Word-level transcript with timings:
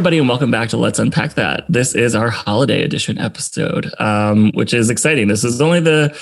everybody, 0.00 0.16
and 0.16 0.30
welcome 0.30 0.50
back 0.50 0.70
to 0.70 0.78
Let's 0.78 0.98
Unpack 0.98 1.34
That. 1.34 1.66
This 1.68 1.94
is 1.94 2.14
our 2.14 2.30
holiday 2.30 2.82
edition 2.82 3.18
episode, 3.18 3.92
um, 3.98 4.50
which 4.54 4.72
is 4.72 4.88
exciting. 4.88 5.28
This 5.28 5.44
is 5.44 5.60
only 5.60 5.80
the, 5.80 6.18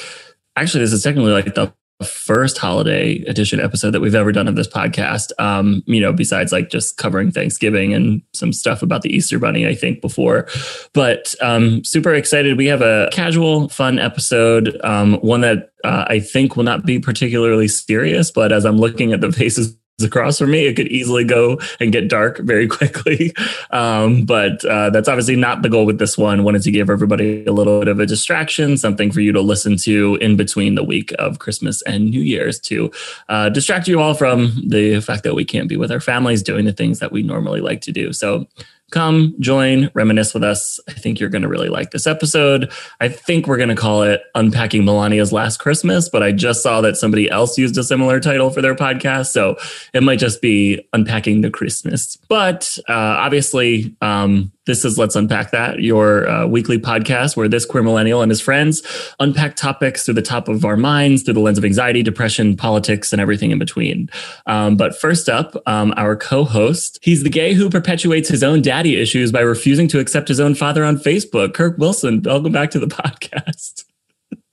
actually, 0.57 0.81
this 0.81 0.93
is 0.93 1.05
technically 1.05 1.31
like 1.31 1.55
the 1.55 1.73
first 2.05 2.59
holiday 2.59 3.19
edition 3.29 3.61
episode 3.61 3.93
that 3.93 4.01
we've 4.01 4.17
ever 4.17 4.33
done 4.33 4.49
of 4.49 4.57
this 4.57 4.67
podcast. 4.67 5.31
Um, 5.39 5.85
you 5.87 6.01
know, 6.01 6.13
besides 6.13 6.51
like 6.51 6.71
just 6.71 6.97
covering 6.97 7.31
Thanksgiving 7.31 7.95
and 7.95 8.21
some 8.35 8.53
stuff 8.53 8.83
about 8.83 9.03
the 9.03 9.15
Easter 9.15 9.39
Bunny, 9.39 9.65
I 9.65 9.77
think 9.77 10.01
before. 10.01 10.49
But 10.93 11.37
um, 11.41 11.85
super 11.85 12.13
excited. 12.13 12.59
We 12.59 12.67
have 12.67 12.83
a 12.83 13.09
casual, 13.13 13.69
fun 13.69 14.01
episode, 14.01 14.77
um, 14.83 15.19
one 15.21 15.43
that 15.43 15.71
uh, 15.85 16.05
I 16.09 16.19
think 16.19 16.57
will 16.57 16.65
not 16.65 16.85
be 16.85 16.99
particularly 16.99 17.69
serious. 17.69 18.33
But 18.33 18.51
as 18.51 18.67
I'm 18.67 18.79
looking 18.79 19.13
at 19.13 19.21
the 19.21 19.31
faces 19.31 19.77
across 20.05 20.39
from 20.39 20.51
me, 20.51 20.67
it 20.67 20.75
could 20.75 20.89
easily 20.89 21.25
go 21.25 21.59
and 21.81 21.93
get 21.93 22.09
dark 22.09 22.39
very 22.39 22.67
quickly. 22.79 23.35
Um, 23.71 24.25
but 24.25 24.65
uh, 24.65 24.91
that's 24.91 25.09
obviously 25.09 25.37
not 25.37 25.63
the 25.63 25.69
goal 25.69 25.87
with 25.87 25.99
this 25.99 26.17
one. 26.17 26.45
Wanted 26.45 26.63
to 26.63 26.71
give 26.71 26.91
everybody 26.91 27.45
a 27.45 27.53
little 27.53 27.81
bit 27.81 27.89
of 27.89 28.01
a 28.01 28.07
distraction, 28.07 28.77
something 28.77 29.11
for 29.11 29.21
you 29.21 29.33
to 29.33 29.41
listen 29.41 29.77
to 29.79 30.17
in 30.21 30.37
between 30.37 30.75
the 30.75 30.85
week 30.85 31.13
of 31.19 31.39
Christmas 31.39 31.83
and 31.83 32.11
New 32.11 32.21
Year's 32.21 32.59
to 32.61 32.91
uh, 33.29 33.49
distract 33.49 33.89
you 33.89 34.01
all 34.01 34.15
from 34.15 34.53
the 34.67 35.01
fact 35.01 35.25
that 35.25 35.35
we 35.35 35.45
can't 35.45 35.69
be 35.69 35.77
with 35.77 35.91
our 35.91 36.01
families 36.01 36.43
doing 36.43 36.65
the 36.65 36.73
things 36.73 36.99
that 37.01 37.13
we 37.13 37.23
normally 37.23 37.61
like 37.61 37.81
to 37.83 37.93
do. 37.93 38.13
So 38.13 38.47
come 38.91 39.35
join, 39.39 39.91
reminisce 39.95 40.33
with 40.33 40.43
us. 40.43 40.81
I 40.89 40.93
think 40.93 41.21
you're 41.21 41.29
going 41.29 41.43
to 41.43 41.49
really 41.49 41.69
like 41.69 41.91
this 41.91 42.07
episode. 42.07 42.73
I 43.01 43.09
think 43.09 43.47
we're 43.47 43.57
going 43.57 43.69
to 43.69 43.75
call 43.75 44.03
it 44.03 44.23
Unpacking 44.35 44.85
Melania's 44.85 45.33
Last 45.33 45.59
Christmas, 45.59 46.09
but 46.09 46.23
I 46.23 46.33
just 46.33 46.63
saw 46.63 46.81
that 46.81 46.97
somebody 46.97 47.31
else 47.31 47.59
used 47.59 47.77
a 47.77 47.85
similar 47.85 48.21
title 48.21 48.51
for 48.51 48.63
their 48.63 48.75
podcast. 48.75 49.27
So 49.27 49.57
it 49.93 50.03
might 50.03 50.19
just 50.19 50.41
be 50.41 50.87
Unpacking 50.93 51.43
the 51.43 51.51
Christmas. 51.51 52.17
But 52.29 52.79
uh, 52.89 52.93
obviously, 52.93 53.95
um, 54.01 54.53
this 54.69 54.85
is 54.85 54.99
Let's 54.99 55.17
Unpack 55.17 55.51
That, 55.51 55.81
your 55.81 56.29
uh, 56.29 56.47
weekly 56.47 56.79
podcast 56.79 57.39
where 57.39 57.49
this 57.49 57.65
queer 57.65 57.83
millennial 57.83 58.21
and 58.21 58.31
his 58.31 58.41
friends 58.41 58.83
unpack 59.19 59.57
topics 59.57 60.05
through 60.05 60.15
the 60.15 60.23
top 60.23 60.47
of 60.47 60.63
our 60.67 60.77
minds, 60.77 61.23
through 61.23 61.35
the 61.35 61.41
lens 61.41 61.57
of 61.57 61.65
anxiety, 61.65 62.03
depression, 62.03 62.55
politics, 62.55 63.11
and 63.11 63.21
everything 63.21 63.51
in 63.51 63.59
between. 63.59 64.11
Um, 64.47 64.77
but 64.77 64.95
first 64.95 65.31
up, 65.31 65.57
um, 65.67 65.95
our 65.97 66.15
co 66.15 66.45
host, 66.45 66.99
he's 67.01 67.23
the 67.23 67.31
gay 67.31 67.55
who 67.55 67.71
perpetuates 67.71 68.29
his 68.29 68.43
own 68.43 68.61
daddy 68.61 69.01
issues 69.01 69.33
by 69.33 69.41
refusing 69.41 69.89
to 69.89 70.01
accept 70.01 70.29
his 70.29 70.39
own 70.39 70.55
father 70.55 70.85
on 70.85 70.99
Facebook. 70.99 71.55
Kirk 71.55 71.79
Wilson, 71.79 72.21
welcome 72.23 72.53
back 72.53 72.71
to 72.73 72.79
the 72.79 72.87
podcast. 72.87 73.85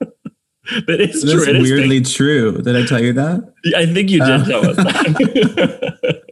that 0.00 1.00
is 1.00 1.30
true. 1.30 1.60
weirdly 1.60 2.00
true. 2.00 2.62
Did 2.62 2.74
I 2.74 2.86
tell 2.86 3.02
you 3.02 3.12
that? 3.12 3.52
I 3.76 3.84
think 3.84 4.08
you 4.08 4.20
did 4.20 4.30
uh, 4.30 4.44
tell 4.46 4.70
us 4.70 4.76
that. 4.76 6.22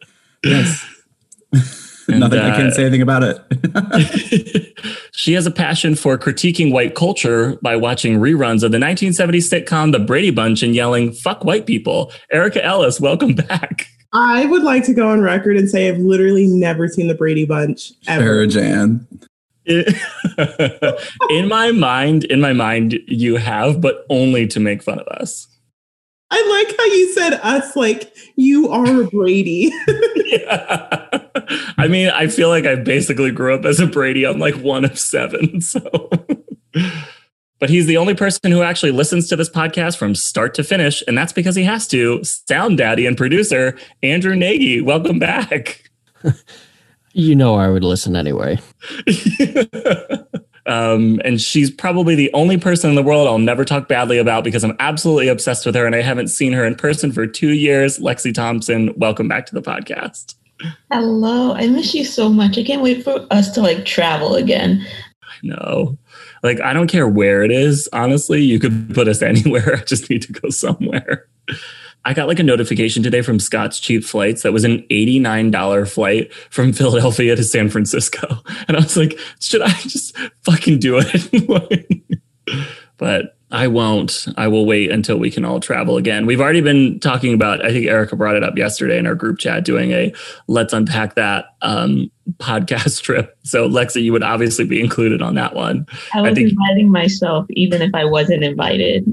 yes. 0.42 1.83
And, 2.08 2.20
Nothing. 2.20 2.40
Uh, 2.40 2.48
I 2.48 2.56
can't 2.56 2.72
say 2.72 2.82
anything 2.82 3.02
about 3.02 3.22
it. 3.22 4.78
she 5.12 5.32
has 5.32 5.46
a 5.46 5.50
passion 5.50 5.94
for 5.94 6.18
critiquing 6.18 6.72
white 6.72 6.94
culture 6.94 7.56
by 7.62 7.76
watching 7.76 8.18
reruns 8.18 8.62
of 8.62 8.72
the 8.72 8.78
1970s 8.78 9.50
sitcom 9.50 9.92
The 9.92 9.98
Brady 9.98 10.30
Bunch 10.30 10.62
and 10.62 10.74
yelling 10.74 11.12
"fuck 11.12 11.44
white 11.44 11.66
people." 11.66 12.12
Erica 12.30 12.64
Ellis, 12.64 13.00
welcome 13.00 13.34
back. 13.34 13.88
I 14.12 14.46
would 14.46 14.62
like 14.62 14.84
to 14.84 14.94
go 14.94 15.08
on 15.08 15.20
record 15.20 15.56
and 15.56 15.68
say 15.68 15.88
I've 15.88 15.98
literally 15.98 16.46
never 16.46 16.88
seen 16.88 17.08
The 17.08 17.14
Brady 17.14 17.46
Bunch 17.46 17.92
ever. 18.06 18.22
Sarah 18.22 18.46
Jan. 18.46 19.08
in 19.66 21.48
my 21.48 21.72
mind, 21.72 22.24
in 22.24 22.40
my 22.40 22.52
mind, 22.52 22.98
you 23.06 23.36
have, 23.36 23.80
but 23.80 24.04
only 24.10 24.46
to 24.46 24.60
make 24.60 24.82
fun 24.82 24.98
of 24.98 25.06
us. 25.08 25.48
I 26.36 26.64
like 26.66 26.76
how 26.76 26.84
you 26.86 27.12
said 27.12 27.34
us 27.44 27.76
like 27.76 28.12
you 28.34 28.68
are 28.68 29.02
a 29.02 29.06
Brady. 29.06 29.70
yeah. 30.24 31.20
I 31.78 31.86
mean, 31.86 32.08
I 32.08 32.26
feel 32.26 32.48
like 32.48 32.66
I 32.66 32.74
basically 32.74 33.30
grew 33.30 33.54
up 33.54 33.64
as 33.64 33.78
a 33.78 33.86
Brady. 33.86 34.26
I'm 34.26 34.40
like 34.40 34.56
one 34.56 34.84
of 34.84 34.98
seven. 34.98 35.60
So, 35.74 36.10
but 37.60 37.70
he's 37.70 37.86
the 37.86 37.98
only 37.98 38.14
person 38.14 38.50
who 38.50 38.62
actually 38.62 38.90
listens 38.90 39.28
to 39.28 39.36
this 39.36 39.48
podcast 39.48 39.96
from 39.96 40.16
start 40.16 40.54
to 40.54 40.64
finish. 40.64 41.04
And 41.06 41.16
that's 41.16 41.32
because 41.32 41.54
he 41.54 41.62
has 41.62 41.86
to. 41.88 42.22
Sound 42.24 42.78
daddy 42.78 43.06
and 43.06 43.16
producer, 43.16 43.78
Andrew 44.02 44.34
Nagy. 44.34 44.80
Welcome 44.80 45.20
back. 45.20 45.88
you 47.12 47.36
know, 47.36 47.54
I 47.54 47.68
would 47.68 47.84
listen 47.84 48.16
anyway. 48.16 48.58
Um, 50.66 51.20
and 51.24 51.40
she's 51.40 51.70
probably 51.70 52.14
the 52.14 52.32
only 52.32 52.56
person 52.56 52.88
in 52.90 52.96
the 52.96 53.02
world 53.02 53.28
I'll 53.28 53.38
never 53.38 53.64
talk 53.64 53.86
badly 53.86 54.18
about 54.18 54.44
because 54.44 54.64
I'm 54.64 54.76
absolutely 54.78 55.28
obsessed 55.28 55.66
with 55.66 55.74
her 55.74 55.86
and 55.86 55.94
I 55.94 56.00
haven't 56.00 56.28
seen 56.28 56.52
her 56.52 56.64
in 56.64 56.74
person 56.74 57.12
for 57.12 57.26
two 57.26 57.50
years. 57.50 57.98
Lexi 57.98 58.32
Thompson, 58.32 58.94
welcome 58.96 59.28
back 59.28 59.46
to 59.46 59.54
the 59.54 59.62
podcast. 59.62 60.34
Hello. 60.90 61.52
I 61.52 61.68
miss 61.68 61.94
you 61.94 62.04
so 62.04 62.28
much. 62.28 62.56
I 62.56 62.64
can't 62.64 62.82
wait 62.82 63.04
for 63.04 63.26
us 63.30 63.50
to 63.52 63.60
like 63.60 63.84
travel 63.84 64.36
again. 64.36 64.86
I 65.22 65.46
know. 65.46 65.98
Like, 66.42 66.60
I 66.60 66.72
don't 66.72 66.88
care 66.88 67.08
where 67.08 67.42
it 67.42 67.50
is, 67.50 67.88
honestly. 67.92 68.42
You 68.42 68.58
could 68.58 68.94
put 68.94 69.08
us 69.08 69.22
anywhere. 69.22 69.76
I 69.76 69.84
just 69.84 70.08
need 70.08 70.22
to 70.22 70.32
go 70.32 70.50
somewhere. 70.50 71.26
I 72.04 72.14
got 72.14 72.28
like 72.28 72.38
a 72.38 72.44
notification 72.44 73.02
today 73.02 73.22
from 73.22 73.40
Scott's 73.40 73.80
Cheap 73.80 74.04
Flights 74.04 74.42
that 74.42 74.52
was 74.52 74.64
an 74.64 74.80
$89 74.90 75.90
flight 75.90 76.32
from 76.50 76.72
Philadelphia 76.72 77.34
to 77.36 77.44
San 77.44 77.68
Francisco. 77.68 78.42
And 78.66 78.76
I 78.78 78.80
was 78.80 78.96
like, 78.96 79.18
should 79.40 79.60
I 79.62 79.72
just 79.72 80.16
fucking 80.42 80.78
do 80.78 80.98
it? 80.98 82.02
but 82.96 83.36
I 83.50 83.68
won't. 83.68 84.26
I 84.36 84.48
will 84.48 84.64
wait 84.64 84.90
until 84.90 85.18
we 85.18 85.30
can 85.30 85.44
all 85.44 85.60
travel 85.60 85.96
again. 85.96 86.24
We've 86.24 86.40
already 86.40 86.60
been 86.60 86.98
talking 86.98 87.34
about, 87.34 87.64
I 87.64 87.70
think 87.70 87.86
Erica 87.86 88.16
brought 88.16 88.36
it 88.36 88.42
up 88.42 88.56
yesterday 88.56 88.98
in 88.98 89.06
our 89.06 89.14
group 89.14 89.38
chat, 89.38 89.64
doing 89.64 89.92
a 89.92 90.14
let's 90.48 90.72
unpack 90.72 91.14
that 91.16 91.46
um, 91.62 92.10
podcast 92.38 93.02
trip. 93.02 93.36
So, 93.44 93.68
Lexi, 93.68 94.02
you 94.02 94.12
would 94.12 94.22
obviously 94.22 94.64
be 94.64 94.80
included 94.80 95.20
on 95.20 95.34
that 95.34 95.54
one. 95.54 95.86
I 96.14 96.22
was 96.22 96.30
I 96.32 96.34
think, 96.34 96.50
inviting 96.50 96.90
myself, 96.90 97.46
even 97.50 97.82
if 97.82 97.94
I 97.94 98.04
wasn't 98.04 98.44
invited. 98.44 99.04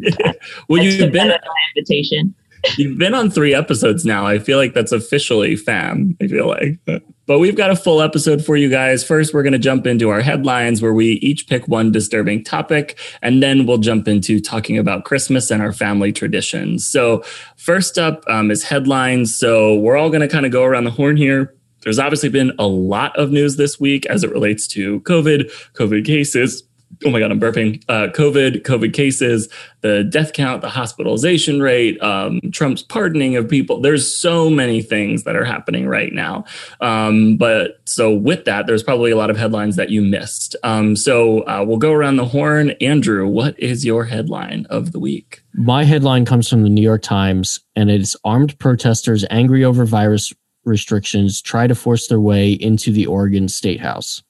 well, 0.70 0.82
you've 0.82 1.12
been. 1.12 1.34
invitation. 1.76 2.34
You've 2.78 2.98
been 2.98 3.14
on 3.14 3.30
three 3.30 3.54
episodes 3.54 4.06
now. 4.06 4.26
I 4.26 4.40
feel 4.40 4.58
like 4.58 4.74
that's 4.74 4.92
officially 4.92 5.56
fam. 5.56 6.16
I 6.22 6.28
feel 6.28 6.48
like. 6.48 6.80
But 7.26 7.40
we've 7.40 7.56
got 7.56 7.72
a 7.72 7.76
full 7.76 8.02
episode 8.02 8.44
for 8.44 8.58
you 8.58 8.70
guys. 8.70 9.04
First, 9.04 9.34
we're 9.34 9.44
going 9.44 9.54
to 9.54 9.60
jump 9.60 9.88
into 9.88 10.10
our 10.10 10.22
headlines 10.22 10.82
where 10.82 10.94
we 10.94 11.14
each 11.22 11.48
pick 11.48 11.68
one 11.68 11.92
disturbing 11.92 12.44
topic, 12.44 12.98
and 13.22 13.42
then 13.42 13.66
we'll 13.66 13.78
jump 13.78 14.08
into 14.08 14.40
talking 14.40 14.78
about 14.78 15.06
Christmas 15.06 15.50
and 15.50 15.62
our 15.62 15.72
family 15.72 16.12
traditions. 16.12 16.86
So, 16.86 17.24
first 17.58 17.98
up 17.98 18.24
um, 18.28 18.52
is 18.52 18.64
headlines. 18.64 19.38
So, 19.38 19.76
we're 19.76 19.98
all 19.98 20.10
going 20.10 20.22
to 20.22 20.28
kind 20.28 20.46
of 20.46 20.52
go 20.52 20.64
around 20.64 20.84
the 20.84 20.92
horn 20.92 21.16
here. 21.18 21.56
There's 21.84 22.00
obviously 22.00 22.30
been 22.30 22.52
a 22.60 22.68
lot 22.68 23.18
of 23.18 23.32
news 23.32 23.56
this 23.56 23.80
week 23.80 24.06
as 24.06 24.24
it 24.24 24.32
relates 24.32 24.68
to 24.70 25.00
COVID, 25.02 25.52
COVID 25.74 26.06
cases, 26.06 26.64
oh 27.06 27.10
my 27.10 27.20
god 27.20 27.32
i'm 27.32 27.40
burping. 27.40 27.84
Uh, 27.90 28.08
covid 28.12 28.64
covid 28.64 28.94
cases 28.94 29.50
the 29.82 30.04
death 30.04 30.34
count 30.34 30.62
the 30.62 30.70
hospitalization 30.70 31.62
rate 31.62 32.02
um, 32.02 32.40
trump's 32.52 32.84
pardoning 32.84 33.36
of 33.36 33.50
people. 33.50 33.82
There's 33.82 34.16
so 34.16 34.50
many 34.50 34.82
things 34.82 35.24
that 35.24 35.36
are 35.36 35.44
happening 35.44 35.88
right 35.88 36.14
now. 36.14 36.46
Um, 36.80 37.38
but 37.38 37.82
so 37.86 38.14
with 38.14 38.46
that 38.46 38.68
there's 38.68 38.84
probably 38.84 39.12
a 39.12 39.18
lot 39.18 39.30
of 39.30 39.38
headlines 39.38 39.76
that 39.76 39.90
you 39.90 40.02
missed. 40.02 40.56
Um, 40.64 40.96
so 40.96 41.42
uh, 41.42 41.64
we'll 41.68 41.78
go 41.78 41.92
around 41.92 42.18
the 42.18 42.26
horn. 42.26 42.72
Andrew 42.82 43.28
what 43.28 43.60
is 43.60 43.86
your 43.86 44.06
headline 44.06 44.66
of 44.70 44.92
the 44.92 45.00
week? 45.00 45.42
My 45.54 45.84
headline 45.84 46.26
comes 46.26 46.48
from 46.48 46.64
the 46.64 46.70
new 46.70 46.82
york 46.82 47.02
times 47.02 47.60
and 47.76 47.90
it's 47.90 48.16
armed 48.24 48.58
protesters 48.60 49.26
angry 49.30 49.64
over 49.64 49.86
virus 49.86 50.34
restrictions 50.64 51.42
try 51.42 51.68
to 51.68 51.76
force 51.76 52.08
their 52.08 52.22
way 52.22 52.52
into 52.52 52.92
the 52.92 53.06
oregon 53.06 53.48
state 53.48 53.80
house 53.80 54.22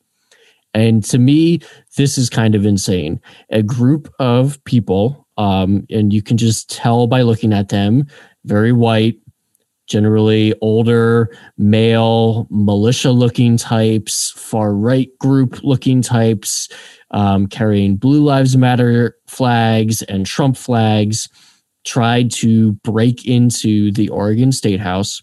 and 0.74 1.04
to 1.06 1.18
me, 1.18 1.60
this 1.98 2.18
is 2.18 2.30
kind 2.30 2.56
of 2.56 2.66
insane. 2.66 3.20
A 3.50 3.62
group 3.62 4.12
of 4.20 4.64
people, 4.64 5.28
um, 5.38 5.86
and 5.90 6.14
you 6.14 6.22
can 6.22 6.38
just 6.38 6.70
tell 6.70 7.08
by 7.08 7.22
looking 7.22 7.54
at 7.54 7.70
them, 7.70 8.08
very 8.46 8.72
white, 8.72 9.18
generally 9.88 10.54
older, 10.62 11.36
male, 11.58 12.48
militia 12.50 13.12
looking 13.12 13.58
types, 13.58 14.32
far 14.32 14.74
right 14.74 15.10
group 15.20 15.62
looking 15.64 16.02
types, 16.02 16.70
um, 17.12 17.48
carrying 17.48 17.98
Blue 17.98 18.24
Lives 18.24 18.56
Matter 18.56 19.18
flags 19.28 20.02
and 20.04 20.26
Trump 20.26 20.56
flags, 20.56 21.28
tried 21.86 22.32
to 22.32 22.74
break 22.84 23.26
into 23.26 23.92
the 23.92 24.08
Oregon 24.10 24.54
State 24.54 24.80
House. 24.80 25.22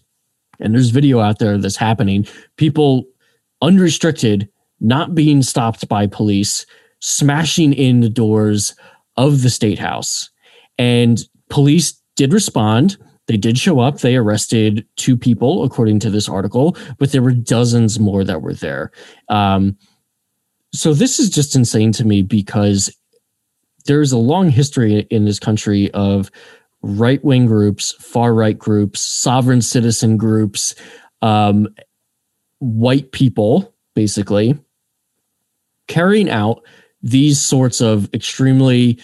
And 0.59 0.75
there's 0.75 0.89
video 0.89 1.19
out 1.19 1.39
there 1.39 1.57
that's 1.57 1.77
happening. 1.77 2.27
People 2.57 3.05
unrestricted 3.61 4.49
not 4.79 5.15
being 5.15 5.41
stopped 5.41 5.87
by 5.87 6.07
police, 6.07 6.65
smashing 6.99 7.73
in 7.73 8.01
the 8.01 8.09
doors 8.09 8.75
of 9.17 9.41
the 9.41 9.49
state 9.49 9.79
house. 9.79 10.29
And 10.77 11.21
police 11.49 11.99
did 12.15 12.33
respond. 12.33 12.97
They 13.27 13.37
did 13.37 13.57
show 13.57 13.79
up. 13.79 13.99
They 13.99 14.15
arrested 14.15 14.85
two 14.95 15.17
people, 15.17 15.63
according 15.63 15.99
to 15.99 16.09
this 16.09 16.27
article, 16.27 16.77
but 16.97 17.11
there 17.11 17.21
were 17.21 17.31
dozens 17.31 17.99
more 17.99 18.23
that 18.23 18.41
were 18.41 18.53
there. 18.53 18.91
Um, 19.27 19.77
so 20.73 20.93
this 20.93 21.19
is 21.19 21.29
just 21.29 21.55
insane 21.55 21.91
to 21.93 22.05
me 22.05 22.21
because 22.21 22.95
there's 23.85 24.11
a 24.11 24.17
long 24.17 24.49
history 24.49 25.01
in 25.09 25.25
this 25.25 25.39
country 25.39 25.91
of 25.91 26.31
right 26.81 27.23
wing 27.23 27.45
groups, 27.45 27.93
far 27.99 28.33
right 28.33 28.57
groups, 28.57 29.01
sovereign 29.01 29.61
citizen 29.61 30.17
groups, 30.17 30.75
um, 31.21 31.67
white 32.59 33.11
people 33.11 33.73
basically, 33.95 34.57
carrying 35.89 36.29
out 36.29 36.63
these 37.01 37.41
sorts 37.41 37.81
of 37.81 38.13
extremely 38.13 38.97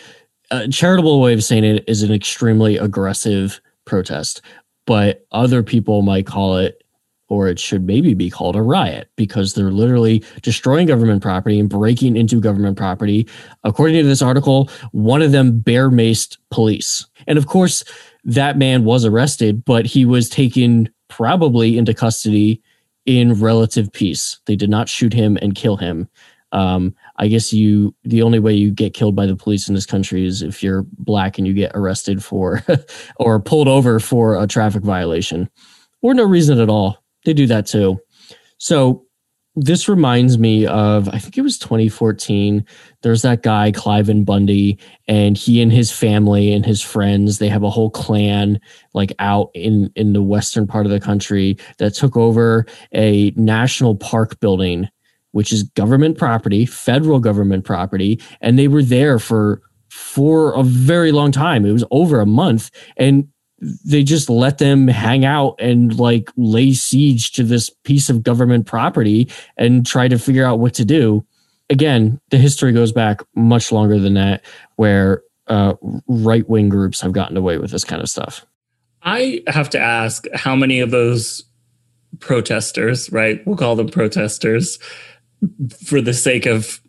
uh, 0.52 0.68
charitable 0.68 1.20
way 1.20 1.34
of 1.34 1.44
saying 1.44 1.66
it 1.66 1.84
is 1.88 2.04
an 2.04 2.14
extremely 2.14 2.78
aggressive 2.78 3.60
protest, 3.84 4.42
but 4.86 5.26
other 5.32 5.62
people 5.62 6.02
might 6.02 6.26
call 6.26 6.58
it 6.58 6.82
or 7.28 7.48
it 7.48 7.60
should 7.60 7.84
maybe 7.84 8.14
be 8.14 8.30
called 8.30 8.56
a 8.56 8.62
riot 8.62 9.10
because 9.16 9.54
they're 9.54 9.72
literally 9.72 10.24
destroying 10.44 10.88
government 10.88 11.24
property 11.24 11.60
and 11.60 11.70
breaking 11.70 12.16
into 12.16 12.40
government 12.40 12.78
property. 12.78 13.28
According 13.64 13.98
to 13.98 14.08
this 14.08 14.22
article, 14.22 14.70
one 14.92 15.24
of 15.24 15.32
them 15.32 15.60
bear 15.60 15.90
maced 15.90 16.38
police. 16.52 17.06
And 17.26 17.40
of 17.40 17.48
course, 17.48 17.84
that 18.26 18.58
man 18.58 18.84
was 18.84 19.06
arrested, 19.06 19.66
but 19.66 19.88
he 19.88 20.06
was 20.06 20.30
taken 20.30 20.90
probably 21.08 21.78
into 21.78 21.94
custody 21.94 22.62
in 23.06 23.34
relative 23.40 23.92
peace. 23.92 24.40
They 24.46 24.56
did 24.56 24.70
not 24.70 24.90
shoot 24.90 25.14
him 25.14 25.38
and 25.42 25.56
kill 25.56 25.78
him. 25.78 26.08
Um, 26.56 26.96
I 27.18 27.28
guess 27.28 27.52
you 27.52 27.94
the 28.04 28.22
only 28.22 28.40
way 28.40 28.54
you 28.54 28.72
get 28.72 28.94
killed 28.94 29.16
by 29.16 29.25
the 29.25 29.36
police 29.36 29.68
in 29.68 29.75
this 29.75 29.86
country 29.86 30.25
is 30.25 30.42
if 30.42 30.63
you're 30.63 30.86
black 30.98 31.38
and 31.38 31.46
you 31.46 31.54
get 31.54 31.74
arrested 31.75 32.24
for 32.24 32.63
or 33.18 33.42
pulled 33.42 33.68
over 33.68 34.00
for 34.00 34.42
a 34.42 34.48
traffic 34.48 34.81
violation 34.81 35.50
or 36.02 36.13
no 36.13 36.24
reason 36.24 36.60
at 36.60 36.69
all. 36.69 37.04
They 37.25 37.34
do 37.34 37.46
that 37.48 37.66
too. 37.66 38.00
So 38.57 39.06
this 39.56 39.88
reminds 39.88 40.38
me 40.38 40.66
of 40.66 41.07
I 41.10 41.18
think 41.18 41.38
it 41.38 41.42
was 41.42 41.57
2014. 41.57 42.66
There's 43.01 43.22
that 43.22 43.42
guy 43.42 43.72
Cliven 43.72 44.25
Bundy, 44.25 44.78
and 45.08 45.38
he 45.38 45.62
and 45.62 45.72
his 45.72 45.92
family 45.92 46.54
and 46.54 46.66
his 46.66 46.81
friends 46.81 47.38
they 47.38 47.50
have 47.50 47.63
a 47.63 47.69
whole 47.69 47.90
clan 47.90 48.60
like 48.94 49.13
out 49.19 49.50
in 49.54 49.92
in 49.96 50.13
the 50.13 50.24
western 50.24 50.68
part 50.68 50.86
of 50.86 50.92
the 50.92 51.00
country 51.00 51.58
that 51.78 51.94
took 51.94 52.18
over 52.18 52.66
a 52.94 53.31
national 53.31 53.96
park 53.96 54.40
building, 54.40 54.90
which 55.36 55.52
is 55.52 55.64
government 55.64 56.18
property, 56.18 56.66
federal 56.66 57.20
government 57.20 57.66
property, 57.66 58.22
and 58.40 58.58
they 58.58 58.70
were 58.70 58.82
there 58.82 59.20
for 59.20 59.62
for 59.90 60.54
a 60.54 60.64
very 60.64 61.12
long 61.12 61.30
time. 61.30 61.66
It 61.66 61.74
was 61.74 61.84
over 61.92 62.22
a 62.22 62.26
month, 62.26 62.72
and 62.96 63.28
they 63.60 64.02
just 64.02 64.30
let 64.30 64.60
them 64.60 64.88
hang 64.88 65.26
out 65.26 65.56
and 65.60 66.00
like 66.00 66.32
lay 66.38 66.72
siege 66.72 67.34
to 67.34 67.44
this 67.44 67.70
piece 67.84 68.10
of 68.10 68.24
government 68.24 68.66
property 68.66 69.30
and 69.58 69.86
try 69.86 70.08
to 70.08 70.18
figure 70.18 70.46
out 70.46 70.60
what 70.60 70.74
to 70.76 70.86
do. 70.86 71.26
Again, 71.70 72.22
the 72.30 72.38
history 72.38 72.72
goes 72.72 72.94
back 72.94 73.20
much 73.36 73.74
longer 73.74 74.00
than 74.00 74.14
that, 74.14 74.42
where 74.78 75.22
uh, 75.48 75.74
right 76.08 76.48
wing 76.50 76.70
groups 76.70 77.02
have 77.02 77.12
gotten 77.12 77.36
away 77.36 77.58
with 77.58 77.72
this 77.72 77.84
kind 77.84 78.02
of 78.02 78.08
stuff. 78.08 78.46
I 79.04 79.44
have 79.48 79.70
to 79.72 79.80
ask 79.80 80.28
how 80.34 80.56
many 80.56 80.80
of 80.80 80.92
those 80.92 81.44
protesters, 82.22 83.12
right? 83.12 83.46
We'll 83.46 83.58
call 83.58 83.76
them 83.76 83.90
protesters 83.90 84.80
for 85.86 86.02
the 86.02 86.14
sake 86.14 86.46
of. 86.46 86.82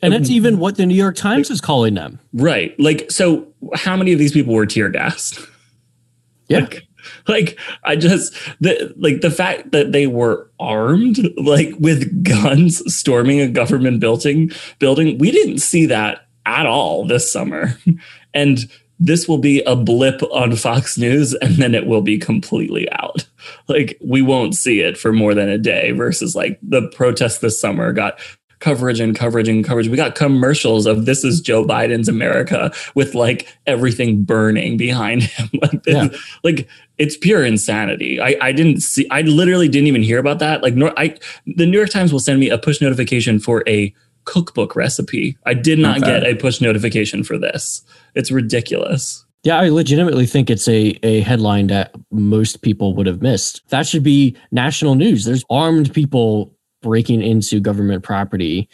And 0.00 0.12
that's 0.12 0.30
even 0.30 0.58
what 0.58 0.76
the 0.76 0.84
New 0.84 0.96
York 0.96 1.14
Times 1.14 1.48
is 1.48 1.60
calling 1.60 1.94
them. 1.94 2.18
Right. 2.32 2.78
Like, 2.80 3.08
so 3.10 3.46
how 3.74 3.96
many 3.96 4.12
of 4.12 4.18
these 4.18 4.32
people 4.32 4.52
were 4.52 4.66
tear 4.66 4.88
gassed? 4.88 5.38
Yeah. 6.48 6.60
Like, 6.60 6.82
like 7.28 7.58
I 7.84 7.96
just 7.96 8.34
the 8.60 8.92
like 8.96 9.20
the 9.20 9.30
fact 9.30 9.72
that 9.72 9.92
they 9.92 10.06
were 10.06 10.50
armed 10.60 11.18
like 11.36 11.74
with 11.78 12.24
guns 12.24 12.82
storming 12.94 13.40
a 13.40 13.48
government 13.48 14.00
building 14.00 14.50
building 14.78 15.18
we 15.18 15.30
didn't 15.30 15.58
see 15.58 15.86
that 15.86 16.28
at 16.46 16.66
all 16.66 17.04
this 17.04 17.30
summer 17.30 17.76
and 18.34 18.70
this 19.04 19.26
will 19.26 19.38
be 19.38 19.60
a 19.62 19.74
blip 19.74 20.22
on 20.32 20.54
Fox 20.54 20.96
News 20.96 21.34
and 21.34 21.56
then 21.56 21.74
it 21.74 21.86
will 21.86 22.02
be 22.02 22.18
completely 22.18 22.90
out. 22.92 23.26
Like 23.66 23.98
we 24.00 24.22
won't 24.22 24.54
see 24.54 24.80
it 24.80 24.96
for 24.96 25.12
more 25.12 25.34
than 25.34 25.48
a 25.48 25.58
day 25.58 25.90
versus 25.90 26.36
like 26.36 26.58
the 26.62 26.88
protest 26.90 27.40
this 27.40 27.60
summer 27.60 27.92
got 27.92 28.20
coverage 28.60 29.00
and 29.00 29.16
coverage 29.16 29.48
and 29.48 29.64
coverage. 29.64 29.88
We 29.88 29.96
got 29.96 30.14
commercials 30.14 30.86
of 30.86 31.04
this 31.04 31.24
is 31.24 31.40
Joe 31.40 31.64
Biden's 31.64 32.08
America 32.08 32.72
with 32.94 33.16
like 33.16 33.48
everything 33.66 34.22
burning 34.22 34.76
behind 34.76 35.24
him. 35.24 35.50
like, 35.60 35.82
this, 35.82 35.94
yeah. 35.94 36.08
like 36.44 36.68
it's 36.96 37.16
pure 37.16 37.44
insanity. 37.44 38.20
I, 38.20 38.36
I 38.40 38.52
didn't 38.52 38.80
see, 38.80 39.08
I 39.10 39.22
literally 39.22 39.68
didn't 39.68 39.88
even 39.88 40.04
hear 40.04 40.18
about 40.18 40.38
that. 40.38 40.62
Like, 40.62 40.74
nor, 40.74 40.96
I, 40.96 41.16
the 41.44 41.66
New 41.66 41.76
York 41.76 41.90
Times 41.90 42.12
will 42.12 42.20
send 42.20 42.38
me 42.38 42.50
a 42.50 42.58
push 42.58 42.80
notification 42.80 43.40
for 43.40 43.64
a 43.66 43.92
cookbook 44.24 44.76
recipe. 44.76 45.36
I 45.46 45.54
did 45.54 45.78
not 45.78 45.98
okay. 45.98 46.20
get 46.20 46.24
a 46.24 46.34
push 46.34 46.60
notification 46.60 47.24
for 47.24 47.38
this. 47.38 47.82
It's 48.14 48.30
ridiculous. 48.30 49.24
Yeah, 49.44 49.58
I 49.58 49.70
legitimately 49.70 50.26
think 50.26 50.50
it's 50.50 50.68
a, 50.68 50.98
a 51.02 51.20
headline 51.20 51.66
that 51.66 51.94
most 52.12 52.62
people 52.62 52.94
would 52.94 53.06
have 53.06 53.22
missed. 53.22 53.68
That 53.70 53.86
should 53.86 54.04
be 54.04 54.36
national 54.52 54.94
news. 54.94 55.24
There's 55.24 55.44
armed 55.50 55.92
people 55.92 56.54
breaking 56.80 57.22
into 57.22 57.60
government 57.60 58.04
property. 58.04 58.68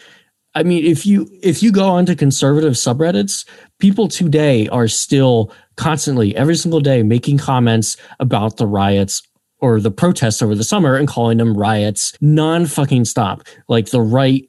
I 0.54 0.64
mean, 0.64 0.84
if 0.84 1.06
you 1.06 1.30
if 1.42 1.62
you 1.62 1.72
go 1.72 1.88
onto 1.88 2.14
conservative 2.14 2.74
subreddits, 2.74 3.46
people 3.78 4.08
today 4.08 4.68
are 4.68 4.88
still 4.88 5.52
constantly 5.76 6.34
every 6.36 6.56
single 6.56 6.80
day 6.80 7.02
making 7.02 7.38
comments 7.38 7.96
about 8.18 8.56
the 8.56 8.66
riots 8.66 9.22
or 9.60 9.80
the 9.80 9.90
protests 9.90 10.42
over 10.42 10.54
the 10.54 10.64
summer 10.64 10.96
and 10.96 11.08
calling 11.08 11.38
them 11.38 11.56
riots 11.56 12.12
non 12.20 12.66
fucking 12.66 13.04
stop. 13.04 13.42
Like 13.68 13.90
the 13.90 14.00
right 14.00 14.48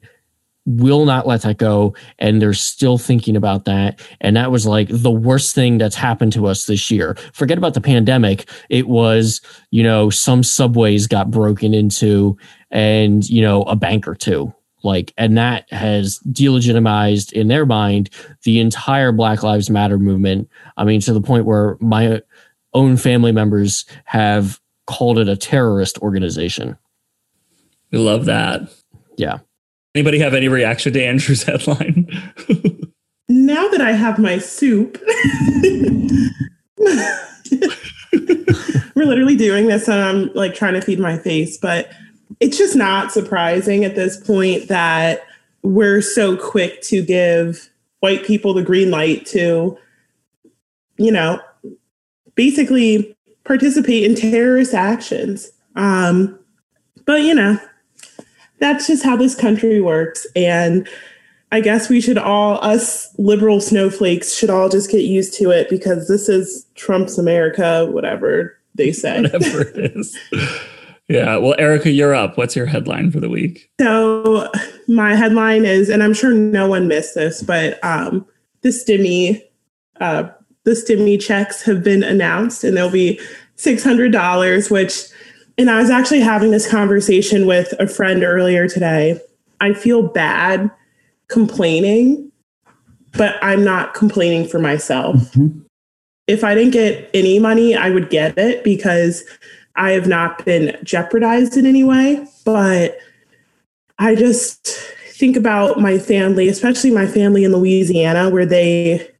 will 0.66 1.04
not 1.04 1.26
let 1.26 1.42
that 1.42 1.58
go 1.58 1.94
and 2.18 2.40
they're 2.40 2.52
still 2.52 2.98
thinking 2.98 3.36
about 3.36 3.64
that. 3.64 4.00
And 4.20 4.36
that 4.36 4.50
was 4.50 4.66
like 4.66 4.88
the 4.90 5.10
worst 5.10 5.54
thing 5.54 5.78
that's 5.78 5.96
happened 5.96 6.32
to 6.34 6.46
us 6.46 6.66
this 6.66 6.90
year. 6.90 7.16
Forget 7.32 7.58
about 7.58 7.74
the 7.74 7.80
pandemic. 7.80 8.48
It 8.68 8.88
was 8.88 9.40
you 9.70 9.82
know 9.82 10.10
some 10.10 10.42
subways 10.42 11.06
got 11.06 11.30
broken 11.30 11.74
into 11.74 12.36
and 12.70 13.28
you 13.28 13.42
know 13.42 13.62
a 13.62 13.76
bank 13.76 14.06
or 14.06 14.14
two. 14.14 14.52
Like 14.82 15.12
and 15.16 15.36
that 15.36 15.70
has 15.72 16.18
delegitimized 16.30 17.32
in 17.32 17.48
their 17.48 17.66
mind 17.66 18.10
the 18.44 18.60
entire 18.60 19.12
black 19.12 19.42
lives 19.42 19.70
matter 19.70 19.98
movement. 19.98 20.48
I 20.76 20.84
mean 20.84 21.00
to 21.02 21.12
the 21.12 21.20
point 21.20 21.46
where 21.46 21.76
my 21.80 22.22
own 22.72 22.96
family 22.96 23.32
members 23.32 23.84
have 24.04 24.60
called 24.86 25.18
it 25.18 25.28
a 25.28 25.36
terrorist 25.36 25.98
organization. 25.98 26.76
We 27.90 27.98
love 27.98 28.26
that. 28.26 28.62
Yeah 29.16 29.38
anybody 29.94 30.18
have 30.18 30.34
any 30.34 30.48
reaction 30.48 30.92
to 30.92 31.02
andrew's 31.02 31.42
headline 31.44 32.06
now 33.28 33.68
that 33.68 33.80
i 33.80 33.92
have 33.92 34.18
my 34.18 34.38
soup 34.38 34.98
we're 38.94 39.06
literally 39.06 39.36
doing 39.36 39.66
this 39.66 39.88
and 39.88 40.00
i'm 40.00 40.32
like 40.34 40.54
trying 40.54 40.74
to 40.74 40.80
feed 40.80 40.98
my 40.98 41.18
face 41.18 41.56
but 41.58 41.90
it's 42.38 42.56
just 42.56 42.76
not 42.76 43.12
surprising 43.12 43.84
at 43.84 43.94
this 43.94 44.16
point 44.16 44.68
that 44.68 45.22
we're 45.62 46.00
so 46.00 46.36
quick 46.36 46.80
to 46.82 47.02
give 47.04 47.70
white 48.00 48.24
people 48.24 48.54
the 48.54 48.62
green 48.62 48.90
light 48.90 49.26
to, 49.26 49.76
you 50.96 51.12
know, 51.12 51.40
basically 52.34 53.16
participate 53.44 54.04
in 54.04 54.14
terrorist 54.14 54.74
actions. 54.74 55.50
Um, 55.76 56.38
but, 57.06 57.22
you 57.22 57.34
know, 57.34 57.58
that's 58.60 58.86
just 58.86 59.04
how 59.04 59.16
this 59.16 59.34
country 59.34 59.80
works. 59.80 60.26
And 60.36 60.88
I 61.52 61.60
guess 61.60 61.88
we 61.88 62.00
should 62.00 62.18
all, 62.18 62.62
us 62.64 63.12
liberal 63.18 63.60
snowflakes, 63.60 64.34
should 64.34 64.50
all 64.50 64.68
just 64.68 64.90
get 64.90 65.02
used 65.02 65.34
to 65.38 65.50
it 65.50 65.68
because 65.68 66.06
this 66.06 66.28
is 66.28 66.66
Trump's 66.76 67.18
America, 67.18 67.86
whatever 67.90 68.56
they 68.76 68.92
say. 68.92 69.22
Whatever 69.22 69.62
it 69.62 69.96
is. 69.96 70.16
Yeah. 71.08 71.38
Well, 71.38 71.56
Erica, 71.58 71.90
you're 71.90 72.14
up. 72.14 72.38
What's 72.38 72.54
your 72.54 72.66
headline 72.66 73.10
for 73.10 73.18
the 73.18 73.28
week? 73.28 73.68
So 73.80 74.48
my 74.86 75.16
headline 75.16 75.64
is, 75.64 75.88
and 75.88 76.04
I'm 76.04 76.14
sure 76.14 76.32
no 76.32 76.68
one 76.68 76.86
missed 76.86 77.16
this, 77.16 77.42
but 77.42 77.82
um, 77.84 78.24
the 78.60 78.68
stimmy, 78.68 79.42
uh, 80.00 80.28
the 80.62 80.70
stimmy 80.70 81.20
checks 81.20 81.62
have 81.62 81.82
been 81.82 82.04
announced, 82.04 82.62
and 82.62 82.76
there'll 82.76 82.90
be 82.90 83.18
six 83.56 83.82
hundred 83.82 84.12
dollars. 84.12 84.70
Which, 84.70 85.08
and 85.60 85.70
I 85.70 85.78
was 85.78 85.90
actually 85.90 86.20
having 86.20 86.52
this 86.52 86.66
conversation 86.66 87.46
with 87.46 87.74
a 87.78 87.86
friend 87.86 88.24
earlier 88.24 88.66
today. 88.66 89.20
I 89.60 89.74
feel 89.74 90.02
bad 90.02 90.70
complaining, 91.28 92.32
but 93.12 93.36
I'm 93.42 93.62
not 93.62 93.92
complaining 93.92 94.48
for 94.48 94.58
myself. 94.58 95.16
Mm-hmm. 95.16 95.60
If 96.26 96.44
I 96.44 96.54
didn't 96.54 96.72
get 96.72 97.10
any 97.12 97.38
money, 97.38 97.76
I 97.76 97.90
would 97.90 98.08
get 98.08 98.38
it 98.38 98.64
because 98.64 99.22
I 99.76 99.90
have 99.90 100.06
not 100.06 100.46
been 100.46 100.78
jeopardized 100.82 101.58
in 101.58 101.66
any 101.66 101.84
way, 101.84 102.26
but 102.46 102.98
I 103.98 104.14
just 104.14 104.66
think 105.12 105.36
about 105.36 105.78
my 105.78 105.98
family, 105.98 106.48
especially 106.48 106.90
my 106.90 107.06
family 107.06 107.44
in 107.44 107.52
Louisiana, 107.52 108.30
where 108.30 108.46
they, 108.46 109.10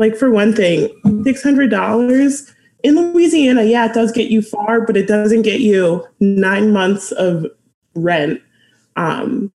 like, 0.00 0.16
for 0.16 0.32
one 0.32 0.52
thing, 0.52 0.88
$600 1.04 2.54
in 2.82 2.96
Louisiana, 2.96 3.64
yeah, 3.64 3.86
it 3.86 3.94
does 3.94 4.12
get 4.12 4.30
you 4.30 4.42
far, 4.42 4.80
but 4.82 4.96
it 4.96 5.06
doesn't 5.06 5.42
get 5.42 5.60
you 5.60 6.06
nine 6.20 6.72
months 6.72 7.12
of 7.12 7.46
rent. 7.94 8.40
Um, 8.96 9.52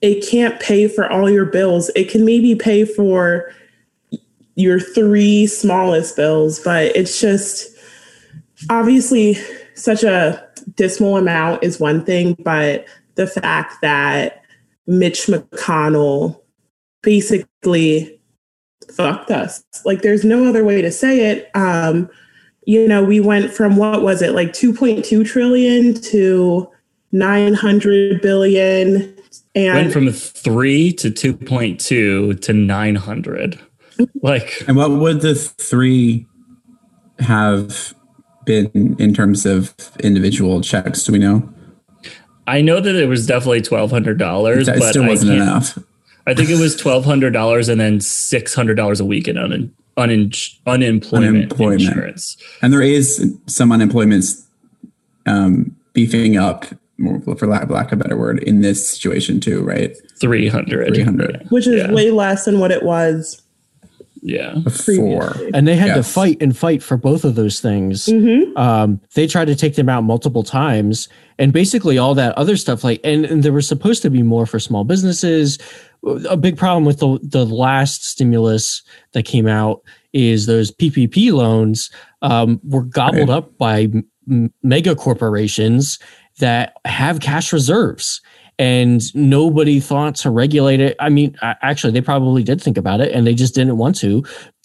it 0.00 0.26
can't 0.28 0.60
pay 0.60 0.88
for 0.88 1.10
all 1.10 1.30
your 1.30 1.46
bills. 1.46 1.90
It 1.94 2.10
can 2.10 2.24
maybe 2.24 2.54
pay 2.54 2.84
for 2.84 3.52
your 4.54 4.80
three 4.80 5.46
smallest 5.46 6.16
bills, 6.16 6.60
but 6.60 6.94
it's 6.96 7.20
just, 7.20 7.68
obviously 8.70 9.36
such 9.74 10.02
a 10.02 10.46
dismal 10.76 11.16
amount 11.16 11.62
is 11.64 11.80
one 11.80 12.04
thing, 12.04 12.36
but 12.44 12.86
the 13.14 13.26
fact 13.26 13.74
that 13.82 14.42
Mitch 14.86 15.26
McConnell 15.26 16.40
basically 17.02 18.20
fucked 18.96 19.30
us. 19.30 19.64
Like 19.84 20.02
there's 20.02 20.24
no 20.24 20.46
other 20.46 20.64
way 20.64 20.82
to 20.82 20.90
say 20.90 21.30
it. 21.30 21.50
Um, 21.54 22.10
you 22.64 22.86
know, 22.86 23.02
we 23.02 23.20
went 23.20 23.52
from 23.52 23.76
what 23.76 24.02
was 24.02 24.22
it, 24.22 24.32
like 24.32 24.52
2.2 24.52 25.26
trillion 25.26 25.94
to 25.94 26.70
900 27.10 28.22
billion. 28.22 29.16
And 29.54 29.74
went 29.74 29.92
from 29.92 30.10
three 30.10 30.92
to 30.94 31.10
2.2 31.10 32.40
to 32.40 32.52
900. 32.52 33.60
Like, 34.22 34.64
and 34.66 34.76
what 34.76 34.90
would 34.92 35.20
the 35.20 35.34
three 35.34 36.26
have 37.18 37.94
been 38.44 38.96
in 38.98 39.14
terms 39.14 39.46
of 39.46 39.74
individual 40.00 40.60
checks? 40.60 41.04
Do 41.04 41.12
we 41.12 41.18
know? 41.18 41.48
I 42.46 42.60
know 42.60 42.80
that 42.80 42.96
it 42.96 43.06
was 43.06 43.26
definitely 43.26 43.62
twelve 43.62 43.90
hundred 43.90 44.18
dollars, 44.18 44.66
but 44.66 44.82
still 44.82 45.06
wasn't 45.06 45.32
enough. 45.32 45.78
I 46.26 46.34
think 46.34 46.50
it 46.50 46.58
was 46.58 46.76
twelve 46.76 47.04
hundred 47.04 47.32
dollars 47.32 47.68
and 47.68 47.80
then 47.80 48.00
six 48.00 48.54
hundred 48.54 48.74
dollars 48.74 49.00
a 49.00 49.04
week 49.04 49.28
in 49.28 49.36
un, 49.36 49.52
un, 49.96 50.32
unemployment, 50.66 51.12
unemployment, 51.12 51.82
insurance. 51.82 52.36
And 52.60 52.72
there 52.72 52.82
is 52.82 53.34
some 53.46 53.72
unemployment 53.72 54.24
um, 55.26 55.76
beefing 55.92 56.36
up, 56.36 56.66
for 57.38 57.46
lack, 57.46 57.68
lack 57.68 57.92
of 57.92 58.00
a 58.00 58.02
better 58.04 58.16
word, 58.16 58.42
in 58.44 58.60
this 58.60 58.88
situation 58.88 59.40
too, 59.40 59.62
right? 59.62 59.96
Three 60.20 60.48
hundred, 60.48 60.94
three 60.94 61.02
hundred, 61.02 61.46
which 61.50 61.66
is 61.66 61.82
yeah. 61.82 61.92
way 61.92 62.10
less 62.10 62.44
than 62.44 62.60
what 62.60 62.70
it 62.70 62.82
was 62.82 63.42
yeah 64.22 64.54
before 64.62 65.34
and 65.52 65.66
they 65.66 65.74
had 65.74 65.88
yes. 65.88 65.96
to 65.96 66.02
fight 66.04 66.40
and 66.40 66.56
fight 66.56 66.80
for 66.80 66.96
both 66.96 67.24
of 67.24 67.34
those 67.34 67.58
things 67.58 68.06
mm-hmm. 68.06 68.56
um, 68.56 69.00
they 69.14 69.26
tried 69.26 69.46
to 69.46 69.56
take 69.56 69.74
them 69.74 69.88
out 69.88 70.04
multiple 70.04 70.44
times 70.44 71.08
and 71.38 71.52
basically 71.52 71.98
all 71.98 72.14
that 72.14 72.32
other 72.38 72.56
stuff 72.56 72.84
like 72.84 73.00
and, 73.02 73.24
and 73.24 73.42
there 73.42 73.52
was 73.52 73.66
supposed 73.66 74.00
to 74.00 74.08
be 74.08 74.22
more 74.22 74.46
for 74.46 74.60
small 74.60 74.84
businesses 74.84 75.58
a 76.28 76.36
big 76.36 76.56
problem 76.56 76.84
with 76.84 76.98
the, 76.98 77.18
the 77.22 77.46
last 77.46 78.04
stimulus 78.04 78.82
that 79.12 79.24
came 79.24 79.46
out 79.46 79.82
is 80.12 80.46
those 80.46 80.70
ppp 80.72 81.32
loans 81.32 81.90
um, 82.22 82.60
were 82.64 82.82
gobbled 82.82 83.28
right. 83.28 83.36
up 83.36 83.56
by 83.56 83.88
m- 84.28 84.52
mega 84.62 84.96
corporations 84.96 85.98
that 86.38 86.74
have 86.84 87.20
cash 87.20 87.52
reserves 87.52 88.20
and 88.58 89.14
nobody 89.14 89.80
thought 89.80 90.14
to 90.14 90.30
regulate 90.30 90.80
it. 90.80 90.94
I 91.00 91.08
mean, 91.08 91.36
actually, 91.42 91.92
they 91.92 92.00
probably 92.00 92.42
did 92.42 92.60
think 92.60 92.76
about 92.76 93.00
it, 93.00 93.12
and 93.12 93.26
they 93.26 93.34
just 93.34 93.54
didn't 93.54 93.76
want 93.78 93.96
to. 93.96 94.24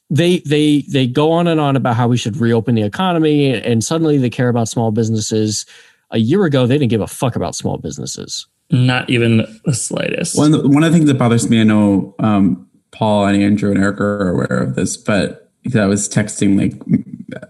They 0.10 0.40
they 0.40 0.84
they 0.90 1.08
go 1.08 1.32
on 1.32 1.48
and 1.48 1.60
on 1.60 1.76
about 1.76 1.96
how 1.96 2.08
we 2.08 2.18
should 2.18 2.38
reopen 2.38 2.76
the 2.76 2.84
economy, 2.84 3.54
and 3.54 3.84
suddenly 3.84 4.18
they 4.18 4.30
care 4.30 4.50
about 4.50 4.68
small 4.68 4.92
businesses. 4.92 5.66
A 6.12 6.20
year 6.20 6.46
ago, 6.46 6.68
they 6.68 6.78
didn't 6.78 6.90
give 6.90 7.02
a 7.02 7.08
fuck 7.08 7.36
about 7.36 7.56
small 7.56 7.78
businesses. 7.78 8.48
Not 8.70 9.10
even 9.10 9.46
the 9.66 9.74
slightest. 9.74 10.38
One 10.38 10.52
one 10.72 10.84
of 10.84 10.92
the 10.92 10.98
things 10.98 11.10
that 11.10 11.18
bothers 11.18 11.50
me, 11.50 11.62
I 11.62 11.64
know 11.64 12.14
um, 12.20 12.68
Paul 12.92 13.26
and 13.26 13.42
Andrew 13.42 13.72
and 13.72 13.82
Eric 13.82 14.02
are 14.02 14.30
aware 14.30 14.62
of 14.64 14.76
this, 14.76 14.98
but 14.98 15.52
I 15.76 15.86
was 15.86 16.10
texting 16.10 16.58
like 16.60 16.74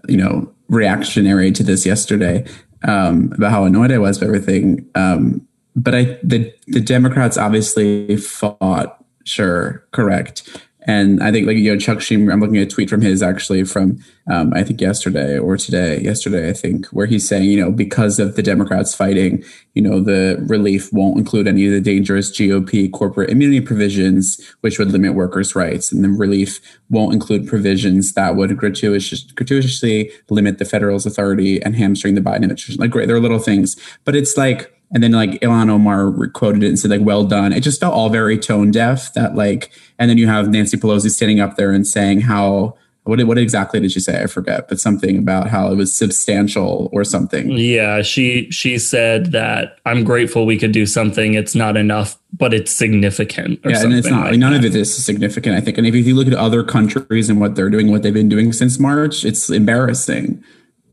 you 0.08 0.16
know 0.16 0.52
reactionary 0.68 1.50
to 1.52 1.62
this 1.62 1.84
yesterday 1.86 2.44
um, 2.86 3.32
about 3.34 3.50
how 3.50 3.64
annoyed 3.64 3.90
I 3.90 3.98
was 3.98 4.18
by 4.18 4.26
everything. 4.26 4.88
Um, 4.94 5.46
but 5.74 5.94
I 5.94 6.18
the 6.22 6.52
the 6.68 6.80
Democrats 6.80 7.36
obviously 7.36 8.16
fought. 8.16 9.04
Sure, 9.24 9.84
correct. 9.92 10.67
And 10.88 11.22
I 11.22 11.30
think 11.30 11.46
like 11.46 11.58
you 11.58 11.70
know 11.70 11.78
Chuck 11.78 11.98
Schumer, 11.98 12.32
I'm 12.32 12.40
looking 12.40 12.56
at 12.56 12.62
a 12.62 12.70
tweet 12.70 12.88
from 12.88 13.02
his 13.02 13.22
actually 13.22 13.64
from 13.64 14.02
um, 14.32 14.54
I 14.54 14.64
think 14.64 14.80
yesterday 14.80 15.38
or 15.38 15.58
today, 15.58 16.00
yesterday 16.00 16.48
I 16.48 16.54
think, 16.54 16.86
where 16.86 17.06
he's 17.06 17.28
saying 17.28 17.44
you 17.44 17.60
know 17.60 17.70
because 17.70 18.18
of 18.18 18.36
the 18.36 18.42
Democrats 18.42 18.94
fighting, 18.94 19.44
you 19.74 19.82
know 19.82 20.00
the 20.00 20.42
relief 20.48 20.90
won't 20.90 21.18
include 21.18 21.46
any 21.46 21.66
of 21.66 21.72
the 21.72 21.82
dangerous 21.82 22.30
GOP 22.30 22.90
corporate 22.90 23.28
immunity 23.28 23.60
provisions, 23.60 24.40
which 24.62 24.78
would 24.78 24.90
limit 24.90 25.12
workers' 25.12 25.54
rights, 25.54 25.92
and 25.92 26.02
the 26.02 26.08
relief 26.08 26.58
won't 26.88 27.12
include 27.12 27.46
provisions 27.46 28.14
that 28.14 28.34
would 28.34 28.56
gratuitous, 28.56 29.24
gratuitously 29.32 30.10
limit 30.30 30.56
the 30.56 30.64
federal's 30.64 31.04
authority 31.04 31.62
and 31.62 31.76
hamstring 31.76 32.14
the 32.14 32.22
Biden 32.22 32.36
administration. 32.36 32.80
Like 32.80 32.90
great, 32.90 33.08
there 33.08 33.16
are 33.16 33.20
little 33.20 33.38
things, 33.38 33.76
but 34.06 34.16
it's 34.16 34.38
like 34.38 34.77
and 34.90 35.02
then 35.02 35.12
like 35.12 35.32
Ilhan 35.40 35.70
Omar 35.70 36.28
quoted 36.28 36.62
it 36.62 36.68
and 36.68 36.78
said 36.78 36.90
like 36.90 37.02
well 37.02 37.24
done. 37.24 37.52
It 37.52 37.60
just 37.60 37.80
felt 37.80 37.94
all 37.94 38.08
very 38.08 38.38
tone 38.38 38.70
deaf. 38.70 39.12
That 39.14 39.34
like, 39.34 39.70
and 39.98 40.08
then 40.08 40.18
you 40.18 40.26
have 40.26 40.48
Nancy 40.48 40.76
Pelosi 40.76 41.10
standing 41.10 41.40
up 41.40 41.56
there 41.56 41.72
and 41.72 41.86
saying 41.86 42.22
how 42.22 42.76
what 43.08 43.24
what 43.24 43.38
exactly 43.38 43.80
did 43.80 43.90
she 43.90 44.00
say? 44.00 44.22
I 44.22 44.26
forget, 44.26 44.68
but 44.68 44.78
something 44.78 45.16
about 45.16 45.48
how 45.48 45.72
it 45.72 45.76
was 45.76 45.96
substantial 45.96 46.90
or 46.92 47.04
something. 47.04 47.50
Yeah, 47.52 48.02
she 48.02 48.50
she 48.50 48.78
said 48.78 49.32
that 49.32 49.78
I'm 49.86 50.04
grateful 50.04 50.44
we 50.44 50.58
could 50.58 50.72
do 50.72 50.84
something. 50.84 51.32
It's 51.32 51.54
not 51.54 51.78
enough, 51.78 52.18
but 52.36 52.52
it's 52.52 52.70
significant. 52.70 53.60
yeah, 53.64 53.82
and 53.82 53.94
it's 53.94 54.08
not. 54.08 54.30
Like 54.30 54.38
none 54.38 54.52
that. 54.52 54.58
of 54.58 54.64
it 54.66 54.74
is 54.74 54.94
significant. 54.94 55.56
I 55.56 55.62
think, 55.62 55.78
and 55.78 55.86
if 55.86 55.94
you 55.94 56.14
look 56.14 56.26
at 56.26 56.34
other 56.34 56.62
countries 56.62 57.30
and 57.30 57.40
what 57.40 57.54
they're 57.54 57.70
doing, 57.70 57.90
what 57.90 58.02
they've 58.02 58.12
been 58.12 58.28
doing 58.28 58.52
since 58.52 58.78
March, 58.78 59.24
it's 59.24 59.48
embarrassing. 59.48 60.44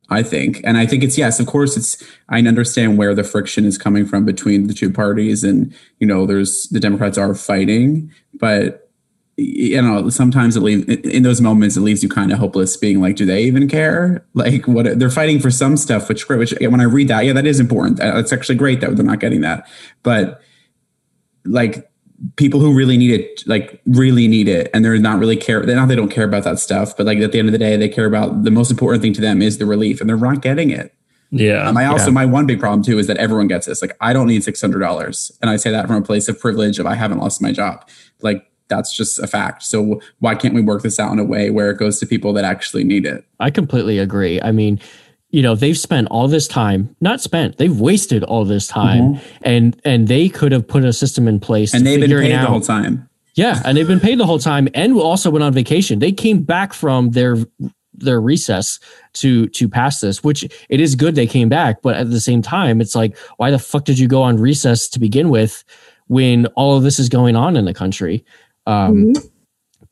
I 0.09 0.21
think. 0.23 0.61
And 0.63 0.77
I 0.77 0.85
think 0.85 1.03
it's 1.03 1.17
yes, 1.17 1.39
of 1.39 1.47
course 1.47 1.75
it's 1.75 2.03
I 2.29 2.39
understand 2.39 2.97
where 2.97 3.15
the 3.15 3.23
friction 3.23 3.65
is 3.65 3.77
coming 3.77 4.05
from 4.05 4.25
between 4.25 4.67
the 4.67 4.73
two 4.73 4.91
parties 4.91 5.43
and 5.43 5.73
you 5.99 6.07
know 6.07 6.25
there's 6.25 6.67
the 6.69 6.79
Democrats 6.79 7.17
are 7.17 7.33
fighting, 7.33 8.11
but 8.33 8.89
you 9.37 9.81
know 9.81 10.09
sometimes 10.09 10.55
it 10.55 10.61
leaves 10.61 10.85
in 10.87 11.23
those 11.23 11.41
moments 11.41 11.75
it 11.75 11.81
leaves 11.81 12.01
you 12.01 12.07
kind 12.07 12.31
of 12.31 12.39
hopeless 12.39 12.77
being 12.77 13.01
like 13.01 13.15
do 13.15 13.25
they 13.25 13.43
even 13.43 13.67
care? 13.67 14.25
Like 14.33 14.65
what 14.65 14.99
they're 14.99 15.09
fighting 15.09 15.39
for 15.39 15.51
some 15.51 15.75
stuff 15.75 16.07
which 16.07 16.29
which 16.29 16.53
when 16.61 16.79
i 16.79 16.85
read 16.85 17.09
that 17.09 17.25
yeah 17.25 17.33
that 17.33 17.45
is 17.45 17.59
important. 17.59 17.97
That's 17.97 18.31
actually 18.31 18.55
great 18.55 18.81
that 18.81 18.95
they're 18.95 19.05
not 19.05 19.19
getting 19.19 19.41
that. 19.41 19.67
But 20.03 20.41
like 21.45 21.89
people 22.37 22.59
who 22.59 22.73
really 22.73 22.97
need 22.97 23.11
it 23.11 23.43
like 23.45 23.81
really 23.85 24.27
need 24.27 24.47
it 24.47 24.69
and 24.73 24.85
they're 24.85 24.97
not 24.97 25.19
really 25.19 25.35
care 25.35 25.65
they're 25.65 25.75
not 25.75 25.87
they 25.87 25.95
don't 25.95 26.09
care 26.09 26.23
about 26.23 26.43
that 26.43 26.59
stuff 26.59 26.95
but 26.95 27.05
like 27.05 27.17
at 27.19 27.31
the 27.31 27.39
end 27.39 27.47
of 27.47 27.51
the 27.51 27.57
day 27.57 27.75
they 27.75 27.89
care 27.89 28.05
about 28.05 28.43
the 28.43 28.51
most 28.51 28.71
important 28.71 29.01
thing 29.01 29.13
to 29.13 29.21
them 29.21 29.41
is 29.41 29.57
the 29.57 29.65
relief 29.65 29.99
and 29.99 30.09
they're 30.09 30.17
not 30.17 30.41
getting 30.41 30.69
it. 30.69 30.93
Yeah. 31.31 31.67
Um, 31.67 31.75
i 31.75 31.85
also 31.85 32.07
yeah. 32.07 32.11
my 32.11 32.25
one 32.25 32.45
big 32.45 32.59
problem 32.59 32.83
too 32.83 32.99
is 32.99 33.07
that 33.07 33.17
everyone 33.17 33.47
gets 33.47 33.65
this 33.65 33.81
like 33.81 33.95
i 33.99 34.13
don't 34.13 34.27
need 34.27 34.41
$600 34.41 35.31
and 35.41 35.49
i 35.49 35.55
say 35.57 35.71
that 35.71 35.87
from 35.87 35.97
a 35.97 36.01
place 36.01 36.29
of 36.29 36.39
privilege 36.39 36.79
of 36.79 36.85
i 36.85 36.95
haven't 36.95 37.19
lost 37.19 37.41
my 37.41 37.51
job. 37.51 37.87
Like 38.21 38.49
that's 38.67 38.95
just 38.95 39.19
a 39.19 39.27
fact. 39.27 39.63
So 39.63 40.01
why 40.19 40.35
can't 40.35 40.55
we 40.55 40.61
work 40.61 40.81
this 40.81 40.99
out 40.99 41.11
in 41.11 41.19
a 41.19 41.23
way 41.23 41.49
where 41.51 41.69
it 41.69 41.77
goes 41.77 41.99
to 41.99 42.07
people 42.07 42.33
that 42.33 42.45
actually 42.45 42.83
need 42.83 43.05
it? 43.05 43.23
I 43.39 43.51
completely 43.51 43.99
agree. 43.99 44.41
I 44.41 44.51
mean 44.51 44.79
you 45.35 45.41
know 45.41 45.53
they've 45.53 45.77
spent 45.77 46.07
all 46.07 46.29
this 46.29 46.47
time 46.47 46.95
not 47.01 47.19
spent 47.19 47.57
they've 47.57 47.77
wasted 47.77 48.23
all 48.23 48.45
this 48.45 48.67
time 48.67 49.15
mm-hmm. 49.15 49.37
and 49.41 49.81
and 49.83 50.07
they 50.07 50.29
could 50.29 50.53
have 50.53 50.65
put 50.65 50.85
a 50.85 50.93
system 50.93 51.27
in 51.27 51.41
place 51.41 51.73
and 51.73 51.85
they've 51.85 51.99
been 51.99 52.09
paid 52.09 52.31
out, 52.31 52.43
the 52.43 52.47
whole 52.47 52.61
time 52.61 53.09
yeah 53.33 53.61
and 53.65 53.77
they've 53.77 53.87
been 53.87 53.99
paid 53.99 54.17
the 54.17 54.25
whole 54.25 54.39
time 54.39 54.69
and 54.73 54.93
also 54.95 55.29
went 55.29 55.43
on 55.43 55.51
vacation 55.51 55.99
they 55.99 56.13
came 56.13 56.41
back 56.41 56.71
from 56.71 57.09
their 57.11 57.35
their 57.93 58.21
recess 58.21 58.79
to 59.11 59.47
to 59.49 59.67
pass 59.67 59.99
this 59.99 60.23
which 60.23 60.45
it 60.69 60.79
is 60.79 60.95
good 60.95 61.15
they 61.15 61.27
came 61.27 61.49
back 61.49 61.81
but 61.81 61.97
at 61.97 62.09
the 62.09 62.21
same 62.21 62.41
time 62.41 62.79
it's 62.79 62.95
like 62.95 63.17
why 63.35 63.51
the 63.51 63.59
fuck 63.59 63.83
did 63.83 63.99
you 63.99 64.07
go 64.07 64.21
on 64.21 64.37
recess 64.37 64.87
to 64.87 64.99
begin 65.01 65.27
with 65.27 65.65
when 66.07 66.45
all 66.55 66.77
of 66.77 66.83
this 66.83 66.97
is 66.97 67.09
going 67.09 67.35
on 67.35 67.57
in 67.57 67.65
the 67.65 67.73
country 67.73 68.23
um, 68.67 68.95
mm-hmm. 68.95 69.27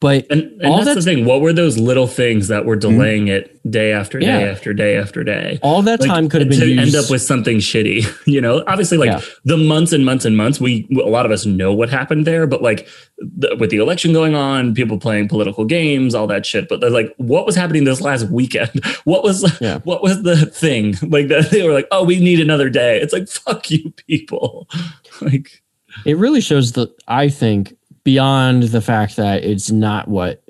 But 0.03 0.29
and, 0.29 0.41
and 0.62 0.65
all 0.65 0.75
that's, 0.75 0.95
that's, 0.95 1.05
the 1.05 1.15
thing. 1.15 1.24
What 1.24 1.39
were 1.39 1.53
those 1.53 1.77
little 1.77 2.07
things 2.07 2.50
that 2.50 2.65
were 2.65 2.75
mm-hmm. 2.75 2.91
delaying 2.91 3.25
mm-hmm. 3.27 3.45
it 3.45 3.72
day 3.72 3.93
after 3.93 4.19
day 4.19 4.25
yeah. 4.25 4.51
after 4.51 4.74
day 4.74 4.98
after 4.98 5.24
day? 5.24 5.60
All 5.63 5.81
that 5.83 6.01
like, 6.01 6.10
time 6.10 6.27
could 6.27 6.41
have 6.41 6.50
been 6.50 6.60
to 6.60 6.67
used. 6.67 6.93
end 6.93 7.05
up 7.05 7.10
with 7.10 7.22
something 7.22 7.60
shitty. 7.60 8.03
You 8.33 8.41
know, 8.41 8.63
obviously, 8.67 8.98
like 8.98 9.12
yeah. 9.12 9.22
the 9.45 9.57
months 9.57 9.93
and 9.93 10.03
months 10.05 10.25
and 10.25 10.36
months. 10.36 10.60
We 10.60 10.88
a 10.91 11.07
lot 11.07 11.25
of 11.25 11.31
us 11.31 11.45
know 11.45 11.72
what 11.74 11.89
happened 11.89 12.25
there, 12.25 12.48
but 12.48 12.62
like 12.62 12.88
the, 13.17 13.55
with 13.60 13.69
the 13.69 13.77
election 13.77 14.12
going 14.12 14.33
on, 14.33 14.74
people 14.74 14.98
playing 14.98 15.29
political 15.29 15.63
games, 15.65 16.15
all 16.15 16.27
that 16.27 16.45
shit. 16.45 16.67
But 16.67 16.81
like, 16.91 17.13
what 17.17 17.45
was 17.45 17.55
happening 17.55 17.86
this 17.86 18.01
last 18.01 18.29
weekend? 18.29 18.83
What 19.05 19.24
was 19.24 19.60
yeah. 19.62 19.79
what 19.83 20.01
was 20.01 20.24
the 20.24 20.45
thing? 20.45 20.95
Like 21.01 21.27
that 21.27 21.50
they 21.51 21.65
were 21.65 21.74
like, 21.74 21.88
oh, 21.91 22.03
we 22.03 22.19
need 22.19 22.39
another 22.39 22.69
day. 22.69 23.00
It's 23.00 23.13
like 23.13 23.29
fuck 23.29 23.69
you, 23.72 23.91
people. 24.07 24.67
like 25.22 25.63
it 26.05 26.17
really 26.17 26.41
shows 26.41 26.74
that 26.74 26.93
I 27.07 27.29
think 27.29 27.75
beyond 28.03 28.63
the 28.63 28.81
fact 28.81 29.15
that 29.15 29.43
it's 29.43 29.72
not 29.72 30.07
what 30.07 30.43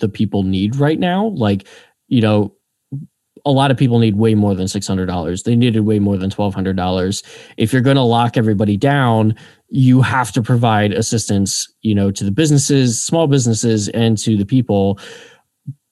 the 0.00 0.08
people 0.08 0.42
need 0.42 0.76
right 0.76 0.98
now. 0.98 1.26
Like, 1.28 1.66
you 2.08 2.20
know, 2.20 2.54
a 3.44 3.52
lot 3.52 3.70
of 3.70 3.76
people 3.76 4.00
need 4.00 4.16
way 4.16 4.34
more 4.34 4.54
than 4.54 4.66
$600. 4.66 5.44
They 5.44 5.54
needed 5.54 5.80
way 5.80 6.00
more 6.00 6.16
than 6.16 6.30
$1,200. 6.30 7.22
If 7.56 7.72
you're 7.72 7.82
going 7.82 7.96
to 7.96 8.02
lock 8.02 8.36
everybody 8.36 8.76
down, 8.76 9.36
you 9.68 10.02
have 10.02 10.32
to 10.32 10.42
provide 10.42 10.92
assistance, 10.92 11.72
you 11.80 11.94
know, 11.94 12.10
to 12.10 12.24
the 12.24 12.32
businesses, 12.32 13.02
small 13.02 13.28
businesses, 13.28 13.88
and 13.90 14.18
to 14.18 14.36
the 14.36 14.44
people. 14.44 14.98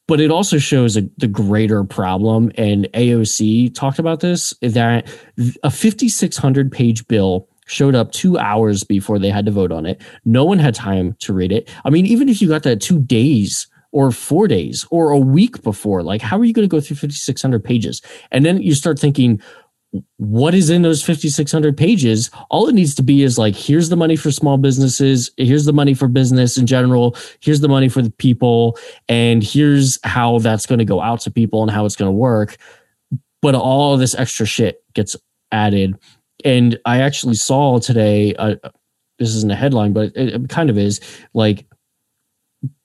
But 0.07 0.21
it 0.21 0.31
also 0.31 0.59
shows 0.59 0.97
a, 0.97 1.09
the 1.17 1.29
greater 1.29 1.85
problem. 1.85 2.51
And 2.59 2.89
AOC 2.93 3.75
talked 3.75 4.01
about 4.01 4.21
this 4.21 4.53
that 4.61 5.07
a 5.63 5.71
5,600 5.71 6.73
page 6.73 7.07
bill 7.07 7.49
showed 7.67 7.95
up 7.95 8.13
two 8.13 8.39
hours 8.39 8.85
before 8.85 9.19
they 9.19 9.31
had 9.31 9.47
to 9.47 9.53
vote 9.53 9.73
on 9.73 9.87
it. 9.87 10.03
No 10.25 10.45
one 10.45 10.59
had 10.59 10.75
time 10.75 11.17
to 11.21 11.33
read 11.33 11.53
it. 11.53 11.71
I 11.85 11.91
mean, 11.91 12.07
even 12.07 12.29
if 12.29 12.41
you 12.41 12.49
got 12.49 12.63
that 12.65 12.81
two 12.81 13.01
days 13.01 13.67
or 13.93 14.11
four 14.11 14.49
days 14.49 14.87
or 14.91 15.11
a 15.11 15.19
week 15.19 15.63
before, 15.63 16.03
like, 16.03 16.21
how 16.21 16.39
are 16.39 16.45
you 16.45 16.53
going 16.53 16.69
to 16.69 16.75
go 16.75 16.81
through 16.81 16.97
5,600 16.97 17.63
pages? 17.65 18.03
And 18.31 18.45
then 18.45 18.61
you 18.61 18.75
start 18.75 18.99
thinking, 18.99 19.41
what 20.17 20.55
is 20.55 20.71
in 20.71 20.83
those 20.83 21.03
5600 21.03 21.77
pages 21.77 22.31
all 22.51 22.69
it 22.69 22.75
needs 22.75 22.97
to 22.97 23.03
be 23.03 23.23
is 23.23 23.39
like 23.39 23.55
here's 23.55 23.91
the 23.91 23.97
money 23.97 24.17
for 24.17 24.33
small 24.33 24.59
businesses 24.59 25.31
here's 25.37 25.67
the 25.67 25.73
money 25.73 25.95
for 25.95 26.09
business 26.09 26.59
in 26.59 26.67
general 26.67 27.17
here's 27.41 27.61
the 27.61 27.69
money 27.69 27.89
for 27.89 28.03
the 28.03 28.11
people 28.11 28.77
and 29.09 29.45
here's 29.45 30.01
how 30.03 30.39
that's 30.41 30.67
going 30.67 30.81
to 30.81 30.85
go 30.85 31.01
out 31.01 31.21
to 31.21 31.31
people 31.31 31.63
and 31.63 31.71
how 31.71 31.85
it's 31.85 31.95
going 31.95 32.09
to 32.09 32.13
work 32.13 32.57
but 33.41 33.55
all 33.55 33.97
this 33.97 34.15
extra 34.17 34.47
shit 34.47 34.83
gets 34.95 35.15
added 35.53 35.97
and 36.45 36.79
i 36.85 37.01
actually 37.01 37.35
saw 37.35 37.79
today 37.79 38.35
uh, 38.37 38.55
this 39.19 39.35
isn't 39.35 39.53
a 39.53 39.57
headline 39.57 39.93
but 39.93 40.13
it, 40.17 40.35
it 40.35 40.49
kind 40.49 40.71
of 40.71 40.79
is 40.79 41.01
like 41.33 41.67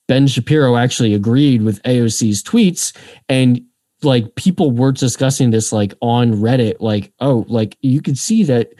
ben 0.07 0.27
shapiro 0.27 0.75
actually 0.75 1.13
agreed 1.13 1.61
with 1.61 1.81
aoc's 1.83 2.43
tweets 2.43 2.95
and 3.27 3.61
like 4.03 4.35
people 4.35 4.71
were 4.71 4.91
discussing 4.91 5.51
this 5.51 5.71
like 5.71 5.93
on 6.01 6.33
Reddit, 6.33 6.77
like, 6.79 7.11
oh, 7.19 7.45
like 7.47 7.77
you 7.81 8.01
could 8.01 8.17
see 8.17 8.43
that 8.43 8.73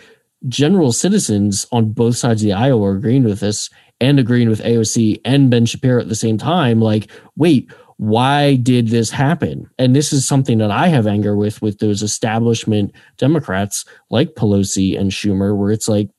general 0.48 0.94
citizens 0.94 1.66
on 1.72 1.92
both 1.92 2.16
sides 2.16 2.42
of 2.42 2.46
the 2.46 2.54
aisle 2.54 2.80
were 2.80 2.96
agreeing 2.96 3.24
with 3.24 3.40
this 3.40 3.70
and 4.00 4.20
agreeing 4.20 4.50
with 4.50 4.62
AOC 4.62 5.20
and 5.26 5.50
Ben 5.50 5.66
Shapiro 5.66 6.00
at 6.00 6.08
the 6.08 6.16
same 6.16 6.38
time. 6.38 6.80
Like, 6.80 7.12
wait, 7.36 7.72
why 8.00 8.56
did 8.56 8.88
this 8.88 9.10
happen? 9.10 9.70
And 9.78 9.94
this 9.94 10.14
is 10.14 10.26
something 10.26 10.60
that 10.60 10.72
I 10.72 10.88
have 10.88 11.06
anger 11.06 11.36
with 11.36 11.62
with 11.62 11.80
those 11.80 12.02
establishment 12.02 12.96
Democrats 13.18 13.84
like 14.10 14.36
Pelosi 14.36 14.98
and 14.98 15.12
Schumer, 15.12 15.54
where 15.54 15.70
it's 15.70 15.90
like, 15.90 16.10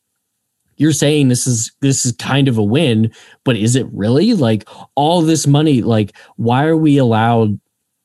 you're 0.77 0.93
saying 0.93 1.29
this 1.29 1.47
is 1.47 1.73
this 1.81 2.05
is 2.05 2.13
kind 2.13 2.49
of 2.49 2.59
a 2.59 2.63
win, 2.63 3.11
but 3.45 3.57
is 3.57 3.77
it 3.77 3.87
really? 3.95 4.35
Like 4.35 4.69
all 4.95 5.23
this 5.23 5.47
money, 5.47 5.81
like 5.81 6.15
why 6.37 6.67
are 6.67 6.77
we 6.77 6.99
allowed 6.99 7.59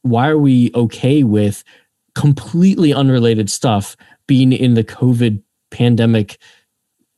why 0.03 0.29
are 0.29 0.37
we 0.37 0.71
okay 0.73 1.23
with 1.23 1.61
completely 2.13 2.93
unrelated 2.93 3.51
stuff 3.51 3.97
being 4.25 4.53
in 4.53 4.75
the 4.75 4.85
COVID 4.85 5.43
pandemic 5.71 6.37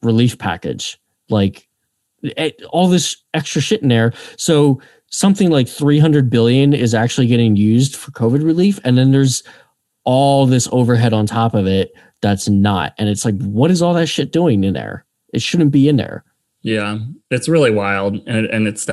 relief 0.01 0.39
package? 0.39 0.99
Like 1.29 1.67
eh, 2.35 2.49
all 2.71 2.87
this 2.87 3.17
extra 3.35 3.61
shit 3.61 3.83
in 3.83 3.89
there. 3.89 4.11
So 4.37 4.81
something 5.09 5.49
like 5.49 5.67
300 5.67 6.29
billion 6.29 6.73
is 6.73 6.93
actually 6.93 7.27
getting 7.27 7.55
used 7.55 7.95
for 7.95 8.11
COVID 8.11 8.43
relief. 8.43 8.79
And 8.83 8.97
then 8.97 9.11
there's 9.11 9.43
all 10.03 10.45
this 10.45 10.67
overhead 10.71 11.13
on 11.13 11.25
top 11.25 11.53
of 11.53 11.67
it 11.67 11.91
that's 12.21 12.49
not. 12.49 12.93
And 12.97 13.09
it's 13.09 13.25
like, 13.25 13.39
what 13.41 13.71
is 13.71 13.81
all 13.81 13.93
that 13.93 14.07
shit 14.07 14.31
doing 14.31 14.63
in 14.63 14.73
there? 14.73 15.05
It 15.33 15.41
shouldn't 15.41 15.71
be 15.71 15.87
in 15.87 15.97
there. 15.97 16.23
Yeah, 16.61 16.99
it's 17.29 17.47
really 17.47 17.71
wild. 17.71 18.15
And, 18.27 18.45
and 18.47 18.67
it's 18.67 18.87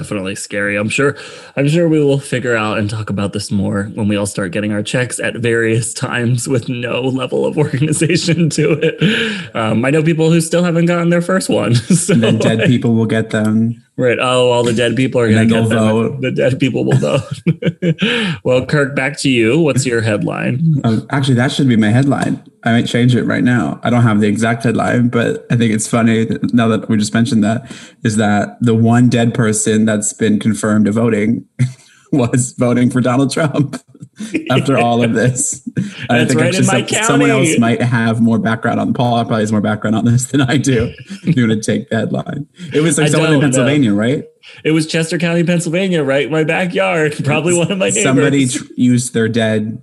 definitely 0.00 0.34
scary. 0.34 0.76
I'm 0.76 0.88
sure 0.88 1.14
I'm 1.56 1.68
sure 1.68 1.86
we 1.86 2.02
will 2.02 2.18
figure 2.18 2.56
out 2.56 2.78
and 2.78 2.88
talk 2.88 3.10
about 3.10 3.34
this 3.34 3.50
more 3.50 3.84
when 3.94 4.08
we 4.08 4.16
all 4.16 4.24
start 4.24 4.50
getting 4.50 4.72
our 4.72 4.82
checks 4.82 5.20
at 5.20 5.36
various 5.36 5.92
times 6.06 6.48
with 6.48 6.70
no 6.70 7.02
level 7.02 7.44
of 7.44 7.58
organization 7.58 8.48
to 8.50 8.72
it. 8.72 9.54
Um, 9.54 9.84
I 9.84 9.90
know 9.90 10.02
people 10.02 10.30
who 10.30 10.40
still 10.40 10.64
haven't 10.64 10.86
gotten 10.86 11.10
their 11.10 11.22
first 11.22 11.48
one. 11.48 11.74
So 11.90 12.14
and 12.14 12.22
then 12.22 12.38
dead 12.38 12.66
people 12.66 12.94
will 12.94 13.04
get 13.04 13.30
them. 13.30 13.84
Right. 13.96 14.18
Oh, 14.18 14.50
all 14.50 14.62
the 14.62 14.72
dead 14.72 14.96
people 14.96 15.20
are 15.20 15.28
going 15.28 15.48
to 15.48 15.54
get 15.54 15.68
them. 15.68 15.78
Vote. 15.78 16.20
The 16.20 16.30
dead 16.30 16.58
people 16.58 16.84
will 16.84 16.96
vote. 16.96 18.40
well, 18.44 18.64
Kirk, 18.64 18.94
back 18.94 19.18
to 19.20 19.28
you. 19.28 19.58
What's 19.60 19.84
your 19.84 20.00
headline? 20.00 20.80
Um, 20.84 21.06
actually, 21.10 21.34
that 21.34 21.52
should 21.52 21.68
be 21.68 21.76
my 21.76 21.90
headline. 21.90 22.42
I 22.64 22.72
might 22.72 22.86
change 22.86 23.14
it 23.14 23.24
right 23.24 23.42
now. 23.42 23.80
I 23.82 23.90
don't 23.90 24.02
have 24.02 24.20
the 24.20 24.28
exact 24.28 24.64
headline, 24.64 25.08
but 25.08 25.46
I 25.50 25.56
think 25.56 25.72
it's 25.72 25.88
funny 25.88 26.24
that 26.24 26.52
now 26.52 26.68
that 26.68 26.88
we 26.88 26.96
just 26.98 27.14
mentioned 27.14 27.42
that 27.42 27.70
is 28.04 28.16
that 28.16 28.58
the 28.60 28.74
one 28.74 29.08
dead 29.08 29.32
person 29.32 29.86
that's 29.86 30.12
been 30.12 30.38
confirmed 30.38 30.84
to 30.84 30.92
voting 30.92 31.46
was 32.12 32.52
voting 32.58 32.90
for 32.90 33.00
Donald 33.00 33.32
Trump 33.32 33.76
after 34.50 34.76
all 34.76 35.02
of 35.02 35.14
this. 35.14 35.66
I 36.10 36.24
think 36.24 36.40
right 36.40 36.54
some, 36.54 36.86
someone 37.04 37.30
else 37.30 37.58
might 37.58 37.80
have 37.80 38.20
more 38.20 38.38
background 38.38 38.78
on 38.78 38.92
Paul 38.92 39.24
probably 39.24 39.40
has 39.40 39.52
more 39.52 39.60
background 39.60 39.96
on 39.96 40.04
this 40.04 40.26
than 40.30 40.42
I 40.42 40.56
do. 40.56 40.92
you 41.22 41.48
want 41.48 41.62
to 41.62 41.62
take 41.62 41.88
the 41.88 41.96
headline. 41.96 42.46
It 42.72 42.80
was 42.80 42.98
like 42.98 43.06
I 43.06 43.10
someone 43.10 43.34
in 43.34 43.40
Pennsylvania, 43.40 43.94
right? 43.94 44.24
It 44.64 44.72
was 44.72 44.86
Chester 44.86 45.18
County, 45.18 45.44
Pennsylvania, 45.44 46.02
right? 46.02 46.30
My 46.30 46.44
backyard. 46.44 47.14
Probably 47.24 47.56
one 47.56 47.70
of 47.70 47.78
my 47.78 47.88
neighbors. 47.88 48.02
Somebody 48.02 48.48
tr- 48.48 48.64
used 48.76 49.14
their 49.14 49.28
dead 49.28 49.80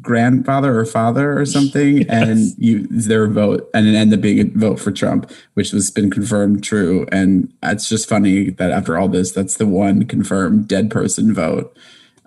grandfather 0.00 0.78
or 0.78 0.84
father 0.84 1.38
or 1.38 1.44
something 1.44 1.98
yes. 1.98 2.08
and 2.08 2.52
you 2.58 2.86
their 2.88 3.26
vote 3.26 3.68
and 3.74 3.88
it 3.88 3.94
ended 3.94 4.18
up 4.18 4.22
being 4.22 4.38
a 4.38 4.58
vote 4.58 4.78
for 4.78 4.92
Trump 4.92 5.30
which 5.54 5.72
has 5.72 5.90
been 5.90 6.10
confirmed 6.10 6.62
true 6.62 7.06
and 7.10 7.52
it's 7.62 7.88
just 7.88 8.08
funny 8.08 8.50
that 8.50 8.70
after 8.70 8.96
all 8.96 9.08
this 9.08 9.32
that's 9.32 9.56
the 9.56 9.66
one 9.66 10.04
confirmed 10.04 10.68
dead 10.68 10.90
person 10.90 11.34
vote 11.34 11.76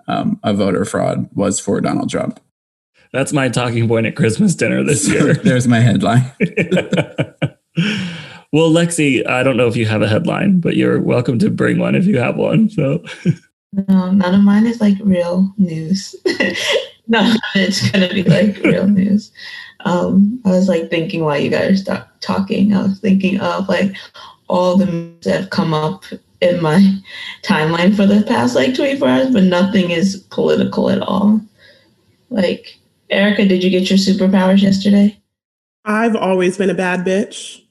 um, 0.08 0.38
a 0.42 0.52
voter 0.52 0.84
fraud 0.84 1.28
was 1.34 1.60
for 1.60 1.80
Donald 1.80 2.08
Trump. 2.10 2.40
That's 3.12 3.32
my 3.32 3.48
talking 3.48 3.88
point 3.88 4.06
at 4.06 4.16
Christmas 4.16 4.54
dinner 4.54 4.82
this 4.82 5.08
year. 5.08 5.34
there's 5.34 5.68
my 5.68 5.80
headline. 5.80 6.30
Well 8.50 8.70
Lexi 8.70 9.26
I 9.28 9.42
don't 9.42 9.58
know 9.58 9.66
if 9.66 9.76
you 9.76 9.84
have 9.84 10.00
a 10.00 10.08
headline 10.08 10.60
but 10.60 10.74
you're 10.74 11.02
welcome 11.02 11.38
to 11.40 11.50
bring 11.50 11.78
one 11.78 11.94
if 11.94 12.06
you 12.06 12.18
have 12.18 12.36
one 12.36 12.70
so. 12.70 13.04
No 13.72 14.10
none 14.10 14.34
of 14.34 14.42
mine 14.42 14.66
is 14.66 14.80
like 14.80 14.96
real 15.02 15.52
news 15.58 16.16
no, 17.10 17.34
it's 17.54 17.90
gonna 17.90 18.08
be 18.08 18.22
like 18.22 18.58
real 18.58 18.86
news. 19.00 19.32
Um, 19.80 20.42
I 20.44 20.50
was 20.50 20.68
like 20.68 20.90
thinking 20.90 21.24
while 21.24 21.38
you 21.38 21.48
guys 21.48 21.80
start 21.80 22.06
talking, 22.20 22.74
I 22.74 22.82
was 22.82 23.00
thinking 23.00 23.40
of 23.40 23.66
like 23.66 23.96
all 24.48 24.76
the 24.76 24.86
moves 24.86 25.24
that 25.24 25.40
have 25.40 25.50
come 25.50 25.72
up 25.72 26.04
in 26.42 26.60
my 26.60 26.94
timeline 27.42 27.96
for 27.96 28.04
the 28.04 28.22
past 28.24 28.54
like 28.54 28.74
24 28.74 29.08
hours, 29.08 29.30
but 29.30 29.44
nothing 29.44 29.90
is 29.90 30.18
political 30.30 30.90
at 30.90 31.00
all. 31.00 31.40
Like, 32.28 32.78
Erica, 33.08 33.46
did 33.46 33.64
you 33.64 33.70
get 33.70 33.88
your 33.88 33.98
superpowers 33.98 34.60
yesterday? 34.60 35.18
I've 35.86 36.14
always 36.16 36.58
been 36.58 36.68
a 36.68 36.74
bad 36.74 37.06
bitch. 37.06 37.62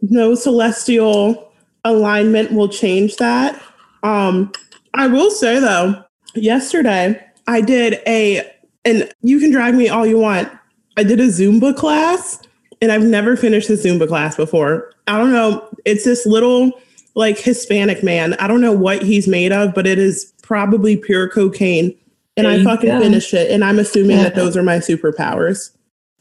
No 0.00 0.36
celestial 0.36 1.52
alignment 1.84 2.52
will 2.52 2.68
change 2.68 3.16
that. 3.16 3.60
Um, 4.04 4.52
I 4.94 5.08
will 5.08 5.32
say 5.32 5.58
though, 5.58 6.04
yesterday 6.36 7.20
I 7.48 7.60
did 7.60 8.00
a 8.06 8.52
and 8.86 9.12
you 9.20 9.40
can 9.40 9.50
drag 9.50 9.74
me 9.74 9.88
all 9.88 10.06
you 10.06 10.16
want. 10.16 10.50
I 10.96 11.02
did 11.02 11.20
a 11.20 11.26
Zumba 11.26 11.76
class 11.76 12.40
and 12.80 12.92
I've 12.92 13.02
never 13.02 13.36
finished 13.36 13.68
a 13.68 13.74
Zumba 13.74 14.08
class 14.08 14.36
before. 14.36 14.92
I 15.08 15.18
don't 15.18 15.32
know. 15.32 15.68
It's 15.84 16.04
this 16.04 16.24
little 16.24 16.72
like 17.14 17.38
Hispanic 17.38 18.02
man. 18.02 18.34
I 18.34 18.46
don't 18.46 18.60
know 18.60 18.72
what 18.72 19.02
he's 19.02 19.26
made 19.26 19.52
of, 19.52 19.74
but 19.74 19.86
it 19.86 19.98
is 19.98 20.32
probably 20.42 20.96
pure 20.96 21.28
cocaine. 21.28 21.94
And 22.38 22.46
I 22.46 22.62
fucking 22.62 22.90
go. 22.90 23.00
finished 23.00 23.32
it. 23.34 23.50
And 23.50 23.64
I'm 23.64 23.78
assuming 23.78 24.18
yeah. 24.18 24.24
that 24.24 24.34
those 24.34 24.56
are 24.56 24.62
my 24.62 24.76
superpowers. 24.76 25.70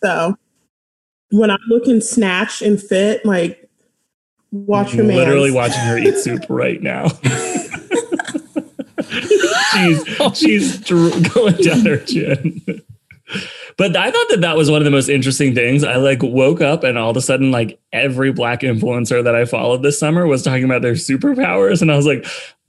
So 0.01 0.36
when 1.32 1.51
I'm 1.51 1.60
looking 1.67 1.99
snatch 1.99 2.62
and 2.62 2.82
fit, 2.82 3.25
like 3.25 3.69
watch 4.51 4.93
your 4.93 5.06
man. 5.06 5.17
Literally 5.17 5.51
watching 5.51 5.82
her 5.82 5.97
eat 5.97 6.17
soup 6.17 6.43
right 6.49 6.82
now. 6.82 7.08
she's 9.75 10.03
oh. 10.19 10.33
she's 10.33 10.77
going 10.89 11.55
down 11.55 11.85
her 11.85 11.97
chin. 11.97 12.61
But 13.77 13.97
I 13.97 14.09
thought 14.09 14.27
that 14.29 14.41
that 14.41 14.55
was 14.55 14.71
one 14.71 14.79
of 14.79 14.85
the 14.85 14.91
most 14.91 15.09
interesting 15.09 15.53
things. 15.53 15.83
I 15.83 15.95
like 15.95 16.23
woke 16.23 16.61
up 16.61 16.83
and 16.83 16.97
all 16.97 17.09
of 17.09 17.17
a 17.17 17.21
sudden, 17.21 17.51
like 17.51 17.79
every 17.91 18.31
black 18.31 18.61
influencer 18.61 19.23
that 19.23 19.35
I 19.35 19.45
followed 19.45 19.83
this 19.83 19.99
summer 19.99 20.25
was 20.25 20.43
talking 20.43 20.63
about 20.63 20.81
their 20.81 20.93
superpowers, 20.93 21.81
and 21.81 21.91
I 21.91 21.97
was 21.97 22.05
like, 22.05 22.25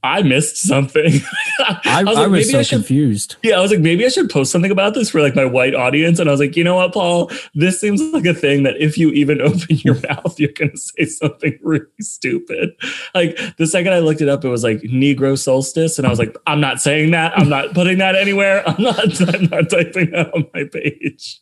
I 0.07 0.23
missed 0.23 0.57
something. 0.57 1.13
I, 1.59 1.81
I, 1.85 2.05
was, 2.05 2.17
like, 2.17 2.25
I 2.25 2.27
was 2.29 2.51
so 2.51 2.59
I 2.61 2.63
should, 2.63 2.77
confused. 2.77 3.37
Yeah, 3.43 3.59
I 3.59 3.61
was 3.61 3.73
like, 3.73 3.81
maybe 3.81 4.05
I 4.05 4.09
should 4.09 4.31
post 4.31 4.53
something 4.53 4.71
about 4.71 4.95
this 4.95 5.11
for 5.11 5.21
like 5.21 5.35
my 5.35 5.45
white 5.45 5.75
audience. 5.75 6.21
And 6.21 6.29
I 6.29 6.33
was 6.33 6.41
like, 6.41 6.57
you 6.57 6.63
know 6.63 6.77
what, 6.77 6.95
Paul? 6.95 7.31
This 7.55 7.81
seems 7.81 8.01
like 8.01 8.25
a 8.25 8.33
thing 8.33 8.63
that 8.63 8.77
if 8.79 8.97
you 8.97 9.11
even 9.11 9.41
open 9.43 9.77
your 9.79 9.95
mouth, 10.09 10.39
you're 10.39 10.53
going 10.53 10.71
to 10.71 10.79
say 10.79 11.07
something 11.07 11.59
really 11.63 11.85
stupid. 12.01 12.71
Like 13.15 13.39
the 13.57 13.67
second 13.67 13.93
I 13.93 13.99
looked 13.99 14.21
it 14.21 14.29
up, 14.29 14.45
it 14.45 14.49
was 14.49 14.63
like 14.63 14.79
Negro 14.83 15.37
solstice, 15.37 15.99
and 15.99 16.07
I 16.07 16.11
was 16.11 16.19
like, 16.19 16.37
I'm 16.47 16.61
not 16.61 16.81
saying 16.81 17.11
that. 17.11 17.37
I'm 17.37 17.49
not 17.49 17.75
putting 17.75 17.99
that 17.99 18.15
anywhere. 18.15 18.63
I'm 18.69 18.83
not. 18.83 19.21
I'm 19.35 19.45
not 19.45 19.71
typing 19.71 20.13
that 20.13 20.33
on 20.35 20.47
my 20.55 20.65
page. 20.65 21.41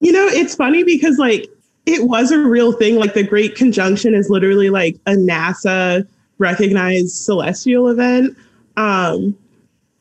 You 0.00 0.12
know, 0.12 0.26
it's 0.26 0.54
funny 0.54 0.84
because 0.84 1.16
like 1.18 1.48
it 1.86 2.06
was 2.06 2.30
a 2.32 2.38
real 2.38 2.72
thing. 2.72 2.96
Like 2.96 3.14
the 3.14 3.22
Great 3.22 3.54
Conjunction 3.54 4.14
is 4.14 4.28
literally 4.28 4.68
like 4.70 4.96
a 5.06 5.12
NASA 5.12 6.06
recognized 6.38 7.16
celestial 7.16 7.88
event. 7.88 8.36
Um, 8.76 9.36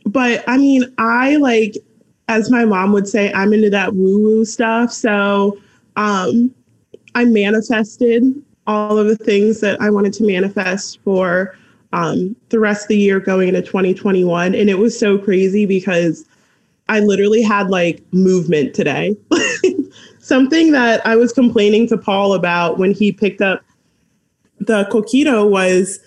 but 0.06 0.44
I 0.48 0.58
mean, 0.58 0.94
I 0.98 1.38
like, 1.38 1.76
as 2.28 2.52
my 2.52 2.66
mom 2.66 2.92
would 2.92 3.08
say, 3.08 3.32
I'm 3.34 3.54
into 3.54 3.70
that 3.72 3.96
woo 3.96 4.22
woo 4.22 4.46
stuff. 4.46 4.92
So 4.92 5.58
um, 5.96 6.54
I 7.16 7.26
manifested 7.26 8.24
all 8.68 8.98
of 8.98 9.08
the 9.08 9.16
things 9.16 9.62
that 9.62 9.80
I 9.82 9.90
wanted 9.90 10.14
to 10.14 10.24
manifest 10.26 11.00
for 11.04 11.56
um, 11.94 12.36
the 12.50 12.60
rest 12.60 12.84
of 12.84 12.88
the 12.90 12.98
year 12.98 13.20
going 13.20 13.48
into 13.48 13.62
2021. 13.62 14.56
And 14.56 14.70
it 14.70 14.78
was 14.78 14.98
so 14.98 15.18
crazy 15.18 15.66
because 15.66 16.26
I 16.90 17.00
literally 17.00 17.42
had 17.42 17.70
like 17.70 18.02
movement 18.12 18.74
today. 18.74 19.16
Something 20.20 20.72
that 20.72 21.06
I 21.06 21.16
was 21.16 21.32
complaining 21.32 21.88
to 21.90 21.98
Paul 21.98 22.34
about 22.34 22.78
when 22.78 22.92
he 22.92 23.12
picked 23.12 23.42
up 23.42 23.64
the 24.60 24.86
coquito 24.86 25.50
was 25.50 26.00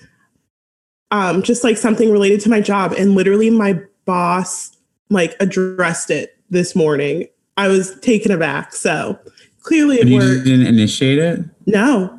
um, 1.11 1.43
just 1.43 1.65
like 1.65 1.77
something 1.77 2.11
related 2.11 2.41
to 2.43 2.51
my 2.51 2.61
job. 2.61 2.93
And 2.93 3.15
literally, 3.15 3.51
my 3.51 3.81
boss 4.05 4.77
like 5.11 5.37
addressed 5.41 6.11
it 6.11 6.37
this 6.51 6.75
morning. 6.77 7.27
I 7.57 7.69
was 7.69 7.99
taken 8.01 8.31
aback. 8.31 8.73
So 8.75 9.19
clearly 9.63 9.97
it 9.97 10.03
And 10.03 10.11
you 10.11 10.19
worked. 10.19 10.45
didn't 10.45 10.67
initiate 10.67 11.19
it? 11.19 11.41
No, 11.67 12.15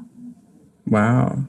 Wow. 0.87 1.43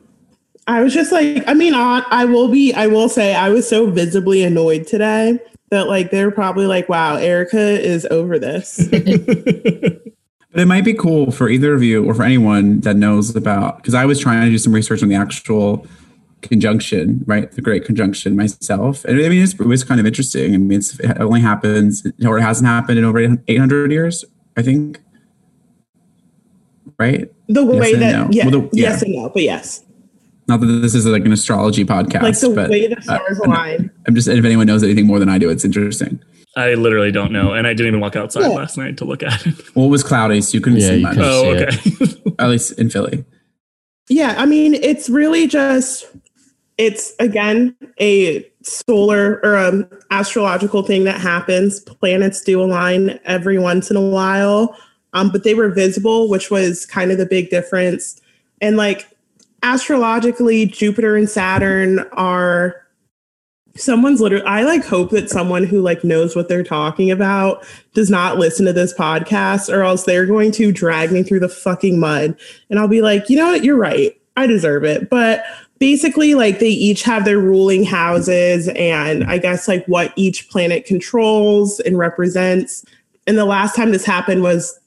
I 0.67 0.83
was 0.83 0.93
just 0.95 1.11
like, 1.11 1.43
I 1.49 1.55
mean, 1.55 1.75
I, 1.75 2.05
I 2.11 2.27
will 2.27 2.47
be, 2.49 2.73
I 2.75 2.87
will 2.87 3.09
say, 3.09 3.35
I 3.35 3.49
was 3.49 3.67
so 3.69 3.91
visibly 3.91 4.43
annoyed 4.45 4.87
today 4.87 5.39
that 5.71 5.89
like 5.89 6.11
they're 6.11 6.31
probably 6.31 6.67
like, 6.67 6.89
wow, 6.89 7.17
Erica 7.17 7.59
is 7.59 8.07
over 8.11 8.39
this. 8.39 8.89
But 10.53 10.63
it 10.63 10.67
might 10.67 10.85
be 10.85 10.95
cool 10.95 11.31
for 11.31 11.49
either 11.49 11.75
of 11.75 11.83
you 11.85 12.05
or 12.05 12.13
for 12.13 12.25
anyone 12.25 12.81
that 12.81 12.97
knows 12.97 13.37
about 13.37 13.77
because 13.77 13.95
I 13.95 14.05
was 14.05 14.19
trying 14.19 14.43
to 14.47 14.51
do 14.51 14.59
some 14.59 14.73
research 14.73 15.01
on 15.01 15.09
the 15.09 15.15
actual 15.15 15.87
conjunction, 16.43 17.23
right? 17.27 17.51
The 17.51 17.61
Great 17.63 17.85
Conjunction 17.85 18.37
myself, 18.37 19.05
and 19.05 19.19
I 19.21 19.29
mean 19.29 19.43
it's, 19.43 19.55
it 19.55 19.61
was 19.67 19.85
kind 19.85 20.01
of 20.01 20.07
interesting. 20.07 20.55
I 20.55 20.59
mean, 20.59 20.79
it's, 20.79 20.99
it 21.01 21.21
only 21.21 21.41
happens 21.41 22.07
or 22.25 22.39
it 22.39 22.43
hasn't 22.43 22.67
happened 22.69 22.99
in 22.99 23.05
over 23.05 23.19
eight 23.49 23.59
hundred 23.59 23.93
years, 23.93 24.25
I 24.57 24.63
think. 24.63 25.01
Right? 26.99 27.31
The 27.49 27.63
Yes 27.65 27.81
way 27.81 27.93
and 27.95 28.03
that, 28.03 28.13
no. 28.13 28.29
yeah, 28.31 28.47
Well, 28.49 28.61
the- 28.63 28.71
yes 28.73 29.03
and 29.03 29.15
no, 29.15 29.29
but 29.31 29.43
yes, 29.43 29.85
Not 30.49 30.61
that 30.61 30.67
this 30.67 30.95
is 30.95 31.07
like 31.07 31.25
an 31.25 31.33
astrology 31.33 31.85
podcast, 31.85 32.23
like 32.23 32.39
the 32.39 32.51
but 32.51 32.71
way 32.71 32.87
the 32.93 33.01
stars 33.01 33.41
uh, 33.41 33.45
align. 33.49 33.91
I'm 34.07 34.15
just 34.15 34.29
if 34.29 34.45
anyone 34.45 34.67
knows 34.67 34.83
anything 34.83 35.07
more 35.07 35.19
than 35.19 35.29
I 35.29 35.39
do, 35.39 35.49
it's 35.51 35.65
interesting. 35.65 36.21
I 36.57 36.75
literally 36.75 37.13
don't 37.13 37.33
know, 37.33 37.53
and 37.55 37.67
I 37.67 37.71
didn't 37.75 37.87
even 37.89 38.01
walk 38.01 38.17
outside 38.17 38.43
Yeah. 38.43 38.49
last 38.49 38.77
night 38.77 38.97
to 38.99 39.05
look 39.05 39.23
at 39.23 39.47
it. 39.47 39.55
Well, 39.77 39.87
it 39.87 39.89
was 39.91 40.03
cloudy, 40.03 40.41
so 40.43 40.55
you 40.57 40.61
couldn't 40.61 40.81
Yeah, 40.81 40.89
see 40.89 40.97
you 40.97 41.03
much. 41.03 41.15
couldn't. 41.17 41.31
Oh, 41.31 41.99
see 41.99 42.17
okay. 42.17 42.33
At 42.39 42.49
least 42.51 42.79
in 42.79 42.91
Philly. 42.91 43.25
Yeah, 44.09 44.35
I 44.37 44.45
mean, 44.47 44.75
it's 44.75 45.09
really 45.09 45.47
just 45.47 46.07
it's 46.81 47.13
again 47.19 47.77
a 48.01 48.51
solar 48.63 49.39
or 49.43 49.57
um 49.59 49.87
astrological 50.11 50.83
thing 50.83 51.05
that 51.05 51.21
happens. 51.21 51.81
Planets 51.81 52.43
do 52.43 52.63
align 52.63 53.21
every 53.25 53.59
once 53.59 53.91
in 53.91 53.97
a 53.97 54.01
while, 54.01 54.75
um, 55.13 55.31
but 55.31 55.45
they 55.45 55.53
were 55.53 55.69
visible, 55.69 56.31
which 56.31 56.51
was 56.51 56.87
kind 56.87 57.13
of 57.13 57.19
the 57.19 57.27
big 57.27 57.51
difference. 57.51 58.19
And 58.63 58.79
like 58.79 59.07
astrologically, 59.63 60.65
Jupiter 60.65 61.17
and 61.17 61.29
Saturn 61.29 62.01
are 62.13 62.77
someone's 63.77 64.21
literally 64.21 64.45
i 64.47 64.65
like 64.65 64.85
hope 64.85 65.11
that 65.11 65.31
someone 65.31 65.63
who 65.63 65.81
like 65.81 66.03
knows 66.03 66.35
what 66.35 66.49
they're 66.49 66.65
talking 66.65 67.09
about 67.09 67.65
does 67.95 68.11
not 68.11 68.37
listen 68.37 68.67
to 68.67 68.73
this 68.73 68.93
podcast 68.93 69.73
or 69.73 69.83
else 69.83 70.03
they're 70.03 70.27
going 70.27 70.51
to 70.51 70.73
drag 70.73 71.13
me 71.13 71.23
through 71.23 71.39
the 71.39 71.49
fucking 71.49 71.99
mud 71.99 72.37
and 72.69 72.81
i'll 72.81 72.89
be 72.89 73.01
like 73.01 73.31
you 73.31 73.37
know 73.37 73.47
what 73.47 73.63
you're 73.63 73.77
right 73.77 74.21
i 74.37 74.45
deserve 74.45 74.83
it 74.83 75.09
but 75.09 75.45
basically 75.81 76.35
like 76.35 76.61
they 76.61 76.69
each 76.69 77.03
have 77.03 77.25
their 77.25 77.39
ruling 77.41 77.83
houses 77.85 78.69
and 78.77 79.25
i 79.25 79.37
guess 79.39 79.67
like 79.67 79.85
what 79.87 80.13
each 80.15 80.49
planet 80.51 80.85
controls 80.85 81.81
and 81.81 81.99
represents 81.99 82.85
and 83.27 83.37
the 83.37 83.45
last 83.45 83.75
time 83.75 83.91
this 83.91 84.05
happened 84.05 84.43
was 84.43 84.79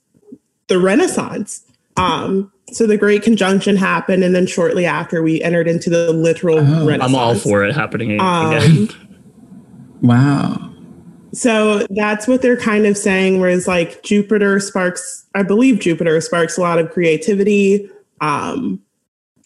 the 0.67 0.79
renaissance 0.79 1.61
um 1.97 2.49
so 2.71 2.87
the 2.87 2.97
great 2.97 3.21
conjunction 3.23 3.75
happened 3.75 4.23
and 4.23 4.33
then 4.33 4.47
shortly 4.47 4.85
after 4.85 5.21
we 5.21 5.41
entered 5.43 5.67
into 5.67 5.89
the 5.89 6.13
literal 6.13 6.59
Oh. 6.59 6.85
renaissance 6.87 7.03
I'm 7.03 7.15
all 7.15 7.35
for 7.35 7.63
it 7.65 7.75
happening 7.75 8.19
Um, 8.21 8.53
again. 8.53 8.89
Wow. 10.01 10.69
So 11.31 11.87
that's 11.91 12.27
what 12.27 12.41
they're 12.41 12.57
kind 12.59 12.85
of 12.85 12.97
saying, 12.97 13.39
whereas 13.39 13.67
like 13.69 14.03
Jupiter 14.03 14.59
sparks, 14.59 15.25
I 15.33 15.43
believe 15.43 15.79
Jupiter 15.79 16.19
sparks 16.19 16.57
a 16.57 16.61
lot 16.61 16.77
of 16.77 16.91
creativity, 16.91 17.89
um, 18.19 18.81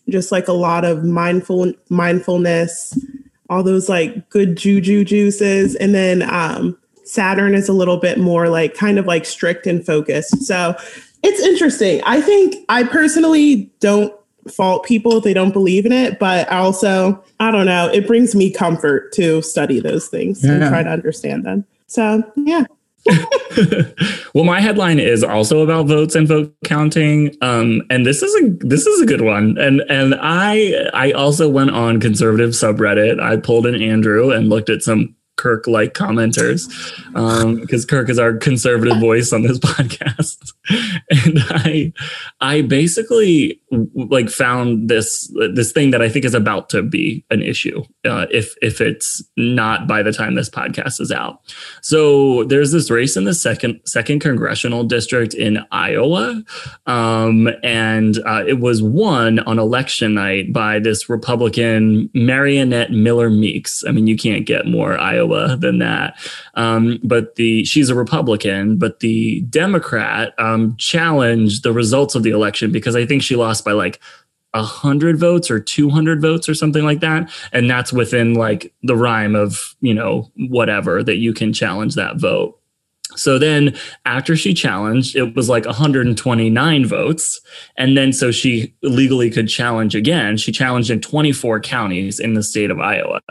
just 0.10 0.32
like 0.32 0.48
a 0.48 0.54
lot 0.54 0.86
of 0.86 1.04
mindful 1.04 1.74
mindfulness, 1.90 2.98
all 3.50 3.64
those 3.64 3.90
like 3.90 4.30
good 4.30 4.58
juju 4.58 5.04
juices. 5.04 5.76
And 5.76 5.94
then 5.94 6.24
um 6.24 6.78
Saturn 7.04 7.56
is 7.56 7.70
a 7.70 7.74
little 7.74 7.98
bit 7.98 8.20
more 8.20 8.50
like 8.50 8.74
kind 8.74 9.00
of 9.00 9.06
like 9.06 9.26
strict 9.26 9.66
and 9.66 9.86
focused. 9.86 10.46
So 10.46 10.76
it's 11.24 11.42
interesting. 11.42 12.02
I 12.06 12.22
think 12.22 12.56
I 12.70 12.84
personally 12.84 13.72
don't 13.80 14.14
fault 14.52 14.86
people 14.86 15.18
if 15.18 15.24
they 15.24 15.34
don't 15.34 15.52
believe 15.52 15.86
in 15.86 15.92
it, 15.92 16.20
but 16.20 16.50
also, 16.50 17.24
I 17.40 17.52
don't 17.52 17.66
know, 17.66 17.90
it 17.90 18.08
brings 18.08 18.36
me 18.36 18.52
comfort 18.52 19.12
to 19.14 19.42
study 19.42 19.80
those 19.80 20.08
things 20.08 20.44
and 20.44 20.62
try 20.68 20.84
to 20.84 20.90
understand 20.90 21.46
them. 21.46 21.66
So 21.88 22.24
yeah. 22.36 22.66
well, 24.34 24.44
my 24.44 24.60
headline 24.60 25.00
is 25.00 25.24
also 25.24 25.62
about 25.62 25.88
votes 25.88 26.16
and 26.16 26.28
vote 26.28 26.54
counting, 26.66 27.36
um, 27.42 27.82
and 27.90 28.06
this 28.06 28.22
is 28.22 28.34
a 28.44 28.50
this 28.66 28.86
is 28.86 29.02
a 29.02 29.06
good 29.06 29.22
one. 29.22 29.58
And 29.58 29.82
and 29.90 30.16
I 30.20 30.90
I 30.94 31.12
also 31.12 31.50
went 31.50 31.72
on 31.72 32.00
conservative 32.00 32.52
subreddit. 32.52 33.22
I 33.22 33.38
pulled 33.38 33.66
an 33.66 33.82
Andrew 33.82 34.32
and 34.32 34.50
looked 34.50 34.70
at 34.70 34.82
some 34.82 35.16
Kirk 35.38 35.68
like 35.68 35.94
commenters 35.94 36.68
because 37.62 37.86
Kirk 37.86 38.10
is 38.10 38.20
our 38.20 38.34
conservative 38.34 39.00
voice 39.00 39.32
on 39.32 39.44
this 39.44 39.60
podcast, 39.60 40.54
and 41.10 41.40
I 41.50 41.94
I 42.42 42.62
basically 42.64 43.62
like 43.94 44.30
found 44.30 44.90
this 44.90 45.32
this 45.54 45.72
thing 45.72 45.92
that 45.92 46.02
I 46.02 46.10
think 46.10 46.26
is 46.26 46.34
about 46.34 46.70
to 46.70 46.82
be 46.82 47.24
an 47.30 47.42
issue 47.42 47.84
uh, 48.06 48.26
if 48.32 48.56
if 48.62 48.82
it's 48.82 49.24
not 49.38 49.88
by 49.88 50.02
the 50.04 50.12
time 50.12 50.36
this 50.36 50.50
podcast 50.50 51.00
is 51.00 51.12
out. 51.12 51.42
So 51.82 52.44
there's 52.46 52.72
this 52.72 52.90
race 52.90 53.16
in 53.16 53.26
the 53.26 53.34
second 53.34 53.80
second 53.86 54.20
congressional 54.20 54.84
district 54.84 55.34
in 55.36 55.60
Iowa, 55.72 56.44
um, 56.88 57.48
and 57.64 58.18
uh, 58.26 58.44
it 58.48 58.60
was 58.60 58.82
won 58.82 59.40
on 59.40 59.60
election 59.60 60.16
night 60.16 60.52
by 60.52 60.80
this 60.80 61.10
Republican 61.10 62.10
Mariannette 62.16 62.90
Miller 62.90 63.30
Meeks. 63.30 63.84
I 63.88 63.92
mean, 63.92 64.08
you 64.08 64.18
can't 64.18 64.46
get 64.46 64.66
more 64.66 64.98
Iowa 64.98 65.27
than 65.28 65.80
that. 65.80 66.18
Um, 66.56 67.00
but 67.04 67.36
the 67.36 67.66
she's 67.66 67.90
a 67.90 67.96
Republican, 67.96 68.78
but 68.78 69.00
the 69.00 69.42
Democrat 69.42 70.34
um, 70.38 70.76
challenged 70.78 71.64
the 71.64 71.74
results 71.74 72.16
of 72.16 72.24
the 72.24 72.32
election 72.32 72.72
because 72.72 72.96
I 72.96 73.06
think 73.06 73.24
she 73.24 73.36
lost 73.36 73.66
by 73.66 73.72
like. 73.74 74.00
100 74.54 75.20
votes 75.20 75.52
or 75.52 75.60
200 75.60 76.22
votes 76.22 76.50
or 76.50 76.56
something 76.56 76.84
like 76.84 77.02
that 77.02 77.30
and 77.52 77.70
that's 77.70 77.94
within 77.94 78.34
like 78.34 78.74
the 78.82 78.96
rhyme 78.96 79.36
of 79.36 79.76
you 79.82 79.94
know 79.94 80.32
whatever 80.50 81.04
that 81.04 81.18
you 81.18 81.34
can 81.34 81.54
challenge 81.54 81.94
that 81.94 82.16
vote 82.16 82.58
so 83.16 83.40
then 83.40 83.76
after 84.06 84.36
she 84.36 84.54
challenged 84.54 85.16
it 85.16 85.36
was 85.36 85.50
like 85.50 85.66
129 85.66 86.86
votes. 86.86 87.42
And 87.78 87.98
then 87.98 88.14
so 88.14 88.32
she 88.32 88.74
legally 88.84 89.30
could 89.30 89.48
challenge 89.48 89.96
again. 89.96 90.38
She 90.38 90.52
challenged 90.52 90.90
in 90.90 91.02
24 91.02 91.62
counties 91.62 92.20
in 92.20 92.34
the 92.34 92.44
state 92.44 92.70
of 92.70 92.80
iowa. 92.80 93.22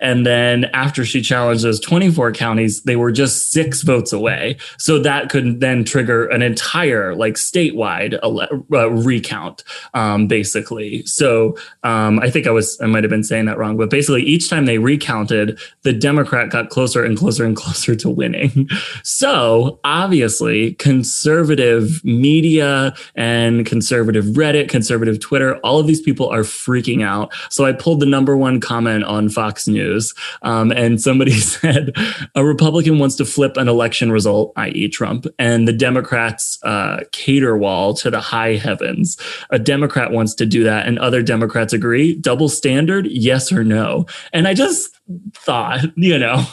And 0.00 0.26
then 0.26 0.66
after 0.66 1.04
she 1.04 1.20
challenged 1.20 1.64
those 1.64 1.80
24 1.80 2.32
counties 2.32 2.82
they 2.82 2.96
were 2.96 3.12
just 3.12 3.50
six 3.50 3.82
votes 3.82 4.12
away. 4.12 4.56
So 4.78 4.98
that 5.00 5.30
could 5.30 5.60
then 5.60 5.84
trigger 5.84 6.26
an 6.26 6.42
entire 6.42 7.14
like 7.14 7.34
statewide 7.34 8.18
ele- 8.22 8.48
uh, 8.72 8.90
recount 8.90 9.64
um, 9.94 10.26
basically. 10.26 11.04
So 11.06 11.56
um, 11.82 12.18
i 12.20 12.30
think 12.30 12.46
i 12.46 12.50
was 12.50 12.78
i 12.80 12.86
might 12.86 13.04
have 13.04 13.10
been 13.10 13.24
saying 13.24 13.44
that 13.46 13.58
wrong 13.58 13.76
but 13.76 13.90
basically 13.90 14.22
each 14.22 14.48
time 14.50 14.66
they 14.66 14.78
recounted 14.78 15.58
the 15.82 15.92
democrat 15.92 16.50
got 16.50 16.70
closer 16.70 17.04
and 17.04 17.16
closer 17.16 17.44
and 17.44 17.56
closer 17.64 17.94
to 17.94 18.08
winning 18.10 18.68
so 19.14 19.78
obviously 19.84 20.72
conservative 20.74 22.04
media 22.04 22.92
and 23.14 23.64
conservative 23.64 24.24
reddit 24.24 24.68
conservative 24.68 25.20
twitter 25.20 25.56
all 25.58 25.78
of 25.78 25.86
these 25.86 26.00
people 26.00 26.28
are 26.28 26.40
freaking 26.40 27.04
out. 27.04 27.32
So 27.48 27.64
i 27.64 27.72
pulled 27.72 28.00
the 28.00 28.06
number 28.06 28.36
one 28.36 28.60
comment 28.60 29.04
on 29.04 29.28
fox 29.28 29.68
news 29.68 30.14
um, 30.42 30.72
and 30.72 31.00
somebody 31.00 31.30
said 31.54 31.92
a 32.34 32.44
republican 32.44 32.98
wants 32.98 33.14
to 33.16 33.24
flip 33.24 33.56
an 33.56 33.68
election 33.68 34.10
result 34.10 34.52
i.e 34.56 34.88
trump 34.88 35.26
and 35.38 35.68
the 35.68 35.72
democrats 35.72 36.58
uh, 36.64 37.00
cater 37.12 37.56
wall 37.56 37.94
to 37.94 38.10
the 38.10 38.20
high 38.20 38.56
heavens. 38.56 39.16
A 39.50 39.60
democrat 39.60 40.10
wants 40.10 40.34
to 40.34 40.46
do 40.46 40.64
that 40.64 40.88
and 40.88 40.98
other 40.98 41.22
democrats 41.22 41.72
agree. 41.72 42.16
Double 42.16 42.48
standard? 42.48 43.06
Yes 43.06 43.52
or 43.52 43.62
no? 43.62 44.06
And 44.32 44.48
i 44.48 44.54
just 44.54 44.90
thought 45.34 45.84
you 45.96 46.18
know 46.18 46.44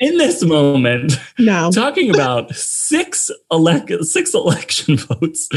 in 0.00 0.16
this 0.18 0.42
moment 0.42 1.14
No. 1.38 1.70
talking 1.70 2.10
about 2.14 2.54
six 2.54 3.30
elect 3.50 3.92
six 4.04 4.34
election 4.34 4.96
votes 4.96 5.48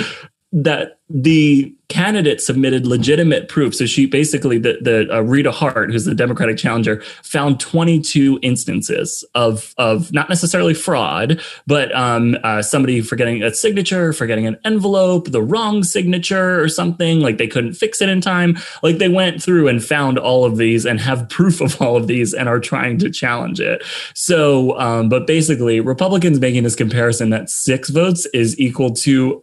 that 0.52 1.00
the 1.14 1.74
candidate 1.88 2.40
submitted 2.40 2.88
legitimate 2.88 3.50
proof. 3.50 3.76
So 3.76 3.86
she 3.86 4.06
basically 4.06 4.58
the 4.58 4.78
the 4.82 5.14
uh, 5.14 5.22
Rita 5.22 5.52
Hart, 5.52 5.92
who's 5.92 6.06
the 6.06 6.16
Democratic 6.16 6.58
challenger, 6.58 7.02
found 7.22 7.60
22 7.60 8.40
instances 8.42 9.26
of 9.36 9.74
of 9.78 10.12
not 10.14 10.30
necessarily 10.30 10.74
fraud, 10.74 11.42
but 11.68 11.94
um, 11.94 12.38
uh, 12.44 12.62
somebody 12.62 13.02
forgetting 13.02 13.44
a 13.44 13.54
signature, 13.54 14.14
forgetting 14.14 14.48
an 14.48 14.58
envelope, 14.64 15.32
the 15.32 15.42
wrong 15.42 15.84
signature 15.84 16.62
or 16.62 16.70
something. 16.70 17.20
Like 17.20 17.38
they 17.38 17.48
couldn't 17.48 17.74
fix 17.74 18.02
it 18.02 18.08
in 18.08 18.22
time. 18.22 18.58
Like 18.84 18.98
they 18.98 19.10
went 19.10 19.44
through 19.44 19.68
and 19.68 19.84
found 19.84 20.18
all 20.18 20.46
of 20.46 20.58
these 20.58 20.86
and 20.86 21.00
have 21.02 21.28
proof 21.30 21.60
of 21.60 21.82
all 21.82 21.98
of 21.98 22.08
these 22.08 22.34
and 22.34 22.48
are 22.48 22.60
trying 22.60 23.00
to 23.00 23.10
challenge 23.10 23.60
it. 23.60 23.84
So, 24.16 24.80
um, 24.80 25.10
but 25.10 25.28
basically, 25.28 25.82
Republicans 25.82 26.40
making 26.40 26.64
this 26.64 26.76
comparison 26.76 27.32
that 27.32 27.50
six 27.50 27.90
votes 27.90 28.26
is 28.34 28.58
equal 28.60 28.94
to 28.96 29.42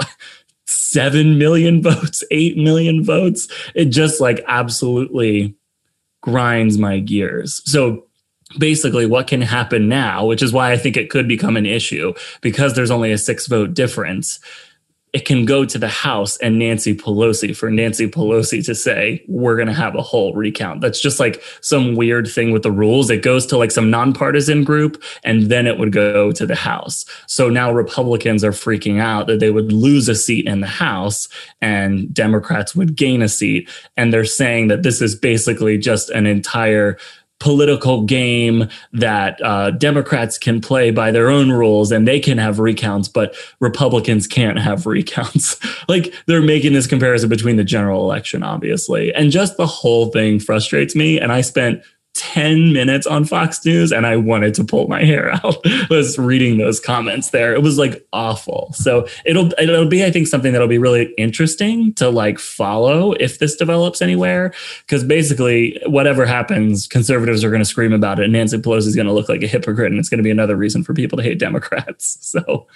7 0.68 1.38
million 1.38 1.82
votes, 1.82 2.22
8 2.30 2.56
million 2.56 3.04
votes. 3.04 3.48
It 3.74 3.86
just 3.86 4.20
like 4.20 4.44
absolutely 4.46 5.56
grinds 6.22 6.78
my 6.78 7.00
gears. 7.00 7.62
So, 7.64 8.04
basically 8.56 9.04
what 9.04 9.26
can 9.26 9.42
happen 9.42 9.88
now, 9.88 10.24
which 10.24 10.42
is 10.42 10.52
why 10.52 10.72
I 10.72 10.78
think 10.78 10.96
it 10.96 11.10
could 11.10 11.28
become 11.28 11.56
an 11.56 11.66
issue 11.66 12.14
because 12.40 12.74
there's 12.74 12.90
only 12.90 13.12
a 13.12 13.18
six 13.18 13.46
vote 13.46 13.74
difference. 13.74 14.40
It 15.12 15.24
can 15.24 15.44
go 15.44 15.64
to 15.64 15.78
the 15.78 15.88
House 15.88 16.36
and 16.38 16.58
Nancy 16.58 16.94
Pelosi 16.94 17.56
for 17.56 17.70
Nancy 17.70 18.06
Pelosi 18.08 18.64
to 18.66 18.74
say, 18.74 19.24
we're 19.26 19.56
going 19.56 19.68
to 19.68 19.74
have 19.74 19.94
a 19.94 20.02
whole 20.02 20.34
recount. 20.34 20.80
That's 20.80 21.00
just 21.00 21.18
like 21.18 21.42
some 21.60 21.96
weird 21.96 22.28
thing 22.28 22.50
with 22.50 22.62
the 22.62 22.70
rules. 22.70 23.08
It 23.08 23.22
goes 23.22 23.46
to 23.46 23.56
like 23.56 23.70
some 23.70 23.90
nonpartisan 23.90 24.64
group 24.64 25.02
and 25.24 25.44
then 25.44 25.66
it 25.66 25.78
would 25.78 25.92
go 25.92 26.30
to 26.32 26.46
the 26.46 26.54
House. 26.54 27.04
So 27.26 27.48
now 27.48 27.72
Republicans 27.72 28.44
are 28.44 28.52
freaking 28.52 29.00
out 29.00 29.26
that 29.28 29.40
they 29.40 29.50
would 29.50 29.72
lose 29.72 30.08
a 30.08 30.14
seat 30.14 30.46
in 30.46 30.60
the 30.60 30.66
House 30.66 31.28
and 31.60 32.12
Democrats 32.12 32.74
would 32.74 32.94
gain 32.96 33.22
a 33.22 33.28
seat. 33.28 33.68
And 33.96 34.12
they're 34.12 34.24
saying 34.24 34.68
that 34.68 34.82
this 34.82 35.00
is 35.00 35.14
basically 35.14 35.78
just 35.78 36.10
an 36.10 36.26
entire 36.26 36.98
political 37.40 38.02
game 38.02 38.68
that 38.92 39.40
uh, 39.42 39.70
Democrats 39.70 40.38
can 40.38 40.60
play 40.60 40.90
by 40.90 41.10
their 41.10 41.30
own 41.30 41.50
rules 41.50 41.92
and 41.92 42.06
they 42.06 42.18
can 42.18 42.38
have 42.38 42.58
recounts, 42.58 43.08
but 43.08 43.36
Republicans 43.60 44.26
can't 44.26 44.58
have 44.58 44.86
recounts. 44.86 45.56
like 45.88 46.12
they're 46.26 46.42
making 46.42 46.72
this 46.72 46.86
comparison 46.86 47.28
between 47.28 47.56
the 47.56 47.64
general 47.64 48.02
election, 48.02 48.42
obviously. 48.42 49.14
And 49.14 49.30
just 49.30 49.56
the 49.56 49.66
whole 49.66 50.10
thing 50.10 50.40
frustrates 50.40 50.94
me. 50.94 51.20
And 51.20 51.32
I 51.32 51.40
spent 51.42 51.82
10 52.18 52.72
minutes 52.72 53.06
on 53.06 53.24
Fox 53.24 53.64
News 53.64 53.92
and 53.92 54.04
I 54.04 54.16
wanted 54.16 54.52
to 54.54 54.64
pull 54.64 54.88
my 54.88 55.04
hair 55.04 55.30
out 55.44 55.56
was 55.88 56.18
reading 56.18 56.58
those 56.58 56.80
comments 56.80 57.30
there. 57.30 57.54
It 57.54 57.62
was 57.62 57.78
like 57.78 58.04
awful. 58.12 58.72
So 58.74 59.06
it'll 59.24 59.52
it'll 59.58 59.86
be 59.86 60.04
I 60.04 60.10
think 60.10 60.26
something 60.26 60.52
that'll 60.52 60.68
be 60.68 60.78
really 60.78 61.14
interesting 61.16 61.94
to 61.94 62.10
like 62.10 62.38
follow 62.38 63.12
if 63.12 63.38
this 63.38 63.56
develops 63.56 64.02
anywhere 64.02 64.52
cuz 64.88 65.04
basically 65.04 65.80
whatever 65.86 66.26
happens 66.26 66.88
conservatives 66.88 67.44
are 67.44 67.50
going 67.50 67.62
to 67.62 67.64
scream 67.64 67.92
about 67.92 68.18
it 68.18 68.24
and 68.24 68.32
Nancy 68.32 68.58
Pelosi 68.58 68.88
is 68.88 68.96
going 68.96 69.06
to 69.06 69.12
look 69.12 69.28
like 69.28 69.42
a 69.42 69.46
hypocrite 69.46 69.92
and 69.92 70.00
it's 70.00 70.08
going 70.08 70.18
to 70.18 70.24
be 70.24 70.30
another 70.30 70.56
reason 70.56 70.82
for 70.82 70.92
people 70.92 71.16
to 71.16 71.22
hate 71.22 71.38
Democrats. 71.38 72.18
So 72.28 72.66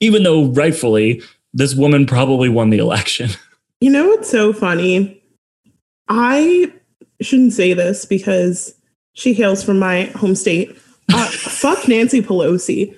even 0.00 0.24
though 0.24 0.46
rightfully 0.46 1.22
this 1.54 1.74
woman 1.74 2.06
probably 2.06 2.48
won 2.48 2.70
the 2.70 2.78
election. 2.78 3.30
You 3.82 3.88
know 3.88 4.08
what's 4.08 4.28
so 4.28 4.52
funny? 4.52 5.22
I 6.06 6.70
shouldn't 7.22 7.52
say 7.52 7.72
this 7.72 8.04
because 8.04 8.74
she 9.14 9.34
hails 9.34 9.62
from 9.62 9.78
my 9.78 10.04
home 10.16 10.34
state. 10.34 10.76
Uh, 11.12 11.26
fuck 11.26 11.88
Nancy 11.88 12.22
Pelosi. 12.22 12.94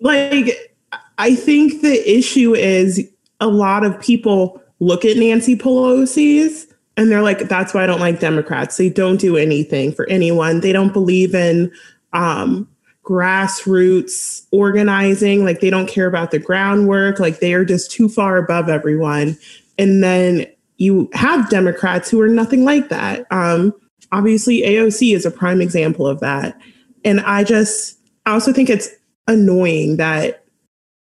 like, 0.00 0.76
I 1.18 1.34
think 1.34 1.82
the 1.82 2.10
issue 2.10 2.54
is 2.54 3.08
a 3.40 3.48
lot 3.48 3.84
of 3.84 3.98
people 4.00 4.62
look 4.80 5.04
at 5.04 5.16
Nancy 5.16 5.56
Pelosi's 5.56 6.66
and 6.96 7.10
they're 7.10 7.22
like, 7.22 7.48
that's 7.48 7.72
why 7.72 7.82
I 7.82 7.86
don't 7.86 8.00
like 8.00 8.20
Democrats. 8.20 8.76
They 8.76 8.88
don't 8.88 9.18
do 9.18 9.36
anything 9.36 9.92
for 9.92 10.08
anyone. 10.08 10.60
They 10.60 10.72
don't 10.72 10.92
believe 10.92 11.34
in 11.34 11.72
um, 12.12 12.68
grassroots 13.04 14.46
organizing. 14.52 15.44
Like, 15.44 15.60
they 15.60 15.70
don't 15.70 15.88
care 15.88 16.06
about 16.06 16.30
the 16.32 16.38
groundwork. 16.38 17.18
Like, 17.18 17.40
they 17.40 17.54
are 17.54 17.64
just 17.64 17.90
too 17.90 18.08
far 18.08 18.36
above 18.36 18.68
everyone. 18.68 19.38
And 19.78 20.02
then 20.02 20.46
you 20.78 21.08
have 21.12 21.50
Democrats 21.50 22.10
who 22.10 22.20
are 22.20 22.28
nothing 22.28 22.64
like 22.64 22.88
that. 22.88 23.26
Um, 23.30 23.72
obviously, 24.10 24.62
AOC 24.62 25.14
is 25.14 25.24
a 25.24 25.30
prime 25.30 25.60
example 25.60 26.06
of 26.06 26.20
that. 26.20 26.60
And 27.04 27.20
I 27.20 27.44
just, 27.44 27.98
I 28.26 28.32
also 28.32 28.52
think 28.52 28.70
it's 28.70 28.88
annoying 29.26 29.96
that, 29.96 30.44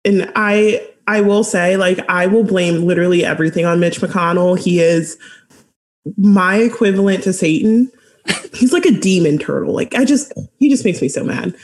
and 0.04 0.30
I, 0.34 0.86
I 1.06 1.20
will 1.20 1.44
say, 1.44 1.76
like, 1.76 1.98
I 2.08 2.26
will 2.26 2.44
blame 2.44 2.86
literally 2.86 3.24
everything 3.24 3.64
on 3.64 3.80
Mitch 3.80 4.00
McConnell. 4.00 4.58
He 4.58 4.80
is 4.80 5.18
my 6.16 6.56
equivalent 6.56 7.24
to 7.24 7.32
Satan. 7.32 7.90
He's 8.54 8.72
like 8.72 8.86
a 8.86 8.92
demon 8.92 9.38
turtle. 9.38 9.74
Like, 9.74 9.94
I 9.94 10.04
just, 10.04 10.32
he 10.58 10.68
just 10.68 10.84
makes 10.84 11.00
me 11.00 11.08
so 11.08 11.24
mad. 11.24 11.54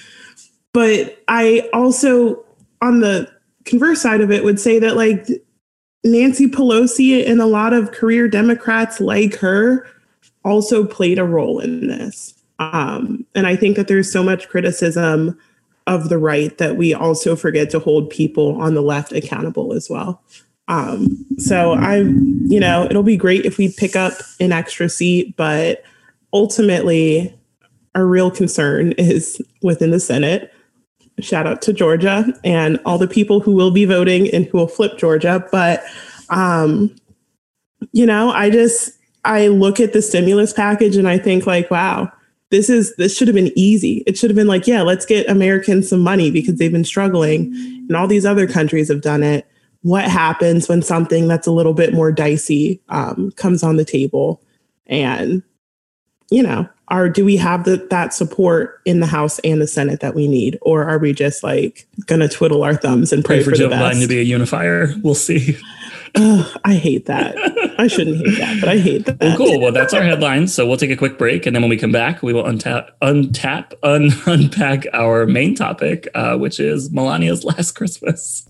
But 0.73 1.23
I 1.29 1.69
also, 1.73 2.45
on 2.83 3.01
the 3.01 3.31
converse 3.65 4.03
side 4.03 4.21
of 4.21 4.31
it, 4.31 4.45
would 4.45 4.61
say 4.61 4.79
that, 4.79 4.97
like, 4.97 5.27
Nancy 6.05 6.47
Pelosi 6.47 7.29
and 7.29 7.41
a 7.41 7.47
lot 7.47 7.73
of 7.73 7.93
career 7.93 8.29
Democrats 8.29 9.01
like 9.01 9.35
her 9.37 9.87
also 10.45 10.85
played 10.85 11.19
a 11.19 11.25
role 11.25 11.59
in 11.59 11.89
this. 11.89 12.35
Um, 12.59 13.25
and 13.35 13.47
I 13.47 13.57
think 13.57 13.77
that 13.77 13.89
there's 13.89 14.11
so 14.13 14.23
much 14.23 14.49
criticism 14.49 15.39
of 15.87 16.09
the 16.09 16.19
right 16.19 16.57
that 16.59 16.77
we 16.77 16.93
also 16.95 17.35
forget 17.35 17.71
to 17.71 17.79
hold 17.79 18.11
people 18.11 18.61
on 18.61 18.75
the 18.75 18.83
left 18.83 19.13
accountable 19.13 19.73
as 19.73 19.89
well. 19.89 20.23
Um, 20.69 21.25
so 21.39 21.73
I, 21.73 21.99
you 22.01 22.61
know, 22.61 22.85
it'll 22.85 23.03
be 23.03 23.17
great 23.17 23.47
if 23.47 23.57
we 23.57 23.73
pick 23.73 23.97
up 23.97 24.13
an 24.39 24.53
extra 24.53 24.89
seat, 24.89 25.35
but 25.37 25.83
ultimately, 26.33 27.35
our 27.95 28.07
real 28.07 28.31
concern 28.31 28.93
is 28.93 29.41
within 29.63 29.91
the 29.91 30.01
Senate. 30.01 30.53
Shout 31.21 31.47
out 31.47 31.63
to 31.63 31.73
Georgia 31.73 32.25
and 32.45 32.79
all 32.85 32.99
the 32.99 33.09
people 33.09 33.41
who 33.41 33.53
will 33.53 33.71
be 33.71 33.85
voting 33.85 34.33
and 34.33 34.47
who 34.47 34.59
will 34.59 34.69
flip 34.69 34.99
Georgia. 34.99 35.45
But, 35.51 35.83
um, 36.31 36.95
you 37.93 38.07
know, 38.07 38.31
I 38.31 38.51
just, 38.51 38.93
I 39.25 39.49
look 39.49 39.81
at 39.81 39.93
the 39.93 40.03
stimulus 40.03 40.53
package 40.53 40.97
and 40.97 41.09
I 41.09 41.19
think, 41.19 41.47
like, 41.47 41.71
wow, 41.71 42.11
this 42.51 42.71
is, 42.71 42.95
this 42.97 43.17
should 43.17 43.29
have 43.29 43.35
been 43.35 43.53
easy. 43.57 44.05
It 44.07 44.17
should 44.17 44.31
have 44.31 44.37
been 44.37 44.47
like, 44.47 44.67
yeah, 44.67 44.83
let's 44.83 45.05
get 45.05 45.29
Americans 45.29 45.89
some 45.89 46.01
money 46.01 46.31
because 46.31 46.57
they've 46.57 46.73
been 46.73 46.85
struggling 46.85 47.53
and 47.89 47.97
all 47.97 48.07
these 48.07 48.27
other 48.27 48.47
countries 48.47 48.89
have 48.89 49.03
done 49.03 49.23
it. 49.23 49.47
What 49.83 50.05
happens 50.05 50.69
when 50.69 50.83
something 50.83 51.29
that's 51.29 51.47
a 51.47 51.53
little 51.53 51.75
bit 51.75 51.93
more 51.95 52.11
dicey 52.13 52.81
um, 52.89 53.33
comes 53.33 53.63
on 53.63 53.77
the 53.77 53.85
table? 53.85 54.43
And, 54.87 55.43
you 56.31 56.43
know, 56.43 56.69
are 56.91 57.09
do 57.09 57.25
we 57.25 57.37
have 57.37 57.65
the, 57.65 57.77
that 57.91 58.13
support 58.13 58.81
in 58.85 59.01
the 59.01 59.07
House 59.07 59.39
and 59.41 59.61
the 59.61 59.67
Senate 59.67 60.01
that 60.01 60.15
we 60.15 60.29
need, 60.29 60.59
or 60.63 60.85
are 60.85 60.99
we 60.99 61.13
just 61.13 61.43
like 61.43 61.87
going 62.07 62.21
to 62.21 62.29
twiddle 62.29 62.63
our 62.63 62.75
thumbs 62.75 63.13
and 63.13 63.25
pray, 63.25 63.37
Pray 63.37 63.45
for 63.45 63.51
for, 63.51 63.57
Joe? 63.57 63.69
Biden 63.71 64.01
to 64.01 64.09
be 64.09 64.19
a 64.19 64.23
unifier. 64.23 64.95
We'll 65.03 65.15
see. 65.15 65.57
Ugh, 66.15 66.59
I 66.65 66.75
hate 66.75 67.07
that. 67.07 67.37
I 67.79 67.87
shouldn't 67.87 68.27
hate 68.27 68.39
that, 68.39 68.61
but 68.61 68.69
I 68.69 68.79
hate 68.79 69.05
that. 69.07 69.21
Well, 69.21 69.37
cool. 69.37 69.61
Well, 69.61 69.73
that's 69.73 69.93
our 69.93 70.03
headline. 70.03 70.49
So 70.49 70.67
we'll 70.67 70.79
take 70.79 70.91
a 70.91 70.97
quick 70.97 71.19
break, 71.19 71.47
and 71.47 71.55
then 71.55 71.63
when 71.63 71.69
we 71.69 71.77
come 71.77 71.93
back, 71.93 72.23
we 72.23 72.33
will 72.33 72.45
untap, 72.45 72.91
untap, 73.03 73.75
un- 73.83 74.11
unpack 74.27 74.87
our 74.93 75.27
main 75.27 75.55
topic, 75.55 76.09
uh, 76.15 76.37
which 76.37 76.59
is 76.61 76.91
Melania's 76.91 77.45
last 77.45 77.73
Christmas. 77.73 78.49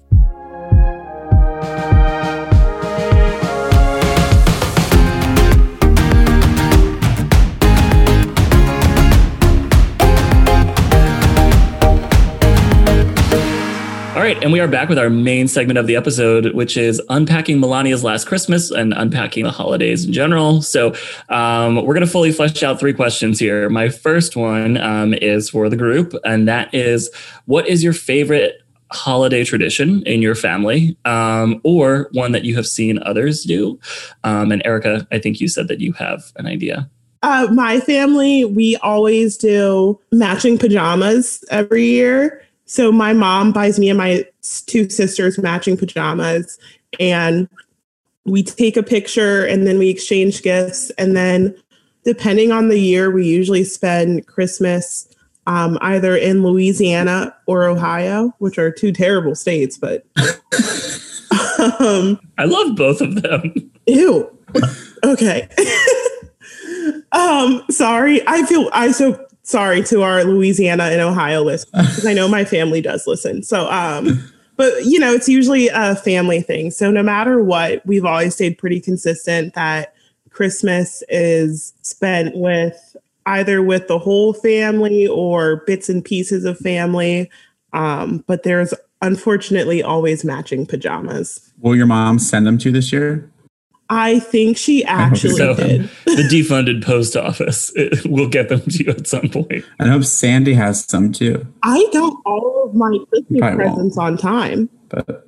Right, 14.28 14.42
and 14.42 14.52
we 14.52 14.60
are 14.60 14.68
back 14.68 14.90
with 14.90 14.98
our 14.98 15.08
main 15.08 15.48
segment 15.48 15.78
of 15.78 15.86
the 15.86 15.96
episode, 15.96 16.52
which 16.52 16.76
is 16.76 17.00
unpacking 17.08 17.58
Melania's 17.58 18.04
last 18.04 18.26
Christmas 18.26 18.70
and 18.70 18.92
unpacking 18.92 19.44
the 19.44 19.50
holidays 19.50 20.04
in 20.04 20.12
general. 20.12 20.60
So, 20.60 20.94
um, 21.30 21.76
we're 21.76 21.94
going 21.94 22.04
to 22.04 22.12
fully 22.12 22.30
flesh 22.30 22.62
out 22.62 22.78
three 22.78 22.92
questions 22.92 23.38
here. 23.38 23.70
My 23.70 23.88
first 23.88 24.36
one 24.36 24.76
um, 24.76 25.14
is 25.14 25.48
for 25.48 25.70
the 25.70 25.78
group, 25.78 26.12
and 26.24 26.46
that 26.46 26.74
is 26.74 27.08
what 27.46 27.66
is 27.68 27.82
your 27.82 27.94
favorite 27.94 28.60
holiday 28.92 29.44
tradition 29.44 30.02
in 30.02 30.20
your 30.20 30.34
family, 30.34 30.98
um, 31.06 31.58
or 31.64 32.10
one 32.12 32.32
that 32.32 32.44
you 32.44 32.54
have 32.54 32.66
seen 32.66 32.98
others 33.04 33.44
do? 33.44 33.80
Um, 34.24 34.52
and 34.52 34.60
Erica, 34.66 35.08
I 35.10 35.20
think 35.20 35.40
you 35.40 35.48
said 35.48 35.68
that 35.68 35.80
you 35.80 35.94
have 35.94 36.32
an 36.36 36.46
idea. 36.46 36.90
Uh, 37.22 37.48
my 37.50 37.80
family, 37.80 38.44
we 38.44 38.76
always 38.76 39.38
do 39.38 39.98
matching 40.12 40.58
pajamas 40.58 41.42
every 41.50 41.86
year. 41.86 42.44
So 42.68 42.92
my 42.92 43.14
mom 43.14 43.50
buys 43.50 43.78
me 43.78 43.88
and 43.88 43.96
my 43.96 44.26
two 44.66 44.90
sisters 44.90 45.38
matching 45.38 45.76
pajamas, 45.76 46.59
and 47.00 47.48
we 48.24 48.42
take 48.42 48.76
a 48.76 48.83
picture 48.83 49.46
and 49.46 49.66
then 49.66 49.78
we 49.78 49.88
exchange 49.88 50.42
gifts. 50.42 50.90
And 50.90 51.16
then, 51.16 51.57
depending 52.04 52.52
on 52.52 52.68
the 52.68 52.78
year, 52.78 53.11
we 53.11 53.26
usually 53.26 53.64
spend 53.64 54.26
Christmas 54.26 55.09
um, 55.46 55.78
either 55.81 56.14
in 56.14 56.42
Louisiana 56.42 57.35
or 57.46 57.64
Ohio, 57.64 58.35
which 58.38 58.59
are 58.59 58.70
two 58.70 58.92
terrible 58.92 59.35
states, 59.35 59.78
but 59.78 60.04
um, 61.81 62.20
I 62.37 62.44
love 62.44 62.76
both 62.76 63.00
of 63.00 63.22
them. 63.22 63.54
Ew. 63.87 64.31
Okay. 65.04 65.48
um, 67.12 67.64
sorry. 67.70 68.20
I 68.28 68.44
feel 68.44 68.68
I 68.74 68.92
so 68.92 69.26
sorry 69.48 69.82
to 69.82 70.02
our 70.02 70.24
Louisiana 70.24 70.84
and 70.84 71.00
Ohio 71.00 71.42
list 71.42 71.70
because 71.72 72.04
I 72.04 72.12
know 72.12 72.28
my 72.28 72.44
family 72.44 72.82
does 72.82 73.06
listen. 73.06 73.42
So 73.42 73.68
um 73.70 74.22
but 74.56 74.84
you 74.84 74.98
know, 74.98 75.12
it's 75.12 75.28
usually 75.28 75.68
a 75.68 75.94
family 75.96 76.42
thing. 76.42 76.70
So 76.70 76.90
no 76.90 77.02
matter 77.02 77.42
what, 77.42 77.84
we've 77.87 78.04
always 78.04 78.34
stayed 78.34 78.58
pretty 78.58 78.80
consistent 78.80 79.54
that 79.54 79.94
Christmas 80.30 81.02
is 81.08 81.72
spent 81.82 82.37
with 82.37 82.96
either 83.24 83.62
with 83.62 83.88
the 83.88 83.98
whole 83.98 84.34
family 84.34 85.06
or 85.06 85.62
bits 85.66 85.88
and 85.88 86.04
pieces 86.04 86.44
of 86.44 86.58
family. 86.58 87.30
Um, 87.72 88.24
but 88.26 88.42
there's 88.42 88.74
unfortunately 89.00 89.82
always 89.82 90.24
matching 90.24 90.66
pajamas. 90.66 91.52
Will 91.61 91.76
your 91.76 91.87
mom 91.87 92.18
send 92.18 92.46
them 92.46 92.58
to 92.58 92.68
you 92.68 92.72
this 92.72 92.92
year? 92.92 93.30
I 93.90 94.18
think 94.20 94.57
she 94.57 94.85
actually 94.87 95.35
so. 95.37 95.55
did. 95.55 95.83
the 96.05 96.22
defunded 96.31 96.85
post 96.85 97.16
office 97.16 97.72
it 97.74 98.05
will 98.07 98.29
get 98.29 98.48
them 98.48 98.61
to 98.61 98.85
you 98.85 98.90
at 98.90 99.07
some 99.07 99.29
point. 99.29 99.64
I 99.81 99.88
hope 99.88 100.05
Sandy 100.05 100.55
has 100.55 100.85
some 100.85 101.12
too. 101.12 101.46
I 101.62 101.87
got 101.92 102.14
all 102.27 102.64
of 102.68 102.74
my 102.74 102.96
Christmas 103.09 103.55
presents 103.55 103.96
on 103.98 104.16
time. 104.18 104.68
But 104.90 105.27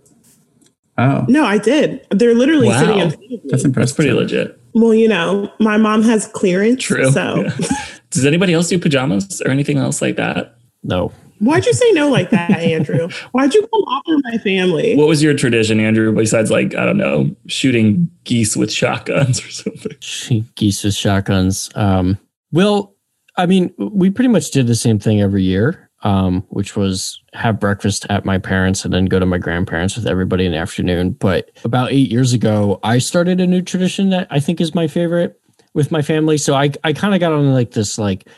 oh, 0.99 1.25
No, 1.29 1.45
I 1.45 1.59
did. 1.59 2.07
They're 2.11 2.35
literally 2.35 2.69
Wow. 2.69 2.81
sitting 2.81 2.99
in 2.99 3.11
front 3.11 3.25
of 3.25 3.31
me. 3.31 3.41
that's 3.47 3.65
impressive. 3.65 3.97
Pretty 3.97 4.13
legit. 4.13 4.61
Well, 4.75 4.95
you 4.95 5.09
know, 5.09 5.51
my 5.59 5.77
mom 5.79 6.03
has 6.03 6.27
clearance. 6.29 6.83
True. 6.83 7.11
So 7.11 7.43
Yeah. 7.43 7.57
Does 8.11 8.25
anybody 8.27 8.53
else 8.55 8.69
do 8.69 8.79
pajamas 8.79 9.41
or 9.43 9.51
anything 9.51 9.79
else 9.79 10.03
like 10.03 10.17
that? 10.17 10.57
No. 10.83 11.13
Why'd 11.41 11.67
you 11.67 11.73
say 11.73 11.91
no 11.93 12.09
like 12.09 12.31
that, 12.31 12.51
Andrew? 12.51 13.09
Why'd 13.33 13.55
you 13.55 13.67
come 13.67 13.85
after 13.91 14.17
my 14.25 14.39
family? 14.39 14.95
What 14.97 15.09
was 15.09 15.23
your 15.23 15.35
tradition, 15.35 15.81
Andrew, 15.81 16.13
besides 16.13 16.51
like, 16.51 16.75
I 16.75 16.85
don't 16.85 16.99
know, 16.99 17.35
shooting 17.47 18.11
geese 18.25 18.57
with 18.57 18.73
shotguns 18.73 19.45
or 19.45 19.51
something? 19.51 20.47
Geese 20.55 20.85
with 20.85 20.95
shotguns. 20.95 21.71
Um, 21.75 22.19
well, 22.53 22.95
I 23.37 23.47
mean, 23.47 23.73
we 23.79 24.11
pretty 24.11 24.29
much 24.29 24.51
did 24.51 24.67
the 24.67 24.75
same 24.75 24.99
thing 24.99 25.21
every 25.21 25.43
year, 25.43 25.91
um, 26.03 26.45
which 26.51 26.77
was 26.77 27.21
have 27.33 27.59
breakfast 27.59 28.07
at 28.11 28.25
my 28.25 28.39
parents 28.39 28.85
and 28.85 28.93
then 28.93 29.07
go 29.07 29.19
to 29.19 29.27
my 29.27 29.39
grandparents 29.39 29.97
with 29.97 30.07
everybody 30.07 30.45
in 30.45 30.53
the 30.53 30.59
afternoon. 30.59 31.13
But 31.13 31.51
about 31.65 31.93
eight 31.93 32.11
years 32.11 32.33
ago, 32.33 32.81
I 32.83 32.99
started 32.99 33.41
a 33.41 33.47
new 33.47 33.63
tradition 33.63 34.11
that 34.11 34.27
I 34.31 34.41
think 34.41 34.61
is 34.61 34.75
my 34.75 34.89
favorite 34.89 35.41
with 35.73 35.91
my 35.91 36.03
family. 36.03 36.37
So 36.37 36.55
I, 36.55 36.71
I 36.85 36.93
kind 36.93 37.15
of 37.15 37.21
got 37.21 37.33
on 37.33 37.53
like 37.53 37.71
this 37.71 37.99
like 37.99 38.29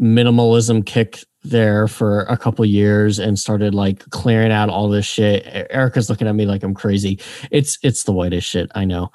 minimalism 0.00 0.84
kick 0.84 1.24
there 1.44 1.86
for 1.86 2.20
a 2.22 2.36
couple 2.36 2.64
years 2.64 3.18
and 3.18 3.38
started 3.38 3.74
like 3.74 4.08
clearing 4.10 4.50
out 4.50 4.70
all 4.70 4.88
this 4.88 5.04
shit. 5.06 5.46
Erica's 5.70 6.08
looking 6.08 6.26
at 6.26 6.34
me 6.34 6.46
like 6.46 6.62
I'm 6.62 6.74
crazy. 6.74 7.20
It's 7.50 7.78
it's 7.82 8.04
the 8.04 8.12
whitest 8.12 8.48
shit, 8.48 8.70
I 8.74 8.84
know. 8.86 9.12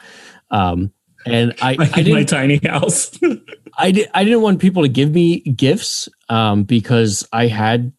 Um, 0.52 0.92
and 1.26 1.54
I, 1.62 1.76
My, 1.76 1.86
I 1.86 2.04
didn't 2.04 2.14
my 2.14 2.24
tiny 2.24 2.58
house. 2.64 3.18
I, 3.78 3.92
di- 3.92 4.08
I 4.14 4.24
didn't 4.24 4.42
want 4.42 4.60
people 4.60 4.84
to 4.84 4.90
give 4.90 5.12
me 5.12 5.40
gifts 5.40 6.10
um, 6.28 6.64
because 6.64 7.28
I 7.32 7.48
had 7.48 7.92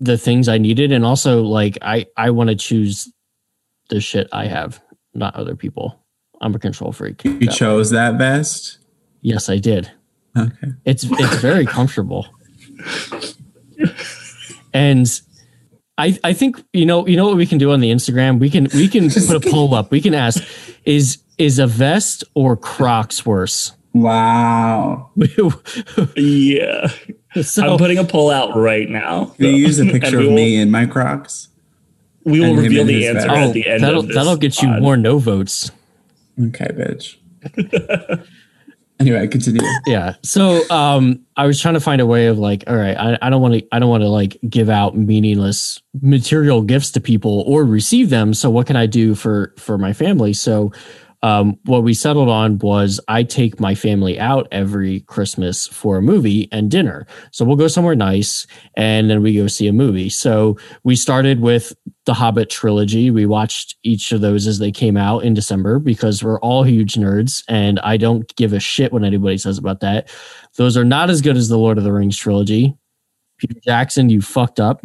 the 0.00 0.18
things 0.18 0.48
I 0.48 0.58
needed, 0.58 0.92
and 0.92 1.04
also 1.04 1.42
like 1.42 1.78
I 1.82 2.06
I 2.16 2.30
want 2.30 2.50
to 2.50 2.56
choose 2.56 3.08
the 3.88 4.00
shit 4.00 4.28
I 4.32 4.46
have, 4.46 4.80
not 5.14 5.34
other 5.36 5.54
people. 5.56 5.98
I'm 6.40 6.54
a 6.54 6.58
control 6.58 6.92
freak. 6.92 7.24
You 7.24 7.38
That- 7.38 7.50
chose 7.52 7.90
that 7.90 8.16
vest. 8.18 8.78
yes, 9.20 9.48
I 9.48 9.58
did. 9.58 9.90
Okay. 10.36 10.68
It's 10.84 11.04
it's 11.04 11.36
very 11.40 11.66
comfortable, 11.66 12.26
and 14.72 15.20
I 15.98 16.18
I 16.24 16.32
think 16.32 16.62
you 16.72 16.86
know 16.86 17.06
you 17.06 17.16
know 17.16 17.26
what 17.26 17.36
we 17.36 17.46
can 17.46 17.58
do 17.58 17.72
on 17.72 17.80
the 17.80 17.90
Instagram. 17.90 18.38
We 18.38 18.50
can 18.50 18.68
we 18.74 18.88
can 18.88 19.10
put 19.10 19.30
a 19.30 19.40
poll 19.50 19.74
up. 19.74 19.90
We 19.90 20.00
can 20.00 20.14
ask 20.14 20.42
is 20.84 21.18
is 21.38 21.58
a 21.58 21.66
vest 21.66 22.24
or 22.34 22.56
Crocs 22.56 23.26
worse? 23.26 23.72
Wow. 23.94 25.10
yeah. 26.16 26.88
so 27.42 27.72
I'm 27.72 27.78
putting 27.78 27.98
a 27.98 28.04
poll 28.04 28.30
out 28.30 28.56
right 28.56 28.88
now. 28.88 29.26
Can 29.36 29.46
you 29.46 29.52
use 29.52 29.78
a 29.78 29.84
picture 29.84 30.18
of 30.18 30.26
will- 30.26 30.34
me 30.34 30.56
in 30.56 30.70
my 30.70 30.86
Crocs? 30.86 31.48
We 32.24 32.38
will 32.40 32.54
reveal 32.54 32.84
the 32.84 33.08
answer 33.08 33.26
bag. 33.26 33.36
at 33.36 33.48
oh, 33.48 33.52
the 33.52 33.66
end 33.66 33.82
oh, 33.82 33.86
that'll 33.86 34.00
of 34.00 34.06
this. 34.06 34.16
that'll 34.16 34.36
get 34.36 34.62
you 34.62 34.68
pod. 34.68 34.82
more 34.82 34.96
no 34.96 35.18
votes. 35.18 35.72
Okay, 36.40 36.68
bitch. 36.68 37.16
Anyway, 39.02 39.26
continue. 39.28 39.60
yeah. 39.86 40.14
So 40.22 40.68
um 40.70 41.20
i 41.36 41.46
was 41.46 41.60
trying 41.60 41.74
to 41.74 41.80
find 41.80 42.00
a 42.00 42.06
way 42.06 42.26
of 42.26 42.38
like 42.38 42.62
all 42.66 42.76
right 42.76 42.96
i, 42.96 43.18
I 43.22 43.30
don't 43.30 43.40
want 43.40 43.54
to 43.54 43.66
i 43.72 43.78
don't 43.78 43.88
want 43.88 44.02
to 44.02 44.08
like 44.08 44.38
give 44.48 44.68
out 44.68 44.96
meaningless 44.96 45.80
material 46.00 46.62
gifts 46.62 46.90
to 46.92 47.00
people 47.00 47.42
or 47.46 47.64
receive 47.64 48.10
them. 48.10 48.34
So 48.34 48.50
what 48.50 48.66
can 48.66 48.76
i 48.76 48.86
do 48.86 49.14
for 49.14 49.54
for 49.58 49.78
my 49.78 49.92
family? 49.92 50.32
So 50.32 50.72
um 51.22 51.56
what 51.64 51.84
we 51.84 51.94
settled 51.94 52.28
on 52.28 52.58
was 52.58 52.98
i 53.08 53.22
take 53.22 53.60
my 53.60 53.74
family 53.74 54.18
out 54.18 54.48
every 54.50 55.00
christmas 55.02 55.66
for 55.68 55.96
a 55.98 56.02
movie 56.02 56.48
and 56.52 56.70
dinner. 56.70 57.06
So 57.30 57.44
we'll 57.44 57.56
go 57.56 57.68
somewhere 57.68 57.94
nice 57.94 58.46
and 58.76 59.08
then 59.08 59.22
we 59.22 59.36
go 59.36 59.46
see 59.46 59.68
a 59.68 59.72
movie. 59.72 60.08
So 60.08 60.58
we 60.84 60.96
started 60.96 61.40
with 61.40 61.72
the 62.06 62.14
hobbit 62.14 62.50
trilogy. 62.50 63.10
We 63.12 63.26
watched 63.26 63.76
each 63.84 64.10
of 64.10 64.20
those 64.20 64.46
as 64.48 64.58
they 64.58 64.72
came 64.72 64.96
out 64.96 65.24
in 65.24 65.34
december 65.34 65.78
because 65.78 66.24
we're 66.24 66.40
all 66.40 66.64
huge 66.64 66.94
nerds 66.94 67.44
and 67.48 67.78
i 67.80 67.96
don't 67.96 68.34
give 68.36 68.52
a 68.52 68.60
shit 68.60 68.92
what 68.92 69.04
anybody 69.04 69.38
says 69.38 69.58
about 69.58 69.80
that. 69.80 70.08
Those 70.56 70.76
are 70.76 70.84
not 70.84 71.08
as 71.10 71.20
good 71.20 71.36
as 71.36 71.48
the 71.48 71.58
lord 71.58 71.78
of 71.78 71.84
the 71.84 71.92
rings 71.92 72.16
trilogy. 72.18 72.74
Peter 73.38 73.60
jackson 73.64 74.10
you 74.10 74.20
fucked 74.22 74.58
up. 74.60 74.84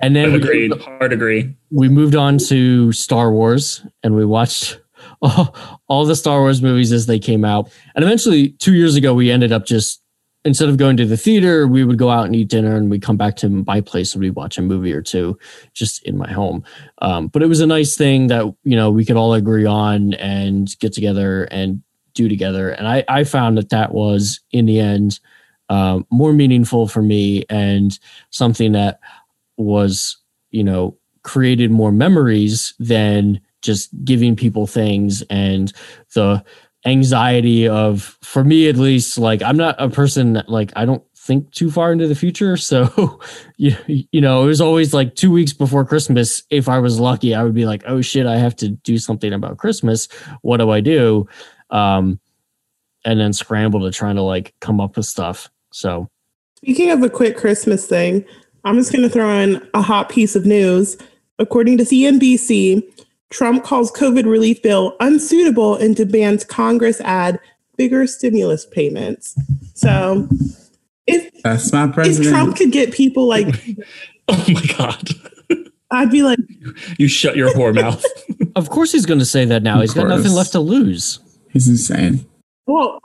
And 0.00 0.14
then 0.14 0.32
we, 0.32 0.38
Agreed. 0.38 0.72
Hard 0.80 1.12
agree. 1.12 1.54
we 1.70 1.88
moved 1.88 2.14
on 2.14 2.38
to 2.38 2.92
star 2.92 3.32
wars 3.32 3.84
and 4.02 4.14
we 4.14 4.24
watched 4.24 4.78
all, 5.22 5.80
all 5.88 6.04
the 6.04 6.16
star 6.16 6.40
wars 6.40 6.62
movies 6.62 6.92
as 6.92 7.06
they 7.06 7.18
came 7.18 7.44
out 7.44 7.70
and 7.94 8.04
eventually 8.04 8.50
two 8.50 8.74
years 8.74 8.94
ago 8.96 9.14
we 9.14 9.30
ended 9.30 9.52
up 9.52 9.66
just 9.66 10.00
instead 10.44 10.68
of 10.68 10.76
going 10.76 10.96
to 10.96 11.06
the 11.06 11.16
theater, 11.16 11.66
we 11.66 11.84
would 11.84 11.98
go 11.98 12.10
out 12.10 12.26
and 12.26 12.36
eat 12.36 12.48
dinner 12.48 12.76
and 12.76 12.90
we'd 12.90 13.02
come 13.02 13.16
back 13.16 13.36
to 13.36 13.48
my 13.48 13.80
place 13.80 14.12
and 14.12 14.22
we'd 14.22 14.34
watch 14.34 14.58
a 14.58 14.62
movie 14.62 14.92
or 14.92 15.00
two 15.00 15.38
just 15.72 16.02
in 16.04 16.18
my 16.18 16.30
home. 16.30 16.62
Um, 17.00 17.28
but 17.28 17.42
it 17.42 17.46
was 17.46 17.60
a 17.60 17.66
nice 17.66 17.96
thing 17.96 18.26
that, 18.26 18.44
you 18.62 18.76
know, 18.76 18.90
we 18.90 19.04
could 19.04 19.16
all 19.16 19.32
agree 19.32 19.64
on 19.64 20.14
and 20.14 20.78
get 20.80 20.92
together 20.92 21.44
and 21.44 21.82
do 22.12 22.28
together. 22.28 22.70
And 22.70 22.86
I, 22.86 23.04
I 23.08 23.24
found 23.24 23.56
that 23.56 23.70
that 23.70 23.92
was 23.92 24.40
in 24.52 24.66
the 24.66 24.80
end 24.80 25.18
um, 25.70 26.06
more 26.10 26.32
meaningful 26.32 26.88
for 26.88 27.02
me 27.02 27.44
and 27.48 27.98
something 28.30 28.72
that 28.72 29.00
was, 29.56 30.18
you 30.50 30.62
know, 30.62 30.96
created 31.22 31.70
more 31.70 31.90
memories 31.90 32.74
than 32.78 33.40
just 33.64 33.90
giving 34.04 34.36
people 34.36 34.66
things 34.66 35.22
and 35.30 35.72
the 36.14 36.44
anxiety 36.86 37.66
of 37.66 38.18
for 38.22 38.44
me 38.44 38.68
at 38.68 38.76
least 38.76 39.16
like 39.16 39.42
i'm 39.42 39.56
not 39.56 39.74
a 39.78 39.88
person 39.88 40.34
that 40.34 40.48
like 40.50 40.70
i 40.76 40.84
don't 40.84 41.02
think 41.16 41.50
too 41.52 41.70
far 41.70 41.90
into 41.90 42.06
the 42.06 42.14
future. 42.14 42.54
So 42.64 43.18
you, 43.56 43.74
you 43.88 44.20
know 44.20 44.42
it 44.42 44.46
was 44.46 44.60
always 44.60 44.92
like 44.92 45.14
two 45.14 45.30
weeks 45.30 45.54
before 45.54 45.86
christmas 45.86 46.42
if 46.50 46.68
i 46.68 46.78
was 46.78 47.00
lucky 47.00 47.34
i 47.34 47.42
would 47.42 47.54
be 47.54 47.64
like 47.64 47.82
oh 47.86 48.02
shit 48.02 48.26
i 48.26 48.36
have 48.36 48.54
to 48.56 48.68
do 48.68 48.98
something 48.98 49.32
about 49.32 49.56
christmas. 49.56 50.06
What 50.42 50.58
do 50.58 50.70
i 50.70 50.80
do? 50.80 51.26
Um 51.70 52.20
and 53.06 53.18
then 53.18 53.32
scramble 53.32 53.80
to 53.80 53.90
trying 53.90 54.16
to 54.16 54.22
like 54.22 54.54
come 54.60 54.80
up 54.80 54.96
with 54.96 55.06
stuff. 55.06 55.50
So 55.72 56.10
Speaking 56.64 56.90
of 56.90 57.02
a 57.02 57.10
quick 57.10 57.36
Christmas 57.36 57.86
thing, 57.86 58.24
I'm 58.64 58.78
just 58.78 58.90
going 58.90 59.02
to 59.02 59.10
throw 59.10 59.28
in 59.38 59.60
a 59.74 59.82
hot 59.82 60.08
piece 60.08 60.34
of 60.34 60.46
news. 60.46 60.96
According 61.38 61.76
to 61.76 61.84
CNBC, 61.84 62.82
Trump 63.34 63.64
calls 63.64 63.90
COVID 63.90 64.24
relief 64.26 64.62
bill 64.62 64.94
unsuitable 65.00 65.74
and 65.74 65.96
demands 65.96 66.44
Congress 66.44 67.00
add 67.00 67.40
bigger 67.76 68.06
stimulus 68.06 68.64
payments. 68.64 69.36
So, 69.74 70.28
if 71.08 71.42
That's 71.42 71.72
my 71.72 71.88
president, 71.88 71.88
if 71.88 71.94
president. 71.96 72.28
Trump 72.36 72.56
could 72.56 72.70
get 72.70 72.92
people 72.92 73.26
like, 73.26 73.48
Oh 74.28 74.44
my 74.48 74.62
god. 74.78 75.10
I'd 75.90 76.10
be 76.12 76.22
like, 76.22 76.38
You 76.96 77.08
shut 77.08 77.36
your 77.36 77.52
whore 77.52 77.74
mouth. 77.74 78.04
of 78.56 78.70
course 78.70 78.92
he's 78.92 79.04
going 79.04 79.18
to 79.18 79.26
say 79.26 79.44
that 79.44 79.64
now 79.64 79.74
Of 79.76 79.80
he's 79.82 79.94
got 79.94 80.06
nothing 80.06 80.32
left 80.32 80.52
to 80.52 80.60
lose 80.60 81.18
He's 81.50 81.68
insane. 81.68 82.24
well. 82.66 83.00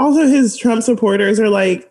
Also, 0.00 0.26
his 0.26 0.56
Trump 0.56 0.82
supporters 0.82 1.38
are 1.38 1.48
like, 1.48 1.88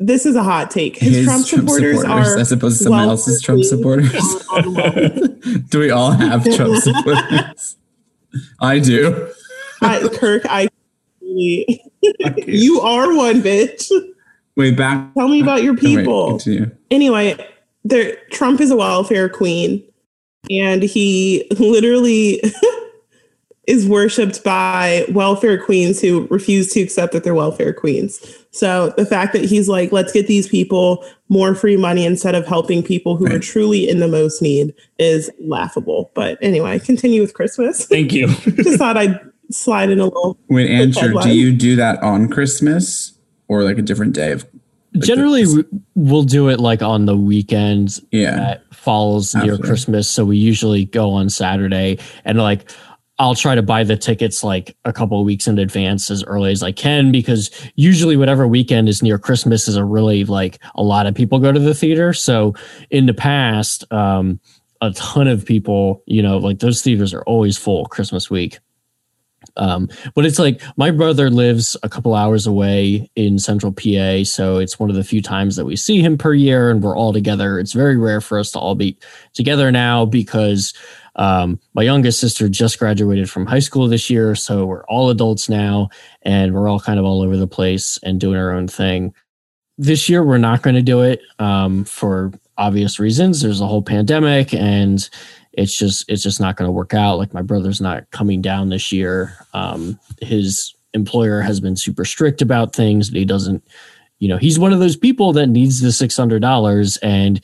this 0.00 0.24
is 0.24 0.34
a 0.34 0.42
hot 0.42 0.70
take. 0.70 0.96
His, 0.96 1.26
Trump, 1.26 1.46
supporters, 1.46 2.02
are 2.02 2.38
as 2.38 2.50
opposed 2.50 2.78
to 2.78 2.84
someone 2.84 3.02
well 3.02 3.10
else's 3.10 3.40
Trump 3.42 3.62
supporters. 3.62 4.14
on- 4.50 4.64
on 4.64 4.74
loan. 4.74 5.40
do 5.68 5.78
we 5.78 5.90
all 5.90 6.10
have 6.10 6.42
Trump 6.56 6.76
supporters? 6.82 7.76
I 8.60 8.78
do. 8.78 9.30
I, 9.82 10.08
Kirk, 10.08 10.42
I 10.48 10.68
you 11.20 12.80
are 12.80 13.14
one 13.14 13.42
bitch. 13.42 13.90
Wait, 14.56 14.76
back. 14.76 15.14
Tell 15.14 15.28
me 15.28 15.42
about 15.42 15.62
your 15.62 15.74
oh, 15.74 15.78
wait, 15.82 16.40
people. 16.40 16.40
anyway, 16.90 17.36
there 17.84 18.16
Trump 18.30 18.60
is 18.60 18.70
a 18.70 18.76
welfare 18.76 19.28
queen, 19.28 19.84
and 20.50 20.82
he 20.82 21.46
literally 21.58 22.42
is 23.66 23.86
worshipped 23.86 24.42
by 24.42 25.04
welfare 25.10 25.62
queens 25.62 26.00
who 26.00 26.26
refuse 26.28 26.72
to 26.72 26.80
accept 26.80 27.12
that 27.12 27.24
they're 27.24 27.34
welfare 27.34 27.72
queens. 27.72 28.20
So 28.50 28.90
the 28.96 29.06
fact 29.06 29.32
that 29.34 29.44
he's 29.44 29.68
like, 29.68 29.92
let's 29.92 30.12
get 30.12 30.26
these 30.26 30.48
people 30.48 31.04
more 31.28 31.54
free 31.54 31.76
money 31.76 32.04
instead 32.04 32.34
of 32.34 32.46
helping 32.46 32.82
people 32.82 33.16
who 33.16 33.26
are 33.26 33.38
truly 33.38 33.88
in 33.88 34.00
the 34.00 34.08
most 34.08 34.42
need 34.42 34.74
is 34.98 35.30
laughable. 35.40 36.10
But 36.14 36.38
anyway, 36.42 36.78
continue 36.78 37.20
with 37.20 37.34
Christmas. 37.34 37.86
Thank 37.88 38.12
you. 38.12 38.26
Just 38.56 38.78
thought 38.78 38.96
I'd 38.96 39.20
slide 39.50 39.90
in 39.90 40.00
a 40.00 40.04
little. 40.04 40.38
Wait, 40.48 40.70
Andrew, 40.70 41.20
do 41.20 41.30
you 41.30 41.52
do 41.52 41.76
that 41.76 42.02
on 42.02 42.28
Christmas 42.28 43.12
or 43.46 43.62
like 43.62 43.78
a 43.78 43.82
different 43.82 44.14
day 44.14 44.32
of? 44.32 44.44
like, 44.94 45.04
generally 45.04 45.44
the- 45.44 45.66
we- 45.70 45.80
we'll 45.94 46.24
do 46.24 46.48
it 46.48 46.58
like 46.58 46.82
on 46.82 47.06
the 47.06 47.16
weekends 47.16 48.02
yeah. 48.10 48.36
that 48.36 48.74
falls 48.74 49.34
near 49.34 49.58
Christmas. 49.58 50.10
So 50.10 50.24
we 50.24 50.36
usually 50.36 50.86
go 50.86 51.10
on 51.10 51.28
Saturday 51.28 51.98
and 52.24 52.38
like 52.38 52.70
I'll 53.20 53.34
try 53.34 53.54
to 53.54 53.60
buy 53.60 53.84
the 53.84 53.98
tickets 53.98 54.42
like 54.42 54.74
a 54.86 54.94
couple 54.94 55.20
of 55.20 55.26
weeks 55.26 55.46
in 55.46 55.58
advance 55.58 56.10
as 56.10 56.24
early 56.24 56.52
as 56.52 56.62
I 56.62 56.72
can 56.72 57.12
because 57.12 57.50
usually 57.74 58.16
whatever 58.16 58.48
weekend 58.48 58.88
is 58.88 59.02
near 59.02 59.18
Christmas 59.18 59.68
is 59.68 59.76
a 59.76 59.84
really 59.84 60.24
like 60.24 60.58
a 60.74 60.82
lot 60.82 61.06
of 61.06 61.14
people 61.14 61.38
go 61.38 61.52
to 61.52 61.60
the 61.60 61.74
theater. 61.74 62.14
So 62.14 62.54
in 62.88 63.04
the 63.04 63.12
past, 63.12 63.84
um, 63.92 64.40
a 64.80 64.90
ton 64.92 65.28
of 65.28 65.44
people, 65.44 66.02
you 66.06 66.22
know, 66.22 66.38
like 66.38 66.60
those 66.60 66.80
theaters 66.80 67.12
are 67.12 67.22
always 67.24 67.58
full 67.58 67.84
Christmas 67.84 68.30
week. 68.30 68.58
Um, 69.56 69.90
but 70.14 70.24
it's 70.24 70.38
like 70.38 70.62
my 70.78 70.90
brother 70.90 71.28
lives 71.28 71.76
a 71.82 71.90
couple 71.90 72.14
hours 72.14 72.46
away 72.46 73.10
in 73.16 73.38
central 73.38 73.72
PA. 73.72 74.24
So 74.24 74.56
it's 74.56 74.78
one 74.78 74.88
of 74.88 74.96
the 74.96 75.04
few 75.04 75.20
times 75.20 75.56
that 75.56 75.66
we 75.66 75.76
see 75.76 76.00
him 76.00 76.16
per 76.16 76.32
year 76.32 76.70
and 76.70 76.82
we're 76.82 76.96
all 76.96 77.12
together. 77.12 77.58
It's 77.58 77.74
very 77.74 77.98
rare 77.98 78.22
for 78.22 78.38
us 78.38 78.50
to 78.52 78.58
all 78.58 78.74
be 78.74 78.96
together 79.34 79.70
now 79.70 80.06
because 80.06 80.72
um, 81.16 81.58
my 81.74 81.82
youngest 81.82 82.20
sister 82.20 82.48
just 82.48 82.78
graduated 82.78 83.30
from 83.30 83.46
high 83.46 83.58
school 83.60 83.88
this 83.88 84.10
year. 84.10 84.34
So 84.34 84.66
we're 84.66 84.84
all 84.84 85.10
adults 85.10 85.48
now 85.48 85.88
and 86.22 86.54
we're 86.54 86.68
all 86.68 86.80
kind 86.80 86.98
of 86.98 87.04
all 87.04 87.22
over 87.22 87.36
the 87.36 87.46
place 87.46 87.98
and 88.02 88.20
doing 88.20 88.38
our 88.38 88.52
own 88.52 88.68
thing. 88.68 89.14
This 89.78 90.08
year, 90.08 90.22
we're 90.22 90.38
not 90.38 90.62
going 90.62 90.76
to 90.76 90.82
do 90.82 91.00
it 91.00 91.20
um, 91.38 91.84
for 91.84 92.32
obvious 92.58 93.00
reasons. 93.00 93.40
There's 93.40 93.60
a 93.60 93.66
whole 93.66 93.82
pandemic 93.82 94.52
and 94.52 95.08
it's 95.52 95.76
just 95.76 96.04
it's 96.08 96.22
just 96.22 96.40
not 96.40 96.56
going 96.56 96.68
to 96.68 96.72
work 96.72 96.94
out. 96.94 97.18
Like 97.18 97.34
my 97.34 97.42
brother's 97.42 97.80
not 97.80 98.10
coming 98.10 98.40
down 98.40 98.68
this 98.68 98.92
year. 98.92 99.34
Um, 99.52 99.98
his 100.22 100.74
employer 100.94 101.40
has 101.40 101.60
been 101.60 101.76
super 101.76 102.04
strict 102.04 102.42
about 102.42 102.74
things, 102.74 103.10
but 103.10 103.18
he 103.18 103.24
doesn't. 103.24 103.64
You 104.18 104.28
know, 104.28 104.36
he's 104.36 104.58
one 104.58 104.74
of 104.74 104.80
those 104.80 104.96
people 104.96 105.32
that 105.32 105.46
needs 105.46 105.80
the 105.80 105.92
six 105.92 106.16
hundred 106.16 106.42
dollars 106.42 106.98
and 106.98 107.40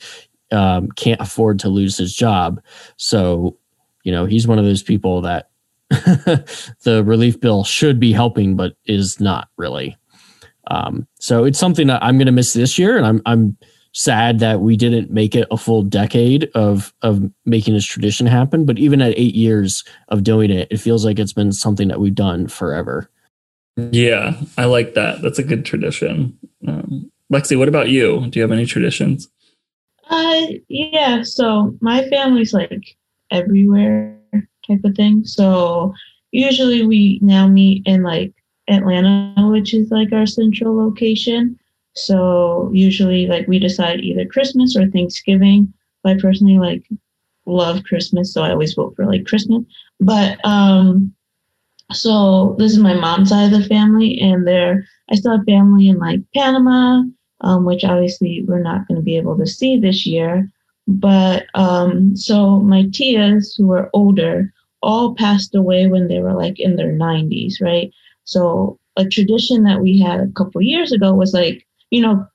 um, 0.51 0.89
can't 0.91 1.21
afford 1.21 1.59
to 1.59 1.69
lose 1.69 1.97
his 1.97 2.13
job. 2.13 2.61
So, 2.97 3.57
you 4.03 4.11
know, 4.11 4.25
he's 4.25 4.47
one 4.47 4.59
of 4.59 4.65
those 4.65 4.83
people 4.83 5.21
that 5.21 5.49
the 5.89 7.03
relief 7.05 7.39
bill 7.39 7.63
should 7.63 7.99
be 7.99 8.11
helping, 8.11 8.55
but 8.55 8.75
is 8.85 9.19
not 9.19 9.49
really. 9.57 9.97
Um, 10.69 11.07
so 11.19 11.45
it's 11.45 11.59
something 11.59 11.87
that 11.87 12.03
I'm 12.03 12.17
going 12.17 12.25
to 12.25 12.31
miss 12.31 12.53
this 12.53 12.77
year, 12.77 12.97
and 12.97 13.05
I'm 13.05 13.21
I'm 13.25 13.57
sad 13.93 14.39
that 14.39 14.59
we 14.59 14.75
didn't 14.75 15.09
make 15.09 15.33
it 15.33 15.47
a 15.49 15.57
full 15.57 15.81
decade 15.81 16.49
of 16.55 16.93
of 17.01 17.21
making 17.45 17.73
this 17.73 17.85
tradition 17.85 18.27
happen. 18.27 18.65
But 18.65 18.77
even 18.77 19.01
at 19.01 19.17
eight 19.17 19.35
years 19.35 19.83
of 20.09 20.23
doing 20.23 20.51
it, 20.51 20.67
it 20.69 20.77
feels 20.77 21.05
like 21.05 21.19
it's 21.19 21.33
been 21.33 21.53
something 21.53 21.87
that 21.87 21.99
we've 21.99 22.15
done 22.15 22.47
forever. 22.47 23.09
Yeah, 23.77 24.39
I 24.57 24.65
like 24.65 24.95
that. 24.95 25.21
That's 25.21 25.39
a 25.39 25.43
good 25.43 25.63
tradition. 25.63 26.37
Um, 26.67 27.11
Lexi, 27.31 27.57
what 27.57 27.67
about 27.67 27.89
you? 27.89 28.27
Do 28.29 28.39
you 28.39 28.41
have 28.41 28.51
any 28.51 28.65
traditions? 28.65 29.29
Uh, 30.09 30.47
yeah. 30.69 31.21
So 31.23 31.75
my 31.81 32.07
family's 32.09 32.53
like 32.53 32.97
everywhere 33.31 34.19
type 34.67 34.83
of 34.83 34.95
thing. 34.95 35.23
So 35.25 35.93
usually 36.31 36.85
we 36.85 37.19
now 37.21 37.47
meet 37.47 37.83
in 37.85 38.03
like 38.03 38.33
Atlanta, 38.69 39.47
which 39.47 39.73
is 39.73 39.91
like 39.91 40.11
our 40.11 40.25
central 40.25 40.77
location. 40.77 41.57
So 41.95 42.69
usually, 42.73 43.27
like 43.27 43.47
we 43.47 43.59
decide 43.59 44.01
either 44.01 44.25
Christmas 44.25 44.75
or 44.75 44.87
Thanksgiving. 44.87 45.73
But 46.03 46.17
I 46.17 46.19
personally 46.19 46.59
like 46.59 46.87
love 47.45 47.83
Christmas, 47.83 48.33
so 48.33 48.43
I 48.43 48.51
always 48.51 48.73
vote 48.73 48.93
for 48.95 49.05
like 49.05 49.25
Christmas. 49.25 49.63
But 49.99 50.37
um, 50.45 51.13
so 51.91 52.55
this 52.59 52.71
is 52.71 52.79
my 52.79 52.93
mom's 52.93 53.29
side 53.29 53.51
of 53.51 53.59
the 53.59 53.67
family, 53.67 54.19
and 54.19 54.45
there 54.45 54.85
I 55.09 55.15
still 55.15 55.37
have 55.37 55.45
family 55.45 55.87
in 55.89 55.97
like 55.97 56.19
Panama, 56.35 57.03
um, 57.41 57.65
which 57.65 57.83
obviously 57.83 58.43
we're 58.47 58.61
not 58.61 58.87
going 58.87 58.95
to 58.95 59.03
be 59.03 59.17
able 59.17 59.37
to 59.37 59.47
see 59.47 59.77
this 59.77 60.05
year. 60.05 60.49
But 60.87 61.45
um, 61.53 62.15
so 62.15 62.59
my 62.59 62.83
tias 62.83 63.57
who 63.57 63.71
are 63.71 63.89
older 63.93 64.53
all 64.81 65.15
passed 65.15 65.53
away 65.53 65.87
when 65.87 66.07
they 66.07 66.19
were 66.19 66.33
like 66.33 66.59
in 66.59 66.75
their 66.75 66.93
90s, 66.93 67.61
right? 67.61 67.91
So 68.23 68.79
a 68.95 69.05
tradition 69.05 69.63
that 69.63 69.81
we 69.81 69.99
had 69.99 70.19
a 70.19 70.31
couple 70.31 70.61
years 70.61 70.91
ago 70.91 71.13
was 71.13 71.33
like 71.33 71.67
you 71.91 72.01
know, 72.01 72.25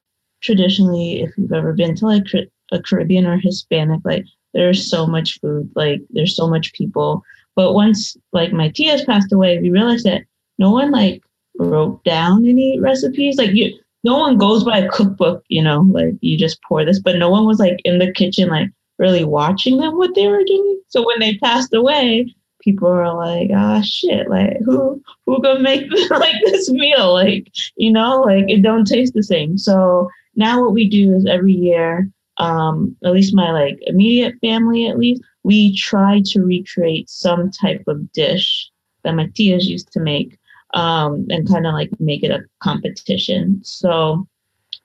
traditionally, 0.41 1.23
if 1.23 1.37
you've 1.37 1.53
ever 1.53 1.73
been 1.73 1.95
to 1.97 2.07
like 2.07 2.25
a 2.73 2.83
Caribbean 2.83 3.27
or 3.27 3.39
Hispanic, 3.39 4.01
like 4.05 4.25
there's 4.55 4.89
so 4.89 5.07
much 5.07 5.41
food, 5.41 5.71
like 5.75 6.03
there's 6.11 6.37
so 6.37 6.49
much 6.49 6.73
people. 6.73 7.23
But 7.55 7.75
once 7.75 8.17
like 8.33 8.53
my 8.53 8.71
tias 8.71 9.05
passed 9.05 9.33
away, 9.33 9.59
we 9.59 9.71
realized 9.71 10.07
that 10.07 10.23
no 10.59 10.71
one 10.71 10.91
like 10.91 11.23
wrote 11.59 12.03
down 12.05 12.47
any 12.47 12.81
recipes. 12.81 13.37
Like 13.37 13.53
you, 13.53 13.79
no 14.05 14.19
one 14.19 14.39
goes 14.39 14.65
by 14.65 14.79
a 14.79 14.89
cookbook, 14.89 15.45
you 15.49 15.63
know, 15.63 15.87
like 15.91 16.15
you 16.21 16.37
just 16.37 16.61
pour 16.63 16.85
this, 16.85 17.01
but 17.01 17.17
no 17.17 17.31
one 17.31 17.47
was 17.47 17.59
like 17.59 17.81
in 17.85 17.99
the 17.99 18.13
kitchen, 18.13 18.49
like 18.49 18.69
really 18.99 19.25
watching 19.25 19.79
them 19.79 19.97
what 19.97 20.15
they 20.15 20.27
were 20.27 20.45
doing. 20.45 20.81
So 20.89 21.07
when 21.07 21.21
they 21.21 21.37
passed 21.39 21.73
away, 21.73 22.35
people 22.61 22.89
are 22.89 23.15
like, 23.15 23.51
ah, 23.55 23.81
shit, 23.83 24.29
like 24.29 24.59
who 24.65 25.03
who 25.27 25.43
gonna 25.43 25.61
make 25.61 25.91
like 26.11 26.37
this 26.45 26.71
meal? 26.71 27.13
Like, 27.13 27.49
you 27.77 27.93
know, 27.93 28.21
like 28.21 28.45
it 28.49 28.63
don't 28.63 28.87
taste 28.87 29.15
the 29.15 29.23
same. 29.23 29.59
So 29.59 30.09
now 30.37 30.61
what 30.61 30.73
we 30.73 30.89
do 30.89 31.15
is 31.15 31.27
every 31.27 31.53
year, 31.53 32.09
um, 32.39 32.97
at 33.05 33.13
least 33.13 33.35
my 33.35 33.51
like 33.53 33.79
immediate 33.83 34.35
family, 34.41 34.87
at 34.89 34.99
least, 34.99 35.23
we 35.45 35.77
try 35.77 36.23
to 36.27 36.43
recreate 36.43 37.11
some 37.11 37.51
type 37.51 37.83
of 37.89 38.11
dish 38.13 38.71
that 39.05 39.15
my 39.15 39.27
tias 39.29 39.65
used 39.65 39.93
to 39.93 40.01
make, 40.01 40.39
um, 40.75 41.27
and 41.31 41.49
kind 41.49 41.67
of 41.67 41.75
like 41.75 41.91
make 42.01 42.23
it 42.23 42.31
a 42.31 42.45
competition. 42.63 43.61
So, 43.65 44.27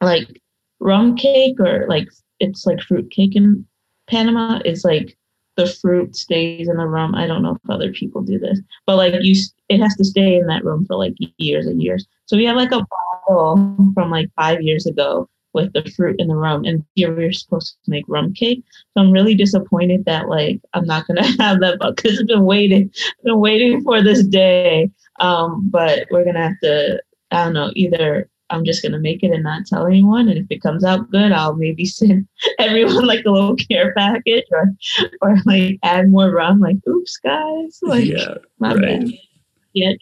like 0.02 0.42
rum 0.80 1.16
cake 1.16 1.60
or 1.60 1.88
like 1.88 2.08
it's 2.40 2.66
like 2.66 2.82
fruit 2.82 3.10
cake 3.12 3.36
in 3.36 3.66
Panama 4.08 4.60
is 4.64 4.84
like 4.84 5.18
the 5.58 5.68
fruit 5.68 6.16
stays 6.16 6.70
in 6.70 6.78
the 6.78 6.86
rum. 6.86 7.16
I 7.16 7.28
don't 7.28 7.42
know 7.42 7.56
if 7.56 7.70
other 7.70 7.92
people 7.92 8.22
do 8.22 8.40
this, 8.40 8.62
but 8.86 8.96
like 8.96 9.16
you, 9.22 9.36
it 9.70 9.82
has 9.82 9.96
to 9.96 10.06
stay 10.06 10.36
in 10.36 10.48
that 10.48 10.64
room 10.64 10.86
for 10.86 10.96
like 10.96 11.16
years 11.38 11.66
and 11.66 11.82
years. 11.82 12.06
So 12.28 12.38
we 12.38 12.46
have 12.46 12.56
like 12.56 12.72
a 12.72 12.86
bottle 13.28 13.92
from 13.94 14.12
like 14.12 14.30
five 14.36 14.62
years 14.62 14.86
ago 14.86 15.28
with 15.54 15.74
the 15.74 15.84
fruit 15.96 16.20
in 16.20 16.28
the 16.28 16.36
rum, 16.36 16.64
and 16.66 16.86
here 16.94 17.14
we 17.16 17.26
are 17.26 17.34
supposed 17.34 17.78
to 17.84 17.92
make 17.92 18.06
rum 18.08 18.34
cake. 18.34 18.64
So 18.94 19.02
I'm 19.02 19.12
really 19.12 19.34
disappointed 19.34 20.06
that 20.06 20.30
like 20.30 20.62
I'm 20.74 20.86
not 20.86 21.08
gonna 21.08 21.26
have 21.40 21.60
that 21.62 21.80
because 21.80 22.20
I've 22.20 22.28
been 22.28 22.46
waiting, 22.46 22.94
been 23.24 23.40
waiting 23.40 23.82
for 23.82 24.04
this 24.04 24.26
day. 24.26 24.92
Um, 25.20 25.70
but 25.70 26.08
we're 26.12 26.26
gonna 26.26 26.48
have 26.48 26.60
to, 26.64 27.02
I 27.32 27.46
don't 27.46 27.54
know, 27.54 27.72
either 27.76 28.30
I'm 28.50 28.64
just 28.64 28.82
gonna 28.82 29.00
make 29.00 29.24
it 29.24 29.32
and 29.32 29.44
not 29.44 29.66
tell 29.66 29.86
anyone. 29.86 30.30
And 30.30 30.38
if 30.38 30.46
it 30.50 30.62
comes 30.62 30.84
out 30.84 31.12
good, 31.12 31.32
I'll 31.32 31.56
maybe 31.56 31.86
send 31.86 32.28
everyone 32.60 33.06
like 33.06 33.26
a 33.26 33.32
little 33.32 33.56
care 33.56 33.94
package 33.96 34.46
or 34.52 34.74
or 35.22 35.38
like 35.46 35.80
add 35.84 36.10
more 36.10 36.32
rum. 36.32 36.60
Like, 36.60 36.78
oops, 36.88 37.18
guys, 37.18 37.80
like 37.82 38.06
yeah, 38.06 38.36
my 38.60 38.74
right. 38.74 39.02
bad. 39.02 39.12
Yeah, 39.74 39.94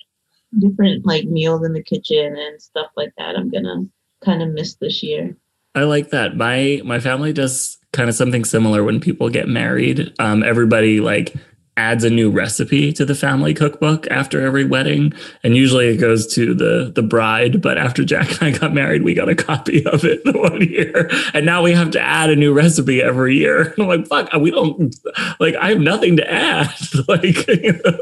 different 0.59 1.05
like 1.05 1.25
meals 1.25 1.65
in 1.65 1.73
the 1.73 1.83
kitchen 1.83 2.35
and 2.37 2.61
stuff 2.61 2.87
like 2.95 3.13
that. 3.17 3.35
I'm 3.35 3.49
gonna 3.49 3.85
kind 4.23 4.41
of 4.41 4.49
miss 4.49 4.75
this 4.75 5.03
year. 5.03 5.35
I 5.73 5.83
like 5.83 6.11
that. 6.11 6.37
My 6.37 6.81
my 6.85 6.99
family 6.99 7.33
does 7.33 7.77
kind 7.91 8.09
of 8.09 8.15
something 8.15 8.45
similar 8.45 8.83
when 8.83 8.99
people 8.99 9.29
get 9.29 9.47
married. 9.47 10.13
Um, 10.19 10.43
everybody 10.43 10.99
like 10.99 11.33
adds 11.77 12.03
a 12.03 12.09
new 12.09 12.31
recipe 12.31 12.93
to 12.93 13.05
the 13.05 13.15
family 13.15 13.53
cookbook 13.53 14.07
after 14.07 14.45
every 14.45 14.63
wedding. 14.63 15.13
And 15.43 15.55
usually 15.55 15.87
it 15.87 15.97
goes 15.97 16.25
to 16.35 16.53
the 16.53 16.91
the 16.93 17.03
bride 17.03 17.61
but 17.61 17.77
after 17.77 18.03
jack 18.03 18.41
and 18.41 18.55
i 18.55 18.57
got 18.57 18.73
married 18.73 19.03
we 19.03 19.13
got 19.13 19.29
a 19.29 19.35
copy 19.35 19.85
of 19.85 20.05
it 20.05 20.23
the 20.25 20.31
one 20.31 20.61
year. 20.61 21.09
And 21.33 21.45
now 21.45 21.61
we 21.61 21.73
have 21.73 21.91
to 21.91 22.01
add 22.01 22.29
a 22.29 22.35
new 22.35 22.53
recipe 22.53 23.01
every 23.01 23.35
year. 23.35 23.73
And 23.77 23.79
i'm 23.79 23.87
like 23.87 24.07
fuck 24.07 24.33
we 24.41 24.51
don't 24.51 24.95
like 25.39 25.55
i 25.55 25.69
have 25.69 25.79
nothing 25.79 26.17
to 26.17 26.31
add. 26.31 26.73
Like 27.07 27.47
you 27.47 27.73
know, 27.73 27.99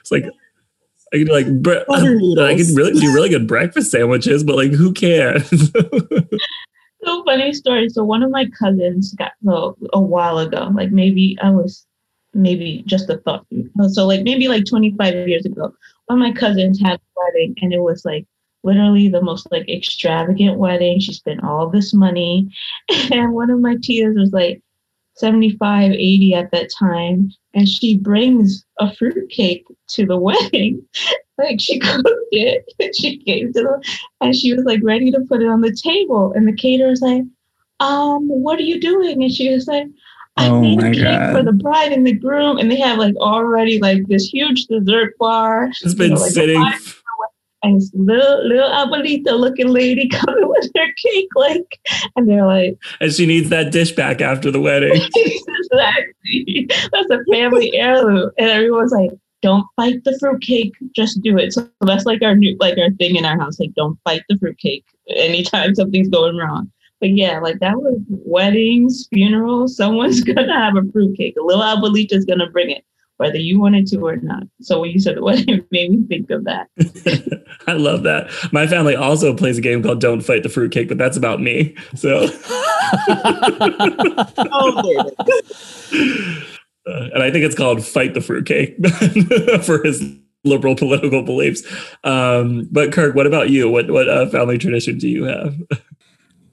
it's 0.00 0.10
like 0.10 0.24
I 1.12 1.18
can 1.18 1.26
do 1.26 1.32
like 1.32 1.62
bre- 1.62 1.90
I 1.90 2.54
can 2.56 2.74
really 2.74 3.00
do 3.00 3.12
really 3.12 3.28
good 3.28 3.46
breakfast 3.46 3.90
sandwiches, 3.90 4.44
but 4.44 4.56
like 4.56 4.72
who 4.72 4.92
cares? 4.92 5.48
so 7.04 7.24
funny 7.24 7.52
story. 7.52 7.88
So 7.88 8.04
one 8.04 8.22
of 8.22 8.30
my 8.30 8.46
cousins 8.58 9.14
got 9.14 9.32
so 9.44 9.76
a 9.92 10.00
while 10.00 10.38
ago, 10.38 10.70
like 10.74 10.90
maybe 10.90 11.36
I 11.42 11.50
was 11.50 11.86
maybe 12.34 12.82
just 12.86 13.10
a 13.10 13.18
thought. 13.18 13.46
So 13.88 14.06
like 14.06 14.22
maybe 14.22 14.48
like 14.48 14.64
25 14.66 15.28
years 15.28 15.44
ago, 15.44 15.72
one 16.06 16.22
of 16.22 16.28
my 16.28 16.32
cousins 16.32 16.80
had 16.80 16.98
a 16.98 17.00
wedding 17.16 17.54
and 17.60 17.72
it 17.72 17.80
was 17.80 18.04
like 18.04 18.26
literally 18.64 19.08
the 19.08 19.22
most 19.22 19.48
like 19.50 19.68
extravagant 19.68 20.58
wedding. 20.58 21.00
She 21.00 21.12
spent 21.12 21.44
all 21.44 21.68
this 21.68 21.94
money. 21.94 22.48
And 23.12 23.32
one 23.32 23.50
of 23.50 23.60
my 23.60 23.76
tias 23.76 24.18
was 24.18 24.32
like 24.32 24.62
75, 25.14 25.92
80 25.92 26.34
at 26.34 26.50
that 26.52 26.70
time. 26.78 27.30
And 27.54 27.68
she 27.68 27.98
brings 27.98 28.64
a 28.78 28.94
fruitcake 28.94 29.66
to 29.88 30.06
the 30.06 30.18
wedding. 30.28 30.82
like 31.38 31.60
she 31.60 31.78
cooked 31.80 32.08
it 32.32 32.64
and 32.78 32.94
she 32.96 33.18
gave 33.18 33.52
to 33.54 33.62
them 33.62 33.80
and 34.20 34.34
she 34.34 34.52
was 34.52 34.64
like 34.64 34.80
ready 34.82 35.10
to 35.10 35.20
put 35.28 35.42
it 35.42 35.48
on 35.48 35.60
the 35.60 35.74
table. 35.74 36.32
And 36.34 36.46
the 36.46 36.52
caterer 36.52 36.90
was 36.90 37.00
like, 37.00 37.22
um, 37.80 38.28
what 38.28 38.58
are 38.58 38.64
you 38.64 38.80
doing? 38.80 39.22
And 39.22 39.32
she 39.32 39.50
was 39.50 39.66
like, 39.66 39.86
I 40.38 40.48
oh 40.48 40.60
made 40.60 40.78
a 40.78 40.92
cake 40.92 41.02
God. 41.02 41.32
for 41.32 41.42
the 41.42 41.52
bride 41.52 41.92
and 41.92 42.06
the 42.06 42.12
groom, 42.12 42.58
and 42.58 42.70
they 42.70 42.78
have 42.78 42.96
like 42.96 43.16
already 43.16 43.80
like 43.80 44.06
this 44.06 44.28
huge 44.28 44.66
dessert 44.66 45.18
bar. 45.18 45.68
It's 45.82 45.94
been 45.94 46.10
you 46.10 46.14
know, 46.14 46.20
like 46.20 46.32
sitting. 46.32 46.64
And 47.64 47.76
this 47.76 47.90
little 47.92 48.46
little 48.46 48.70
abuelita 48.70 49.36
looking 49.36 49.66
lady 49.66 50.08
coming 50.12 50.48
with 50.48 50.70
her 50.76 50.86
cake, 51.04 51.28
like, 51.34 51.80
and 52.14 52.28
they're 52.28 52.46
like, 52.46 52.78
and 53.00 53.12
she 53.12 53.26
needs 53.26 53.48
that 53.48 53.72
dish 53.72 53.90
back 53.90 54.20
after 54.20 54.52
the 54.52 54.60
wedding. 54.68 54.92
exactly, 54.94 56.68
that's 56.68 57.10
a 57.10 57.18
family 57.32 57.74
heirloom, 57.74 58.30
and 58.38 58.48
everyone's 58.48 58.92
like, 58.92 59.10
don't 59.42 59.66
fight 59.74 60.04
the 60.04 60.16
fruitcake, 60.20 60.72
just 60.94 61.20
do 61.20 61.36
it. 61.36 61.52
So 61.52 61.68
that's 61.80 62.06
like 62.06 62.22
our 62.22 62.36
new, 62.36 62.56
like 62.60 62.78
our 62.78 62.92
thing 62.92 63.16
in 63.16 63.24
our 63.24 63.36
house, 63.36 63.58
like 63.58 63.74
don't 63.74 63.98
fight 64.04 64.22
the 64.28 64.38
fruitcake 64.38 64.84
anytime 65.08 65.74
something's 65.74 66.08
going 66.08 66.36
wrong. 66.36 66.70
But 67.00 67.10
yeah, 67.10 67.38
like 67.40 67.60
that 67.60 67.76
was 67.78 67.98
weddings, 68.08 69.06
funerals. 69.12 69.76
Someone's 69.76 70.20
gonna 70.24 70.52
have 70.52 70.76
a 70.76 70.82
fruitcake. 70.92 71.36
A 71.40 71.42
little 71.44 71.62
abuelita's 71.62 72.24
gonna 72.24 72.50
bring 72.50 72.70
it. 72.70 72.84
whether 73.18 73.36
you 73.38 73.58
wanted 73.60 73.86
to 73.88 73.98
or 74.06 74.16
not. 74.16 74.44
So 74.60 74.80
when 74.80 74.90
you 74.90 75.00
said 75.00 75.20
what 75.26 75.38
it 75.40 75.66
made 75.70 75.90
me 75.90 76.06
think 76.08 76.30
of 76.30 76.44
that. 76.44 76.68
I 77.66 77.72
love 77.74 78.02
that. 78.04 78.30
My 78.52 78.66
family 78.66 78.94
also 78.96 79.34
plays 79.34 79.58
a 79.58 79.60
game 79.60 79.82
called 79.82 80.00
Don't 80.00 80.20
Fight 80.22 80.42
the 80.44 80.48
Fruitcake, 80.48 80.88
but 80.88 80.98
that's 80.98 81.16
about 81.16 81.40
me. 81.40 81.76
So 81.94 82.28
Oh, 84.50 85.10
Uh, 86.86 87.10
and 87.12 87.22
I 87.22 87.30
think 87.30 87.44
it's 87.44 87.54
called 87.54 87.84
Fight 87.84 88.14
the 88.14 88.20
Fruitcake 88.22 88.76
for 89.62 89.82
his 89.84 90.02
liberal 90.44 90.74
political 90.74 91.22
beliefs. 91.22 91.62
Um, 92.02 92.66
but 92.72 92.92
Kirk, 92.92 93.14
what 93.14 93.26
about 93.26 93.50
you? 93.50 93.68
What 93.68 93.90
what 93.90 94.08
uh, 94.08 94.26
family 94.30 94.56
tradition 94.56 94.96
do 94.96 95.06
you 95.06 95.24
have? 95.24 95.54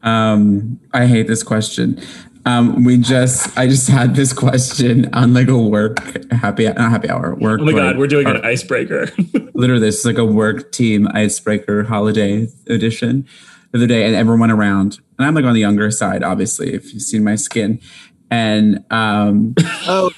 Um, 0.05 0.79
I 0.93 1.05
hate 1.07 1.27
this 1.27 1.43
question. 1.43 1.99
Um, 2.45 2.83
we 2.83 2.97
just, 2.99 3.57
I 3.57 3.67
just 3.67 3.87
had 3.89 4.15
this 4.15 4.31
question 4.31 5.11
on 5.13 5.33
like 5.33 5.47
a 5.47 5.57
work 5.57 5.97
happy, 6.31 6.65
not 6.65 6.77
happy 6.77 7.09
hour 7.09 7.33
work. 7.35 7.59
Oh 7.59 7.65
my 7.65 7.71
god, 7.73 7.97
we're 7.97 8.05
doing 8.05 8.27
or- 8.27 8.35
an 8.35 8.45
icebreaker. 8.45 9.09
literally 9.55 9.81
this 9.81 9.99
is 9.99 10.05
like 10.05 10.17
a 10.17 10.25
work 10.25 10.71
team 10.71 11.07
icebreaker 11.13 11.83
holiday 11.83 12.47
edition 12.67 13.25
the 13.71 13.79
other 13.79 13.87
day 13.87 14.05
and 14.05 14.13
everyone 14.13 14.41
went 14.41 14.51
around 14.51 14.99
and 15.17 15.25
i'm 15.25 15.33
like 15.33 15.45
on 15.45 15.53
the 15.53 15.61
younger 15.61 15.89
side 15.89 16.23
obviously 16.23 16.73
if 16.73 16.93
you've 16.93 17.01
seen 17.01 17.23
my 17.23 17.35
skin 17.35 17.79
and 18.29 18.83
um 18.91 19.55
Oh, 19.87 20.11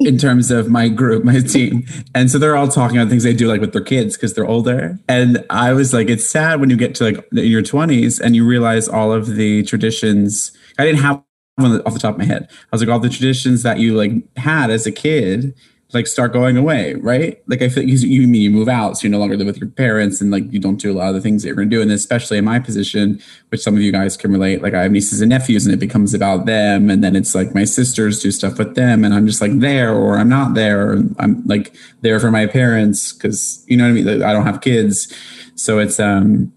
in 0.00 0.16
terms 0.16 0.50
of 0.50 0.68
my 0.68 0.88
group 0.88 1.24
my 1.24 1.40
team. 1.40 1.84
And 2.14 2.30
so 2.30 2.38
they're 2.38 2.56
all 2.56 2.68
talking 2.68 2.96
about 2.96 3.10
things 3.10 3.22
they 3.22 3.34
do 3.34 3.46
like 3.46 3.60
with 3.60 3.72
their 3.72 3.84
kids 3.84 4.16
because 4.16 4.34
they're 4.34 4.46
older. 4.46 4.98
And 5.08 5.44
i 5.50 5.72
was 5.72 5.92
like 5.92 6.08
it's 6.08 6.28
sad 6.28 6.60
when 6.60 6.70
you 6.70 6.76
get 6.76 6.94
to 6.96 7.04
like 7.04 7.28
in 7.32 7.44
your 7.44 7.62
20s 7.62 8.20
and 8.20 8.34
you 8.34 8.46
realize 8.46 8.88
all 8.88 9.12
of 9.12 9.36
the 9.36 9.62
traditions. 9.64 10.52
I 10.78 10.84
didn't 10.84 11.00
have 11.00 11.22
one 11.56 11.80
off 11.82 11.92
the 11.92 11.98
top 11.98 12.14
of 12.14 12.18
my 12.18 12.24
head. 12.24 12.48
I 12.50 12.68
was 12.72 12.80
like 12.80 12.90
all 12.90 12.98
the 12.98 13.10
traditions 13.10 13.62
that 13.62 13.78
you 13.78 13.94
like 13.94 14.12
had 14.36 14.70
as 14.70 14.86
a 14.86 14.92
kid 14.92 15.54
like 15.92 16.06
start 16.06 16.32
going 16.32 16.56
away, 16.56 16.94
right? 16.94 17.42
Like 17.46 17.62
I 17.62 17.68
feel 17.68 17.82
you, 17.82 17.96
you 17.96 18.28
mean 18.28 18.42
you 18.42 18.50
move 18.50 18.68
out, 18.68 18.96
so 18.96 19.04
you 19.04 19.10
no 19.10 19.18
longer 19.18 19.36
live 19.36 19.46
with 19.46 19.58
your 19.58 19.68
parents, 19.70 20.20
and 20.20 20.30
like 20.30 20.44
you 20.52 20.60
don't 20.60 20.80
do 20.80 20.92
a 20.92 20.94
lot 20.94 21.08
of 21.08 21.14
the 21.14 21.20
things 21.20 21.42
that 21.42 21.48
you're 21.48 21.56
going 21.56 21.70
to 21.70 21.76
do. 21.76 21.82
And 21.82 21.90
especially 21.90 22.38
in 22.38 22.44
my 22.44 22.58
position, 22.58 23.20
which 23.48 23.60
some 23.60 23.74
of 23.74 23.82
you 23.82 23.90
guys 23.90 24.16
can 24.16 24.30
relate, 24.30 24.62
like 24.62 24.74
I 24.74 24.82
have 24.82 24.92
nieces 24.92 25.20
and 25.20 25.30
nephews, 25.30 25.66
and 25.66 25.74
it 25.74 25.78
becomes 25.78 26.14
about 26.14 26.46
them, 26.46 26.90
and 26.90 27.02
then 27.02 27.16
it's 27.16 27.34
like 27.34 27.54
my 27.54 27.64
sisters 27.64 28.20
do 28.20 28.30
stuff 28.30 28.58
with 28.58 28.74
them, 28.74 29.04
and 29.04 29.14
I'm 29.14 29.26
just 29.26 29.40
like 29.40 29.58
there, 29.58 29.92
or 29.92 30.18
I'm 30.18 30.28
not 30.28 30.54
there, 30.54 30.92
I'm 31.18 31.42
like 31.46 31.74
there 32.02 32.20
for 32.20 32.30
my 32.30 32.46
parents 32.46 33.12
because 33.12 33.64
you 33.66 33.76
know 33.76 33.84
what 33.84 33.90
I 33.90 33.92
mean. 33.92 34.06
Like, 34.06 34.22
I 34.22 34.32
don't 34.32 34.46
have 34.46 34.60
kids, 34.60 35.12
so 35.54 35.78
it's 35.78 35.98
um. 35.98 36.52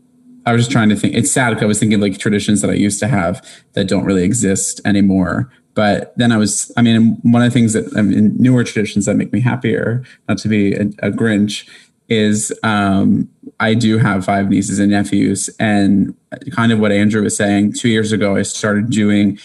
I 0.45 0.51
was 0.51 0.63
just 0.63 0.71
trying 0.71 0.89
to 0.89 0.97
think. 0.97 1.13
It's 1.15 1.31
sad 1.31 1.51
because 1.51 1.63
I 1.63 1.67
was 1.67 1.79
thinking 1.79 2.01
like 2.01 2.17
traditions 2.17 2.59
that 2.61 2.69
I 2.69 2.73
used 2.73 2.99
to 2.99 3.07
have 3.07 3.41
that 3.75 3.87
don't 3.87 4.03
really 4.03 4.25
exist 4.25 4.81
anymore. 4.83 5.49
But 5.75 6.13
then 6.17 6.31
I 6.31 6.37
was, 6.37 6.71
I 6.77 6.81
mean, 6.81 7.17
one 7.23 7.41
of 7.41 7.51
the 7.51 7.53
things 7.53 7.73
that 7.73 7.85
I 7.97 8.01
mean, 8.01 8.35
newer 8.37 8.63
traditions 8.63 9.05
that 9.05 9.15
make 9.15 9.33
me 9.33 9.41
happier, 9.41 10.03
not 10.27 10.37
to 10.39 10.47
be 10.47 10.73
a, 10.73 10.81
a 10.99 11.11
Grinch, 11.11 11.67
is 12.09 12.57
um, 12.63 13.29
I 13.59 13.73
do 13.73 13.97
have 13.97 14.25
five 14.25 14.49
nieces 14.49 14.79
and 14.79 14.91
nephews. 14.91 15.49
And 15.59 16.15
kind 16.51 16.71
of 16.71 16.79
what 16.79 16.91
Andrew 16.91 17.23
was 17.23 17.35
saying, 17.35 17.73
two 17.73 17.89
years 17.89 18.11
ago, 18.11 18.35
I 18.35 18.43
started 18.43 18.89
doing, 18.89 19.39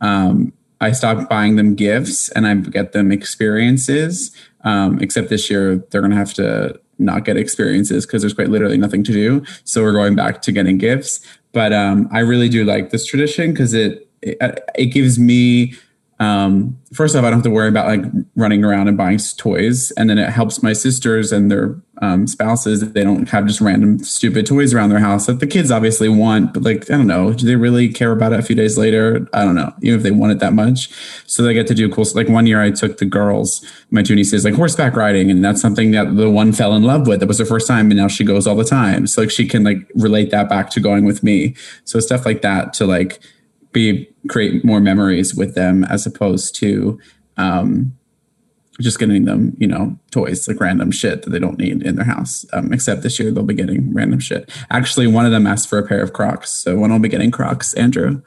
um, 0.00 0.52
I 0.80 0.92
stopped 0.92 1.28
buying 1.28 1.56
them 1.56 1.74
gifts 1.74 2.28
and 2.30 2.46
I 2.46 2.54
get 2.54 2.92
them 2.92 3.10
experiences. 3.12 4.34
Um, 4.64 5.00
except 5.00 5.28
this 5.28 5.50
year, 5.50 5.76
they're 5.90 6.00
going 6.00 6.12
to 6.12 6.16
have 6.16 6.34
to 6.34 6.80
not 6.98 7.24
get 7.24 7.36
experiences 7.36 8.06
because 8.06 8.22
there's 8.22 8.34
quite 8.34 8.48
literally 8.48 8.76
nothing 8.78 9.02
to 9.04 9.12
do. 9.12 9.44
So 9.64 9.82
we're 9.82 9.92
going 9.92 10.14
back 10.14 10.42
to 10.42 10.52
getting 10.52 10.78
gifts. 10.78 11.20
But 11.52 11.72
um, 11.72 12.08
I 12.12 12.20
really 12.20 12.48
do 12.48 12.64
like 12.64 12.90
this 12.90 13.04
tradition 13.04 13.52
because 13.52 13.74
it, 13.74 14.08
it 14.22 14.64
it 14.74 14.86
gives 14.86 15.18
me 15.18 15.74
um, 16.22 16.78
first 16.92 17.16
off, 17.16 17.24
I 17.24 17.30
don't 17.30 17.38
have 17.38 17.42
to 17.42 17.50
worry 17.50 17.68
about 17.68 17.86
like 17.86 18.04
running 18.36 18.64
around 18.64 18.86
and 18.86 18.96
buying 18.96 19.18
toys, 19.36 19.90
and 19.92 20.08
then 20.08 20.18
it 20.18 20.30
helps 20.30 20.62
my 20.62 20.72
sisters 20.72 21.32
and 21.32 21.50
their 21.50 21.74
um, 22.00 22.28
spouses 22.28 22.78
that 22.78 22.94
they 22.94 23.02
don't 23.02 23.28
have 23.30 23.46
just 23.46 23.60
random 23.60 23.98
stupid 23.98 24.46
toys 24.46 24.72
around 24.72 24.90
their 24.90 25.00
house 25.00 25.26
that 25.26 25.40
the 25.40 25.48
kids 25.48 25.72
obviously 25.72 26.08
want, 26.08 26.54
but 26.54 26.62
like 26.62 26.88
I 26.90 26.96
don't 26.96 27.08
know, 27.08 27.32
do 27.32 27.44
they 27.44 27.56
really 27.56 27.88
care 27.88 28.12
about 28.12 28.32
it 28.32 28.38
a 28.38 28.42
few 28.42 28.54
days 28.54 28.78
later? 28.78 29.28
I 29.32 29.44
don't 29.44 29.56
know, 29.56 29.74
even 29.82 29.98
if 29.98 30.04
they 30.04 30.12
want 30.12 30.30
it 30.30 30.38
that 30.38 30.52
much. 30.52 30.90
So 31.26 31.42
they 31.42 31.54
get 31.54 31.66
to 31.66 31.74
do 31.74 31.88
cool. 31.88 32.04
Stuff 32.04 32.16
like 32.16 32.28
one 32.28 32.46
year, 32.46 32.62
I 32.62 32.70
took 32.70 32.98
the 32.98 33.04
girls, 33.04 33.64
my 33.90 34.04
two 34.04 34.14
nieces, 34.14 34.44
like 34.44 34.54
horseback 34.54 34.94
riding, 34.94 35.28
and 35.28 35.44
that's 35.44 35.60
something 35.60 35.90
that 35.90 36.14
the 36.14 36.30
one 36.30 36.52
fell 36.52 36.76
in 36.76 36.84
love 36.84 37.08
with. 37.08 37.18
That 37.18 37.26
was 37.26 37.40
her 37.40 37.44
first 37.44 37.66
time, 37.66 37.90
and 37.90 37.98
now 37.98 38.06
she 38.06 38.22
goes 38.22 38.46
all 38.46 38.54
the 38.54 38.64
time. 38.64 39.08
So 39.08 39.22
like 39.22 39.30
she 39.32 39.48
can 39.48 39.64
like 39.64 39.90
relate 39.96 40.30
that 40.30 40.48
back 40.48 40.70
to 40.70 40.80
going 40.80 41.04
with 41.04 41.24
me. 41.24 41.56
So 41.84 41.98
stuff 41.98 42.24
like 42.24 42.42
that 42.42 42.74
to 42.74 42.86
like 42.86 43.20
be 43.72 44.08
create 44.28 44.64
more 44.64 44.80
memories 44.80 45.34
with 45.34 45.54
them 45.54 45.84
as 45.84 46.06
opposed 46.06 46.54
to 46.56 47.00
um, 47.36 47.96
just 48.80 48.98
getting 48.98 49.24
them, 49.24 49.56
you 49.58 49.66
know, 49.66 49.98
toys 50.10 50.46
like 50.48 50.60
random 50.60 50.90
shit 50.90 51.22
that 51.22 51.30
they 51.30 51.38
don't 51.38 51.58
need 51.58 51.82
in 51.82 51.96
their 51.96 52.04
house. 52.04 52.44
Um, 52.52 52.72
except 52.72 53.02
this 53.02 53.18
year 53.18 53.30
they'll 53.30 53.42
be 53.44 53.54
getting 53.54 53.92
random 53.92 54.20
shit. 54.20 54.50
Actually, 54.70 55.06
one 55.06 55.26
of 55.26 55.32
them 55.32 55.46
asked 55.46 55.68
for 55.68 55.78
a 55.78 55.86
pair 55.86 56.02
of 56.02 56.12
Crocs, 56.12 56.50
so 56.50 56.76
one 56.76 56.90
will 56.90 56.98
be 56.98 57.08
getting 57.08 57.30
Crocs. 57.30 57.74
Andrew. 57.74 58.22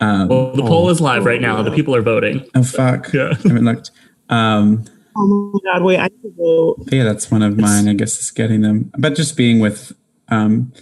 Um, 0.00 0.28
well, 0.28 0.52
the 0.52 0.62
poll 0.62 0.90
is 0.90 1.00
live 1.00 1.24
right 1.24 1.40
now. 1.40 1.60
The 1.62 1.72
people 1.72 1.94
are 1.94 2.02
voting. 2.02 2.48
oh 2.54 2.62
fuck! 2.62 3.12
Yeah. 3.12 3.30
I 3.32 3.48
haven't 3.48 3.64
looked. 3.64 3.90
Um, 4.28 4.84
oh 5.16 5.50
my 5.64 5.72
God, 5.72 5.82
wait, 5.82 5.98
I 5.98 6.04
need 6.04 6.22
to 6.22 6.34
vote. 6.36 6.88
yeah, 6.92 7.02
that's 7.02 7.30
one 7.30 7.42
of 7.42 7.58
mine. 7.58 7.88
I 7.88 7.94
guess 7.94 8.18
is 8.20 8.30
getting 8.30 8.60
them, 8.60 8.92
but 8.96 9.16
just 9.16 9.36
being 9.36 9.58
with. 9.58 9.92
Um, 10.28 10.72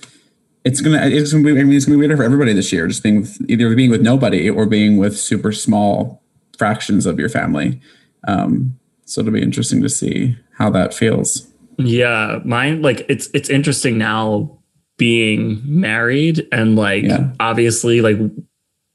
it's 0.67 0.81
gonna 0.81 1.01
it's 1.07 1.33
gonna 1.33 1.45
be 1.45 1.51
I 1.59 1.65
mean 1.65 1.73
it's 1.77 1.87
gonna 1.87 1.97
be 1.99 2.07
weird 2.07 2.19
for 2.19 2.25
everybody 2.25 2.53
this 2.53 2.73
year. 2.73 2.87
Just 2.89 3.03
being 3.03 3.21
with 3.23 3.39
either 3.49 3.75
being 3.75 3.91
with 3.91 4.03
nobody 4.03 4.51
or 4.51 4.67
being 4.67 4.97
with 4.99 5.17
super 5.17 5.53
small 5.53 6.23
fractions 6.59 7.07
of 7.07 7.19
your 7.19 7.29
family. 7.29 7.81
Um, 8.29 8.79
so 9.05 9.21
it'll 9.21 9.33
be 9.33 9.43
interesting 9.43 9.81
to 9.83 9.89
see 9.89 10.37
how 10.59 10.69
that 10.71 10.93
feels. 10.93 11.47
Yeah, 11.79 12.41
mine 12.45 12.83
like 12.83 13.07
it's 13.09 13.29
it's 13.33 13.49
interesting 13.49 13.97
now 13.99 14.59
being 14.99 15.61
married 15.65 16.47
and 16.51 16.75
like 16.77 17.05
Yeah. 17.05 17.31
obviously 17.39 18.01
like 18.01 18.19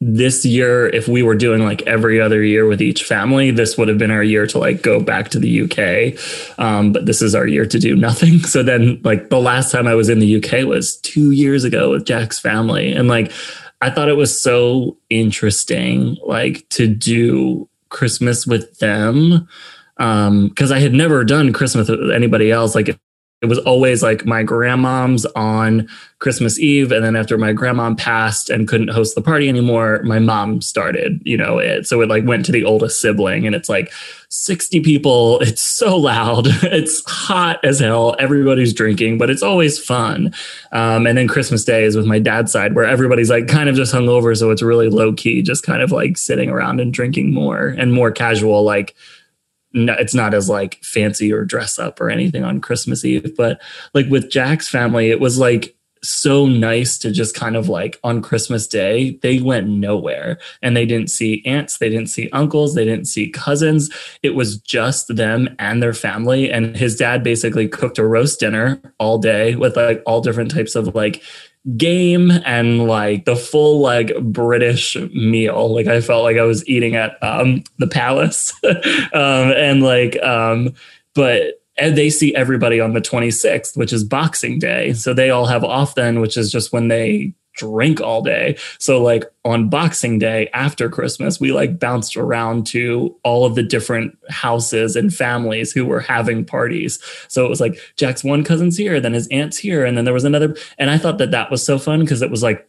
this 0.03 0.43
year 0.43 0.87
if 0.87 1.07
we 1.07 1.21
were 1.21 1.35
doing 1.35 1.63
like 1.63 1.83
every 1.83 2.19
other 2.19 2.43
year 2.43 2.65
with 2.65 2.81
each 2.81 3.03
family 3.03 3.51
this 3.51 3.77
would 3.77 3.87
have 3.87 3.99
been 3.99 4.09
our 4.09 4.23
year 4.23 4.47
to 4.47 4.57
like 4.57 4.81
go 4.81 4.99
back 4.99 5.29
to 5.29 5.37
the 5.37 5.61
UK 5.61 6.59
um, 6.59 6.91
but 6.91 7.05
this 7.05 7.21
is 7.21 7.35
our 7.35 7.45
year 7.45 7.65
to 7.67 7.79
do 7.79 7.95
nothing. 7.95 8.39
So 8.51 8.63
then 8.63 8.99
like 9.03 9.29
the 9.29 9.39
last 9.39 9.71
time 9.71 9.87
I 9.87 9.95
was 9.95 10.09
in 10.09 10.19
the 10.19 10.43
UK 10.43 10.67
was 10.67 10.97
2 10.97 11.31
years 11.31 11.63
ago 11.63 11.91
with 11.91 12.05
Jack's 12.05 12.39
family. 12.39 12.91
And 12.91 13.07
like 13.07 13.31
I 13.81 13.89
thought 13.89 14.09
it 14.09 14.17
was 14.17 14.39
so 14.39 14.97
interesting 15.09 16.17
like 16.25 16.67
to 16.69 16.87
do 16.87 17.69
Christmas 17.89 18.45
with 18.47 18.79
them 18.79 19.47
um 19.97 20.47
because 20.49 20.71
I 20.71 20.79
had 20.79 20.93
never 20.93 21.23
done 21.23 21.53
Christmas 21.53 21.89
with 21.89 22.11
anybody 22.11 22.51
else. 22.51 22.75
Like 22.75 22.99
it 23.41 23.47
was 23.47 23.57
always 23.59 24.03
like 24.03 24.23
my 24.23 24.43
grandmom's 24.43 25.25
on 25.35 25.89
Christmas 26.19 26.59
Eve. 26.59 26.91
And 26.91 27.03
then 27.03 27.15
after 27.15 27.39
my 27.39 27.53
grandmom 27.53 27.97
passed 27.97 28.51
and 28.51 28.67
couldn't 28.67 28.89
host 28.89 29.15
the 29.15 29.21
party 29.21 29.49
anymore, 29.49 30.01
my 30.03 30.19
mom 30.19 30.61
started, 30.61 31.19
you 31.25 31.35
know, 31.37 31.57
it. 31.57 31.87
So 31.87 32.01
it 32.01 32.09
like 32.09 32.23
went 32.23 32.45
to 32.45 32.51
the 32.51 32.63
oldest 32.63 33.01
sibling 33.01 33.47
and 33.47 33.55
it's 33.55 33.67
like 33.67 33.91
60 34.29 34.81
people. 34.81 35.39
It's 35.39 35.61
so 35.61 35.97
loud. 35.97 36.47
It's 36.71 37.03
hot 37.09 37.59
as 37.65 37.79
hell. 37.79 38.15
Everybody's 38.19 38.73
drinking, 38.73 39.17
but 39.17 39.29
it's 39.29 39.43
always 39.43 39.83
fun. 39.83 40.33
Um, 40.71 41.05
and 41.07 41.17
then 41.17 41.27
Christmas 41.27 41.63
Day 41.63 41.83
is 41.83 41.95
with 41.97 42.05
my 42.05 42.19
dad's 42.19 42.51
side 42.51 42.75
where 42.75 42.85
everybody's 42.85 43.29
like 43.29 43.47
kind 43.47 43.67
of 43.67 43.75
just 43.75 43.93
hungover. 43.93 44.37
So 44.37 44.51
it's 44.51 44.61
really 44.61 44.87
low 44.87 45.13
key, 45.13 45.41
just 45.41 45.63
kind 45.63 45.81
of 45.81 45.91
like 45.91 46.17
sitting 46.17 46.49
around 46.49 46.79
and 46.79 46.93
drinking 46.93 47.33
more 47.33 47.69
and 47.69 47.91
more 47.91 48.11
casual, 48.11 48.63
like, 48.63 48.95
no, 49.73 49.93
it's 49.93 50.13
not 50.13 50.33
as 50.33 50.49
like 50.49 50.83
fancy 50.83 51.31
or 51.31 51.45
dress 51.45 51.79
up 51.79 52.01
or 52.01 52.09
anything 52.09 52.43
on 52.43 52.61
Christmas 52.61 53.05
Eve, 53.05 53.35
but 53.35 53.61
like 53.93 54.07
with 54.09 54.29
Jack's 54.29 54.67
family, 54.67 55.09
it 55.09 55.19
was 55.19 55.39
like 55.39 55.75
so 56.03 56.47
nice 56.47 56.97
to 56.97 57.11
just 57.11 57.35
kind 57.35 57.55
of 57.55 57.69
like 57.69 57.99
on 58.03 58.21
Christmas 58.21 58.67
Day, 58.67 59.19
they 59.21 59.39
went 59.39 59.67
nowhere 59.67 60.39
and 60.61 60.75
they 60.75 60.85
didn't 60.85 61.09
see 61.09 61.43
aunts, 61.45 61.77
they 61.77 61.89
didn't 61.89 62.09
see 62.09 62.29
uncles, 62.31 62.73
they 62.73 62.85
didn't 62.85 63.05
see 63.05 63.29
cousins. 63.29 63.89
It 64.23 64.31
was 64.31 64.57
just 64.57 65.15
them 65.15 65.55
and 65.59 65.81
their 65.81 65.93
family. 65.93 66.51
And 66.51 66.75
his 66.75 66.95
dad 66.95 67.23
basically 67.23 67.67
cooked 67.67 67.99
a 67.99 68.05
roast 68.05 68.39
dinner 68.39 68.81
all 68.99 69.19
day 69.19 69.55
with 69.55 69.75
like 69.77 70.01
all 70.05 70.21
different 70.21 70.51
types 70.51 70.75
of 70.75 70.95
like 70.95 71.21
game 71.77 72.31
and 72.45 72.87
like 72.87 73.25
the 73.25 73.35
full 73.35 73.79
like 73.79 74.11
British 74.21 74.95
meal. 75.13 75.73
Like 75.73 75.87
I 75.87 76.01
felt 76.01 76.23
like 76.23 76.37
I 76.37 76.43
was 76.43 76.67
eating 76.67 76.95
at 76.95 77.21
um 77.23 77.63
the 77.77 77.87
palace. 77.87 78.53
um 78.63 79.51
and 79.51 79.83
like 79.83 80.21
um 80.23 80.73
but 81.13 81.61
and 81.77 81.97
they 81.97 82.09
see 82.09 82.35
everybody 82.35 82.79
on 82.79 82.93
the 82.93 83.01
26th, 83.01 83.77
which 83.77 83.93
is 83.93 84.03
Boxing 84.03 84.59
Day. 84.59 84.93
So 84.93 85.13
they 85.13 85.29
all 85.29 85.45
have 85.45 85.63
off 85.63 85.95
then, 85.95 86.19
which 86.19 86.37
is 86.37 86.51
just 86.51 86.73
when 86.73 86.89
they 86.89 87.33
drink 87.53 88.01
all 88.01 88.21
day. 88.21 88.57
So 88.79 89.01
like 89.01 89.23
on 89.43 89.69
Boxing 89.69 90.19
Day 90.19 90.49
after 90.53 90.89
Christmas, 90.89 91.39
we 91.39 91.51
like 91.51 91.79
bounced 91.79 92.15
around 92.15 92.65
to 92.67 93.15
all 93.23 93.45
of 93.45 93.55
the 93.55 93.63
different 93.63 94.17
houses 94.29 94.95
and 94.95 95.13
families 95.13 95.71
who 95.71 95.85
were 95.85 95.99
having 95.99 96.45
parties. 96.45 96.99
So 97.27 97.45
it 97.45 97.49
was 97.49 97.61
like 97.61 97.79
Jack's 97.97 98.23
one 98.23 98.43
cousin's 98.43 98.77
here, 98.77 98.99
then 98.99 99.13
his 99.13 99.27
aunt's 99.27 99.57
here, 99.57 99.85
and 99.85 99.97
then 99.97 100.05
there 100.05 100.13
was 100.13 100.23
another. 100.23 100.55
And 100.77 100.89
I 100.89 100.97
thought 100.97 101.17
that 101.17 101.31
that 101.31 101.51
was 101.51 101.63
so 101.63 101.77
fun 101.77 102.01
because 102.01 102.21
it 102.21 102.31
was 102.31 102.43
like 102.43 102.67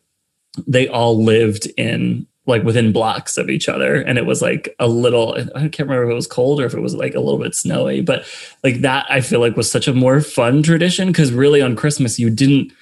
they 0.66 0.88
all 0.88 1.22
lived 1.22 1.66
in 1.76 2.26
like 2.46 2.64
within 2.64 2.92
blocks 2.92 3.38
of 3.38 3.48
each 3.48 3.68
other 3.68 3.94
and 4.02 4.18
it 4.18 4.26
was 4.26 4.42
like 4.42 4.74
a 4.80 4.88
little 4.88 5.36
i 5.54 5.60
can't 5.68 5.88
remember 5.88 6.04
if 6.04 6.10
it 6.10 6.14
was 6.14 6.26
cold 6.26 6.60
or 6.60 6.66
if 6.66 6.74
it 6.74 6.80
was 6.80 6.94
like 6.94 7.14
a 7.14 7.20
little 7.20 7.38
bit 7.38 7.54
snowy 7.54 8.00
but 8.00 8.26
like 8.64 8.80
that 8.80 9.06
i 9.08 9.20
feel 9.20 9.38
like 9.38 9.56
was 9.56 9.70
such 9.70 9.86
a 9.86 9.94
more 9.94 10.20
fun 10.20 10.62
tradition 10.62 11.08
because 11.08 11.32
really 11.32 11.62
on 11.62 11.76
christmas 11.76 12.18
you 12.18 12.28
didn't 12.28 12.72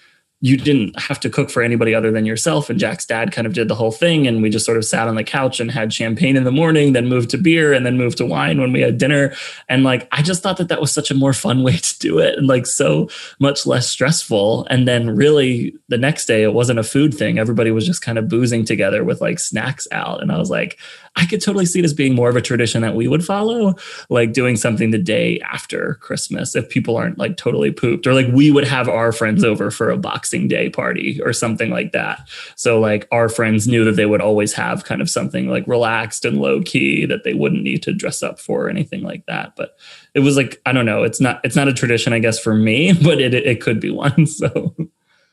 you 0.43 0.57
didn't 0.57 0.99
have 0.99 1.21
to 1.21 1.29
cook 1.29 1.51
for 1.51 1.63
anybody 1.63 1.95
other 1.95 2.11
than 2.11 2.25
yourself. 2.25 2.71
And 2.71 2.81
Jack's 2.81 3.05
dad 3.05 3.31
kind 3.31 3.47
of 3.47 3.53
did 3.53 3.69
the 3.69 3.75
whole 3.75 3.93
thing. 3.93 4.27
And 4.27 4.41
we 4.41 4.49
just 4.49 4.65
sort 4.65 4.79
of 4.79 4.87
sat 4.87 5.07
on 5.07 5.17
the 5.17 5.25
couch 5.25 5.61
and 5.61 5.71
had 5.71 5.93
champagne 5.93 6.35
in 6.35 6.45
the 6.45 6.51
morning, 6.51 6.95
then 6.95 7.09
moved 7.09 7.29
to 7.31 7.39
beer 7.39 7.75
and 7.75 7.85
then 7.85 7.99
moved 7.99 8.17
to 8.19 8.27
wine 8.27 8.59
when 8.59 8.73
we 8.73 8.81
had 8.81 8.97
dinner. 8.97 9.35
And 9.69 9.85
like, 9.85 10.09
I 10.13 10.23
just 10.23 10.43
thought 10.43 10.57
that 10.57 10.69
that 10.69 10.81
was 10.81 10.93
such 10.93 11.11
a 11.11 11.15
more 11.15 11.35
fun 11.35 11.63
way 11.63 11.77
to 11.77 11.99
do 11.99 12.19
it 12.19 12.39
and 12.39 12.47
like 12.47 12.67
so 12.67 13.11
much 13.39 13.67
less 13.67 13.91
stressful. 13.91 14.67
And 14.71 14.89
then 14.89 15.15
really 15.15 15.75
the 15.89 15.99
next 15.99 16.25
day, 16.25 16.43
it 16.43 16.55
wasn't 16.55 16.79
a 16.79 16.85
food 16.85 17.13
thing. 17.13 17.39
Everybody 17.39 17.71
was 17.71 17.87
just 17.87 18.01
kind 18.01 18.17
of 18.17 18.29
boozing 18.29 18.65
together 18.65 19.05
with 19.05 19.21
like 19.21 19.39
snacks 19.39 19.87
out. 19.93 20.23
And 20.23 20.33
I 20.33 20.39
was 20.39 20.49
like, 20.49 20.79
I 21.21 21.27
could 21.27 21.43
totally 21.43 21.67
see 21.67 21.83
this 21.83 21.93
being 21.93 22.15
more 22.15 22.31
of 22.31 22.37
a 22.37 22.41
tradition 22.41 22.81
that 22.81 22.95
we 22.95 23.07
would 23.07 23.23
follow, 23.23 23.75
like 24.09 24.33
doing 24.33 24.57
something 24.57 24.91
the 24.91 24.99
day 24.99 25.39
after 25.41 25.99
Christmas 26.01 26.57
if 26.57 26.71
people 26.71 26.97
aren't 26.97 27.19
like 27.19 27.37
totally 27.37 27.71
pooped, 27.71 28.07
or 28.07 28.15
like 28.15 28.29
we 28.33 28.51
would 28.51 28.65
have 28.65 28.89
our 28.89 29.13
friends 29.13 29.45
over 29.45 29.71
for 29.71 29.91
a 29.91 29.99
Boxing 29.99 30.49
Day 30.49 30.71
party 30.71 31.21
or 31.23 31.35
something 31.35 31.69
like 31.69 31.93
that. 31.93 32.27
So, 32.57 32.81
like, 32.81 33.07
our 33.13 33.29
friends 33.29 33.69
knew 33.69 33.85
that 33.85 33.97
they 33.97 34.07
would 34.07 34.23
always 34.23 34.55
have 34.55 34.85
kind 34.85 35.03
of 35.03 35.11
something 35.11 35.49
like 35.49 35.67
relaxed 35.67 36.25
and 36.25 36.41
low 36.41 36.63
key 36.63 37.05
that 37.05 37.23
they 37.23 37.35
wouldn't 37.35 37.65
need 37.65 37.83
to 37.83 37.93
dress 37.93 38.23
up 38.23 38.41
for 38.41 38.65
or 38.67 38.71
anything 38.71 39.03
like 39.03 39.27
that. 39.27 39.55
But 39.57 39.77
it 40.15 40.21
was 40.21 40.39
like, 40.39 40.61
I 40.65 40.73
don't 40.73 40.87
know, 40.87 41.03
it's 41.03 41.21
not, 41.21 41.43
it's 41.45 41.57
not 41.57 41.69
a 41.69 41.75
tradition, 41.75 42.15
I 42.15 42.19
guess, 42.19 42.39
for 42.39 42.55
me, 42.55 42.93
but 43.03 43.21
it, 43.21 43.35
it 43.35 43.61
could 43.61 43.79
be 43.79 43.91
one. 43.91 44.27
So, 44.41 44.75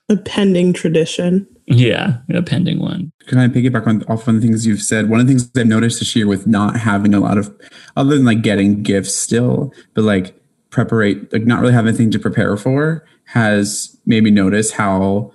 a 0.10 0.18
pending 0.18 0.74
tradition. 0.74 1.48
Yeah, 1.66 2.20
a 2.34 2.42
pending 2.42 2.80
one. 2.80 3.12
Can 3.28 3.40
I 3.40 3.48
piggyback 3.48 3.88
on 3.88 4.04
off 4.04 4.26
one 4.26 4.38
of 4.38 4.42
the 4.42 4.48
things 4.48 4.66
you've 4.66 4.82
said? 4.82 5.10
One 5.10 5.20
of 5.20 5.28
the 5.28 5.34
things 5.34 5.52
I've 5.58 5.68
noticed 5.68 6.00
this 6.00 6.16
year 6.16 6.28
with 6.28 6.48
not 6.48 6.78
having 6.78 7.14
a 7.14 7.20
lot 7.20 7.38
of, 7.38 7.54
other 7.98 8.16
than 8.16 8.26
like 8.26 8.42
getting 8.42 8.84
gifts 8.84 9.16
still, 9.16 9.74
but 9.94 10.04
like 10.04 10.40
preparate, 10.70 11.32
like 11.34 11.46
not 11.46 11.60
really 11.60 11.74
have 11.74 11.86
anything 11.86 12.12
to 12.12 12.20
prepare 12.20 12.56
for, 12.56 13.06
has 13.26 13.98
made 14.06 14.24
me 14.24 14.32
notice 14.32 14.72
how 14.72 15.34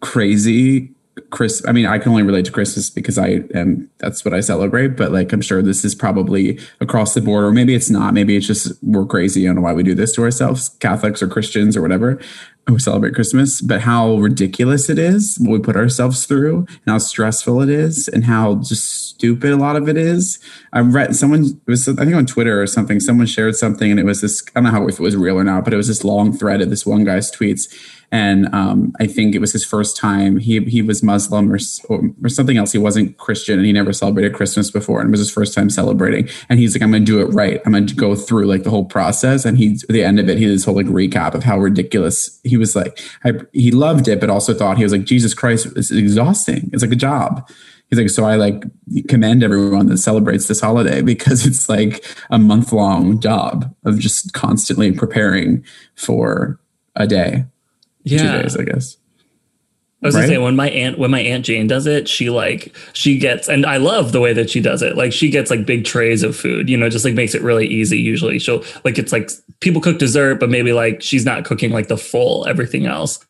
crazy 0.00 0.94
Chris. 1.30 1.62
I 1.66 1.72
mean, 1.72 1.86
I 1.86 1.98
can 1.98 2.10
only 2.10 2.22
relate 2.22 2.44
to 2.46 2.52
Christmas 2.52 2.88
because 2.88 3.18
I 3.18 3.40
am. 3.52 3.90
That's 3.98 4.24
what 4.24 4.32
I 4.32 4.40
celebrate. 4.40 4.96
But 4.96 5.10
like, 5.10 5.32
I'm 5.32 5.40
sure 5.40 5.60
this 5.60 5.84
is 5.84 5.94
probably 5.94 6.60
across 6.80 7.14
the 7.14 7.20
board, 7.20 7.44
or 7.44 7.50
maybe 7.50 7.74
it's 7.74 7.90
not. 7.90 8.14
Maybe 8.14 8.36
it's 8.36 8.46
just 8.46 8.72
we're 8.82 9.06
crazy. 9.06 9.42
I 9.42 9.46
don't 9.48 9.56
know 9.56 9.62
why 9.62 9.72
we 9.72 9.82
do 9.82 9.94
this 9.94 10.12
to 10.14 10.22
ourselves, 10.22 10.68
Catholics 10.80 11.20
or 11.20 11.26
Christians 11.26 11.76
or 11.76 11.82
whatever 11.82 12.20
who 12.68 12.78
celebrate 12.78 13.14
Christmas, 13.14 13.60
but 13.60 13.80
how 13.80 14.16
ridiculous 14.16 14.88
it 14.88 14.98
is 14.98 15.36
what 15.40 15.50
we 15.50 15.58
put 15.58 15.76
ourselves 15.76 16.26
through 16.26 16.58
and 16.68 16.86
how 16.86 16.98
stressful 16.98 17.60
it 17.60 17.68
is 17.68 18.08
and 18.08 18.24
how 18.24 18.56
just 18.56 19.08
stupid 19.08 19.52
a 19.52 19.56
lot 19.56 19.76
of 19.76 19.88
it 19.88 19.96
is. 19.96 20.38
I 20.72 20.80
read 20.80 21.16
someone 21.16 21.60
was 21.66 21.88
I 21.88 22.04
think 22.04 22.14
on 22.14 22.26
Twitter 22.26 22.62
or 22.62 22.66
something, 22.66 23.00
someone 23.00 23.26
shared 23.26 23.56
something 23.56 23.90
and 23.90 23.98
it 23.98 24.06
was 24.06 24.20
this 24.20 24.42
I 24.48 24.60
don't 24.60 24.64
know 24.64 24.70
how 24.70 24.86
if 24.86 25.00
it 25.00 25.02
was 25.02 25.16
real 25.16 25.36
or 25.36 25.44
not, 25.44 25.64
but 25.64 25.72
it 25.72 25.76
was 25.76 25.88
this 25.88 26.04
long 26.04 26.32
thread 26.32 26.60
of 26.60 26.70
this 26.70 26.86
one 26.86 27.04
guy's 27.04 27.30
tweets 27.30 27.72
and 28.12 28.54
um, 28.54 28.92
I 29.00 29.06
think 29.06 29.34
it 29.34 29.38
was 29.38 29.52
his 29.52 29.64
first 29.64 29.96
time. 29.96 30.36
He 30.36 30.60
he 30.64 30.82
was 30.82 31.02
Muslim 31.02 31.50
or, 31.50 31.58
or 31.88 32.28
something 32.28 32.58
else. 32.58 32.70
He 32.70 32.78
wasn't 32.78 33.16
Christian, 33.16 33.58
and 33.58 33.64
he 33.64 33.72
never 33.72 33.94
celebrated 33.94 34.34
Christmas 34.34 34.70
before, 34.70 35.00
and 35.00 35.08
it 35.08 35.10
was 35.10 35.20
his 35.20 35.30
first 35.30 35.54
time 35.54 35.70
celebrating. 35.70 36.28
And 36.50 36.58
he's 36.60 36.76
like, 36.76 36.82
"I'm 36.82 36.90
going 36.90 37.06
to 37.06 37.10
do 37.10 37.22
it 37.22 37.32
right. 37.32 37.62
I'm 37.64 37.72
going 37.72 37.86
to 37.86 37.94
go 37.94 38.14
through 38.14 38.44
like 38.44 38.64
the 38.64 38.70
whole 38.70 38.84
process." 38.84 39.46
And 39.46 39.56
he, 39.56 39.72
at 39.72 39.88
the 39.88 40.04
end 40.04 40.20
of 40.20 40.28
it, 40.28 40.36
he 40.36 40.44
did 40.44 40.54
this 40.54 40.66
whole 40.66 40.76
like 40.76 40.86
recap 40.86 41.32
of 41.32 41.42
how 41.42 41.58
ridiculous 41.58 42.38
was. 42.56 42.76
Like, 42.76 43.00
I, 43.24 43.32
he 43.52 43.70
loved 43.70 44.08
it, 44.08 44.20
but 44.20 44.30
also 44.30 44.54
thought 44.54 44.78
he 44.78 44.84
was 44.84 44.92
like, 44.92 45.04
"Jesus 45.04 45.34
Christ, 45.34 45.66
it's 45.76 45.90
exhausting. 45.90 46.70
It's 46.72 46.82
like 46.82 46.92
a 46.92 46.96
job." 46.96 47.48
He's 47.88 47.98
like, 47.98 48.08
so 48.08 48.24
I 48.24 48.36
like 48.36 48.64
commend 49.08 49.42
everyone 49.42 49.84
that 49.86 49.98
celebrates 49.98 50.48
this 50.48 50.62
holiday 50.62 51.02
because 51.02 51.44
it's 51.44 51.68
like 51.68 52.06
a 52.30 52.38
month 52.38 52.72
long 52.72 53.20
job 53.20 53.74
of 53.84 53.98
just 53.98 54.32
constantly 54.32 54.92
preparing 54.92 55.62
for 55.94 56.58
a 56.96 57.06
day 57.06 57.44
yeah. 58.04 58.18
two 58.18 58.42
days, 58.42 58.56
I 58.56 58.64
guess. 58.64 58.96
I 60.02 60.06
was 60.06 60.14
right? 60.14 60.22
gonna 60.22 60.32
say 60.32 60.38
when 60.38 60.56
my 60.56 60.68
aunt 60.70 60.98
when 60.98 61.12
my 61.12 61.20
aunt 61.20 61.44
Jane 61.44 61.68
does 61.68 61.86
it, 61.86 62.08
she 62.08 62.28
like 62.28 62.74
she 62.92 63.18
gets 63.18 63.48
and 63.48 63.64
I 63.64 63.76
love 63.76 64.10
the 64.10 64.20
way 64.20 64.32
that 64.32 64.50
she 64.50 64.60
does 64.60 64.82
it. 64.82 64.96
Like 64.96 65.12
she 65.12 65.30
gets 65.30 65.50
like 65.50 65.64
big 65.64 65.84
trays 65.84 66.24
of 66.24 66.34
food, 66.34 66.68
you 66.68 66.76
know, 66.76 66.88
just 66.88 67.04
like 67.04 67.14
makes 67.14 67.34
it 67.34 67.42
really 67.42 67.66
easy. 67.68 67.98
Usually 67.98 68.40
she'll 68.40 68.64
like 68.84 68.98
it's 68.98 69.12
like 69.12 69.30
people 69.60 69.80
cook 69.80 69.98
dessert, 69.98 70.40
but 70.40 70.50
maybe 70.50 70.72
like 70.72 71.02
she's 71.02 71.24
not 71.24 71.44
cooking 71.44 71.70
like 71.70 71.86
the 71.86 71.96
full 71.96 72.46
everything 72.48 72.86
else. 72.86 73.24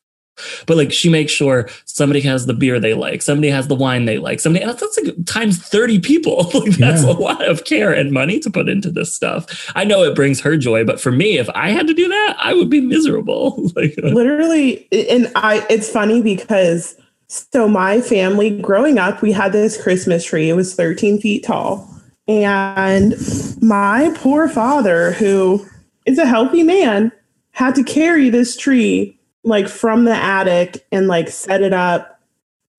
But 0.66 0.76
like 0.76 0.92
she 0.92 1.08
makes 1.08 1.32
sure 1.32 1.68
somebody 1.84 2.20
has 2.22 2.46
the 2.46 2.54
beer 2.54 2.80
they 2.80 2.94
like, 2.94 3.22
somebody 3.22 3.48
has 3.48 3.68
the 3.68 3.74
wine 3.74 4.06
they 4.06 4.18
like, 4.18 4.40
somebody 4.40 4.64
that's, 4.64 4.80
that's 4.80 4.98
like 4.98 5.26
times 5.26 5.58
30 5.58 6.00
people. 6.00 6.50
like 6.54 6.72
that's 6.72 7.04
yeah. 7.04 7.10
a 7.10 7.12
lot 7.12 7.46
of 7.46 7.64
care 7.64 7.92
and 7.92 8.12
money 8.12 8.40
to 8.40 8.50
put 8.50 8.68
into 8.68 8.90
this 8.90 9.14
stuff. 9.14 9.70
I 9.74 9.84
know 9.84 10.02
it 10.02 10.14
brings 10.14 10.40
her 10.40 10.56
joy, 10.56 10.84
but 10.84 11.00
for 11.00 11.12
me, 11.12 11.38
if 11.38 11.48
I 11.50 11.70
had 11.70 11.86
to 11.86 11.94
do 11.94 12.08
that, 12.08 12.36
I 12.38 12.54
would 12.54 12.70
be 12.70 12.80
miserable. 12.80 13.70
like 13.76 13.94
uh, 14.02 14.08
literally, 14.08 14.88
and 14.92 15.30
I 15.36 15.66
it's 15.68 15.90
funny 15.90 16.22
because 16.22 16.96
so 17.28 17.68
my 17.68 18.00
family 18.00 18.60
growing 18.60 18.98
up, 18.98 19.22
we 19.22 19.32
had 19.32 19.52
this 19.52 19.80
Christmas 19.80 20.24
tree. 20.24 20.50
It 20.50 20.54
was 20.54 20.74
13 20.74 21.20
feet 21.20 21.44
tall. 21.44 21.88
And 22.28 23.14
my 23.60 24.12
poor 24.14 24.48
father, 24.48 25.12
who 25.12 25.66
is 26.06 26.18
a 26.18 26.26
healthy 26.26 26.62
man, 26.62 27.10
had 27.52 27.74
to 27.74 27.84
carry 27.84 28.28
this 28.28 28.56
tree 28.56 29.18
like 29.44 29.68
from 29.68 30.04
the 30.04 30.14
attic 30.14 30.86
and 30.92 31.08
like 31.08 31.28
set 31.28 31.62
it 31.62 31.72
up. 31.72 32.20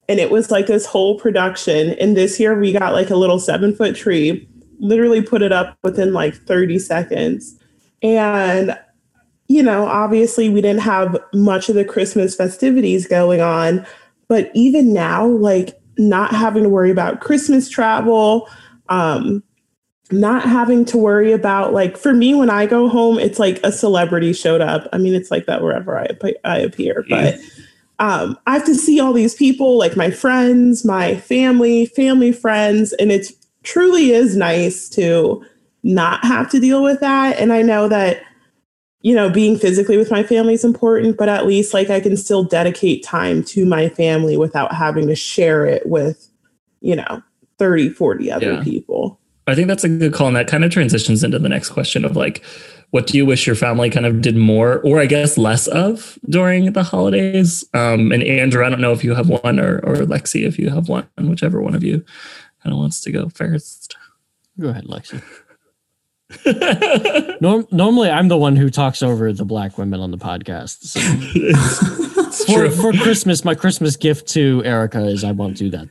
And 0.09 0.19
it 0.19 0.31
was 0.31 0.51
like 0.51 0.67
this 0.67 0.85
whole 0.85 1.17
production. 1.19 1.91
And 1.99 2.15
this 2.15 2.39
year 2.39 2.59
we 2.59 2.73
got 2.73 2.93
like 2.93 3.09
a 3.09 3.15
little 3.15 3.39
seven 3.39 3.75
foot 3.75 3.95
tree, 3.95 4.47
literally 4.79 5.21
put 5.21 5.41
it 5.41 5.51
up 5.51 5.77
within 5.83 6.13
like 6.13 6.35
30 6.35 6.79
seconds. 6.79 7.57
And, 8.01 8.77
you 9.47 9.63
know, 9.63 9.85
obviously 9.85 10.49
we 10.49 10.61
didn't 10.61 10.81
have 10.81 11.17
much 11.33 11.69
of 11.69 11.75
the 11.75 11.85
Christmas 11.85 12.35
festivities 12.35 13.07
going 13.07 13.41
on. 13.41 13.85
But 14.27 14.51
even 14.53 14.93
now, 14.93 15.25
like 15.25 15.79
not 15.97 16.31
having 16.33 16.63
to 16.63 16.69
worry 16.69 16.91
about 16.91 17.21
Christmas 17.21 17.69
travel, 17.69 18.49
um, 18.89 19.43
not 20.11 20.43
having 20.43 20.85
to 20.85 20.97
worry 20.97 21.31
about 21.31 21.73
like 21.73 21.97
for 21.97 22.13
me 22.13 22.35
when 22.35 22.49
I 22.49 22.65
go 22.65 22.89
home, 22.89 23.17
it's 23.17 23.39
like 23.39 23.59
a 23.63 23.71
celebrity 23.71 24.33
showed 24.33 24.61
up. 24.61 24.87
I 24.91 24.97
mean, 24.97 25.13
it's 25.13 25.31
like 25.31 25.45
that 25.45 25.61
wherever 25.61 25.97
I 25.97 26.07
I 26.43 26.59
appear, 26.59 27.05
but 27.09 27.39
um, 27.99 28.37
I 28.45 28.53
have 28.53 28.65
to 28.65 28.75
see 28.75 28.99
all 28.99 29.13
these 29.13 29.35
people, 29.35 29.77
like 29.77 29.95
my 29.95 30.11
friends, 30.11 30.83
my 30.83 31.15
family, 31.15 31.85
family 31.85 32.31
friends, 32.31 32.91
and 32.93 33.11
it 33.11 33.31
truly 33.63 34.11
is 34.11 34.35
nice 34.35 34.89
to 34.89 35.43
not 35.83 36.23
have 36.25 36.49
to 36.51 36.59
deal 36.59 36.83
with 36.83 36.99
that. 36.99 37.37
And 37.39 37.53
I 37.53 37.61
know 37.61 37.87
that 37.87 38.21
you 39.01 39.15
know 39.15 39.29
being 39.29 39.57
physically 39.57 39.97
with 39.97 40.11
my 40.11 40.23
family 40.23 40.53
is 40.53 40.65
important, 40.65 41.17
but 41.17 41.29
at 41.29 41.45
least 41.47 41.73
like 41.73 41.89
I 41.89 42.01
can 42.01 42.17
still 42.17 42.43
dedicate 42.43 43.03
time 43.03 43.43
to 43.45 43.65
my 43.65 43.89
family 43.89 44.37
without 44.37 44.75
having 44.75 45.07
to 45.07 45.15
share 45.15 45.65
it 45.65 45.85
with 45.85 46.29
you 46.81 46.95
know 46.95 47.23
30 47.57 47.89
40 47.89 48.31
other 48.31 48.53
yeah. 48.53 48.63
people 48.63 49.19
I 49.47 49.55
think 49.55 49.67
that's 49.67 49.83
a 49.83 49.89
good 49.89 50.13
call. 50.13 50.27
And 50.27 50.35
that 50.35 50.47
kind 50.47 50.63
of 50.63 50.71
transitions 50.71 51.23
into 51.23 51.39
the 51.39 51.49
next 51.49 51.69
question 51.69 52.05
of 52.05 52.15
like, 52.15 52.43
what 52.91 53.07
do 53.07 53.17
you 53.17 53.25
wish 53.25 53.47
your 53.47 53.55
family 53.55 53.89
kind 53.89 54.05
of 54.05 54.21
did 54.21 54.37
more 54.37 54.79
or 54.81 54.99
I 54.99 55.07
guess 55.07 55.37
less 55.37 55.67
of 55.67 56.17
during 56.29 56.73
the 56.73 56.83
holidays? 56.83 57.65
Um, 57.73 58.11
and 58.11 58.21
Andrew, 58.23 58.63
I 58.63 58.69
don't 58.69 58.81
know 58.81 58.91
if 58.91 59.03
you 59.03 59.15
have 59.15 59.29
one 59.29 59.59
or, 59.59 59.79
or 59.79 59.95
Lexi, 59.95 60.45
if 60.45 60.59
you 60.59 60.69
have 60.69 60.89
one, 60.89 61.07
whichever 61.17 61.61
one 61.61 61.75
of 61.75 61.83
you 61.83 62.05
kind 62.63 62.71
of 62.71 62.77
wants 62.77 63.01
to 63.01 63.11
go 63.11 63.29
first. 63.29 63.95
Go 64.59 64.69
ahead, 64.69 64.85
Lexi. 64.85 65.21
Norm- 67.41 67.67
normally, 67.71 68.09
I'm 68.09 68.27
the 68.27 68.37
one 68.37 68.55
who 68.55 68.69
talks 68.69 69.03
over 69.03 69.33
the 69.33 69.45
black 69.45 69.77
women 69.77 69.99
on 69.99 70.11
the 70.11 70.17
podcast. 70.17 70.83
So. 70.83 70.99
for, 72.53 72.69
for 72.69 72.93
Christmas, 72.93 73.43
my 73.43 73.55
Christmas 73.55 73.95
gift 73.95 74.27
to 74.29 74.63
Erica 74.65 75.05
is 75.05 75.23
I 75.23 75.31
won't 75.31 75.57
do 75.57 75.69
that. 75.71 75.89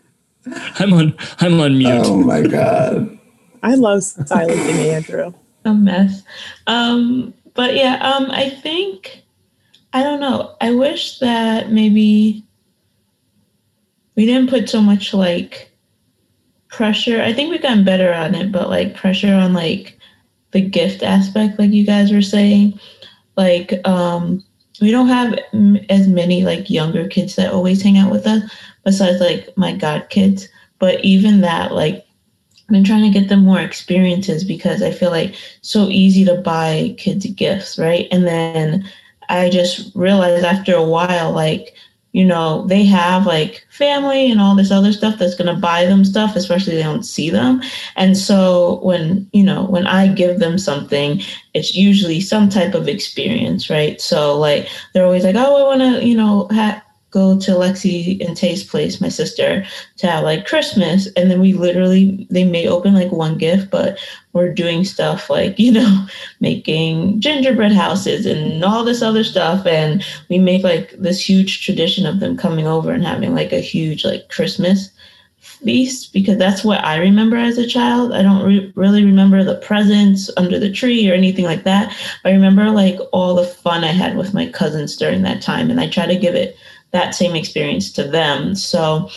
I'm 0.79 0.93
on. 0.93 1.17
I'm 1.39 1.61
on 1.61 1.79
mute. 1.79 2.05
Oh 2.05 2.17
my 2.17 2.43
god. 2.43 3.19
I 3.63 3.75
love 3.75 4.03
silencing 4.03 4.91
Andrew. 4.91 5.35
A 5.65 5.73
mess. 5.73 6.23
Um, 6.67 7.33
but 7.55 7.75
yeah, 7.77 7.97
um, 8.03 8.31
I 8.31 8.51
think 8.51 9.23
I 9.93 10.03
don't 10.03 10.21
know. 10.21 10.57
I 10.61 10.73
wish 10.73 11.19
that 11.19 11.71
maybe 11.71 12.45
we 14.17 14.27
didn't 14.27 14.51
put 14.51 14.69
so 14.69 14.81
much 14.81 15.13
like 15.15 15.71
pressure. 16.69 17.21
I 17.21 17.33
think 17.33 17.51
we've 17.51 17.63
gotten 17.63 17.85
better 17.85 18.13
on 18.13 18.35
it, 18.35 18.51
but 18.51 18.71
like 18.71 18.97
pressure 18.97 19.35
on 19.35 19.53
like 19.53 19.99
the 20.53 20.61
gift 20.61 21.03
aspect, 21.03 21.59
like 21.59 21.71
you 21.71 21.85
guys 21.85 22.13
were 22.13 22.23
saying. 22.23 22.79
Like, 23.37 23.87
um, 23.87 24.45
we 24.81 24.91
don't 24.91 25.09
have 25.09 25.39
as 25.89 26.09
many 26.09 26.45
like 26.45 26.69
younger 26.69 27.07
kids 27.09 27.37
that 27.37 27.53
always 27.53 27.83
hang 27.83 27.99
out 27.99 28.11
with 28.11 28.27
us, 28.27 28.43
besides 28.85 29.21
like 29.21 29.57
my 29.57 29.75
god 29.75 30.09
kids. 30.11 30.49
But 30.79 31.05
even 31.05 31.43
that, 31.43 31.73
like 31.73 32.05
been 32.73 32.85
trying 32.85 33.11
to 33.11 33.19
get 33.19 33.29
them 33.29 33.45
more 33.45 33.61
experiences 33.61 34.45
because 34.45 34.83
I 34.83 34.91
feel 34.91 35.11
like 35.11 35.35
so 35.61 35.89
easy 35.89 36.25
to 36.25 36.37
buy 36.37 36.95
kids 36.99 37.27
gifts, 37.27 37.79
right? 37.79 38.09
And 38.11 38.27
then 38.27 38.89
I 39.29 39.51
just 39.51 39.95
realized 39.95 40.45
after 40.45 40.75
a 40.75 40.83
while, 40.85 41.33
like 41.33 41.75
you 42.13 42.27
know, 42.27 42.67
they 42.67 42.85
have 42.85 43.27
like 43.27 43.67
family 43.71 44.31
and 44.31 44.39
all 44.39 44.55
this 44.55 44.71
other 44.71 44.93
stuff 44.93 45.19
that's 45.19 45.35
to 45.35 45.55
buy 45.55 45.87
them 45.87 46.05
stuff, 46.05 46.37
especially 46.37 46.75
they 46.77 46.83
don't 46.83 47.05
see 47.05 47.31
them. 47.31 47.63
And 47.97 48.19
so 48.19 48.81
when, 48.83 49.29
you 49.33 49.43
know, 49.43 49.65
when 49.65 49.87
I 49.87 50.09
give 50.09 50.39
them 50.39 50.59
something, 50.59 51.23
it's 51.55 51.75
usually 51.75 52.21
some 52.21 52.51
type 52.51 52.75
of 52.75 52.87
experience, 52.87 53.71
right? 53.71 53.99
So 53.99 54.39
like 54.39 54.69
they're 54.93 55.07
always 55.07 55.25
like, 55.25 55.37
oh, 55.37 55.57
I 55.57 55.77
want 55.77 55.81
to, 55.81 56.07
you 56.07 56.15
know, 56.15 56.49
ha- 56.51 56.82
go 57.13 57.39
to 57.39 57.53
Lexi 57.53 58.27
and 58.27 58.37
Tay's 58.37 58.65
place, 58.65 59.01
my 59.01 59.11
sister, 59.11 59.65
to 59.99 60.07
have 60.07 60.25
like 60.25 60.47
Christmas. 60.47 61.09
And 61.15 61.31
then 61.31 61.41
we 61.41 61.53
literally, 61.53 62.27
they 62.31 62.43
may 62.43 62.67
open 62.67 62.95
like 62.95 63.13
one 63.13 63.37
gift, 63.37 63.71
but 63.71 63.99
we're 64.33 64.53
doing 64.53 64.83
stuff 64.83 65.29
like, 65.29 65.59
you 65.59 65.71
know, 65.71 66.07
making 66.41 67.21
gingerbread 67.21 67.73
houses 67.73 68.27
and 68.27 68.65
all 68.65 68.83
this 68.83 69.03
other 69.03 69.23
stuff. 69.23 69.67
And 69.67 70.05
we 70.29 70.39
make 70.39 70.65
like 70.65 70.93
this 70.93 71.29
huge 71.29 71.65
tradition 71.65 72.07
of 72.07 72.19
them 72.19 72.37
coming 72.37 72.67
over 72.67 72.91
and 72.91 73.05
having 73.05 73.35
like 73.35 73.53
a 73.53 73.61
huge 73.61 74.05
like 74.05 74.29
Christmas 74.31 74.91
feast 75.43 76.13
because 76.13 76.39
that's 76.39 76.65
what 76.65 76.85
I 76.85 76.97
remember 76.97 77.37
as 77.37 77.59
a 77.59 77.67
child. 77.67 78.13
I 78.13 78.23
don't 78.23 78.45
re- 78.45 78.73
really 78.75 79.05
remember 79.05 79.45
the 79.45 79.57
presents 79.57 80.31
under 80.37 80.59
the 80.59 80.73
tree 80.73 81.11
or 81.11 81.15
anything 81.15 81.45
like 81.45 81.65
that. 81.65 81.95
I 82.25 82.31
remember 82.31 82.71
like 82.71 82.99
all 83.13 83.35
the 83.35 83.45
fun 83.45 83.85
I 83.85 83.89
had 83.89 84.17
with 84.17 84.35
my 84.35 84.49
cousins 84.49 84.97
during 84.97 85.23
that 85.23 85.43
time. 85.43 85.71
And 85.71 85.81
I 85.81 85.89
try 85.89 86.07
to 86.07 86.17
give 86.17 86.35
it 86.35 86.57
that 86.93 87.15
same 87.15 87.35
experience 87.35 87.91
to 87.93 88.05
them. 88.05 88.55
So 88.55 89.09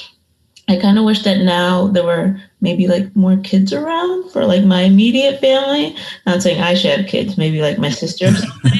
I 0.67 0.77
kind 0.77 0.97
of 0.97 1.05
wish 1.05 1.23
that 1.23 1.39
now 1.39 1.87
there 1.87 2.03
were 2.03 2.41
maybe 2.59 2.87
like 2.87 3.15
more 3.15 3.37
kids 3.37 3.71
around 3.71 4.31
for 4.31 4.45
like 4.45 4.63
my 4.63 4.81
immediate 4.81 5.39
family. 5.39 5.95
Not 6.25 6.41
saying 6.41 6.61
I 6.61 6.73
should 6.73 6.99
have 6.99 7.07
kids, 7.07 7.37
maybe 7.37 7.61
like 7.61 7.77
my 7.77 7.89
sister. 7.89 8.27
Or 8.27 8.31
something. 8.33 8.71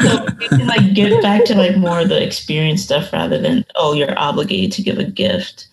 so 0.00 0.26
we 0.38 0.48
can 0.48 0.66
like 0.66 0.94
get 0.94 1.22
back 1.22 1.44
to 1.44 1.54
like 1.54 1.76
more 1.76 2.00
of 2.00 2.08
the 2.08 2.20
experience 2.22 2.82
stuff 2.82 3.12
rather 3.12 3.38
than 3.38 3.64
oh 3.76 3.92
you're 3.92 4.18
obligated 4.18 4.72
to 4.72 4.82
give 4.82 4.98
a 4.98 5.04
gift. 5.04 5.68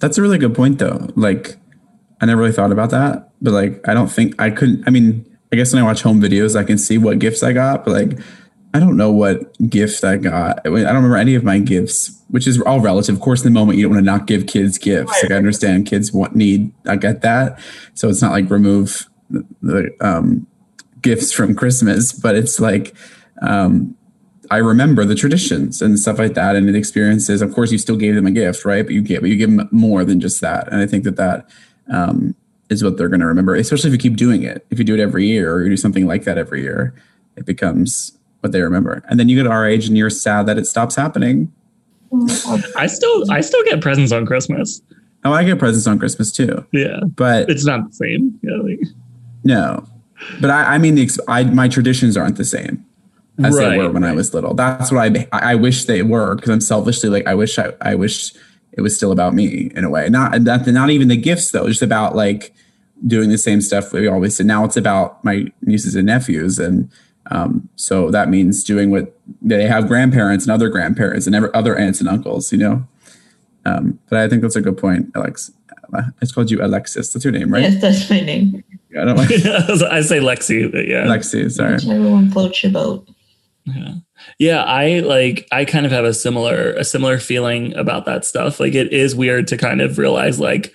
That's 0.00 0.18
a 0.18 0.22
really 0.22 0.38
good 0.38 0.54
point 0.54 0.78
though. 0.78 1.08
Like 1.16 1.56
I 2.20 2.26
never 2.26 2.40
really 2.40 2.52
thought 2.52 2.70
about 2.70 2.90
that, 2.90 3.32
but 3.40 3.52
like 3.52 3.86
I 3.88 3.94
don't 3.94 4.12
think 4.12 4.40
I 4.40 4.50
couldn't. 4.50 4.84
I 4.86 4.90
mean, 4.90 5.26
I 5.52 5.56
guess 5.56 5.72
when 5.72 5.82
I 5.82 5.86
watch 5.86 6.02
home 6.02 6.20
videos, 6.20 6.54
I 6.54 6.62
can 6.62 6.78
see 6.78 6.98
what 6.98 7.18
gifts 7.18 7.42
I 7.42 7.52
got, 7.52 7.84
but 7.84 7.90
like 7.90 8.18
I 8.74 8.80
don't 8.80 8.96
know 8.96 9.10
what 9.10 9.56
gift 9.68 10.02
I 10.02 10.16
got. 10.16 10.60
I 10.60 10.70
don't 10.70 10.74
remember 10.74 11.16
any 11.16 11.34
of 11.34 11.44
my 11.44 11.58
gifts, 11.58 12.22
which 12.28 12.46
is 12.46 12.60
all 12.62 12.80
relative. 12.80 13.16
Of 13.16 13.20
course, 13.20 13.44
in 13.44 13.52
the 13.52 13.58
moment, 13.58 13.78
you 13.78 13.84
don't 13.84 13.92
want 13.92 14.04
to 14.04 14.10
not 14.10 14.26
give 14.26 14.46
kids 14.46 14.78
gifts. 14.78 15.22
Like 15.22 15.32
I 15.32 15.34
understand 15.34 15.86
kids 15.86 16.12
want 16.12 16.34
need. 16.34 16.72
I 16.86 16.96
get 16.96 17.20
that. 17.20 17.58
So 17.94 18.08
it's 18.08 18.22
not 18.22 18.32
like 18.32 18.48
remove 18.48 19.08
the, 19.28 19.46
the 19.60 19.90
um, 20.00 20.46
gifts 21.02 21.32
from 21.32 21.54
Christmas, 21.54 22.12
but 22.12 22.34
it's 22.34 22.60
like 22.60 22.94
um, 23.42 23.94
I 24.50 24.56
remember 24.56 25.04
the 25.04 25.14
traditions 25.14 25.82
and 25.82 25.98
stuff 25.98 26.18
like 26.18 26.34
that, 26.34 26.56
and 26.56 26.66
the 26.68 26.78
experiences. 26.78 27.42
Of 27.42 27.54
course, 27.54 27.72
you 27.72 27.78
still 27.78 27.96
gave 27.96 28.14
them 28.14 28.26
a 28.26 28.30
gift, 28.30 28.64
right? 28.64 28.84
But 28.84 28.94
you 28.94 29.02
get, 29.02 29.20
but 29.20 29.28
you 29.28 29.36
give 29.36 29.54
them 29.54 29.68
more 29.70 30.04
than 30.04 30.20
just 30.20 30.40
that. 30.40 30.68
And 30.68 30.80
I 30.80 30.86
think 30.86 31.04
that 31.04 31.16
that 31.16 31.48
um, 31.90 32.34
is 32.70 32.82
what 32.82 32.96
they're 32.96 33.08
going 33.08 33.20
to 33.20 33.26
remember, 33.26 33.54
especially 33.54 33.88
if 33.88 33.92
you 33.92 34.10
keep 34.10 34.16
doing 34.16 34.42
it. 34.42 34.66
If 34.70 34.78
you 34.78 34.84
do 34.84 34.94
it 34.94 35.00
every 35.00 35.26
year, 35.26 35.52
or 35.54 35.62
you 35.62 35.68
do 35.68 35.76
something 35.76 36.06
like 36.06 36.24
that 36.24 36.38
every 36.38 36.62
year, 36.62 36.94
it 37.36 37.44
becomes 37.44 38.16
what 38.42 38.52
they 38.52 38.60
remember. 38.60 39.02
And 39.08 39.18
then 39.18 39.28
you 39.28 39.42
get 39.42 39.50
our 39.50 39.66
age 39.66 39.86
and 39.86 39.96
you're 39.96 40.10
sad 40.10 40.46
that 40.46 40.58
it 40.58 40.66
stops 40.66 40.96
happening. 40.96 41.52
I 42.76 42.86
still 42.88 43.30
I 43.30 43.40
still 43.40 43.64
get 43.64 43.80
presents 43.80 44.12
on 44.12 44.26
Christmas. 44.26 44.82
Oh, 45.24 45.32
I 45.32 45.44
get 45.44 45.58
presents 45.58 45.86
on 45.86 45.98
Christmas 45.98 46.32
too. 46.32 46.66
Yeah, 46.72 47.00
but 47.04 47.48
it's 47.48 47.64
not 47.64 47.88
the 47.88 47.94
same. 47.94 48.38
Yeah, 48.42 48.56
like, 48.62 48.80
no, 49.44 49.86
but 50.40 50.50
I, 50.50 50.74
I 50.74 50.78
mean 50.78 50.96
the 50.96 51.08
I, 51.28 51.44
my 51.44 51.68
traditions 51.68 52.16
aren't 52.16 52.36
the 52.36 52.44
same 52.44 52.84
as 53.42 53.56
right, 53.56 53.70
they 53.70 53.78
were 53.78 53.90
when 53.90 54.02
right. 54.02 54.10
I 54.10 54.14
was 54.14 54.34
little. 54.34 54.52
That's 54.52 54.92
what 54.92 55.16
I 55.16 55.28
I 55.32 55.54
wish 55.54 55.84
they 55.84 56.02
were 56.02 56.34
because 56.34 56.50
I'm 56.50 56.60
selfishly 56.60 57.08
like 57.08 57.26
I 57.26 57.34
wish 57.34 57.58
I 57.58 57.72
I 57.80 57.94
wish 57.94 58.34
it 58.72 58.80
was 58.82 58.94
still 58.94 59.12
about 59.12 59.32
me 59.32 59.70
in 59.74 59.84
a 59.84 59.90
way. 59.90 60.08
Not 60.10 60.42
not 60.42 60.66
not 60.66 60.90
even 60.90 61.08
the 61.08 61.16
gifts 61.16 61.50
though, 61.50 61.68
just 61.68 61.82
about 61.82 62.14
like 62.14 62.52
doing 63.06 63.30
the 63.30 63.38
same 63.38 63.60
stuff 63.60 63.92
we 63.92 64.06
always 64.06 64.36
did. 64.36 64.46
Now 64.46 64.64
it's 64.64 64.76
about 64.76 65.24
my 65.24 65.46
nieces 65.62 65.94
and 65.94 66.06
nephews 66.06 66.58
and 66.58 66.90
um, 67.32 67.68
so 67.76 68.10
that 68.10 68.28
means 68.28 68.62
doing 68.62 68.90
what 68.90 69.18
they 69.40 69.66
have 69.66 69.88
grandparents 69.88 70.44
and 70.44 70.52
other 70.52 70.68
grandparents 70.68 71.26
and 71.26 71.34
other 71.34 71.76
aunts 71.76 71.98
and 71.98 72.08
uncles, 72.08 72.52
you 72.52 72.58
know. 72.58 72.86
Um, 73.64 73.98
but 74.10 74.18
I 74.18 74.28
think 74.28 74.42
that's 74.42 74.56
a 74.56 74.60
good 74.60 74.76
point, 74.76 75.10
Alex. 75.14 75.50
I 75.94 76.26
called 76.34 76.50
you 76.50 76.62
Alexis. 76.62 77.12
That's 77.12 77.24
your 77.24 77.32
name, 77.32 77.52
right? 77.52 77.62
Yes, 77.62 77.80
that's 77.80 78.10
my 78.10 78.20
name. 78.20 78.62
I 78.98 79.04
don't 79.04 79.16
like. 79.16 79.30
I 79.30 80.00
say 80.02 80.20
Lexi, 80.20 80.70
but 80.70 80.86
yeah, 80.86 81.04
Lexi. 81.04 81.50
Sorry. 81.50 81.74
Everyone 81.74 82.30
floats 82.30 82.62
your 82.62 82.72
boat. 82.72 83.08
Yeah. 83.64 83.94
Yeah, 84.38 84.62
I 84.62 85.00
like 85.00 85.46
I 85.52 85.64
kind 85.64 85.84
of 85.84 85.92
have 85.92 86.04
a 86.04 86.14
similar 86.14 86.72
a 86.72 86.84
similar 86.84 87.18
feeling 87.18 87.74
about 87.76 88.06
that 88.06 88.24
stuff. 88.24 88.60
Like 88.60 88.74
it 88.74 88.92
is 88.92 89.14
weird 89.14 89.48
to 89.48 89.56
kind 89.56 89.80
of 89.80 89.98
realize 89.98 90.40
like 90.40 90.74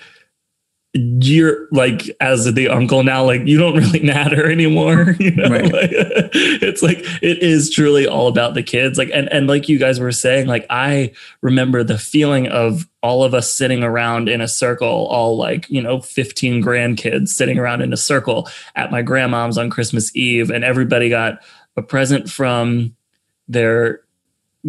you're 0.97 1.67
like 1.71 2.09
as 2.21 2.51
the 2.53 2.67
uncle 2.69 3.03
now 3.03 3.23
like 3.23 3.45
you 3.45 3.57
don't 3.57 3.75
really 3.75 3.99
matter 4.03 4.49
anymore 4.49 5.15
you 5.19 5.31
know 5.31 5.49
right. 5.49 5.71
like, 5.71 5.89
it's 5.93 6.81
like 6.81 6.99
it 7.21 7.41
is 7.43 7.69
truly 7.69 8.07
all 8.07 8.27
about 8.27 8.53
the 8.53 8.63
kids 8.63 8.97
like 8.97 9.09
and 9.13 9.31
and 9.31 9.47
like 9.47 9.69
you 9.69 9.77
guys 9.77 9.99
were 9.99 10.11
saying 10.11 10.47
like 10.47 10.65
i 10.69 11.11
remember 11.41 11.83
the 11.83 11.97
feeling 11.97 12.47
of 12.47 12.87
all 13.03 13.23
of 13.23 13.33
us 13.33 13.51
sitting 13.51 13.83
around 13.83 14.27
in 14.29 14.41
a 14.41 14.47
circle 14.47 15.07
all 15.07 15.37
like 15.37 15.69
you 15.69 15.81
know 15.81 16.01
15 16.01 16.63
grandkids 16.63 17.29
sitting 17.29 17.59
around 17.59 17.81
in 17.81 17.93
a 17.93 17.97
circle 17.97 18.47
at 18.75 18.91
my 18.91 19.01
grandmom's 19.01 19.57
on 19.57 19.69
christmas 19.69 20.15
eve 20.15 20.49
and 20.49 20.63
everybody 20.63 21.09
got 21.09 21.39
a 21.75 21.81
present 21.81 22.29
from 22.29 22.95
their 23.47 24.01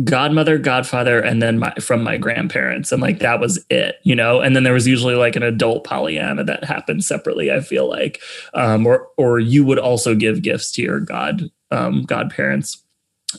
godmother, 0.04 0.58
godfather, 0.58 1.20
and 1.20 1.42
then 1.42 1.58
my 1.58 1.72
from 1.74 2.02
my 2.02 2.16
grandparents, 2.16 2.92
and 2.92 3.02
like 3.02 3.18
that 3.20 3.40
was 3.40 3.64
it, 3.70 3.96
you 4.02 4.14
know. 4.14 4.40
And 4.40 4.54
then 4.54 4.62
there 4.62 4.72
was 4.72 4.86
usually 4.86 5.14
like 5.14 5.36
an 5.36 5.42
adult 5.42 5.84
Pollyanna 5.84 6.44
that 6.44 6.64
happened 6.64 7.04
separately. 7.04 7.50
I 7.50 7.60
feel 7.60 7.88
like, 7.88 8.20
um, 8.54 8.86
or 8.86 9.08
or 9.16 9.38
you 9.38 9.64
would 9.64 9.78
also 9.78 10.14
give 10.14 10.42
gifts 10.42 10.72
to 10.72 10.82
your 10.82 11.00
god 11.00 11.50
um, 11.70 12.02
godparents. 12.02 12.82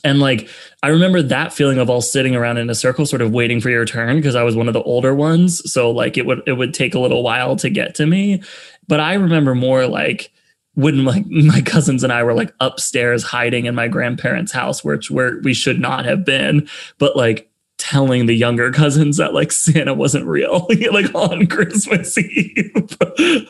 And 0.04 0.20
like 0.20 0.48
I 0.84 0.90
remember 0.90 1.22
that 1.22 1.52
feeling 1.52 1.80
of 1.80 1.90
all 1.90 2.02
sitting 2.02 2.36
around 2.36 2.58
in 2.58 2.70
a 2.70 2.76
circle, 2.76 3.06
sort 3.06 3.22
of 3.22 3.32
waiting 3.32 3.60
for 3.60 3.70
your 3.70 3.86
turn 3.86 4.18
because 4.18 4.36
I 4.36 4.44
was 4.44 4.56
one 4.56 4.68
of 4.68 4.74
the 4.74 4.84
older 4.84 5.16
ones. 5.16 5.62
So 5.72 5.90
like 5.90 6.18
it 6.18 6.26
would 6.26 6.44
it 6.46 6.54
would 6.54 6.74
take 6.74 6.94
a 6.94 7.00
little 7.00 7.24
while 7.24 7.56
to 7.58 7.70
get 7.70 7.96
to 7.96 8.06
me. 8.06 8.44
But 8.88 9.00
I 9.00 9.16
remember 9.16 9.56
more 9.56 9.88
like 9.88 10.32
when 10.80 11.04
like 11.04 11.26
my 11.28 11.62
cousins 11.62 12.04
and 12.04 12.14
I 12.14 12.24
were 12.24 12.34
like 12.34 12.54
upstairs 12.62 13.24
hiding 13.24 13.66
in 13.66 13.76
my 13.76 13.88
grandparents' 13.88 14.54
house, 14.54 14.84
which 14.84 15.12
where 15.12 15.40
we 15.44 15.54
should 15.54 15.80
not 15.80 16.06
have 16.06 16.24
been, 16.24 16.70
but 16.98 17.18
like 17.18 17.50
telling 17.78 18.28
the 18.28 18.34
younger 18.34 18.72
cousins 18.72 19.18
that 19.18 19.34
like 19.34 19.52
Santa 19.52 19.94
wasn't 19.94 20.26
real, 20.26 20.68
like 20.92 21.14
on 21.14 21.48
Christmas 21.48 22.18
Eve. 22.18 22.72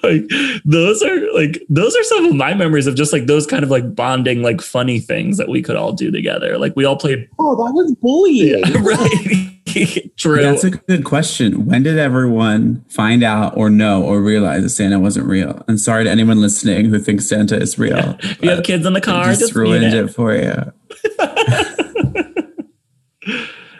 like 0.03 0.23
those 0.65 1.03
are 1.03 1.33
like 1.33 1.61
those 1.69 1.95
are 1.95 2.03
some 2.03 2.25
of 2.25 2.35
my 2.35 2.55
memories 2.55 2.87
of 2.87 2.95
just 2.95 3.13
like 3.13 3.27
those 3.27 3.45
kind 3.45 3.63
of 3.63 3.69
like 3.69 3.93
bonding, 3.93 4.41
like 4.41 4.61
funny 4.61 4.99
things 4.99 5.37
that 5.37 5.49
we 5.49 5.61
could 5.61 5.75
all 5.75 5.93
do 5.93 6.09
together. 6.09 6.57
Like 6.57 6.75
we 6.75 6.85
all 6.85 6.97
played. 6.97 7.29
Oh, 7.37 7.55
that 7.63 7.73
was 7.73 7.93
bullying, 8.01 8.63
yeah, 8.65 8.79
right? 8.81 9.58
True. 10.17 10.41
That's 10.41 10.63
a 10.63 10.71
good 10.71 11.03
question. 11.03 11.65
When 11.65 11.83
did 11.83 11.97
everyone 11.97 12.83
find 12.89 13.23
out 13.23 13.57
or 13.57 13.69
know 13.69 14.03
or 14.03 14.21
realize 14.21 14.63
that 14.63 14.69
Santa 14.69 14.99
wasn't 14.99 15.27
real? 15.27 15.63
And 15.67 15.79
sorry 15.79 16.03
to 16.03 16.09
anyone 16.09 16.41
listening 16.41 16.85
who 16.85 16.99
thinks 16.99 17.27
Santa 17.27 17.57
is 17.57 17.77
real. 17.77 17.97
Yeah. 17.97 18.15
If 18.39 18.43
you 18.43 18.49
have 18.51 18.63
kids 18.63 18.85
in 18.85 18.93
the 18.93 19.01
car, 19.01 19.25
just, 19.25 19.41
just 19.41 19.55
ruined 19.55 19.83
it. 19.85 19.93
it 19.93 20.07
for 20.09 20.33
you. 20.33 20.73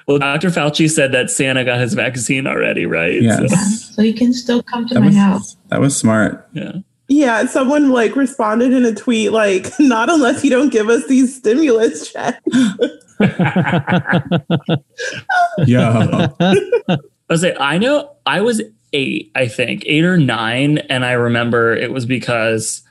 Well, 0.10 0.18
Dr. 0.18 0.50
Fauci 0.50 0.90
said 0.90 1.12
that 1.12 1.30
Santa 1.30 1.64
got 1.64 1.80
his 1.80 1.94
vaccine 1.94 2.48
already, 2.48 2.88
right? 2.88 3.22
Yes. 3.22 3.52
So, 3.52 3.94
so 3.94 4.02
he 4.02 4.12
can 4.12 4.34
still 4.34 4.64
come 4.64 4.88
to 4.88 4.96
that 4.96 5.02
my 5.02 5.06
was, 5.06 5.16
house. 5.16 5.58
That 5.68 5.80
was 5.80 5.96
smart. 5.96 6.50
Yeah. 6.52 6.80
Yeah, 7.10 7.48
someone 7.48 7.90
like 7.90 8.16
responded 8.16 8.72
in 8.72 8.86
a 8.86 8.94
tweet 8.94 9.32
like, 9.32 9.68
"Not 9.80 10.10
unless 10.10 10.44
you 10.44 10.52
don't 10.52 10.70
give 10.70 10.90
us 10.90 11.08
these 11.08 11.36
stimulus 11.36 12.12
checks." 12.12 12.40
yeah. 15.66 16.28
I 16.40 16.98
was 17.28 17.42
say 17.42 17.56
I 17.60 17.80
know 17.80 18.16
I 18.26 18.42
was 18.42 18.62
eight, 18.94 19.32
I 19.36 19.48
think 19.48 19.84
eight 19.88 20.06
or 20.06 20.18
nine, 20.18 20.78
and 20.78 21.04
I 21.04 21.14
remember 21.14 21.74
it 21.74 21.92
was 21.92 22.06
because 22.06 22.84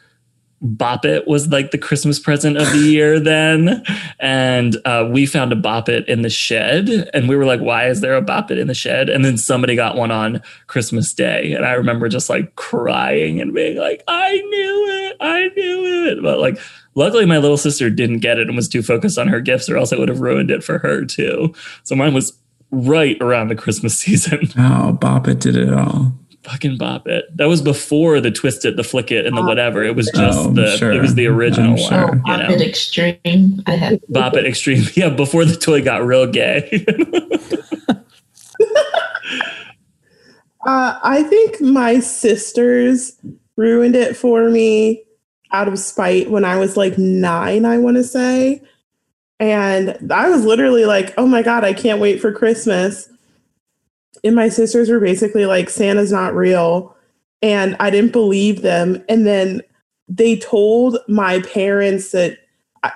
Bop 0.60 1.04
It 1.04 1.28
was 1.28 1.48
like 1.48 1.70
the 1.70 1.78
Christmas 1.78 2.18
present 2.18 2.56
of 2.56 2.70
the 2.72 2.78
year 2.78 3.20
then. 3.20 3.84
And 4.18 4.76
uh, 4.84 5.08
we 5.10 5.26
found 5.26 5.52
a 5.52 5.56
Bop 5.56 5.88
It 5.88 6.08
in 6.08 6.22
the 6.22 6.30
shed. 6.30 6.88
And 7.14 7.28
we 7.28 7.36
were 7.36 7.44
like, 7.44 7.60
why 7.60 7.88
is 7.88 8.00
there 8.00 8.16
a 8.16 8.22
Bop 8.22 8.50
It 8.50 8.58
in 8.58 8.66
the 8.66 8.74
shed? 8.74 9.08
And 9.08 9.24
then 9.24 9.36
somebody 9.36 9.76
got 9.76 9.96
one 9.96 10.10
on 10.10 10.42
Christmas 10.66 11.12
Day. 11.12 11.52
And 11.52 11.64
I 11.64 11.72
remember 11.72 12.08
just 12.08 12.28
like 12.28 12.56
crying 12.56 13.40
and 13.40 13.54
being 13.54 13.78
like, 13.78 14.02
I 14.08 14.32
knew 14.32 14.86
it. 14.88 15.16
I 15.20 15.48
knew 15.56 16.06
it. 16.08 16.22
But 16.22 16.40
like, 16.40 16.58
luckily 16.94 17.24
my 17.24 17.38
little 17.38 17.56
sister 17.56 17.88
didn't 17.88 18.18
get 18.18 18.38
it 18.38 18.48
and 18.48 18.56
was 18.56 18.68
too 18.68 18.82
focused 18.82 19.18
on 19.18 19.28
her 19.28 19.40
gifts, 19.40 19.68
or 19.68 19.76
else 19.76 19.92
it 19.92 19.98
would 19.98 20.08
have 20.08 20.20
ruined 20.20 20.50
it 20.50 20.64
for 20.64 20.78
her 20.78 21.04
too. 21.04 21.54
So 21.84 21.94
mine 21.94 22.14
was 22.14 22.36
right 22.72 23.16
around 23.20 23.48
the 23.48 23.54
Christmas 23.54 23.96
season. 23.98 24.48
Oh, 24.58 24.92
Bop 24.92 25.28
It 25.28 25.38
did 25.38 25.56
it 25.56 25.72
all 25.72 26.17
fucking 26.48 26.78
bop 26.78 27.06
it. 27.06 27.24
That 27.36 27.46
was 27.46 27.60
before 27.60 28.20
the 28.20 28.30
twist 28.30 28.64
it, 28.64 28.76
the 28.76 28.84
flick 28.84 29.10
it, 29.10 29.26
and 29.26 29.36
the 29.36 29.42
oh. 29.42 29.46
whatever. 29.46 29.84
It 29.84 29.94
was 29.94 30.10
just 30.14 30.38
oh, 30.38 30.50
the 30.50 30.76
sure. 30.76 30.92
it 30.92 31.00
was 31.00 31.14
the 31.14 31.26
original 31.26 31.76
one. 31.76 32.22
Bop 32.22 32.26
you 32.26 32.36
know? 32.36 32.50
it 32.50 32.60
extreme. 32.60 33.62
Bop 34.08 34.34
it 34.34 34.46
extreme. 34.46 34.84
Yeah, 34.94 35.10
before 35.10 35.44
the 35.44 35.56
toy 35.56 35.82
got 35.82 36.04
real 36.04 36.26
gay. 36.26 36.84
uh, 40.66 40.98
I 41.02 41.22
think 41.24 41.60
my 41.60 42.00
sisters 42.00 43.16
ruined 43.56 43.94
it 43.94 44.16
for 44.16 44.48
me 44.48 45.04
out 45.52 45.68
of 45.68 45.78
spite 45.78 46.30
when 46.30 46.44
I 46.44 46.56
was 46.56 46.76
like 46.76 46.98
nine. 46.98 47.64
I 47.64 47.78
want 47.78 47.96
to 47.96 48.04
say. 48.04 48.62
And 49.40 50.10
I 50.10 50.28
was 50.30 50.44
literally 50.44 50.84
like, 50.84 51.14
oh 51.16 51.26
my 51.26 51.42
God, 51.42 51.64
I 51.64 51.72
can't 51.72 52.00
wait 52.00 52.20
for 52.20 52.32
Christmas. 52.32 53.08
And 54.24 54.34
my 54.34 54.48
sisters 54.48 54.90
were 54.90 55.00
basically 55.00 55.46
like, 55.46 55.70
Santa's 55.70 56.12
not 56.12 56.34
real. 56.34 56.94
And 57.42 57.76
I 57.80 57.90
didn't 57.90 58.12
believe 58.12 58.62
them. 58.62 59.02
And 59.08 59.26
then 59.26 59.62
they 60.08 60.36
told 60.36 60.98
my 61.08 61.40
parents 61.42 62.10
that, 62.12 62.38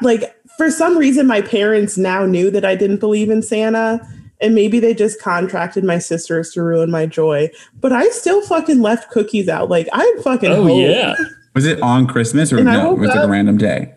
like, 0.00 0.34
for 0.56 0.70
some 0.70 0.96
reason, 0.98 1.26
my 1.26 1.40
parents 1.40 1.96
now 1.96 2.26
knew 2.26 2.50
that 2.50 2.64
I 2.64 2.74
didn't 2.74 3.00
believe 3.00 3.30
in 3.30 3.42
Santa. 3.42 4.00
And 4.40 4.54
maybe 4.54 4.80
they 4.80 4.92
just 4.92 5.20
contracted 5.20 5.84
my 5.84 5.98
sisters 5.98 6.50
to 6.52 6.62
ruin 6.62 6.90
my 6.90 7.06
joy. 7.06 7.48
But 7.80 7.92
I 7.92 8.08
still 8.08 8.42
fucking 8.42 8.82
left 8.82 9.10
cookies 9.10 9.48
out. 9.48 9.68
Like, 9.68 9.88
I'm 9.92 10.22
fucking. 10.22 10.50
Oh, 10.50 10.64
hope. 10.64 10.80
yeah. 10.80 11.14
Was 11.54 11.66
it 11.66 11.80
on 11.80 12.06
Christmas 12.06 12.52
or 12.52 12.56
And 12.56 12.66
no? 12.66 12.90
woke 12.90 13.00
Was 13.00 13.10
it 13.10 13.16
like 13.16 13.26
a 13.26 13.30
random 13.30 13.56
day? 13.58 13.94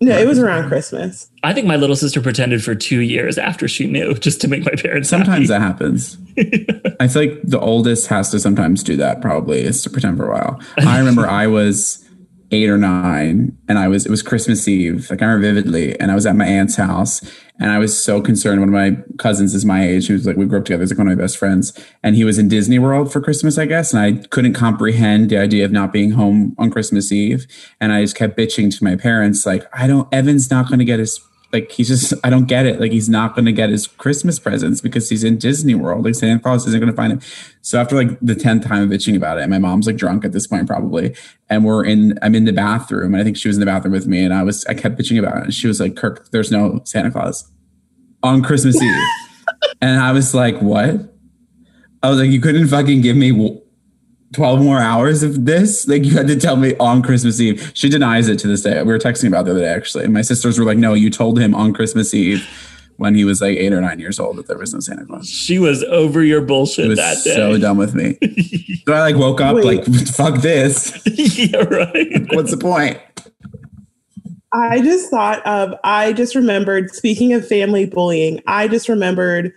No, 0.00 0.16
it 0.16 0.26
was 0.28 0.38
around 0.38 0.68
Christmas. 0.68 1.28
I 1.42 1.52
think 1.52 1.66
my 1.66 1.74
little 1.76 1.96
sister 1.96 2.20
pretended 2.20 2.62
for 2.62 2.74
two 2.74 3.00
years 3.00 3.36
after 3.36 3.66
she 3.66 3.86
knew 3.88 4.14
just 4.20 4.40
to 4.42 4.48
make 4.48 4.64
my 4.64 4.72
parents 4.80 5.08
Sometimes 5.08 5.48
happy. 5.48 5.58
that 5.58 5.60
happens. 5.60 6.16
I 7.00 7.08
feel 7.08 7.22
like 7.26 7.40
the 7.42 7.58
oldest 7.60 8.06
has 8.06 8.30
to 8.30 8.38
sometimes 8.38 8.84
do 8.84 8.96
that. 8.96 9.20
Probably 9.20 9.60
is 9.60 9.82
to 9.82 9.90
pretend 9.90 10.16
for 10.16 10.28
a 10.28 10.32
while. 10.32 10.60
I 10.78 10.98
remember 10.98 11.26
I 11.26 11.48
was 11.48 12.07
eight 12.50 12.70
or 12.70 12.78
nine, 12.78 13.56
and 13.68 13.78
I 13.78 13.88
was 13.88 14.06
it 14.06 14.10
was 14.10 14.22
Christmas 14.22 14.66
Eve. 14.66 15.10
Like 15.10 15.22
I 15.22 15.26
remember 15.26 15.46
vividly, 15.46 15.98
and 16.00 16.10
I 16.10 16.14
was 16.14 16.26
at 16.26 16.36
my 16.36 16.46
aunt's 16.46 16.76
house, 16.76 17.20
and 17.58 17.70
I 17.70 17.78
was 17.78 18.02
so 18.02 18.20
concerned. 18.20 18.60
One 18.60 18.68
of 18.68 18.74
my 18.74 19.02
cousins 19.18 19.54
is 19.54 19.64
my 19.64 19.86
age. 19.86 20.06
He 20.06 20.12
was 20.12 20.26
like 20.26 20.36
we 20.36 20.46
grew 20.46 20.58
up 20.58 20.64
together. 20.64 20.82
He's 20.82 20.90
like 20.90 20.98
one 20.98 21.08
of 21.08 21.16
my 21.16 21.22
best 21.22 21.36
friends, 21.36 21.78
and 22.02 22.16
he 22.16 22.24
was 22.24 22.38
in 22.38 22.48
Disney 22.48 22.78
World 22.78 23.12
for 23.12 23.20
Christmas, 23.20 23.58
I 23.58 23.66
guess. 23.66 23.92
And 23.92 24.02
I 24.02 24.26
couldn't 24.28 24.54
comprehend 24.54 25.30
the 25.30 25.38
idea 25.38 25.64
of 25.64 25.72
not 25.72 25.92
being 25.92 26.12
home 26.12 26.54
on 26.58 26.70
Christmas 26.70 27.12
Eve, 27.12 27.46
and 27.80 27.92
I 27.92 28.02
just 28.02 28.16
kept 28.16 28.36
bitching 28.36 28.76
to 28.76 28.84
my 28.84 28.96
parents 28.96 29.44
like, 29.44 29.66
I 29.72 29.86
don't. 29.86 30.12
Evan's 30.12 30.50
not 30.50 30.68
going 30.68 30.78
to 30.78 30.84
get 30.84 30.98
his 30.98 31.18
like 31.52 31.72
he's 31.72 31.88
just 31.88 32.12
I 32.22 32.30
don't 32.30 32.46
get 32.46 32.66
it. 32.66 32.80
Like 32.80 32.92
he's 32.92 33.08
not 33.08 33.34
going 33.34 33.46
to 33.46 33.52
get 33.52 33.70
his 33.70 33.86
Christmas 33.86 34.38
presents 34.38 34.80
because 34.80 35.08
he's 35.08 35.24
in 35.24 35.38
Disney 35.38 35.74
World. 35.74 36.04
Like 36.04 36.14
Santa 36.14 36.38
Claus 36.38 36.66
isn't 36.66 36.78
going 36.78 36.90
to 36.90 36.96
find 36.96 37.12
him. 37.12 37.20
So 37.62 37.80
after 37.80 37.96
like 37.96 38.18
the 38.20 38.34
tenth 38.34 38.66
time 38.66 38.82
of 38.82 38.90
bitching 38.90 39.16
about 39.16 39.38
it, 39.38 39.48
my 39.48 39.58
mom's 39.58 39.86
like 39.86 39.96
drunk 39.96 40.24
at 40.24 40.32
this 40.32 40.46
point 40.46 40.66
probably, 40.66 41.16
and 41.48 41.64
we're 41.64 41.84
in 41.84 42.18
I'm 42.20 42.34
in 42.34 42.44
the 42.44 42.52
bathroom, 42.52 43.14
and 43.14 43.20
I 43.20 43.24
think 43.24 43.36
she 43.36 43.48
was 43.48 43.56
in 43.56 43.60
the 43.60 43.66
bathroom 43.66 43.92
with 43.92 44.06
me, 44.06 44.22
and 44.22 44.34
I 44.34 44.42
was 44.42 44.66
I 44.66 44.74
kept 44.74 44.98
bitching 44.98 45.18
about 45.18 45.38
it, 45.38 45.44
and 45.44 45.54
she 45.54 45.66
was 45.66 45.80
like, 45.80 45.96
Kirk, 45.96 46.30
there's 46.30 46.52
no 46.52 46.80
Santa 46.84 47.10
Claus 47.10 47.50
on 48.22 48.42
Christmas 48.42 48.80
Eve, 48.82 49.02
and 49.80 50.00
I 50.00 50.12
was 50.12 50.34
like, 50.34 50.60
what? 50.60 51.14
I 52.02 52.10
was 52.10 52.18
like, 52.18 52.30
you 52.30 52.40
couldn't 52.40 52.68
fucking 52.68 53.00
give 53.00 53.16
me. 53.16 53.62
W- 54.30 54.34
12 54.34 54.60
more 54.62 54.78
hours 54.78 55.22
of 55.22 55.44
this 55.46 55.86
like 55.88 56.04
you 56.04 56.12
had 56.12 56.26
to 56.28 56.36
tell 56.36 56.56
me 56.56 56.74
on 56.78 57.02
christmas 57.02 57.40
eve 57.40 57.70
she 57.74 57.88
denies 57.88 58.28
it 58.28 58.38
to 58.38 58.46
this 58.46 58.62
day 58.62 58.82
we 58.82 58.88
were 58.92 58.98
texting 58.98 59.26
about 59.28 59.44
the 59.44 59.50
other 59.52 59.60
day 59.60 59.68
actually 59.68 60.04
and 60.04 60.12
my 60.12 60.22
sisters 60.22 60.58
were 60.58 60.64
like 60.64 60.78
no 60.78 60.94
you 60.94 61.10
told 61.10 61.38
him 61.38 61.54
on 61.54 61.72
christmas 61.72 62.12
eve 62.14 62.46
when 62.96 63.14
he 63.14 63.24
was 63.24 63.40
like 63.40 63.56
eight 63.56 63.72
or 63.72 63.80
nine 63.80 63.98
years 64.00 64.18
old 64.20 64.36
that 64.36 64.46
there 64.48 64.58
was 64.58 64.74
no 64.74 64.80
santa 64.80 65.04
claus 65.06 65.28
She 65.28 65.58
was 65.58 65.82
over 65.84 66.22
your 66.22 66.42
it 66.42 66.46
bullshit 66.46 66.88
was 66.88 66.98
that 66.98 67.16
day. 67.24 67.34
so 67.34 67.56
done 67.58 67.76
with 67.76 67.94
me 67.94 68.18
so 68.86 68.92
i 68.92 69.00
like 69.00 69.16
woke 69.16 69.40
up 69.40 69.56
Wait. 69.56 69.64
like 69.64 69.84
fuck 70.08 70.40
this 70.42 71.00
yeah, 71.38 71.58
right. 71.64 72.26
what's 72.34 72.50
the 72.50 72.56
point 72.58 73.00
I 74.50 74.80
just 74.80 75.10
thought 75.10 75.46
of, 75.46 75.74
I 75.84 76.14
just 76.14 76.34
remembered, 76.34 76.94
speaking 76.94 77.34
of 77.34 77.46
family 77.46 77.84
bullying, 77.84 78.40
I 78.46 78.66
just 78.66 78.88
remembered 78.88 79.52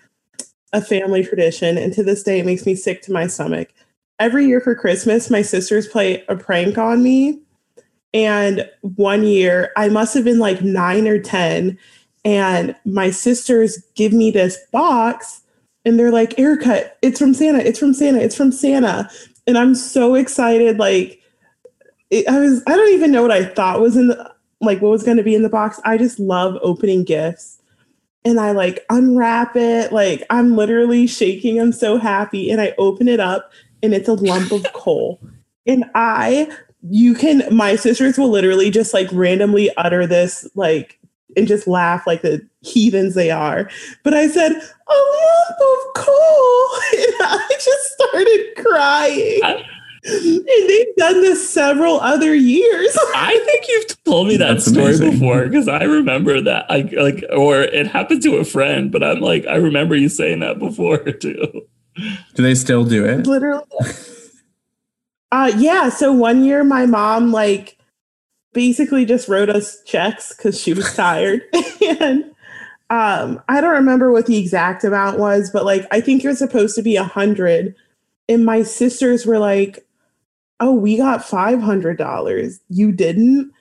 a 0.73 0.81
family 0.81 1.23
tradition. 1.23 1.77
And 1.77 1.93
to 1.93 2.03
this 2.03 2.23
day, 2.23 2.39
it 2.41 2.45
makes 2.45 2.65
me 2.65 2.75
sick 2.75 3.01
to 3.03 3.11
my 3.13 3.27
stomach. 3.27 3.69
Every 4.21 4.45
year 4.45 4.61
for 4.61 4.75
Christmas, 4.75 5.31
my 5.31 5.41
sisters 5.41 5.87
play 5.87 6.23
a 6.29 6.35
prank 6.35 6.77
on 6.77 7.01
me. 7.01 7.41
And 8.13 8.69
one 8.81 9.23
year, 9.23 9.71
I 9.75 9.89
must 9.89 10.13
have 10.13 10.23
been 10.23 10.37
like 10.37 10.61
nine 10.61 11.07
or 11.07 11.19
10. 11.19 11.75
And 12.23 12.75
my 12.85 13.09
sisters 13.09 13.83
give 13.95 14.13
me 14.13 14.29
this 14.29 14.59
box 14.71 15.41
and 15.85 15.97
they're 15.97 16.11
like, 16.11 16.37
Erica, 16.37 16.91
it's 17.01 17.17
from 17.17 17.33
Santa. 17.33 17.61
It's 17.61 17.79
from 17.79 17.95
Santa. 17.95 18.19
It's 18.19 18.35
from 18.35 18.51
Santa. 18.51 19.09
And 19.47 19.57
I'm 19.57 19.73
so 19.73 20.13
excited. 20.13 20.77
Like, 20.77 21.19
it, 22.11 22.27
I 22.27 22.39
was, 22.39 22.61
I 22.67 22.75
don't 22.75 22.93
even 22.93 23.11
know 23.11 23.23
what 23.23 23.31
I 23.31 23.45
thought 23.45 23.81
was 23.81 23.97
in 23.97 24.09
the, 24.09 24.35
like 24.61 24.83
what 24.83 24.91
was 24.91 25.01
going 25.01 25.17
to 25.17 25.23
be 25.23 25.33
in 25.33 25.41
the 25.41 25.49
box. 25.49 25.79
I 25.83 25.97
just 25.97 26.19
love 26.19 26.59
opening 26.61 27.05
gifts. 27.05 27.59
And 28.23 28.39
I 28.39 28.51
like 28.51 28.85
unwrap 28.91 29.55
it. 29.55 29.91
Like 29.91 30.21
I'm 30.29 30.55
literally 30.55 31.07
shaking. 31.07 31.59
I'm 31.59 31.71
so 31.71 31.97
happy. 31.97 32.51
And 32.51 32.61
I 32.61 32.75
open 32.77 33.07
it 33.07 33.19
up 33.19 33.51
and 33.83 33.93
it's 33.93 34.07
a 34.07 34.13
lump 34.13 34.51
of 34.51 34.65
coal. 34.73 35.19
And 35.67 35.85
I, 35.95 36.49
you 36.89 37.13
can, 37.13 37.43
my 37.55 37.75
sisters 37.75 38.17
will 38.17 38.29
literally 38.29 38.69
just 38.71 38.93
like 38.93 39.07
randomly 39.11 39.69
utter 39.77 40.07
this, 40.07 40.47
like, 40.55 40.97
and 41.37 41.47
just 41.47 41.67
laugh 41.67 42.05
like 42.07 42.23
the 42.23 42.45
heathens 42.61 43.15
they 43.15 43.31
are. 43.31 43.69
But 44.03 44.13
I 44.13 44.27
said, 44.27 44.51
a 44.51 44.55
lump 44.55 45.59
of 45.59 45.93
coal. 45.95 46.07
And 46.93 47.15
I 47.21 47.47
just 47.51 47.89
started 47.93 48.53
crying. 48.57 49.39
I- 49.43 49.65
and 50.03 50.45
they've 50.67 50.95
done 50.97 51.21
this 51.21 51.47
several 51.47 51.99
other 51.99 52.33
years. 52.33 52.97
I 53.15 53.39
think 53.45 53.65
you've 53.69 54.03
told 54.03 54.27
me 54.29 54.35
that 54.37 54.53
That's 54.53 54.65
story 54.65 54.85
amazing. 54.95 55.11
before 55.11 55.45
because 55.45 55.67
I 55.67 55.83
remember 55.83 56.41
that. 56.41 56.65
I 56.69 56.89
like, 56.99 57.23
or 57.31 57.61
it 57.61 57.85
happened 57.85 58.23
to 58.23 58.37
a 58.37 58.43
friend, 58.43 58.91
but 58.91 59.03
I'm 59.03 59.19
like, 59.21 59.45
I 59.45 59.57
remember 59.57 59.95
you 59.95 60.09
saying 60.09 60.39
that 60.39 60.57
before 60.57 60.97
too. 61.11 61.67
do 62.35 62.43
they 62.43 62.55
still 62.55 62.85
do 62.85 63.05
it? 63.05 63.27
Literally. 63.27 63.63
Uh 65.31 65.51
yeah 65.57 65.89
so 65.89 66.11
one 66.11 66.43
year 66.43 66.63
my 66.63 66.85
mom 66.85 67.31
like 67.31 67.77
basically 68.53 69.05
just 69.05 69.29
wrote 69.29 69.49
us 69.49 69.81
checks 69.85 70.35
because 70.35 70.59
she 70.59 70.73
was 70.73 70.93
tired. 70.93 71.41
And 71.99 72.25
um 72.89 73.41
i 73.47 73.61
don't 73.61 73.73
remember 73.73 74.11
what 74.11 74.25
the 74.25 74.37
exact 74.37 74.83
amount 74.83 75.17
was 75.17 75.49
but 75.49 75.63
like 75.63 75.87
i 75.91 76.01
think 76.01 76.23
you're 76.23 76.35
supposed 76.35 76.75
to 76.75 76.81
be 76.81 76.95
a 76.95 77.03
hundred. 77.03 77.75
And 78.27 78.45
my 78.45 78.63
sisters 78.63 79.25
were 79.25 79.39
like 79.39 79.85
oh 80.59 80.73
we 80.73 80.97
got 80.97 81.25
five 81.25 81.61
hundred 81.61 81.97
dollars. 81.97 82.59
You 82.69 82.91
didn't? 82.91 83.51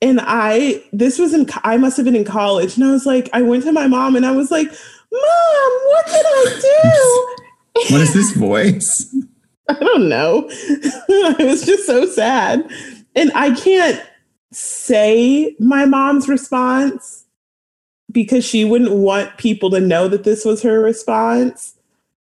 And 0.00 0.20
i 0.22 0.82
this 0.92 1.18
was 1.18 1.34
in 1.34 1.48
i 1.64 1.76
must 1.76 1.96
have 1.96 2.06
been 2.06 2.16
in 2.16 2.24
college 2.24 2.76
and 2.76 2.84
i 2.84 2.90
was 2.90 3.04
like 3.06 3.28
i 3.32 3.42
went 3.42 3.64
to 3.64 3.72
my 3.72 3.86
mom 3.86 4.16
and 4.16 4.24
i 4.24 4.30
was 4.30 4.50
like 4.50 4.68
mom 4.68 5.72
what 5.88 6.06
did 6.06 6.24
i 6.26 6.58
do 6.60 7.44
what 7.90 8.00
is 8.00 8.14
this 8.14 8.32
voice 8.32 9.14
I 9.68 9.74
don't 9.74 10.08
know. 10.08 10.48
I 10.50 11.36
was 11.40 11.64
just 11.64 11.86
so 11.86 12.06
sad. 12.06 12.70
And 13.14 13.30
I 13.34 13.54
can't 13.54 14.02
say 14.50 15.54
my 15.58 15.84
mom's 15.84 16.28
response 16.28 17.26
because 18.10 18.44
she 18.44 18.64
wouldn't 18.64 18.92
want 18.92 19.36
people 19.36 19.70
to 19.70 19.80
know 19.80 20.08
that 20.08 20.24
this 20.24 20.44
was 20.44 20.62
her 20.62 20.80
response. 20.80 21.74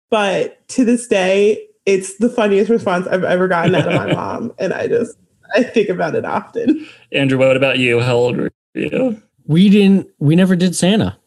But 0.10 0.68
to 0.70 0.86
this 0.86 1.08
day, 1.08 1.68
it's 1.86 2.18
the 2.18 2.30
funniest 2.30 2.72
response 2.72 3.06
I've 3.08 3.24
ever 3.24 3.48
gotten 3.48 3.76
out 3.76 3.88
of 3.88 3.94
my 3.94 4.14
mom. 4.14 4.54
And 4.58 4.74
I 4.74 4.88
just, 4.88 5.16
I 5.54 5.62
think 5.62 5.90
about 5.90 6.16
it 6.16 6.26
often. 6.26 6.88
Andrew, 7.12 7.38
what 7.38 7.58
about 7.58 7.78
you? 7.78 8.02
How 8.02 8.16
old 8.16 8.38
were 8.38 8.52
you? 8.74 9.22
We 9.46 9.70
didn't. 9.70 10.10
We 10.18 10.36
never 10.36 10.56
did 10.56 10.76
Santa, 10.76 11.20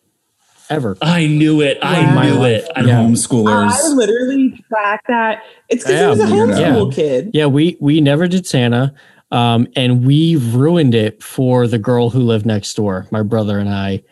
ever. 0.70 0.96
I 1.02 1.26
knew 1.26 1.60
it. 1.60 1.78
I 1.82 2.00
Wow. 2.14 2.22
knew 2.22 2.44
it. 2.44 2.68
I 2.76 2.80
and 2.80 2.88
Yeah. 2.88 3.02
homeschoolers 3.02 3.70
I 3.72 3.88
literally 3.88 4.54
track 4.68 5.02
that. 5.08 5.42
It's 5.68 5.84
because 5.84 6.00
Yeah, 6.00 6.14
he 6.14 6.20
was 6.20 6.30
a 6.30 6.32
weird. 6.34 6.48
homeschool 6.50 6.94
kid. 6.94 7.30
Yeah, 7.32 7.46
we 7.46 7.76
we 7.80 8.00
never 8.00 8.26
did 8.28 8.46
Santa, 8.46 8.92
um, 9.30 9.66
and 9.76 10.04
we 10.04 10.36
ruined 10.36 10.94
it 10.94 11.22
for 11.22 11.66
the 11.66 11.78
girl 11.78 12.10
who 12.10 12.20
lived 12.20 12.46
next 12.46 12.74
door. 12.74 13.06
My 13.10 13.22
brother 13.22 13.58
and 13.58 13.68
I. 13.68 14.02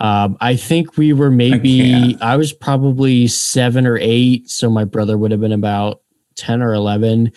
Um, 0.00 0.38
I 0.40 0.56
think 0.56 0.96
we 0.96 1.12
were 1.12 1.30
maybe. 1.30 1.90
can't. 1.90 2.22
I, 2.22 2.36
was 2.38 2.54
probably 2.54 3.26
seven 3.26 3.86
or 3.86 3.98
eight, 4.00 4.48
so 4.48 4.70
my 4.70 4.84
brother 4.84 5.18
would 5.18 5.30
have 5.30 5.40
been 5.42 5.52
about 5.52 6.00
ten 6.36 6.62
or 6.62 6.72
eleven, 6.72 7.32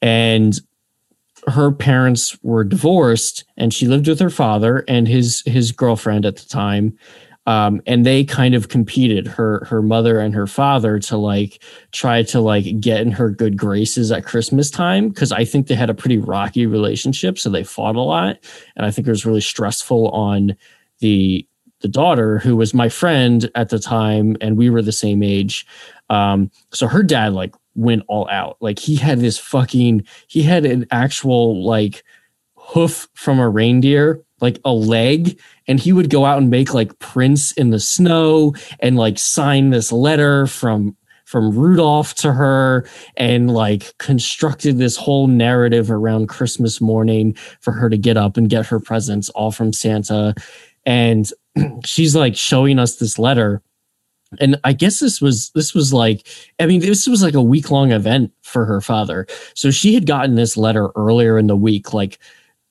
and 0.00 0.54
her 1.48 1.72
parents 1.72 2.36
were 2.42 2.62
divorced, 2.64 3.44
and 3.56 3.74
she 3.74 3.86
lived 3.88 4.06
with 4.06 4.20
her 4.20 4.30
father 4.30 4.84
and 4.86 5.08
his 5.08 5.42
his 5.46 5.72
girlfriend 5.72 6.24
at 6.26 6.36
the 6.36 6.46
time. 6.48 6.96
Um, 7.46 7.80
and 7.86 8.04
they 8.04 8.24
kind 8.24 8.54
of 8.56 8.68
competed 8.68 9.28
her 9.28 9.64
her 9.66 9.80
mother 9.80 10.18
and 10.18 10.34
her 10.34 10.48
father 10.48 10.98
to 11.00 11.16
like 11.16 11.62
try 11.92 12.22
to 12.24 12.40
like 12.40 12.80
get 12.80 13.00
in 13.00 13.12
her 13.12 13.30
good 13.30 13.56
graces 13.56 14.10
at 14.10 14.24
Christmas 14.24 14.68
time 14.70 15.08
because 15.08 15.30
I 15.30 15.44
think 15.44 15.68
they 15.68 15.76
had 15.76 15.90
a 15.90 15.94
pretty 15.94 16.18
rocky 16.18 16.66
relationship, 16.66 17.38
so 17.38 17.48
they 17.48 17.62
fought 17.62 17.96
a 17.96 18.00
lot, 18.00 18.38
and 18.74 18.84
I 18.84 18.90
think 18.90 19.06
it 19.06 19.12
was 19.12 19.24
really 19.24 19.40
stressful 19.40 20.08
on 20.08 20.56
the 20.98 21.46
the 21.80 21.88
daughter 21.88 22.38
who 22.38 22.56
was 22.56 22.74
my 22.74 22.88
friend 22.88 23.48
at 23.54 23.68
the 23.68 23.78
time, 23.78 24.36
and 24.40 24.56
we 24.56 24.70
were 24.70 24.82
the 24.82 24.92
same 24.92 25.22
age. 25.22 25.66
Um, 26.10 26.50
so 26.72 26.88
her 26.88 27.02
dad 27.02 27.32
like 27.32 27.54
went 27.76 28.02
all 28.08 28.28
out, 28.28 28.56
like 28.60 28.78
he 28.78 28.96
had 28.96 29.20
this 29.20 29.38
fucking 29.38 30.04
he 30.26 30.42
had 30.42 30.64
an 30.66 30.86
actual 30.90 31.64
like 31.64 32.02
hoof 32.56 33.08
from 33.14 33.38
a 33.38 33.48
reindeer 33.48 34.20
like 34.40 34.58
a 34.64 34.72
leg 34.72 35.40
and 35.66 35.80
he 35.80 35.92
would 35.92 36.10
go 36.10 36.24
out 36.24 36.38
and 36.38 36.50
make 36.50 36.74
like 36.74 36.98
prints 36.98 37.52
in 37.52 37.70
the 37.70 37.80
snow 37.80 38.54
and 38.80 38.96
like 38.96 39.18
sign 39.18 39.70
this 39.70 39.92
letter 39.92 40.46
from 40.46 40.96
from 41.24 41.50
Rudolph 41.50 42.14
to 42.16 42.32
her 42.32 42.86
and 43.16 43.52
like 43.52 43.98
constructed 43.98 44.78
this 44.78 44.96
whole 44.96 45.26
narrative 45.26 45.90
around 45.90 46.28
Christmas 46.28 46.80
morning 46.80 47.34
for 47.60 47.72
her 47.72 47.90
to 47.90 47.98
get 47.98 48.16
up 48.16 48.36
and 48.36 48.48
get 48.48 48.66
her 48.66 48.78
presents 48.78 49.28
all 49.30 49.50
from 49.50 49.72
Santa. 49.72 50.34
And 50.84 51.28
she's 51.84 52.14
like 52.14 52.36
showing 52.36 52.78
us 52.78 52.96
this 52.96 53.18
letter 53.18 53.60
and 54.40 54.58
i 54.64 54.72
guess 54.72 54.98
this 54.98 55.20
was 55.20 55.50
this 55.50 55.72
was 55.72 55.92
like 55.92 56.26
i 56.58 56.66
mean 56.66 56.80
this 56.80 57.06
was 57.06 57.22
like 57.22 57.34
a 57.34 57.42
week 57.42 57.70
long 57.70 57.92
event 57.92 58.32
for 58.42 58.64
her 58.64 58.80
father 58.80 59.24
so 59.54 59.70
she 59.70 59.94
had 59.94 60.04
gotten 60.04 60.34
this 60.34 60.56
letter 60.56 60.90
earlier 60.96 61.38
in 61.38 61.46
the 61.46 61.56
week 61.56 61.92
like 61.94 62.18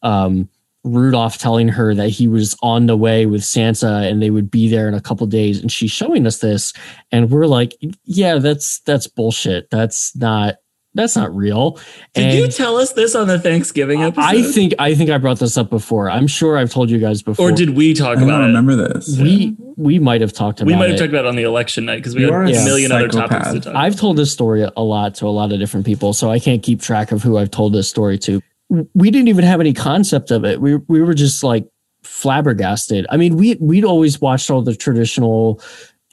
um 0.01 0.49
rudolph 0.85 1.37
telling 1.37 1.67
her 1.67 1.93
that 1.95 2.09
he 2.09 2.27
was 2.27 2.55
on 2.61 2.85
the 2.85 2.95
way 2.95 3.25
with 3.25 3.43
santa 3.43 4.07
and 4.07 4.21
they 4.21 4.29
would 4.29 4.49
be 4.51 4.69
there 4.69 4.87
in 4.87 4.93
a 4.93 5.01
couple 5.01 5.25
days 5.27 5.59
and 5.59 5.71
she's 5.71 5.91
showing 5.91 6.25
us 6.27 6.37
this 6.39 6.71
and 7.11 7.31
we're 7.31 7.47
like 7.47 7.73
yeah 8.03 8.37
that's 8.37 8.79
that's 8.81 9.07
bullshit 9.07 9.69
that's 9.71 10.15
not 10.15 10.55
that's 10.95 11.17
not 11.17 11.35
real. 11.35 11.71
Did 12.13 12.23
and 12.23 12.39
you 12.39 12.47
tell 12.47 12.77
us 12.77 12.93
this 12.93 13.15
on 13.15 13.27
the 13.27 13.37
Thanksgiving 13.37 14.01
episode? 14.01 14.21
I 14.21 14.41
think 14.43 14.73
I 14.79 14.95
think 14.95 15.09
I 15.09 15.17
brought 15.17 15.39
this 15.39 15.57
up 15.57 15.69
before. 15.69 16.09
I'm 16.09 16.25
sure 16.25 16.57
I've 16.57 16.71
told 16.71 16.89
you 16.89 16.99
guys 16.99 17.21
before. 17.21 17.49
Or 17.49 17.51
did 17.51 17.71
we 17.71 17.93
talk 17.93 18.17
I 18.17 18.21
about 18.21 18.37
don't 18.37 18.43
it? 18.43 18.45
remember 18.45 18.75
this. 18.77 19.19
we 19.19 19.57
we 19.75 19.99
might 19.99 20.21
have 20.21 20.31
talked 20.31 20.61
about 20.61 20.67
We 20.71 20.75
might 20.77 20.85
have 20.91 20.95
it. 20.95 20.99
talked 20.99 21.09
about 21.09 21.25
it 21.25 21.27
on 21.27 21.35
the 21.35 21.43
election 21.43 21.83
night 21.83 21.97
because 21.97 22.15
we 22.15 22.21
You 22.21 22.31
had 22.31 22.49
a 22.49 22.61
a 22.61 22.63
million 22.63 22.93
other 22.93 23.09
topics 23.09 23.45
to 23.51 23.53
talk 23.59 23.65
about. 23.71 23.75
I've 23.75 23.97
told 23.97 24.15
this 24.15 24.31
story 24.31 24.65
a 24.73 24.81
lot 24.81 25.15
to 25.15 25.27
a 25.27 25.35
lot 25.35 25.51
of 25.51 25.59
different 25.59 25.85
people, 25.85 26.13
so 26.13 26.31
I 26.31 26.39
can't 26.39 26.63
keep 26.63 26.79
track 26.81 27.11
of 27.11 27.21
who 27.21 27.37
I've 27.37 27.51
told 27.51 27.73
this 27.73 27.89
story 27.89 28.17
to. 28.19 28.41
We 28.69 29.11
didn't 29.11 29.27
even 29.27 29.45
have 29.45 29.59
any 29.59 29.73
concept 29.73 30.31
of 30.31 30.43
it. 30.43 30.59
We 30.59 30.77
we 30.87 31.01
were 31.01 31.13
just 31.13 31.43
like 31.43 31.67
flabbergasted. 32.03 33.05
I 33.09 33.17
mean, 33.17 33.35
we 33.35 33.55
we'd 33.55 33.85
always 33.85 34.19
watched 34.19 34.49
all 34.49 34.61
the 34.61 34.75
traditional, 34.75 35.61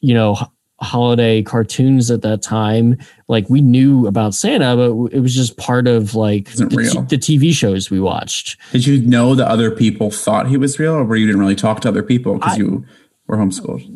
you 0.01 0.15
know, 0.15 0.37
holiday 0.83 1.43
cartoons 1.43 2.11
at 2.11 2.23
that 2.23 2.43
time. 2.43 2.99
Like 3.29 3.49
we 3.49 3.61
knew 3.61 4.07
about 4.07 4.35
Santa, 4.35 4.77
but 4.77 5.15
it 5.15 5.21
was 5.21 5.35
just 5.35 5.57
part 5.57 5.87
of 5.87 6.15
like 6.15 6.51
the, 6.53 6.67
the 7.09 7.19
TV 7.19 7.53
shows 7.53 7.91
we 7.91 8.01
watched. 8.01 8.59
Did 8.73 8.87
you 8.87 9.01
know 9.03 9.35
that 9.35 9.49
other 9.49 9.71
people 9.71 10.11
thought 10.11 10.49
he 10.49 10.57
was 10.57 10.79
real, 10.79 10.95
or 10.95 11.05
were 11.05 11.17
you 11.17 11.27
didn't 11.27 11.41
really 11.41 11.55
talk 11.55 11.81
to 11.83 11.89
other 11.89 12.03
people 12.03 12.35
because 12.35 12.59
you 12.59 12.85
were 13.27 13.37
homeschooled? 13.37 13.87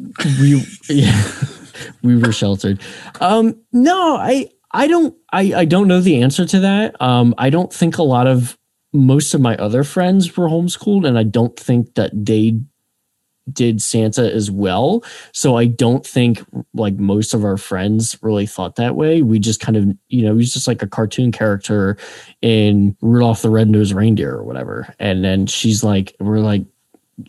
we 0.41 0.65
yeah, 0.95 1.31
we 2.03 2.17
were 2.17 2.33
sheltered. 2.33 2.81
Um, 3.21 3.61
no, 3.73 4.17
I 4.17 4.51
I 4.77 4.87
don't 4.89 5.14
I 5.33 5.53
I 5.55 5.64
don't 5.64 5.89
know 5.89 6.01
the 6.01 6.22
answer 6.22 6.45
to 6.45 6.61
that. 6.61 7.01
Um, 7.01 7.35
I 7.39 7.51
don't 7.51 7.72
think 7.72 7.97
a 7.99 8.03
lot 8.03 8.27
of 8.27 8.59
most 8.93 9.35
of 9.35 9.41
my 9.41 9.57
other 9.57 9.85
friends 9.85 10.37
were 10.37 10.49
homeschooled, 10.49 11.07
and 11.07 11.18
I 11.18 11.22
don't 11.22 11.59
think 11.59 11.95
that 11.95 12.11
they 12.14 12.61
did 13.53 13.81
Santa 13.81 14.33
as 14.33 14.51
well. 14.51 15.05
So 15.33 15.57
I 15.57 15.66
don't 15.66 16.05
think 16.05 16.45
like 16.74 16.95
most 16.95 17.33
of 17.33 17.45
our 17.45 17.57
friends 17.57 18.18
really 18.20 18.47
thought 18.47 18.77
that 18.77 18.97
way. 18.97 19.22
We 19.22 19.39
just 19.39 19.61
kind 19.61 19.77
of, 19.77 19.97
you 20.09 20.24
know, 20.24 20.37
he's 20.37 20.53
just 20.53 20.66
like 20.66 20.83
a 20.83 20.89
cartoon 20.89 21.31
character 21.31 21.97
in 22.43 22.97
Rudolph 23.01 23.43
the 23.43 23.51
Red-Nosed 23.51 23.93
Reindeer 23.93 24.35
or 24.35 24.43
whatever. 24.43 24.93
And 24.99 25.24
then 25.24 25.47
she's 25.47 25.85
like, 25.85 26.16
we're 26.18 26.41
like, 26.41 26.64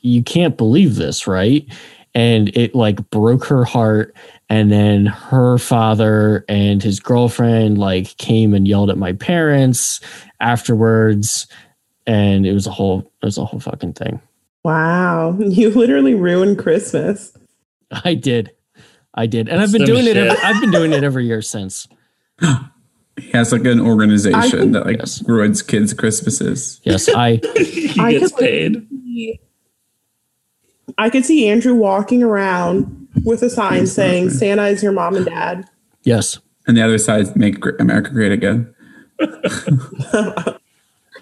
you 0.02 0.24
can't 0.24 0.58
believe 0.58 0.96
this, 0.96 1.28
right? 1.28 1.72
And 2.18 2.50
it 2.58 2.74
like 2.74 3.08
broke 3.12 3.46
her 3.46 3.64
heart. 3.64 4.16
And 4.50 4.72
then 4.72 5.06
her 5.06 5.58
father 5.60 6.44
and 6.50 6.82
his 6.82 7.00
girlfriend 7.00 7.78
like 7.78 8.18
came 8.18 8.56
and 8.56 8.68
yelled 8.68 8.90
at 8.90 8.98
my 8.98 9.14
parents 9.14 10.00
afterwards. 10.40 11.46
And 12.08 12.46
it 12.48 12.54
was 12.54 12.66
a 12.66 12.72
whole, 12.72 13.12
it 13.22 13.26
was 13.26 13.38
a 13.38 13.46
whole 13.46 13.60
fucking 13.60 13.94
thing. 13.94 14.20
Wow. 14.64 15.38
You 15.40 15.70
literally 15.70 16.16
ruined 16.16 16.58
Christmas. 16.58 17.38
I 18.04 18.16
did. 18.16 18.52
I 19.14 19.28
did. 19.28 19.48
And 19.50 19.62
I've 19.62 19.72
been 19.72 19.86
Some 19.86 19.96
doing 19.96 20.08
it 20.08 20.18
every, 20.18 20.38
I've 20.44 20.60
been 20.62 20.72
doing 20.72 20.94
it 20.94 21.04
every 21.04 21.26
year 21.28 21.42
since. 21.44 21.88
He 23.20 23.32
has 23.32 23.52
like 23.52 23.66
an 23.66 23.80
organization 23.80 24.74
that 24.74 24.86
like 24.86 25.00
Yes. 25.00 25.24
ruins 25.28 25.64
kids' 25.64 25.92
Christmases. 25.92 26.80
Yes, 26.84 27.10
I 27.10 27.38
he 27.58 28.00
I 28.00 28.12
gets 28.12 28.32
could- 28.32 28.40
paid. 28.40 29.40
I 30.98 31.10
could 31.10 31.26
see 31.26 31.48
Andrew 31.48 31.74
walking 31.76 32.24
around 32.24 33.08
with 33.26 33.42
a 33.44 33.50
sign 33.50 33.88
saying 33.88 34.30
Santa 34.32 34.68
is 34.68 34.82
your 34.84 34.92
mom 34.92 35.16
and 35.16 35.26
dad. 35.26 35.70
yes. 36.04 36.40
And 36.68 36.76
the 36.76 36.84
other 36.84 36.98
side, 36.98 37.34
make 37.38 37.64
America 37.80 38.10
great 38.12 38.34
again. 38.34 38.74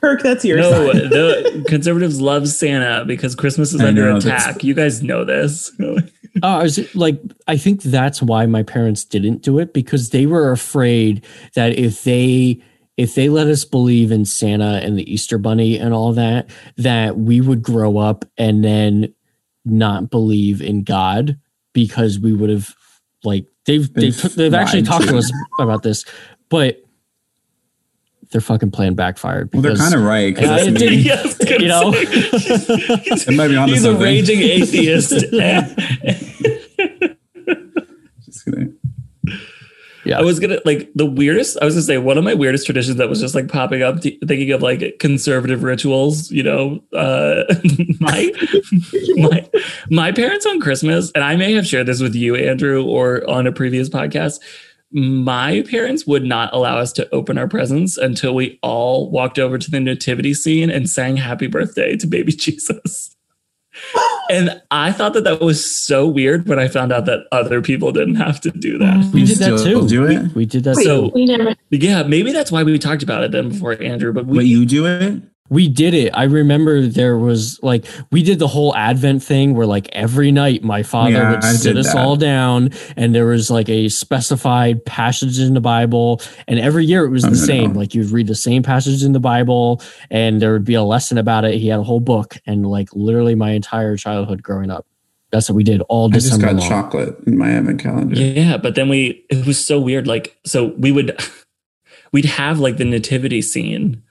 Kirk, 0.01 0.21
that's 0.23 0.43
your 0.43 0.57
No, 0.57 0.71
sign. 0.91 1.09
the 1.09 1.65
conservatives 1.67 2.19
love 2.19 2.47
Santa 2.47 3.05
because 3.05 3.35
Christmas 3.35 3.73
is 3.73 3.79
I 3.81 3.87
under 3.87 4.09
know, 4.09 4.17
attack. 4.17 4.63
You 4.63 4.73
guys 4.73 5.01
know 5.03 5.23
this. 5.23 5.71
Oh, 5.81 5.97
I 6.43 6.63
was 6.63 6.95
like, 6.95 7.21
I 7.47 7.57
think 7.57 7.83
that's 7.83 8.21
why 8.21 8.45
my 8.45 8.63
parents 8.63 9.03
didn't 9.05 9.41
do 9.41 9.59
it 9.59 9.73
because 9.73 10.09
they 10.09 10.25
were 10.25 10.51
afraid 10.51 11.23
that 11.55 11.77
if 11.77 12.03
they 12.03 12.61
if 12.97 13.13
they 13.15 13.29
let 13.29 13.47
us 13.47 13.65
believe 13.65 14.11
in 14.11 14.25
Santa 14.25 14.79
and 14.83 14.97
the 14.97 15.11
Easter 15.11 15.37
Bunny 15.37 15.77
and 15.77 15.93
all 15.93 16.11
that, 16.13 16.49
that 16.77 17.17
we 17.17 17.39
would 17.41 17.61
grow 17.61 17.97
up 17.97 18.25
and 18.37 18.63
then 18.63 19.13
not 19.65 20.09
believe 20.09 20.61
in 20.61 20.83
God 20.83 21.37
because 21.73 22.19
we 22.19 22.33
would 22.33 22.49
have 22.49 22.73
like 23.23 23.45
they've 23.65 23.91
Been 23.93 24.11
they've, 24.11 24.35
they've 24.35 24.53
actually 24.53 24.81
lied 24.83 24.91
talked 24.91 25.05
to. 25.05 25.11
to 25.13 25.17
us 25.17 25.31
about 25.59 25.83
this, 25.83 26.03
but 26.49 26.81
their 28.31 28.41
fucking 28.41 28.71
plan 28.71 28.95
backfired. 28.95 29.49
Well, 29.53 29.61
they're 29.61 29.75
kind 29.75 29.93
of 29.93 30.01
right. 30.03 30.35
'cause 30.35 30.43
Yeah, 30.43 30.49
that's 30.57 30.67
it 30.67 30.79
me. 30.89 30.95
Yeah, 30.97 31.15
I 31.15 31.21
was 31.23 31.37
gonna 31.37 31.61
You 31.61 31.67
know? 31.67 31.91
It 31.95 33.35
might 33.35 33.47
be 33.49 33.55
onto 33.55 33.73
He's 33.73 33.85
a 33.85 33.95
raging 33.95 34.39
atheist. 34.41 35.11
Just 38.25 38.45
kidding. 38.45 38.75
Yeah. 40.05 40.19
I 40.19 40.21
was 40.21 40.39
gonna 40.39 40.59
like 40.65 40.91
the 40.93 41.05
weirdest. 41.05 41.57
I 41.61 41.65
was 41.65 41.73
gonna 41.73 41.83
say 41.83 41.97
one 41.97 42.17
of 42.17 42.23
my 42.23 42.33
weirdest 42.33 42.65
traditions 42.65 42.97
that 42.97 43.09
was 43.09 43.19
just 43.19 43.33
like 43.33 43.47
popping 43.47 43.81
up, 43.81 44.01
t- 44.01 44.19
thinking 44.25 44.51
of 44.51 44.61
like 44.61 44.97
conservative 44.99 45.63
rituals. 45.63 46.31
You 46.31 46.43
know, 46.43 46.83
uh, 46.93 47.43
my 47.99 48.31
my 49.15 49.49
my 49.89 50.11
parents 50.11 50.45
on 50.45 50.59
Christmas, 50.59 51.11
and 51.15 51.23
I 51.23 51.35
may 51.35 51.53
have 51.53 51.65
shared 51.65 51.87
this 51.87 52.01
with 52.01 52.15
you, 52.15 52.35
Andrew, 52.35 52.85
or 52.85 53.27
on 53.29 53.47
a 53.47 53.51
previous 53.51 53.89
podcast. 53.89 54.39
My 54.91 55.63
parents 55.69 56.05
would 56.05 56.23
not 56.23 56.53
allow 56.53 56.77
us 56.77 56.93
to 56.93 57.09
open 57.13 57.37
our 57.37 57.47
presents 57.47 57.97
until 57.97 58.35
we 58.35 58.59
all 58.61 59.09
walked 59.09 59.39
over 59.39 59.57
to 59.57 59.71
the 59.71 59.79
nativity 59.79 60.33
scene 60.33 60.69
and 60.69 60.89
sang 60.89 61.17
"Happy 61.17 61.47
Birthday" 61.47 61.97
to 61.97 62.07
Baby 62.07 62.31
Jesus. 62.33 63.14
And 64.29 64.59
I 64.71 64.91
thought 64.91 65.13
that 65.13 65.23
that 65.25 65.39
was 65.39 65.63
so 65.85 66.07
weird 66.07 66.47
when 66.47 66.57
I 66.59 66.67
found 66.67 66.91
out 66.91 67.05
that 67.05 67.25
other 67.31 67.61
people 67.61 67.91
didn't 67.91 68.15
have 68.15 68.41
to 68.41 68.49
do 68.51 68.77
that. 68.79 68.95
Mm. 68.97 69.11
we 69.13 69.19
You 69.21 69.27
did 69.27 69.37
that 69.37 69.63
too. 69.63 69.87
do 69.87 70.01
We, 70.01 70.15
it? 70.15 70.35
we 70.35 70.45
did 70.45 70.63
that. 70.63 70.75
So- 70.77 71.11
we 71.13 71.25
never. 71.25 71.53
Yeah, 71.69 72.03
maybe 72.03 72.31
that's 72.31 72.51
why 72.51 72.63
we 72.63 72.77
talked 72.79 73.03
about 73.03 73.23
it 73.23 73.31
then 73.31 73.49
before 73.49 73.79
Andrew. 73.81 74.11
But 74.13 74.25
we 74.25 74.37
But 74.37 74.45
you 74.47 74.65
do 74.65 74.85
it? 74.87 75.21
We 75.47 75.67
did 75.67 75.93
it. 75.93 76.09
I 76.15 76.23
remember 76.23 76.87
there 76.87 77.19
was 77.19 77.59
like 77.61 77.85
we 78.11 78.23
did 78.23 78.39
the 78.39 78.47
whole 78.47 78.75
Advent 78.75 79.21
thing 79.21 79.53
where 79.53 79.67
like 79.67 79.87
every 79.93 80.31
night 80.31 80.63
my 80.63 80.81
father 80.81 81.11
Yeah, 81.11 81.29
would 81.35 81.43
I 81.45 81.53
sit 81.53 81.77
us 81.77 81.93
that. 81.93 81.97
all 82.03 82.15
down 82.15 82.71
and 82.97 83.13
there 83.13 83.27
was 83.27 83.51
like 83.51 83.69
a 83.69 83.89
specified 83.89 84.83
passage 84.85 85.39
in 85.39 85.53
the 85.53 85.61
Bible 85.61 86.19
and 86.47 86.59
every 86.59 86.83
year 86.85 87.05
it 87.05 87.09
was 87.09 87.23
Oh, 87.25 87.29
the 87.29 87.35
no, 87.35 87.45
same. 87.45 87.73
no. 87.73 87.79
Like 87.79 87.93
you'd 87.93 88.09
read 88.09 88.25
the 88.25 88.33
same 88.33 88.63
passage 88.63 89.03
in 89.03 89.11
the 89.11 89.19
Bible 89.19 89.83
and 90.09 90.41
there 90.41 90.51
would 90.51 90.65
be 90.65 90.73
a 90.73 90.81
lesson 90.83 91.19
about 91.19 91.45
it. 91.45 91.59
He 91.59 91.67
had 91.67 91.79
a 91.79 91.83
whole 91.83 91.99
book 91.99 92.37
and 92.47 92.65
like 92.65 92.89
literally 92.93 93.35
my 93.35 93.51
entire 93.51 93.95
childhood 93.97 94.41
growing 94.41 94.71
up. 94.71 94.87
That's 95.31 95.47
what 95.47 95.55
we 95.57 95.63
did 95.63 95.81
all 95.89 96.07
I 96.07 96.13
just 96.13 96.25
December 96.31 96.47
got 96.53 96.55
long. 96.61 96.69
chocolate 96.69 97.15
in 97.27 97.37
my 97.37 97.51
advent 97.51 97.81
calendar. 97.83 98.15
yeah, 98.15 98.57
but 98.57 98.73
then 98.73 98.89
we 98.89 99.23
it 99.29 99.45
was 99.45 99.63
so 99.63 99.79
weird. 99.79 100.07
Like 100.07 100.37
so 100.43 100.73
we 100.77 100.91
would 100.91 101.19
we'd 102.11 102.25
have 102.25 102.59
like 102.59 102.77
the 102.77 102.85
nativity 102.85 103.43
scene 103.43 104.01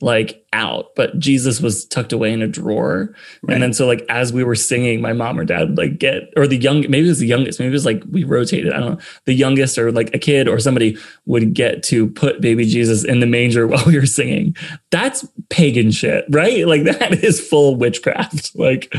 like 0.00 0.46
out, 0.52 0.94
but 0.94 1.18
Jesus 1.18 1.60
was 1.60 1.86
tucked 1.86 2.12
away 2.12 2.32
in 2.32 2.42
a 2.42 2.46
drawer. 2.46 3.14
Right. 3.42 3.54
And 3.54 3.62
then 3.62 3.72
so 3.72 3.86
like 3.86 4.04
as 4.10 4.32
we 4.32 4.44
were 4.44 4.54
singing, 4.54 5.00
my 5.00 5.14
mom 5.14 5.40
or 5.40 5.44
dad 5.44 5.70
would 5.70 5.78
like 5.78 5.98
get 5.98 6.24
or 6.36 6.46
the 6.46 6.58
young 6.58 6.82
maybe 6.82 7.06
it 7.06 7.08
was 7.08 7.18
the 7.18 7.26
youngest, 7.26 7.58
maybe 7.58 7.70
it 7.70 7.72
was 7.72 7.86
like 7.86 8.02
we 8.10 8.24
rotated. 8.24 8.72
I 8.72 8.80
don't 8.80 8.94
know. 8.94 9.00
The 9.24 9.32
youngest 9.32 9.78
or 9.78 9.90
like 9.90 10.14
a 10.14 10.18
kid 10.18 10.48
or 10.48 10.58
somebody 10.58 10.98
would 11.24 11.54
get 11.54 11.82
to 11.84 12.08
put 12.10 12.42
baby 12.42 12.66
Jesus 12.66 13.04
in 13.04 13.20
the 13.20 13.26
manger 13.26 13.66
while 13.66 13.84
we 13.86 13.98
were 13.98 14.06
singing. 14.06 14.54
That's 14.90 15.26
pagan 15.48 15.90
shit, 15.90 16.26
right? 16.28 16.66
Like 16.66 16.84
that 16.84 17.12
is 17.24 17.40
full 17.40 17.76
witchcraft. 17.76 18.52
Like 18.66 18.92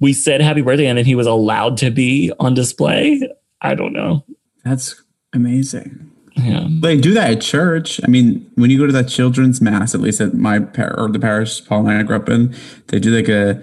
we 0.00 0.12
said 0.12 0.40
happy 0.40 0.62
birthday 0.62 0.86
and 0.86 0.96
then 0.96 1.04
he 1.04 1.14
was 1.14 1.26
allowed 1.26 1.76
to 1.78 1.90
be 1.90 2.32
on 2.40 2.54
display. 2.54 3.20
I 3.60 3.74
don't 3.74 3.92
know. 3.92 4.24
That's 4.64 5.02
amazing. 5.32 6.11
Yeah. 6.36 6.66
They 6.68 6.96
do 6.96 7.14
that 7.14 7.30
at 7.30 7.40
church. 7.40 8.00
I 8.02 8.06
mean, 8.08 8.50
when 8.54 8.70
you 8.70 8.78
go 8.78 8.86
to 8.86 8.92
that 8.92 9.08
children's 9.08 9.60
mass, 9.60 9.94
at 9.94 10.00
least 10.00 10.20
at 10.20 10.34
my 10.34 10.60
par- 10.60 10.98
or 10.98 11.08
the 11.08 11.18
parish 11.18 11.64
Paul 11.66 11.88
and 11.88 11.98
I 11.98 12.02
grew 12.02 12.16
up 12.16 12.28
in, 12.28 12.54
they 12.88 12.98
do 12.98 13.14
like 13.14 13.28
a 13.28 13.62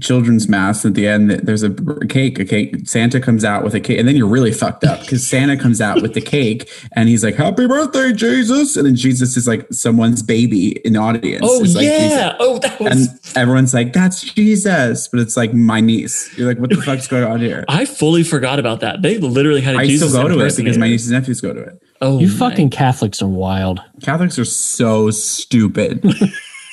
children's 0.00 0.48
mass 0.48 0.86
at 0.86 0.94
the 0.94 1.06
end 1.08 1.30
there's 1.30 1.64
a 1.64 1.70
cake 2.08 2.38
a 2.38 2.44
cake 2.44 2.88
santa 2.88 3.18
comes 3.20 3.44
out 3.44 3.64
with 3.64 3.74
a 3.74 3.80
cake 3.80 3.98
and 3.98 4.06
then 4.06 4.14
you're 4.14 4.28
really 4.28 4.52
fucked 4.52 4.84
up 4.84 5.00
because 5.00 5.26
santa 5.26 5.56
comes 5.56 5.80
out 5.80 6.00
with 6.00 6.14
the 6.14 6.20
cake 6.20 6.70
and 6.94 7.08
he's 7.08 7.24
like 7.24 7.34
happy 7.34 7.66
birthday 7.66 8.12
jesus 8.12 8.76
and 8.76 8.86
then 8.86 8.94
jesus 8.94 9.36
is 9.36 9.48
like 9.48 9.66
someone's 9.72 10.22
baby 10.22 10.78
in 10.86 10.92
the 10.92 10.98
audience 11.00 11.40
Oh 11.44 11.64
It's 11.64 11.74
like 11.74 11.86
yeah. 11.86 11.98
Jesus. 12.30 12.36
Oh, 12.38 12.58
that 12.60 12.78
was. 12.80 13.08
and 13.08 13.20
everyone's 13.36 13.74
like 13.74 13.92
that's 13.92 14.20
jesus 14.22 15.08
but 15.08 15.18
it's 15.18 15.36
like 15.36 15.52
my 15.52 15.80
niece 15.80 16.36
you're 16.38 16.46
like 16.46 16.58
what 16.58 16.70
the 16.70 16.76
fuck's 16.76 17.08
going 17.08 17.24
on 17.24 17.40
here 17.40 17.64
I 17.68 17.84
fully 17.84 18.22
forgot 18.22 18.58
about 18.60 18.80
that. 18.80 19.02
They 19.02 19.18
literally 19.18 19.60
had 19.60 19.74
a 19.74 19.78
i 19.78 19.86
Jesus 19.86 20.10
still 20.10 20.22
go 20.22 20.28
to 20.28 20.40
it 20.44 20.56
because 20.56 20.78
my 20.78 20.88
nieces 20.88 21.10
and 21.10 21.20
nephews 21.20 21.40
go 21.40 21.52
to 21.52 21.60
it 21.62 21.82
Oh, 22.02 22.18
You 22.18 22.28
my 22.28 22.34
fucking 22.50 22.70
Catholics 22.70 23.20
are 23.20 23.28
wild. 23.28 23.80
catholics 24.02 24.38
are 24.38 24.44
so 24.44 25.10
stupid 25.10 26.02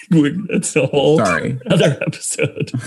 That's 0.10 0.76
a 0.76 0.86
whole 0.88 1.18
sorry 1.18 1.60
other 1.70 1.97
episode. 2.05 2.72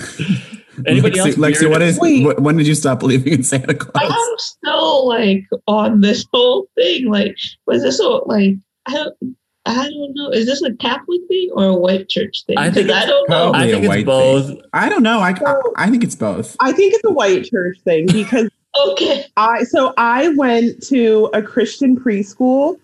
Anybody 0.87 1.19
Lexi, 1.19 1.25
else? 1.27 1.35
Lexi, 1.35 1.69
what 1.69 1.81
is 1.81 1.99
Wait. 1.99 2.39
when 2.39 2.55
did 2.57 2.65
you 2.65 2.75
stop 2.75 2.99
believing 2.99 3.33
in 3.33 3.43
santa 3.43 3.73
claus 3.75 4.11
I'm 4.11 4.37
still 4.37 5.07
like 5.07 5.43
on 5.67 6.01
this 6.01 6.25
whole 6.33 6.67
thing. 6.75 7.09
Like, 7.11 7.35
was 7.67 7.83
this 7.83 7.99
all 7.99 8.23
like 8.25 8.55
I 8.85 8.93
don't 8.93 9.35
I 9.67 9.75
don't 9.89 10.13
know. 10.15 10.29
Is 10.29 10.47
this 10.47 10.63
a 10.63 10.73
Catholic 10.77 11.21
thing 11.27 11.49
or 11.53 11.65
a 11.65 11.75
white 11.75 12.09
church 12.09 12.43
thing? 12.47 12.57
I 12.57 12.71
think 12.71 12.87
'Cause 12.89 13.03
I 13.03 13.05
don't 13.05 13.29
know. 13.29 13.51
probably 13.51 13.59
I 13.61 13.65
a 13.65 13.71
think 13.73 13.83
it's 13.83 13.89
white 13.89 14.05
both. 14.07 14.47
thing. 14.47 14.61
I 14.73 14.89
don't 14.89 15.03
know. 15.03 15.19
I, 15.19 15.31
I 15.45 15.61
I 15.75 15.89
think 15.91 16.03
it's 16.03 16.15
both. 16.15 16.55
I 16.59 16.71
think 16.71 16.93
it's 16.95 17.03
a 17.03 17.11
white 17.11 17.43
church 17.45 17.77
thing 17.83 18.07
because 18.07 18.49
Okay. 18.91 19.25
I 19.37 19.63
so 19.65 19.93
I 19.97 20.29
went 20.29 20.81
to 20.87 21.29
a 21.33 21.41
Christian 21.43 21.95
preschool 21.99 22.77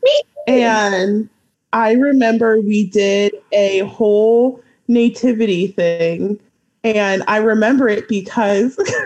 and 0.45 1.29
I 1.73 1.93
remember 1.93 2.59
we 2.61 2.87
did 2.87 3.33
a 3.51 3.79
whole 3.79 4.61
nativity 4.87 5.67
thing 5.67 6.39
and 6.83 7.23
I 7.27 7.37
remember 7.37 7.87
it 7.89 8.07
because 8.07 8.77
I 8.79 9.05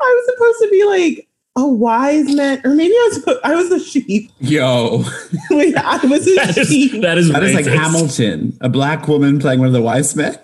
was 0.00 0.26
supposed 0.34 0.58
to 0.60 0.68
be 0.70 0.84
like 0.84 1.28
a 1.56 1.66
wise 1.66 2.34
man 2.34 2.60
or 2.64 2.74
maybe 2.74 2.92
I 2.94 3.10
was 3.12 3.38
I 3.44 3.54
was 3.54 3.70
a 3.70 3.80
sheep. 3.80 4.30
Yo, 4.40 5.04
Wait, 5.50 5.74
I 5.76 6.04
was 6.06 6.26
a 6.26 6.34
That 6.36 6.56
is, 6.58 6.68
sheep. 6.68 7.02
that 7.02 7.18
is, 7.18 7.30
that 7.32 7.42
is 7.42 7.54
like 7.54 7.64
racist. 7.66 7.78
Hamilton, 7.78 8.58
a 8.60 8.68
black 8.68 9.08
woman 9.08 9.38
playing 9.38 9.58
one 9.60 9.68
of 9.68 9.72
the 9.74 9.82
wise 9.82 10.14
men. 10.14 10.36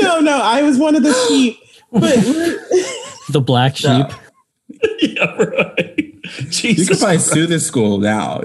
No, 0.00 0.20
no, 0.20 0.40
I 0.42 0.62
was 0.62 0.78
one 0.78 0.94
of 0.96 1.02
the 1.02 1.12
sheep. 1.28 1.58
But 1.92 2.14
The 3.30 3.40
black 3.40 3.76
sheep. 3.76 4.06
yeah, 5.00 5.34
right. 5.36 5.94
You 5.98 6.20
could 6.22 6.50
Jesus. 6.52 6.98
probably 7.00 7.18
sue 7.18 7.46
this 7.46 7.66
school 7.66 7.98
now. 7.98 8.40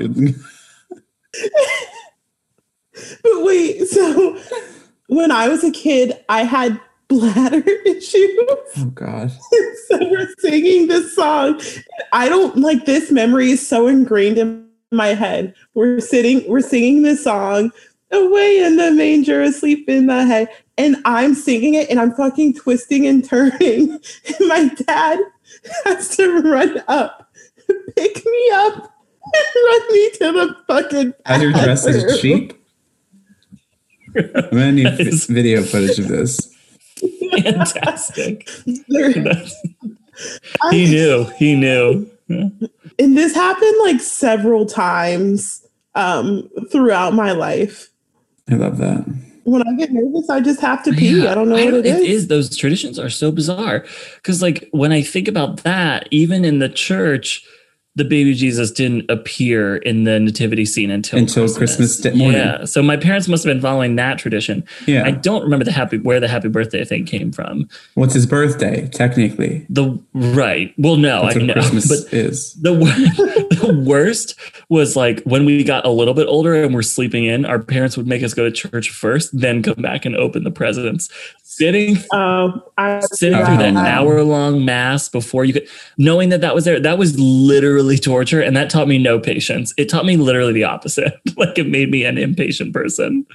But 3.23 3.43
wait, 3.43 3.87
so 3.87 4.39
when 5.07 5.31
I 5.31 5.47
was 5.47 5.63
a 5.63 5.71
kid, 5.71 6.13
I 6.29 6.43
had 6.43 6.79
bladder 7.07 7.63
issues. 7.85 8.39
Oh 8.77 8.91
God. 8.93 9.31
so 9.87 9.97
we're 10.09 10.27
singing 10.39 10.87
this 10.87 11.15
song. 11.15 11.61
I 12.11 12.29
don't 12.29 12.57
like 12.57 12.85
this 12.85 13.11
memory 13.11 13.51
is 13.51 13.65
so 13.65 13.87
ingrained 13.87 14.37
in 14.37 14.67
my 14.91 15.07
head. 15.07 15.53
We're 15.73 15.99
sitting, 15.99 16.47
we're 16.47 16.61
singing 16.61 17.03
this 17.03 17.23
song, 17.23 17.71
away 18.11 18.59
in 18.59 18.77
the 18.77 18.91
manger, 18.91 19.41
asleep 19.41 19.87
in 19.89 20.07
the 20.07 20.25
hay. 20.25 20.47
And 20.77 20.97
I'm 21.05 21.33
singing 21.33 21.73
it 21.73 21.89
and 21.89 21.99
I'm 21.99 22.13
fucking 22.13 22.55
twisting 22.55 23.05
and 23.07 23.23
turning. 23.23 23.91
And 23.91 24.47
my 24.47 24.69
dad 24.69 25.19
has 25.85 26.15
to 26.17 26.41
run 26.41 26.83
up, 26.87 27.31
pick 27.95 28.25
me 28.25 28.49
up, 28.53 28.96
run 29.33 29.93
me 29.93 30.09
to 30.11 30.17
the 30.19 30.55
fucking 30.67 31.13
As 31.25 31.41
you're 31.41 31.51
dressed 31.51 31.87
as 31.87 31.95
a 32.03 32.07
bathroom. 32.07 32.19
sheep. 32.19 32.53
I'm 34.15 34.49
gonna 34.51 34.71
need 34.71 34.85
That 34.85 34.99
is- 35.01 35.25
vi- 35.25 35.33
video 35.33 35.63
footage 35.63 35.99
of 35.99 36.07
this. 36.07 36.49
Fantastic. 37.43 38.49
I- 40.61 40.71
he 40.71 40.85
knew. 40.89 41.25
He 41.37 41.55
knew. 41.55 42.09
and 42.29 43.17
this 43.17 43.33
happened 43.35 43.75
like 43.83 44.01
several 44.01 44.65
times 44.65 45.65
um 45.95 46.49
throughout 46.71 47.13
my 47.13 47.31
life 47.31 47.89
I 48.51 48.55
love 48.55 48.77
that. 48.79 49.05
when 49.45 49.65
i 49.65 49.73
get 49.77 49.91
nervous 49.93 50.29
i 50.29 50.41
just 50.41 50.59
have 50.59 50.83
to 50.83 50.91
pee 50.91 51.21
Yeah, 51.21 51.31
i 51.31 51.35
don't 51.35 51.47
know 51.47 51.55
what 51.55 51.73
it 51.73 51.85
is. 51.85 52.01
It 52.01 52.09
is. 52.09 52.27
Those 52.27 52.55
traditions 52.57 52.99
are 52.99 53.09
so 53.09 53.31
bizarre. 53.31 53.85
Because, 54.17 54.41
like, 54.41 54.67
when 54.71 54.91
I 54.91 55.01
think 55.01 55.27
about 55.29 55.63
that, 55.63 56.07
even 56.11 56.43
in 56.43 56.59
the 56.59 56.67
church, 56.69 57.45
the 57.97 58.05
baby 58.05 58.35
Jesus 58.35 58.69
didn't 58.69 59.09
appear 59.09 59.77
in 59.77 60.03
the 60.03 60.19
nativity 60.19 60.65
scene 60.65 60.91
until 60.91 61.17
Until 61.17 61.51
Christmas 61.51 61.97
Day 61.97 62.13
morning. 62.13 62.39
Yeah. 62.39 62.63
So 62.65 62.83
my 62.83 62.95
parents 62.95 63.27
must 63.27 63.43
have 63.43 63.51
been 63.51 63.61
following 63.61 63.95
that 63.95 64.19
tradition. 64.19 64.63
Yeah. 64.85 65.03
I 65.03 65.09
don't 65.09 65.41
remember 65.41 65.65
the 65.65 65.71
happy 65.71 65.97
where 65.97 66.19
the 66.19 66.27
happy 66.27 66.47
birthday 66.47 66.85
thing 66.85 67.05
came 67.05 67.31
from. 67.31 67.67
What's 67.95 68.13
his 68.13 68.27
birthday? 68.27 68.87
Technically, 68.89 69.65
The 69.69 69.99
right. 70.13 70.75
Well, 70.77 70.95
no, 70.95 71.23
that's 71.23 71.37
I 71.37 71.39
what 71.39 71.45
know, 71.47 71.53
Christmas 71.53 71.87
but 71.87 72.13
is. 72.13 72.53
the, 72.61 72.73
the 73.61 73.83
worst 73.83 74.35
was 74.69 74.95
like 74.95 75.23
when 75.23 75.43
we 75.43 75.63
got 75.63 75.83
a 75.83 75.89
little 75.89 76.13
bit 76.13 76.27
older 76.27 76.53
and 76.53 76.75
we're 76.75 76.83
sleeping 76.83 77.25
in, 77.25 77.45
our 77.45 77.57
parents 77.57 77.97
would 77.97 78.05
make 78.05 78.21
us 78.21 78.35
go 78.35 78.47
to 78.47 78.51
church 78.51 78.91
first, 78.91 79.31
then 79.33 79.63
come 79.63 79.81
back 79.81 80.05
and 80.05 80.15
open 80.15 80.43
the 80.43 80.51
presents. 80.51 81.09
Sitting 81.41 81.97
oh 82.13 82.61
i 82.77 82.99
sitting 83.13 83.43
through 83.43 83.57
that 83.57 83.71
no. 83.71 83.79
hour 83.79 84.21
long 84.21 84.63
mass 84.63 85.09
before 85.09 85.43
you 85.43 85.53
could 85.53 85.67
knowing 85.97 86.29
that 86.29 86.41
that 86.41 86.53
was 86.53 86.65
there 86.65 86.79
that 86.79 86.99
was 86.99 87.19
literally 87.19 87.86
torture 87.95 88.41
and 88.41 88.57
that 88.57 88.69
taught 88.69 88.87
me 88.89 88.97
no 88.97 89.19
patience 89.19 89.73
it 89.77 89.87
taught 89.87 90.05
me 90.05 90.17
literally 90.17 90.51
the 90.51 90.63
opposite 90.65 91.13
like 91.37 91.57
it 91.57 91.67
made 91.69 91.89
me 91.89 92.03
an 92.03 92.17
impatient 92.17 92.73
person 92.73 93.25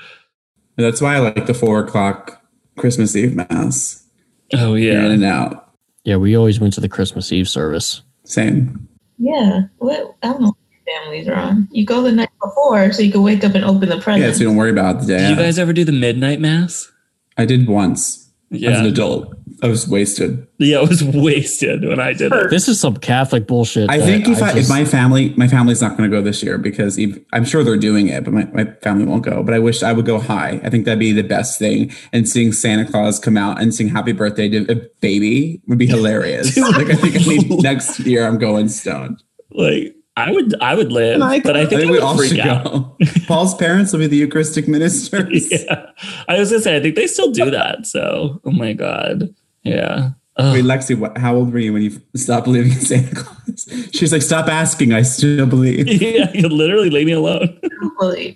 That's 0.76 1.00
why 1.00 1.14
I 1.16 1.18
like 1.20 1.46
the 1.46 1.55
four 1.55 1.80
o'clock 1.80 2.42
Christmas 2.76 3.14
Eve 3.16 3.34
mass. 3.36 4.07
oh 4.55 4.74
yeah. 4.74 5.05
In 5.05 5.12
and 5.12 5.24
out. 5.24 5.70
Yeah, 6.05 6.16
we 6.16 6.36
always 6.36 6.59
went 6.59 6.72
to 6.74 6.80
the 6.80 6.88
Christmas 6.88 7.30
Eve 7.30 7.48
service. 7.48 8.03
Same. 8.24 8.88
Yeah. 9.18 9.62
What 9.78 10.16
I 10.22 10.28
don't 10.28 10.40
know 10.40 10.46
what 10.48 10.57
families 10.86 11.28
are 11.28 11.34
on. 11.34 11.68
You 11.70 11.84
go 11.86 12.03
the 12.03 12.11
night 12.12 12.30
before 12.42 12.92
so 12.92 13.03
you 13.03 13.12
can 13.12 13.22
wake 13.22 13.44
up 13.44 13.55
and 13.55 13.64
open 13.64 13.88
the 13.88 14.00
presents. 14.00 14.26
Yeah, 14.26 14.32
so 14.32 14.38
you 14.40 14.44
don't 14.46 14.57
worry 14.57 14.70
about 14.70 15.00
the 15.00 15.07
day. 15.07 15.18
did 15.18 15.30
you 15.30 15.36
guys 15.36 15.59
ever 15.59 15.72
do 15.72 15.84
the 15.84 15.92
midnight 15.92 16.40
mass 16.40 16.90
I 17.36 17.44
did 17.44 17.68
once 17.68 18.22
as 18.53 18.78
an 18.80 18.86
adult. 18.86 19.34
I 19.64 19.68
was 19.68 19.86
wasted. 19.86 20.44
yeah 20.59 20.82
it 20.82 20.88
was 20.88 21.05
wasted 21.28 21.86
when 21.86 22.00
i 22.00 22.12
did 22.12 22.32
it 22.32 22.50
This 22.50 22.66
is 22.66 22.80
some 22.80 22.96
Catholic 22.96 23.46
bullshit. 23.46 23.88
I 23.90 24.00
think 24.00 24.26
if 24.26 24.42
I, 24.42 24.48
if 24.50 24.55
just- 24.57 24.68
my 24.70 24.84
family 24.84 25.32
my 25.36 25.46
family's 25.46 25.80
not 25.80 25.96
going 25.96 26.11
to 26.11 26.16
go 26.16 26.20
this 26.20 26.42
year 26.42 26.59
because 26.59 26.98
ev 26.98 27.18
I'm 27.32 27.44
sure 27.44 27.62
they're 27.62 27.76
doing 27.76 28.09
it, 28.09 28.24
but 28.24 28.32
my, 28.34 28.44
my 28.46 28.64
family 28.82 29.05
won't 29.05 29.22
go. 29.24 29.42
But 29.44 29.55
I 29.55 29.61
wish 29.61 29.84
I 29.84 29.92
would 29.92 30.05
go 30.07 30.18
high. 30.18 30.61
I 30.64 30.68
think 30.70 30.84
that'd 30.84 30.98
be 30.98 31.12
the 31.12 31.22
best 31.22 31.59
thing. 31.61 31.92
And 32.12 32.28
seeing 32.28 32.53
Santa 32.53 32.84
Claus 32.90 33.20
come 33.20 33.36
out 33.36 33.61
and 33.62 33.72
sing 33.72 33.88
Happy 33.88 34.11
Birthday 34.12 34.48
to 34.48 34.66
a 34.72 34.74
baby 35.00 35.62
would 35.68 35.78
be 35.78 35.86
hilarious. 35.86 36.57
Like 36.72 36.90
I 36.90 36.94
think 36.94 37.14
I 37.14 37.18
need, 37.18 37.62
next 37.62 38.00
year 38.00 38.26
I'm 38.26 38.38
going 38.38 38.68
stoned. 38.68 39.22
like 39.50 39.94
i 40.16 40.30
would 40.30 40.54
i 40.60 40.74
would 40.74 40.92
live 40.92 41.20
I- 41.22 41.40
but 41.40 41.56
i 41.56 41.60
I 41.62 41.66
think, 41.66 41.80
think 41.80 41.82
I 41.82 41.86
we 41.86 41.90
would 41.92 42.02
all 42.02 42.16
freak 42.16 42.30
should 42.30 42.40
out 42.40 42.64
go. 42.64 42.96
Paul's 43.26 43.54
parents 43.54 43.92
will 43.92 44.00
be 44.00 44.06
the 44.08 44.16
Eucharistic 44.16 44.68
ministers. 44.68 45.50
yeah 45.50 45.86
i 46.28 46.38
was 46.38 46.50
gonna 46.50 46.62
say 46.62 46.76
i 46.76 46.80
think 46.80 46.96
they 46.96 47.06
still 47.06 47.30
do 47.32 47.50
that 47.50 47.86
so 47.86 48.40
oh 48.44 48.50
my 48.50 48.72
god 48.72 49.34
yeah 49.62 50.10
Ugh. 50.38 50.54
Wait, 50.54 50.64
Lexi, 50.64 50.98
what, 50.98 51.18
how 51.18 51.34
old 51.34 51.52
were 51.52 51.58
you 51.58 51.74
when 51.74 51.82
you 51.82 52.00
stopped 52.16 52.44
believing 52.46 52.72
in 52.72 52.80
Santa 52.80 53.14
Claus? 53.14 53.68
She's 53.92 54.14
like, 54.14 54.22
stop 54.22 54.48
asking. 54.48 54.94
I 54.94 55.02
still 55.02 55.44
believe. 55.44 55.86
yeah 55.86 56.30
you 56.32 56.48
literally 56.48 56.89
leave 56.89 57.05
me 57.05 57.12
alone 57.12 57.60
believe. 58.01 58.34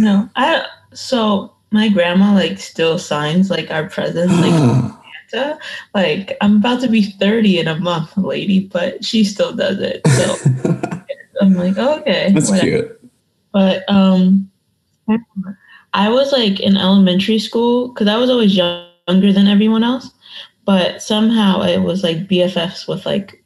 No, 0.00 0.28
I. 0.34 0.66
So 0.94 1.54
my 1.70 1.90
grandma 1.90 2.34
like 2.34 2.58
still 2.58 2.98
signs 2.98 3.50
like 3.50 3.70
our 3.70 3.88
presents, 3.88 4.34
like 4.34 4.92
Santa. 5.30 5.58
Like 5.94 6.36
I'm 6.40 6.56
about 6.56 6.80
to 6.80 6.88
be 6.88 7.02
30 7.02 7.60
in 7.60 7.68
a 7.68 7.78
month, 7.78 8.16
lady, 8.16 8.66
but 8.66 9.04
she 9.04 9.22
still 9.22 9.54
does 9.54 9.78
it. 9.78 10.00
So 10.08 10.34
I'm 11.40 11.54
like, 11.54 11.76
okay, 11.76 12.32
That's 12.32 12.50
whatever. 12.50 12.82
cute. 12.82 13.10
But 13.52 13.84
um, 13.88 14.50
I 15.94 16.08
was 16.08 16.32
like 16.32 16.60
in 16.60 16.76
elementary 16.76 17.38
school 17.38 17.88
because 17.88 18.08
I 18.08 18.16
was 18.16 18.30
always 18.30 18.56
young, 18.56 18.86
younger 19.08 19.32
than 19.32 19.48
everyone 19.48 19.84
else. 19.84 20.10
But 20.64 21.02
somehow 21.02 21.62
it 21.62 21.78
was 21.78 22.02
like 22.02 22.28
BFFs 22.28 22.86
with 22.86 23.06
like 23.06 23.42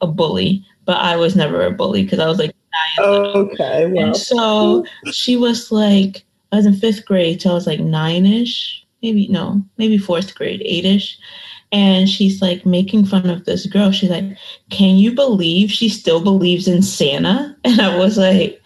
a 0.00 0.06
bully, 0.06 0.64
but 0.84 0.98
I 0.98 1.16
was 1.16 1.34
never 1.34 1.64
a 1.64 1.70
bully 1.70 2.04
because 2.04 2.18
I 2.18 2.26
was 2.26 2.38
like. 2.38 2.54
Oh, 2.98 3.32
okay 3.40 3.90
well 3.90 4.06
And 4.06 4.16
so 4.16 4.84
she 5.10 5.36
was 5.36 5.72
like, 5.72 6.24
I 6.52 6.56
was 6.56 6.66
in 6.66 6.74
fifth 6.74 7.04
grade, 7.06 7.42
so 7.42 7.50
I 7.50 7.54
was 7.54 7.66
like 7.66 7.80
nine 7.80 8.24
ish, 8.26 8.86
maybe 9.02 9.26
no, 9.28 9.62
maybe 9.78 9.98
fourth 9.98 10.34
grade, 10.34 10.62
eight 10.64 10.84
ish. 10.84 11.18
And 11.70 12.08
she's 12.08 12.40
like 12.40 12.64
making 12.64 13.04
fun 13.04 13.28
of 13.28 13.44
this 13.44 13.66
girl. 13.66 13.92
She's 13.92 14.10
like, 14.10 14.24
Can 14.70 14.96
you 14.96 15.14
believe 15.14 15.70
she 15.70 15.88
still 15.88 16.22
believes 16.22 16.68
in 16.68 16.82
Santa? 16.82 17.56
And 17.64 17.80
I 17.80 17.96
was 17.98 18.16
like, 18.16 18.62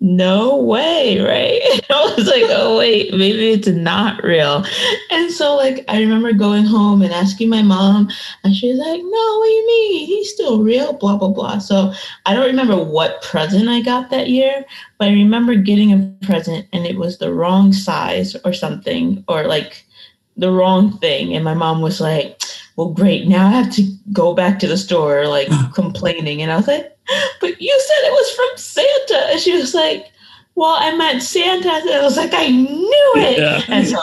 No 0.00 0.56
way, 0.56 1.20
right? 1.20 1.60
And 1.72 1.84
I 1.90 2.14
was 2.16 2.26
like, 2.26 2.44
Oh, 2.48 2.78
wait, 2.78 3.12
maybe 3.12 3.50
it's 3.50 3.68
not 3.68 4.22
real. 4.24 4.64
And 5.10 5.30
so, 5.30 5.54
like, 5.54 5.84
I 5.86 6.00
remember 6.00 6.32
going 6.32 6.64
home 6.64 7.02
and 7.02 7.12
asking 7.12 7.50
my 7.50 7.62
mom, 7.62 8.08
and 8.42 8.54
she's 8.54 8.78
like, 8.78 9.00
No, 9.00 9.38
what 9.38 9.46
do 9.46 9.52
you 9.52 9.66
mean? 9.66 10.06
He's 10.06 10.32
still 10.32 10.62
real, 10.62 10.92
blah, 10.94 11.16
blah, 11.16 11.28
blah. 11.28 11.58
So 11.58 11.92
I 12.26 12.34
don't 12.34 12.46
remember 12.46 12.82
what 12.82 13.22
present 13.22 13.68
I 13.68 13.80
got 13.80 14.10
that 14.10 14.28
year, 14.28 14.64
but 14.98 15.08
I 15.08 15.12
remember 15.12 15.54
getting 15.54 15.92
a 15.92 16.26
present 16.26 16.66
and 16.72 16.84
it 16.84 16.96
was 16.96 17.18
the 17.18 17.32
wrong 17.32 17.72
size 17.72 18.34
or 18.44 18.52
something, 18.52 19.24
or 19.28 19.44
like 19.44 19.86
the 20.40 20.50
wrong 20.50 20.98
thing. 20.98 21.34
And 21.34 21.44
my 21.44 21.54
mom 21.54 21.82
was 21.82 22.00
like, 22.00 22.42
well, 22.76 22.88
great. 22.88 23.28
Now 23.28 23.46
I 23.46 23.50
have 23.50 23.72
to 23.74 23.82
go 24.12 24.34
back 24.34 24.58
to 24.60 24.66
the 24.66 24.78
store, 24.78 25.26
like 25.26 25.48
complaining. 25.74 26.42
And 26.42 26.50
I 26.50 26.56
was 26.56 26.66
like, 26.66 26.96
but 27.40 27.60
you 27.60 27.80
said 27.86 28.08
it 28.08 28.12
was 28.12 28.30
from 28.30 28.48
Santa. 28.56 29.32
And 29.32 29.40
she 29.40 29.52
was 29.56 29.74
like, 29.74 30.10
well, 30.54 30.76
I 30.78 30.96
meant 30.96 31.22
Santa. 31.22 31.68
And 31.68 31.90
I 31.90 32.02
was 32.02 32.16
like, 32.16 32.32
I 32.32 32.48
knew 32.48 33.12
it. 33.16 33.38
Yeah. 33.38 33.62
And 33.68 33.86
so, 33.86 34.00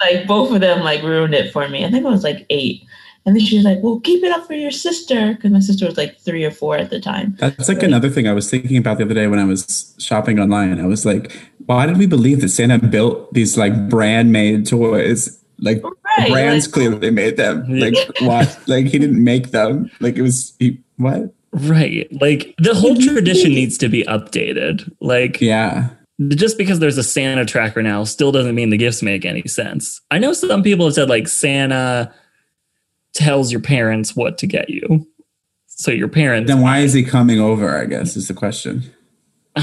like, 0.00 0.26
both 0.26 0.52
of 0.52 0.60
them, 0.60 0.80
like, 0.80 1.02
ruined 1.02 1.34
it 1.34 1.52
for 1.52 1.68
me. 1.68 1.84
I 1.84 1.90
think 1.90 2.04
I 2.06 2.10
was 2.10 2.24
like 2.24 2.46
eight. 2.50 2.84
And 3.24 3.34
then 3.34 3.44
she 3.44 3.56
was 3.56 3.64
like, 3.64 3.78
well, 3.82 3.98
keep 4.00 4.22
it 4.22 4.30
up 4.30 4.46
for 4.46 4.54
your 4.54 4.70
sister. 4.70 5.34
Because 5.34 5.50
my 5.50 5.60
sister 5.60 5.86
was 5.86 5.96
like 5.96 6.18
three 6.20 6.44
or 6.44 6.50
four 6.50 6.76
at 6.76 6.90
the 6.90 7.00
time. 7.00 7.34
That's 7.38 7.68
like 7.68 7.82
another 7.82 8.08
thing 8.08 8.28
I 8.28 8.32
was 8.32 8.48
thinking 8.48 8.76
about 8.76 8.98
the 8.98 9.04
other 9.04 9.14
day 9.14 9.26
when 9.26 9.40
I 9.40 9.44
was 9.44 9.94
shopping 9.98 10.38
online. 10.38 10.80
I 10.80 10.86
was 10.86 11.04
like, 11.04 11.36
why 11.66 11.86
did 11.86 11.98
we 11.98 12.06
believe 12.06 12.40
that 12.40 12.50
Santa 12.50 12.78
built 12.78 13.32
these 13.34 13.58
like 13.58 13.88
brand 13.88 14.32
made 14.32 14.66
toys? 14.66 15.42
Like 15.58 15.82
Right, 16.18 16.30
brands 16.30 16.66
like- 16.66 16.72
clearly 16.74 17.10
made 17.10 17.36
them. 17.36 17.64
Like 17.68 17.94
what? 18.20 18.58
Like 18.66 18.86
he 18.86 18.98
didn't 18.98 19.22
make 19.22 19.50
them. 19.50 19.90
Like 20.00 20.16
it 20.16 20.22
was 20.22 20.54
he 20.58 20.78
what? 20.96 21.32
Right. 21.52 22.08
Like 22.20 22.54
the 22.58 22.74
whole 22.74 22.96
tradition 22.96 23.50
needs 23.52 23.78
to 23.78 23.88
be 23.88 24.02
updated. 24.04 24.90
Like 25.00 25.40
Yeah. 25.40 25.88
just 26.28 26.58
because 26.58 26.78
there's 26.80 26.98
a 26.98 27.02
Santa 27.02 27.44
tracker 27.46 27.82
now 27.82 28.04
still 28.04 28.32
doesn't 28.32 28.54
mean 28.54 28.70
the 28.70 28.76
gifts 28.76 29.02
make 29.02 29.24
any 29.24 29.46
sense. 29.48 30.00
I 30.10 30.18
know 30.18 30.32
some 30.34 30.62
people 30.62 30.86
have 30.86 30.94
said 30.94 31.08
like 31.08 31.28
Santa 31.28 32.12
tells 33.14 33.50
your 33.50 33.60
parents 33.62 34.14
what 34.14 34.36
to 34.38 34.46
get 34.46 34.68
you. 34.68 35.06
So 35.66 35.90
your 35.90 36.08
parents 36.08 36.48
Then 36.50 36.60
why 36.60 36.80
is 36.80 36.92
he 36.92 37.02
coming 37.02 37.40
over? 37.40 37.78
I 37.78 37.84
guess 37.86 38.16
is 38.16 38.28
the 38.28 38.34
question. 38.34 38.82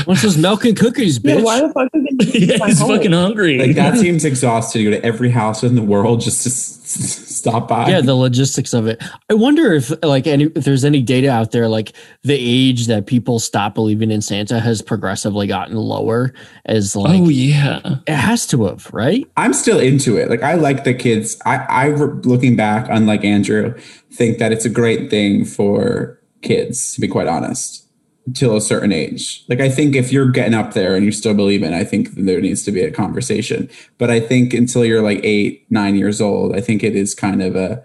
What's 0.05 0.21
those 0.23 0.37
milk 0.37 0.65
and 0.65 0.77
cookies, 0.77 1.19
Yeah, 1.23 1.35
bitch? 1.35 1.43
why 1.43 1.61
the 1.61 1.69
fuck 1.73 1.89
is 1.93 2.03
it 2.35 2.49
yeah, 2.59 2.65
he's 2.65 2.79
home? 2.79 2.95
fucking 2.95 3.11
hungry. 3.11 3.59
Like 3.59 3.75
that 3.75 3.97
seems 3.99 4.25
exhausted 4.25 4.79
to 4.79 4.83
go 4.85 4.89
to 4.91 5.05
every 5.05 5.29
house 5.29 5.63
in 5.63 5.75
the 5.75 5.81
world 5.83 6.21
just 6.21 6.43
to 6.43 6.49
s- 6.49 6.79
s- 6.83 7.35
stop 7.35 7.67
by. 7.67 7.89
yeah, 7.89 8.01
the 8.01 8.15
logistics 8.15 8.73
of 8.73 8.87
it. 8.87 9.03
I 9.29 9.33
wonder 9.35 9.73
if 9.73 9.91
like 10.03 10.25
any 10.27 10.45
if 10.45 10.63
there's 10.65 10.83
any 10.85 11.01
data 11.01 11.29
out 11.29 11.51
there 11.51 11.67
like 11.67 11.93
the 12.23 12.33
age 12.39 12.87
that 12.87 13.05
people 13.05 13.39
stop 13.39 13.75
believing 13.75 14.09
in 14.11 14.21
Santa 14.21 14.59
has 14.59 14.81
progressively 14.81 15.45
gotten 15.47 15.75
lower 15.75 16.33
as 16.65 16.95
oh, 16.95 17.01
like 17.01 17.21
oh 17.21 17.29
yeah. 17.29 17.97
it 18.07 18.15
has 18.15 18.47
to 18.47 18.65
have, 18.65 18.91
right? 18.93 19.25
I'm 19.37 19.53
still 19.53 19.79
into 19.79 20.17
it. 20.17 20.29
Like 20.29 20.41
I 20.43 20.55
like 20.55 20.83
the 20.85 20.93
kids. 20.93 21.37
I, 21.45 21.57
I 21.57 21.85
re- 21.87 22.19
looking 22.23 22.55
back, 22.55 22.87
unlike 22.89 23.23
Andrew, 23.23 23.75
think 24.11 24.37
that 24.39 24.51
it's 24.51 24.65
a 24.65 24.69
great 24.69 25.09
thing 25.09 25.45
for 25.45 26.19
kids. 26.41 26.93
To 26.95 27.01
be 27.01 27.07
quite 27.07 27.27
honest, 27.27 27.87
till 28.33 28.55
a 28.55 28.61
certain 28.61 28.91
age. 28.91 29.43
Like 29.49 29.59
I 29.59 29.69
think 29.69 29.95
if 29.95 30.11
you're 30.11 30.29
getting 30.29 30.53
up 30.53 30.73
there 30.73 30.95
and 30.95 31.03
you 31.05 31.11
still 31.11 31.33
believe 31.33 31.63
in, 31.63 31.73
it, 31.73 31.77
I 31.77 31.83
think 31.83 32.11
there 32.11 32.39
needs 32.39 32.63
to 32.63 32.71
be 32.71 32.81
a 32.81 32.91
conversation. 32.91 33.69
But 33.97 34.09
I 34.09 34.19
think 34.19 34.53
until 34.53 34.85
you're 34.85 35.01
like 35.01 35.19
eight, 35.23 35.65
nine 35.69 35.95
years 35.95 36.21
old, 36.21 36.55
I 36.55 36.61
think 36.61 36.83
it 36.83 36.95
is 36.95 37.13
kind 37.13 37.41
of 37.41 37.55
a, 37.55 37.83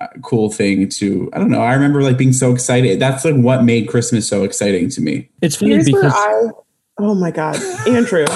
a 0.00 0.08
cool 0.22 0.50
thing 0.50 0.88
to. 0.88 1.30
I 1.32 1.38
don't 1.38 1.50
know. 1.50 1.62
I 1.62 1.74
remember 1.74 2.02
like 2.02 2.18
being 2.18 2.32
so 2.32 2.52
excited. 2.52 2.98
That's 2.98 3.24
like 3.24 3.36
what 3.36 3.64
made 3.64 3.88
Christmas 3.88 4.28
so 4.28 4.42
exciting 4.42 4.88
to 4.90 5.00
me. 5.00 5.30
It's 5.40 5.56
funny 5.56 5.72
Here's 5.72 5.88
where 5.88 6.02
because 6.02 6.14
I. 6.16 6.50
Oh 6.98 7.14
my 7.14 7.30
god, 7.30 7.56
Andrew, 7.88 8.26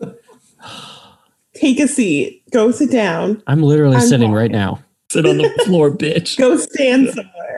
take 1.54 1.78
a 1.78 1.86
seat. 1.86 2.42
Go 2.50 2.70
sit 2.72 2.90
down. 2.90 3.42
I'm 3.46 3.62
literally 3.62 3.96
I'm 3.96 4.02
sitting 4.02 4.30
talking. 4.30 4.34
right 4.34 4.50
now. 4.50 4.82
Sit 5.10 5.24
on 5.24 5.38
the 5.38 5.48
floor, 5.64 5.90
bitch. 5.90 6.36
Go 6.36 6.56
stand 6.56 7.08
somewhere. 7.10 7.57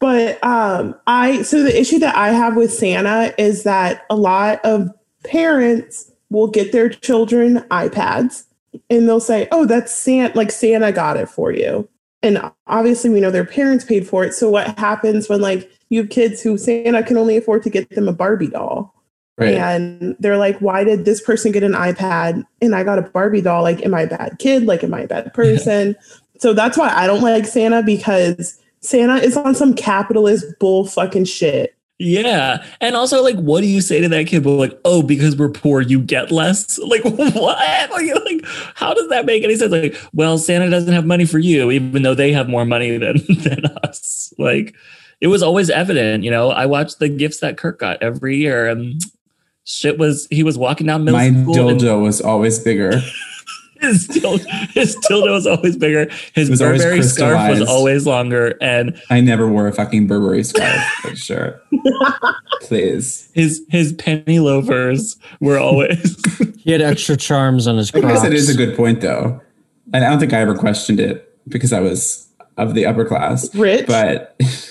But 0.00 0.42
um, 0.42 0.94
I 1.06 1.42
so 1.42 1.62
the 1.62 1.78
issue 1.78 1.98
that 1.98 2.16
I 2.16 2.30
have 2.30 2.56
with 2.56 2.72
Santa 2.72 3.34
is 3.38 3.62
that 3.64 4.06
a 4.10 4.16
lot 4.16 4.58
of 4.64 4.90
parents 5.24 6.10
will 6.30 6.48
get 6.48 6.72
their 6.72 6.88
children 6.88 7.58
iPads 7.70 8.44
and 8.88 9.06
they'll 9.06 9.20
say, 9.20 9.46
"Oh, 9.52 9.66
that's 9.66 9.94
Santa. 9.94 10.36
Like 10.36 10.50
Santa 10.50 10.90
got 10.90 11.18
it 11.18 11.28
for 11.28 11.52
you." 11.52 11.88
And 12.22 12.40
obviously, 12.66 13.10
we 13.10 13.20
know 13.20 13.30
their 13.30 13.44
parents 13.44 13.84
paid 13.84 14.06
for 14.06 14.24
it. 14.24 14.34
So 14.34 14.48
what 14.48 14.78
happens 14.78 15.28
when 15.28 15.42
like 15.42 15.70
you 15.90 16.00
have 16.00 16.10
kids 16.10 16.42
who 16.42 16.56
Santa 16.56 17.02
can 17.02 17.18
only 17.18 17.36
afford 17.36 17.62
to 17.64 17.70
get 17.70 17.90
them 17.90 18.08
a 18.08 18.12
Barbie 18.12 18.48
doll? 18.48 18.94
Right. 19.36 19.54
And 19.54 20.16
they're 20.18 20.36
like, 20.36 20.58
why 20.58 20.84
did 20.84 21.06
this 21.06 21.22
person 21.22 21.50
get 21.50 21.62
an 21.62 21.72
iPad 21.72 22.44
and 22.60 22.74
I 22.74 22.84
got 22.84 22.98
a 22.98 23.02
Barbie 23.02 23.40
doll? 23.40 23.62
Like, 23.62 23.84
am 23.86 23.94
I 23.94 24.02
a 24.02 24.06
bad 24.06 24.38
kid? 24.38 24.64
Like, 24.64 24.84
am 24.84 24.92
I 24.92 25.00
a 25.02 25.06
bad 25.06 25.32
person? 25.32 25.96
so 26.38 26.52
that's 26.52 26.76
why 26.76 26.88
I 26.94 27.06
don't 27.06 27.22
like 27.22 27.46
Santa 27.46 27.82
because 27.82 28.59
Santa 28.80 29.16
is 29.16 29.36
on 29.36 29.54
some 29.54 29.74
capitalist 29.74 30.46
bull 30.58 30.86
fucking 30.86 31.24
shit. 31.26 31.76
Yeah. 31.98 32.64
And 32.80 32.96
also, 32.96 33.22
like, 33.22 33.36
what 33.36 33.60
do 33.60 33.66
you 33.66 33.82
say 33.82 34.00
to 34.00 34.08
that 34.08 34.26
kid? 34.26 34.42
But 34.42 34.52
like, 34.52 34.80
oh, 34.86 35.02
because 35.02 35.36
we're 35.36 35.50
poor, 35.50 35.82
you 35.82 36.00
get 36.00 36.30
less. 36.32 36.78
Like, 36.90 37.04
what? 37.04 37.90
Like, 37.90 38.24
like, 38.24 38.44
how 38.74 38.94
does 38.94 39.08
that 39.10 39.26
make 39.26 39.44
any 39.44 39.54
sense? 39.54 39.70
Like, 39.70 39.96
well, 40.14 40.38
Santa 40.38 40.70
doesn't 40.70 40.92
have 40.92 41.04
money 41.04 41.26
for 41.26 41.38
you, 41.38 41.70
even 41.70 42.02
though 42.02 42.14
they 42.14 42.32
have 42.32 42.48
more 42.48 42.64
money 42.64 42.96
than 42.96 43.18
than 43.28 43.66
us. 43.84 44.32
Like, 44.38 44.74
it 45.20 45.26
was 45.26 45.42
always 45.42 45.68
evident. 45.68 46.24
You 46.24 46.30
know, 46.30 46.50
I 46.50 46.64
watched 46.66 46.98
the 47.00 47.08
gifts 47.10 47.40
that 47.40 47.58
Kirk 47.58 47.78
got 47.78 48.02
every 48.02 48.38
year, 48.38 48.66
and 48.66 49.00
shit 49.64 49.98
was 49.98 50.26
he 50.30 50.42
was 50.42 50.56
walking 50.56 50.86
down 50.86 51.04
middle 51.04 51.20
My 51.20 51.28
school. 51.28 51.68
and 51.68 51.78
dildo 51.78 52.02
was 52.02 52.22
always 52.22 52.58
bigger. 52.58 53.02
his 53.80 54.08
dildo, 54.08 54.46
his 54.72 54.96
dildo 55.08 55.32
was 55.32 55.46
always 55.46 55.76
bigger. 55.76 56.10
His 56.34 56.48
It 56.48 56.52
was 56.52 56.60
Burberry 56.60 57.02
scarf 57.02 57.58
was 57.58 57.68
always 57.68 58.06
longer, 58.06 58.54
and 58.60 59.00
I 59.10 59.20
never 59.20 59.48
wore 59.48 59.68
a 59.68 59.72
fucking 59.72 60.06
Burberry 60.06 60.44
scarf. 60.44 61.04
Like, 61.04 61.16
sure. 61.16 61.60
Please. 62.62 63.30
his 63.34 63.62
his 63.68 63.92
penny 63.94 64.38
loafers 64.38 65.16
were 65.40 65.58
always. 65.58 66.16
He 66.62 66.72
had 66.72 66.82
extra 66.82 67.16
charms 67.16 67.66
on 67.66 67.78
his 67.78 67.90
I 67.94 68.00
guess 68.00 68.22
it 68.22 68.34
is 68.34 68.50
a 68.50 68.54
good 68.54 68.76
point, 68.76 69.00
though. 69.00 69.40
And 69.94 70.04
I 70.04 70.10
don't 70.10 70.20
think 70.20 70.34
I 70.34 70.40
ever 70.40 70.54
questioned 70.54 71.00
it 71.00 71.34
because 71.48 71.72
I 71.72 71.80
was 71.80 72.28
of 72.58 72.74
the 72.74 72.84
upper 72.84 73.06
class. 73.06 73.52
Rich. 73.54 73.86
But 73.86 74.36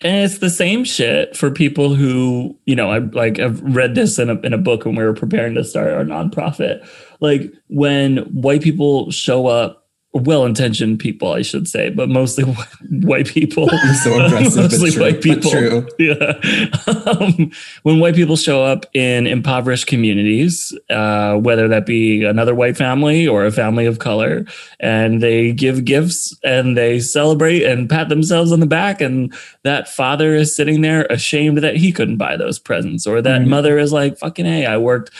And 0.00 0.24
it's 0.24 0.38
the 0.38 0.50
same 0.50 0.84
shit 0.84 1.36
for 1.36 1.50
people 1.50 1.94
who, 1.94 2.56
you 2.66 2.76
know, 2.76 2.90
I 2.90 2.98
like 2.98 3.40
I've 3.40 3.60
read 3.62 3.96
this 3.96 4.18
in 4.18 4.30
a 4.30 4.34
in 4.40 4.52
a 4.52 4.58
book 4.58 4.84
when 4.84 4.94
we 4.94 5.02
were 5.02 5.12
preparing 5.12 5.54
to 5.54 5.64
start 5.64 5.92
our 5.92 6.04
nonprofit. 6.04 6.86
Like 7.20 7.52
when 7.66 8.18
white 8.32 8.62
people 8.62 9.10
show 9.10 9.48
up, 9.48 9.87
well-intentioned 10.14 10.98
people, 10.98 11.32
I 11.32 11.42
should 11.42 11.68
say, 11.68 11.90
but 11.90 12.08
mostly 12.08 12.44
white 12.90 13.26
people. 13.26 13.68
So 14.02 14.24
aggressive, 14.24 14.70
mostly 14.70 14.90
true, 14.90 15.02
white 15.02 15.22
people. 15.22 15.86
Yeah. 15.98 16.40
um, 17.06 17.50
when 17.82 17.98
white 18.00 18.14
people 18.14 18.36
show 18.36 18.62
up 18.64 18.86
in 18.94 19.26
impoverished 19.26 19.86
communities, 19.86 20.76
uh, 20.90 21.36
whether 21.36 21.68
that 21.68 21.84
be 21.86 22.24
another 22.24 22.54
white 22.54 22.76
family 22.76 23.26
or 23.26 23.44
a 23.44 23.50
family 23.52 23.86
of 23.86 23.98
color, 23.98 24.44
and 24.80 25.22
they 25.22 25.52
give 25.52 25.84
gifts 25.84 26.36
and 26.44 26.76
they 26.76 27.00
celebrate 27.00 27.64
and 27.64 27.90
pat 27.90 28.08
themselves 28.08 28.52
on 28.52 28.60
the 28.60 28.66
back, 28.66 29.00
and 29.00 29.32
that 29.64 29.88
father 29.88 30.34
is 30.34 30.54
sitting 30.54 30.80
there 30.80 31.06
ashamed 31.10 31.58
that 31.58 31.76
he 31.76 31.92
couldn't 31.92 32.16
buy 32.18 32.36
those 32.36 32.58
presents, 32.58 33.06
or 33.06 33.20
that 33.20 33.42
Mhm. 33.42 33.48
mother 33.48 33.78
is 33.78 33.92
like, 33.92 34.18
"Fucking 34.18 34.46
hey, 34.46 34.64
I 34.66 34.76
worked." 34.78 35.10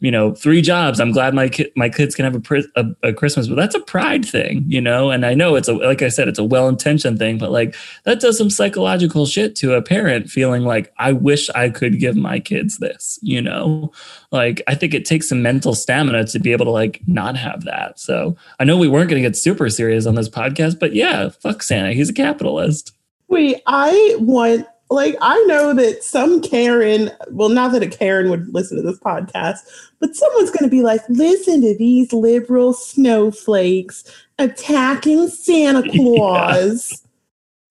You 0.00 0.10
know, 0.10 0.34
three 0.34 0.60
jobs. 0.60 1.00
I'm 1.00 1.12
glad 1.12 1.34
my 1.34 1.48
ki- 1.48 1.72
my 1.76 1.88
kids 1.88 2.14
can 2.14 2.24
have 2.24 2.34
a, 2.34 2.40
pri- 2.40 2.64
a 2.76 2.86
a 3.02 3.12
Christmas, 3.12 3.48
but 3.48 3.54
that's 3.54 3.74
a 3.74 3.80
pride 3.80 4.24
thing, 4.24 4.64
you 4.66 4.80
know. 4.80 5.10
And 5.10 5.24
I 5.24 5.34
know 5.34 5.54
it's 5.54 5.68
a 5.68 5.72
like 5.72 6.02
I 6.02 6.08
said, 6.08 6.28
it's 6.28 6.38
a 6.38 6.44
well 6.44 6.68
intentioned 6.68 7.18
thing, 7.18 7.38
but 7.38 7.50
like 7.50 7.74
that 8.04 8.20
does 8.20 8.36
some 8.36 8.50
psychological 8.50 9.24
shit 9.24 9.56
to 9.56 9.74
a 9.74 9.82
parent 9.82 10.28
feeling 10.28 10.64
like 10.64 10.92
I 10.98 11.12
wish 11.12 11.48
I 11.50 11.70
could 11.70 12.00
give 12.00 12.16
my 12.16 12.38
kids 12.38 12.78
this, 12.78 13.18
you 13.22 13.40
know? 13.40 13.92
Like 14.30 14.62
I 14.66 14.74
think 14.74 14.94
it 14.94 15.04
takes 15.04 15.28
some 15.28 15.42
mental 15.42 15.74
stamina 15.74 16.26
to 16.26 16.38
be 16.38 16.52
able 16.52 16.66
to 16.66 16.70
like 16.70 17.00
not 17.06 17.36
have 17.36 17.64
that. 17.64 17.98
So 17.98 18.36
I 18.58 18.64
know 18.64 18.76
we 18.76 18.88
weren't 18.88 19.08
going 19.08 19.22
to 19.22 19.28
get 19.28 19.36
super 19.36 19.70
serious 19.70 20.06
on 20.06 20.16
this 20.16 20.28
podcast, 20.28 20.78
but 20.78 20.94
yeah, 20.94 21.30
fuck 21.30 21.62
Santa. 21.62 21.92
He's 21.92 22.10
a 22.10 22.14
capitalist. 22.14 22.92
Wait, 23.28 23.62
I 23.66 24.16
want 24.20 24.66
like 24.90 25.16
I 25.20 25.42
know 25.46 25.72
that 25.74 26.04
some 26.04 26.40
Karen, 26.40 27.10
well, 27.30 27.48
not 27.48 27.72
that 27.72 27.82
a 27.82 27.88
Karen 27.88 28.30
would 28.30 28.52
listen 28.52 28.76
to 28.76 28.82
this 28.82 28.98
podcast, 28.98 29.58
but 29.98 30.14
someone's 30.14 30.50
going 30.50 30.64
to 30.64 30.70
be 30.70 30.82
like, 30.82 31.00
"Listen 31.08 31.62
to 31.62 31.76
these 31.76 32.12
liberal 32.12 32.72
snowflakes 32.72 34.04
attacking 34.38 35.28
Santa 35.28 35.82
Claus 35.90 37.02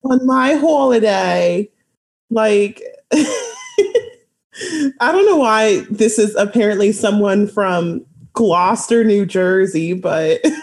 on 0.03 0.25
my 0.25 0.55
holiday." 0.55 1.69
Like, 2.29 2.81
I 3.13 5.11
don't 5.11 5.25
know 5.25 5.37
why 5.37 5.85
this 5.91 6.17
is 6.17 6.35
apparently 6.35 6.91
someone 6.91 7.47
from 7.47 8.03
Gloucester, 8.33 9.03
New 9.03 9.25
Jersey, 9.25 9.93
but. 9.93 10.41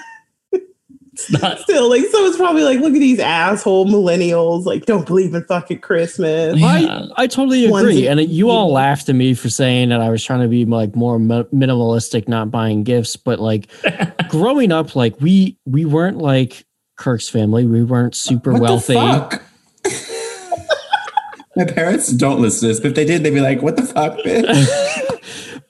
It's 1.29 1.43
not 1.43 1.59
Still, 1.61 1.89
like, 1.89 2.03
so 2.03 2.25
it's 2.25 2.37
probably 2.37 2.63
like, 2.63 2.81
look 2.81 2.95
at 2.95 3.01
these 3.01 3.19
asshole 3.19 3.87
millennials, 3.87 4.65
like, 4.65 4.87
don't 4.87 5.07
believe 5.07 5.35
in 5.35 5.45
fucking 5.45 5.81
Christmas. 5.81 6.59
Yeah. 6.59 6.67
I, 6.67 7.09
I 7.25 7.27
totally 7.27 7.67
agree. 7.67 8.03
Onesie. 8.03 8.11
And 8.11 8.21
you 8.21 8.51
all 8.51 8.73
laughed 8.73 9.09
at 9.09 9.15
me 9.15 9.35
for 9.35 9.49
saying 9.51 9.91
that 9.91 10.01
I 10.01 10.09
was 10.09 10.25
trying 10.25 10.41
to 10.41 10.49
be 10.49 10.65
like 10.65 10.97
more 10.97 11.19
mi- 11.19 11.45
minimalistic, 11.53 12.29
not 12.29 12.51
buying 12.51 12.85
gifts. 12.85 13.17
But 13.17 13.41
like 13.41 13.69
growing 14.29 14.73
up, 14.73 14.97
like 14.97 15.21
we 15.21 15.59
we 15.65 15.85
weren't 15.85 16.19
like 16.19 16.65
Kirk's 16.97 17.29
family. 17.29 17.67
We 17.67 17.83
weren't 17.83 18.15
super 18.15 18.53
what 18.53 18.63
wealthy. 18.63 18.95
the 18.95 19.01
fuck? 19.01 19.43
My 21.57 21.65
parents 21.65 22.09
don't 22.13 22.41
listen 22.41 22.61
to 22.61 22.67
this, 22.69 22.81
but 22.81 22.89
if 22.89 22.95
they 22.95 23.05
did, 23.05 23.25
they'd 23.25 23.31
be 23.31 23.41
like, 23.41 23.61
what 23.61 23.77
the 23.77 23.83
fuck, 23.83 24.19
bitch? 24.19 25.61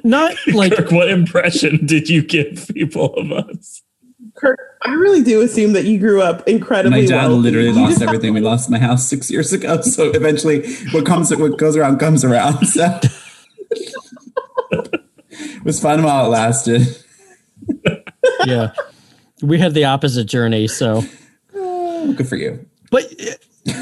Not 0.04 0.34
like 0.54 0.74
Kirk, 0.74 0.90
what 0.90 1.10
impression 1.10 1.84
did 1.84 2.08
you 2.08 2.22
give 2.22 2.70
people 2.72 3.14
of 3.14 3.32
us? 3.32 3.82
I 4.82 4.92
really 4.92 5.22
do 5.22 5.40
assume 5.42 5.72
that 5.72 5.84
you 5.84 5.98
grew 5.98 6.22
up 6.22 6.46
incredibly. 6.48 7.02
My 7.02 7.06
dad 7.06 7.26
wealthy. 7.28 7.42
literally 7.42 7.68
You 7.68 7.74
lost 7.74 7.88
just 7.90 8.00
have 8.00 8.08
everything. 8.10 8.32
We 8.34 8.40
lost 8.40 8.70
my 8.70 8.78
house 8.78 9.06
six 9.06 9.30
years 9.30 9.52
ago. 9.52 9.80
So 9.82 10.10
eventually, 10.10 10.72
what 10.92 11.04
comes, 11.04 11.34
what 11.34 11.58
goes 11.58 11.76
around, 11.76 11.98
comes 11.98 12.24
around. 12.24 12.64
So 12.66 13.00
it 14.70 15.64
was 15.64 15.80
fun 15.80 16.02
while 16.02 16.26
it 16.26 16.28
lasted. 16.28 16.82
yeah. 18.46 18.72
We 19.42 19.58
had 19.58 19.74
the 19.74 19.84
opposite 19.84 20.24
journey, 20.24 20.66
so 20.68 21.02
Oh, 21.54 22.12
good 22.12 22.28
for 22.28 22.36
you. 22.36 22.64
but 22.90 23.04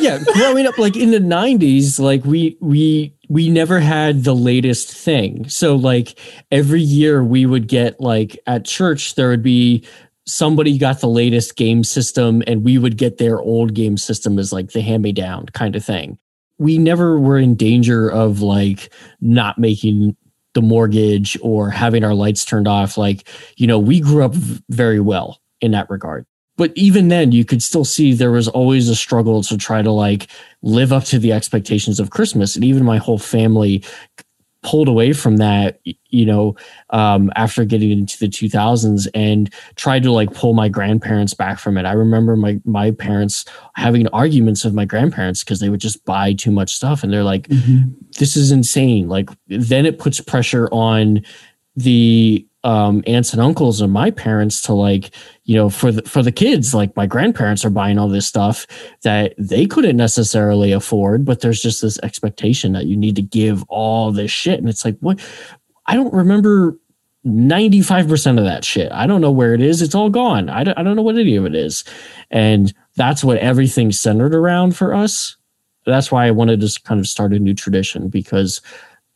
yeah 0.00 0.18
growing 0.34 0.66
up 0.66 0.76
like 0.78 0.96
in 0.96 1.12
the 1.12 1.20
90s 1.20 2.00
like 2.00 2.24
we 2.24 2.56
we 2.60 3.14
we 3.28 3.48
never 3.48 3.78
had 3.78 4.24
the 4.24 4.34
latest 4.34 4.90
thing 4.92 5.48
so 5.48 5.76
like 5.76 6.18
every 6.50 6.80
year 6.80 7.22
we 7.22 7.46
would 7.46 7.68
get 7.68 8.00
like 8.00 8.36
at 8.48 8.64
church 8.64 9.14
there 9.14 9.28
would 9.28 9.44
be 9.44 9.84
somebody 10.26 10.76
got 10.76 11.00
the 11.00 11.08
latest 11.08 11.56
game 11.56 11.84
system 11.84 12.42
and 12.46 12.64
we 12.64 12.78
would 12.78 12.96
get 12.96 13.18
their 13.18 13.40
old 13.40 13.74
game 13.74 13.96
system 13.96 14.38
as 14.38 14.52
like 14.52 14.72
the 14.72 14.80
hand 14.80 15.02
me 15.02 15.12
down 15.12 15.46
kind 15.46 15.76
of 15.76 15.84
thing. 15.84 16.18
We 16.58 16.78
never 16.78 17.18
were 17.18 17.38
in 17.38 17.54
danger 17.54 18.10
of 18.10 18.40
like 18.40 18.92
not 19.20 19.58
making 19.58 20.16
the 20.54 20.62
mortgage 20.62 21.38
or 21.42 21.70
having 21.70 22.02
our 22.02 22.14
lights 22.14 22.44
turned 22.44 22.66
off. 22.66 22.96
Like 22.96 23.28
you 23.56 23.66
know 23.66 23.78
we 23.78 24.00
grew 24.00 24.24
up 24.24 24.34
very 24.34 25.00
well 25.00 25.40
in 25.60 25.70
that 25.72 25.88
regard. 25.90 26.26
But 26.56 26.72
even 26.74 27.08
then 27.08 27.32
you 27.32 27.44
could 27.44 27.62
still 27.62 27.84
see 27.84 28.14
there 28.14 28.32
was 28.32 28.48
always 28.48 28.88
a 28.88 28.96
struggle 28.96 29.42
to 29.42 29.58
try 29.58 29.82
to 29.82 29.90
like 29.90 30.28
live 30.62 30.92
up 30.92 31.04
to 31.04 31.18
the 31.18 31.32
expectations 31.32 32.00
of 32.00 32.10
christmas. 32.10 32.56
And 32.56 32.64
even 32.64 32.84
my 32.84 32.96
whole 32.96 33.18
family 33.18 33.84
pulled 34.66 34.88
away 34.88 35.12
from 35.12 35.36
that 35.36 35.80
you 36.08 36.26
know 36.26 36.56
um, 36.90 37.30
after 37.36 37.64
getting 37.64 37.92
into 37.92 38.18
the 38.18 38.26
2000s 38.26 39.06
and 39.14 39.54
tried 39.76 40.02
to 40.02 40.10
like 40.10 40.34
pull 40.34 40.54
my 40.54 40.68
grandparents 40.68 41.34
back 41.34 41.60
from 41.60 41.78
it. 41.78 41.86
I 41.86 41.92
remember 41.92 42.34
my 42.34 42.60
my 42.64 42.90
parents 42.90 43.44
having 43.76 44.08
arguments 44.08 44.64
with 44.64 44.74
my 44.74 44.84
grandparents 44.84 45.44
because 45.44 45.60
they 45.60 45.68
would 45.68 45.80
just 45.80 46.04
buy 46.04 46.32
too 46.32 46.50
much 46.50 46.74
stuff 46.74 47.04
and 47.04 47.12
they're 47.12 47.22
like 47.22 47.48
this 48.18 48.36
is 48.36 48.50
insane. 48.50 49.08
Like 49.08 49.30
then 49.46 49.86
it 49.86 50.00
puts 50.00 50.20
pressure 50.20 50.68
on 50.72 51.22
the 51.76 52.44
um, 52.66 53.02
aunts 53.06 53.32
and 53.32 53.40
uncles 53.40 53.80
and 53.80 53.92
my 53.92 54.10
parents 54.10 54.60
to 54.62 54.74
like 54.74 55.14
you 55.44 55.54
know 55.54 55.70
for 55.70 55.92
the 55.92 56.02
for 56.02 56.22
the 56.22 56.32
kids 56.32 56.74
like 56.74 56.96
my 56.96 57.06
grandparents 57.06 57.64
are 57.64 57.70
buying 57.70 57.96
all 57.96 58.08
this 58.08 58.26
stuff 58.26 58.66
that 59.02 59.34
they 59.38 59.66
couldn't 59.66 59.96
necessarily 59.96 60.72
afford 60.72 61.24
but 61.24 61.40
there's 61.40 61.62
just 61.62 61.80
this 61.80 61.98
expectation 62.02 62.72
that 62.72 62.86
you 62.86 62.96
need 62.96 63.16
to 63.16 63.22
give 63.22 63.64
all 63.68 64.12
this 64.12 64.30
shit. 64.30 64.58
And 64.58 64.68
it's 64.68 64.84
like 64.84 64.96
what? 65.00 65.20
I 65.86 65.94
don't 65.94 66.12
remember 66.12 66.78
95% 67.24 68.38
of 68.38 68.44
that 68.44 68.64
shit. 68.64 68.90
I 68.92 69.06
don't 69.06 69.20
know 69.20 69.30
where 69.30 69.54
it 69.54 69.60
is. 69.60 69.82
It's 69.82 69.94
all 69.94 70.10
gone. 70.10 70.48
I 70.48 70.64
don't, 70.64 70.78
I 70.78 70.82
don't 70.82 70.96
know 70.96 71.02
what 71.02 71.16
any 71.16 71.36
of 71.36 71.44
it 71.44 71.54
is. 71.54 71.84
And 72.30 72.72
that's 72.94 73.24
what 73.24 73.38
everything's 73.38 74.00
centered 74.00 74.34
around 74.34 74.76
for 74.76 74.94
us. 74.94 75.36
That's 75.86 76.10
why 76.10 76.26
i 76.26 76.32
wanted 76.32 76.60
to 76.60 76.80
kind 76.82 76.98
of 76.98 77.06
start 77.06 77.32
a 77.32 77.38
new 77.38 77.54
tradition 77.54 78.08
because 78.08 78.60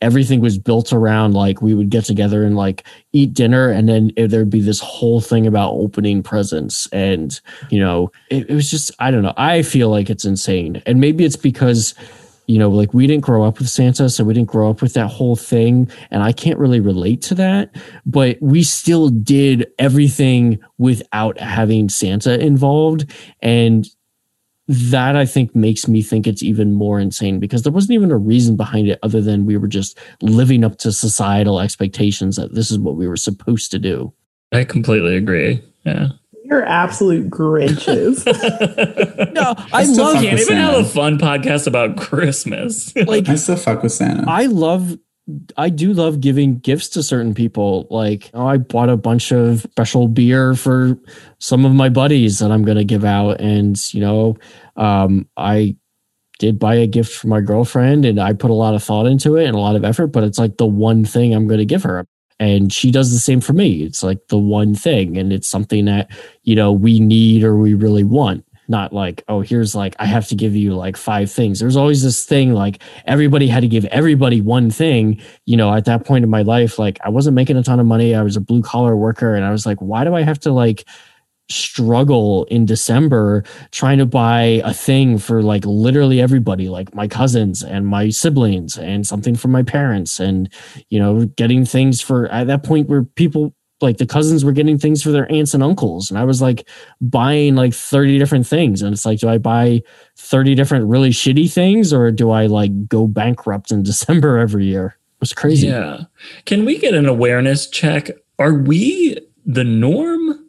everything 0.01 0.41
was 0.41 0.57
built 0.57 0.91
around 0.91 1.33
like 1.33 1.61
we 1.61 1.73
would 1.73 1.89
get 1.89 2.03
together 2.03 2.43
and 2.43 2.55
like 2.55 2.85
eat 3.13 3.33
dinner 3.33 3.69
and 3.69 3.87
then 3.87 4.11
there'd 4.17 4.49
be 4.49 4.61
this 4.61 4.79
whole 4.79 5.21
thing 5.21 5.45
about 5.47 5.73
opening 5.73 6.23
presents. 6.23 6.87
And 6.91 7.39
you 7.69 7.79
know 7.79 8.11
it, 8.29 8.49
it 8.49 8.55
was 8.55 8.69
just 8.69 8.91
i 8.99 9.11
don't 9.11 9.23
know. 9.23 9.33
I 9.37 9.61
feel 9.61 9.89
like 9.89 10.09
it's 10.09 10.25
insane. 10.25 10.81
And 10.85 10.99
maybe 10.99 11.23
it's 11.23 11.35
because 11.35 11.93
you 12.47 12.57
know 12.57 12.69
like 12.69 12.93
we 12.93 13.07
didn't 13.07 13.23
grow 13.23 13.45
up 13.45 13.59
with 13.59 13.69
santa 13.69 14.09
so 14.09 14.23
we 14.23 14.33
didn't 14.33 14.49
grow 14.49 14.69
up 14.69 14.81
with 14.81 14.93
that 14.95 15.07
whole 15.07 15.35
thing 15.35 15.89
and 16.09 16.23
i 16.23 16.33
can't 16.33 16.59
really 16.59 16.79
relate 16.79 17.21
to 17.23 17.35
that. 17.35 17.75
But 18.05 18.37
we 18.41 18.63
still 18.63 19.09
did 19.09 19.71
everything 19.79 20.59
without 20.77 21.39
having 21.39 21.89
santa 21.89 22.39
involved. 22.39 23.09
And 23.41 23.87
that 24.71 25.17
I 25.17 25.25
think 25.25 25.53
makes 25.53 25.87
me 25.87 26.01
think 26.01 26.25
it's 26.25 26.41
even 26.41 26.73
more 26.73 26.97
insane 26.97 27.39
because 27.39 27.63
there 27.63 27.73
wasn't 27.73 27.91
even 27.91 28.09
a 28.09 28.17
reason 28.17 28.55
behind 28.55 28.87
it 28.87 28.99
other 29.03 29.19
than 29.19 29.45
we 29.45 29.57
were 29.57 29.67
just 29.67 29.99
living 30.21 30.63
up 30.63 30.77
to 30.77 30.93
societal 30.93 31.59
expectations 31.59 32.37
that 32.37 32.55
this 32.55 32.71
is 32.71 32.79
what 32.79 32.95
we 32.95 33.05
were 33.05 33.17
supposed 33.17 33.69
to 33.71 33.79
do. 33.79 34.13
I 34.53 34.63
completely 34.63 35.17
agree. 35.17 35.61
Yeah. 35.83 36.09
You're 36.45 36.63
absolute 36.63 37.29
Grinches. 37.29 38.25
No, 39.33 39.55
I 39.71 39.85
still 39.85 40.05
love 40.05 40.13
fuck 40.15 40.23
Can't 40.23 40.33
with 40.33 40.41
even 40.41 40.57
have 40.57 40.73
a 40.75 40.83
fun 40.83 41.17
podcast 41.17 41.65
about 41.65 41.95
Christmas. 41.95 42.93
like 43.07 43.29
I 43.29 43.35
still 43.35 43.55
fuck 43.55 43.81
with 43.81 43.93
Santa. 43.93 44.29
I 44.29 44.47
love 44.47 44.97
I 45.57 45.69
do 45.69 45.93
love 45.93 46.21
giving 46.21 46.59
gifts 46.59 46.89
to 46.89 47.03
certain 47.03 47.33
people. 47.33 47.87
Like, 47.89 48.29
I 48.33 48.57
bought 48.57 48.89
a 48.89 48.97
bunch 48.97 49.31
of 49.31 49.61
special 49.61 50.07
beer 50.07 50.55
for 50.55 50.97
some 51.39 51.65
of 51.65 51.73
my 51.73 51.89
buddies 51.89 52.39
that 52.39 52.51
I'm 52.51 52.63
going 52.63 52.77
to 52.77 52.83
give 52.83 53.05
out. 53.05 53.41
And, 53.41 53.77
you 53.93 54.01
know, 54.01 54.37
um, 54.75 55.27
I 55.37 55.75
did 56.39 56.57
buy 56.57 56.75
a 56.75 56.87
gift 56.87 57.13
for 57.13 57.27
my 57.27 57.39
girlfriend 57.39 58.03
and 58.03 58.19
I 58.19 58.33
put 58.33 58.49
a 58.49 58.55
lot 58.55 58.73
of 58.73 58.83
thought 58.83 59.05
into 59.05 59.35
it 59.35 59.45
and 59.45 59.55
a 59.55 59.59
lot 59.59 59.75
of 59.75 59.85
effort, 59.85 60.07
but 60.07 60.23
it's 60.23 60.39
like 60.39 60.57
the 60.57 60.65
one 60.65 61.05
thing 61.05 61.35
I'm 61.35 61.47
going 61.47 61.59
to 61.59 61.65
give 61.65 61.83
her. 61.83 62.05
And 62.39 62.73
she 62.73 62.89
does 62.89 63.11
the 63.11 63.19
same 63.19 63.39
for 63.41 63.53
me. 63.53 63.83
It's 63.83 64.01
like 64.01 64.27
the 64.29 64.39
one 64.39 64.73
thing. 64.73 65.17
And 65.17 65.31
it's 65.31 65.47
something 65.47 65.85
that, 65.85 66.09
you 66.41 66.55
know, 66.55 66.71
we 66.71 66.99
need 66.99 67.43
or 67.43 67.55
we 67.55 67.75
really 67.75 68.03
want. 68.03 68.43
Not 68.71 68.93
like, 68.93 69.23
oh, 69.27 69.41
here's 69.41 69.75
like, 69.75 69.95
I 69.99 70.05
have 70.05 70.27
to 70.29 70.35
give 70.35 70.55
you 70.55 70.73
like 70.73 70.97
five 70.97 71.29
things. 71.29 71.59
There's 71.59 71.75
always 71.75 72.01
this 72.01 72.25
thing 72.25 72.53
like 72.53 72.81
everybody 73.05 73.47
had 73.47 73.61
to 73.61 73.67
give 73.67 73.85
everybody 73.85 74.41
one 74.41 74.71
thing. 74.71 75.21
You 75.45 75.57
know, 75.57 75.71
at 75.73 75.85
that 75.85 76.05
point 76.05 76.23
in 76.23 76.29
my 76.29 76.41
life, 76.41 76.79
like 76.79 76.97
I 77.03 77.09
wasn't 77.09 77.35
making 77.35 77.57
a 77.57 77.63
ton 77.63 77.79
of 77.79 77.85
money. 77.85 78.15
I 78.15 78.23
was 78.23 78.37
a 78.37 78.41
blue 78.41 78.63
collar 78.63 78.95
worker. 78.95 79.35
And 79.35 79.45
I 79.45 79.51
was 79.51 79.65
like, 79.65 79.77
why 79.79 80.03
do 80.05 80.15
I 80.15 80.23
have 80.23 80.39
to 80.39 80.51
like 80.51 80.85
struggle 81.49 82.45
in 82.45 82.65
December 82.65 83.43
trying 83.71 83.97
to 83.97 84.05
buy 84.05 84.61
a 84.63 84.73
thing 84.73 85.17
for 85.17 85.43
like 85.43 85.65
literally 85.65 86.21
everybody, 86.21 86.69
like 86.69 86.95
my 86.95 87.07
cousins 87.07 87.61
and 87.61 87.85
my 87.85 88.09
siblings, 88.09 88.77
and 88.77 89.05
something 89.05 89.35
for 89.35 89.49
my 89.49 89.63
parents, 89.63 90.19
and 90.19 90.51
you 90.89 90.99
know, 90.99 91.25
getting 91.25 91.65
things 91.65 92.01
for 92.01 92.27
at 92.29 92.47
that 92.47 92.63
point 92.63 92.87
where 92.89 93.03
people 93.03 93.53
like 93.81 93.97
the 93.97 94.05
cousins 94.05 94.45
were 94.45 94.51
getting 94.51 94.77
things 94.77 95.01
for 95.01 95.11
their 95.11 95.31
aunts 95.31 95.53
and 95.53 95.63
uncles, 95.63 96.09
and 96.09 96.19
I 96.19 96.23
was 96.23 96.41
like 96.41 96.67
buying 96.99 97.55
like 97.55 97.73
30 97.73 98.17
different 98.19 98.47
things. 98.47 98.81
And 98.81 98.93
it's 98.93 99.05
like, 99.05 99.19
do 99.19 99.29
I 99.29 99.37
buy 99.37 99.81
30 100.17 100.55
different 100.55 100.85
really 100.85 101.09
shitty 101.09 101.51
things 101.51 101.91
or 101.93 102.11
do 102.11 102.31
I 102.31 102.45
like 102.45 102.87
go 102.87 103.07
bankrupt 103.07 103.71
in 103.71 103.83
December 103.91 104.37
every 104.37 104.65
year? 104.65 104.97
It 105.15 105.21
was 105.21 105.33
crazy. 105.33 105.67
Yeah. 105.67 106.01
Can 106.45 106.65
we 106.65 106.77
get 106.77 106.93
an 106.93 107.07
awareness 107.07 107.69
check? 107.69 108.09
Are 108.39 108.53
we 108.53 109.17
the 109.45 109.63
norm 109.63 110.47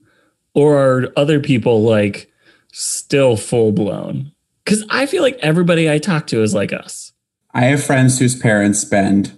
or 0.54 0.78
are 0.78 1.12
other 1.16 1.40
people 1.40 1.82
like 1.82 2.30
still 2.72 3.36
full 3.36 3.72
blown? 3.72 4.32
Because 4.64 4.84
I 4.90 5.06
feel 5.06 5.22
like 5.22 5.38
everybody 5.40 5.90
I 5.90 5.98
talk 5.98 6.26
to 6.28 6.42
is 6.42 6.54
like 6.54 6.72
us. 6.72 7.12
I 7.52 7.64
have 7.64 7.84
friends 7.84 8.18
whose 8.18 8.34
parents 8.34 8.78
spend 8.78 9.36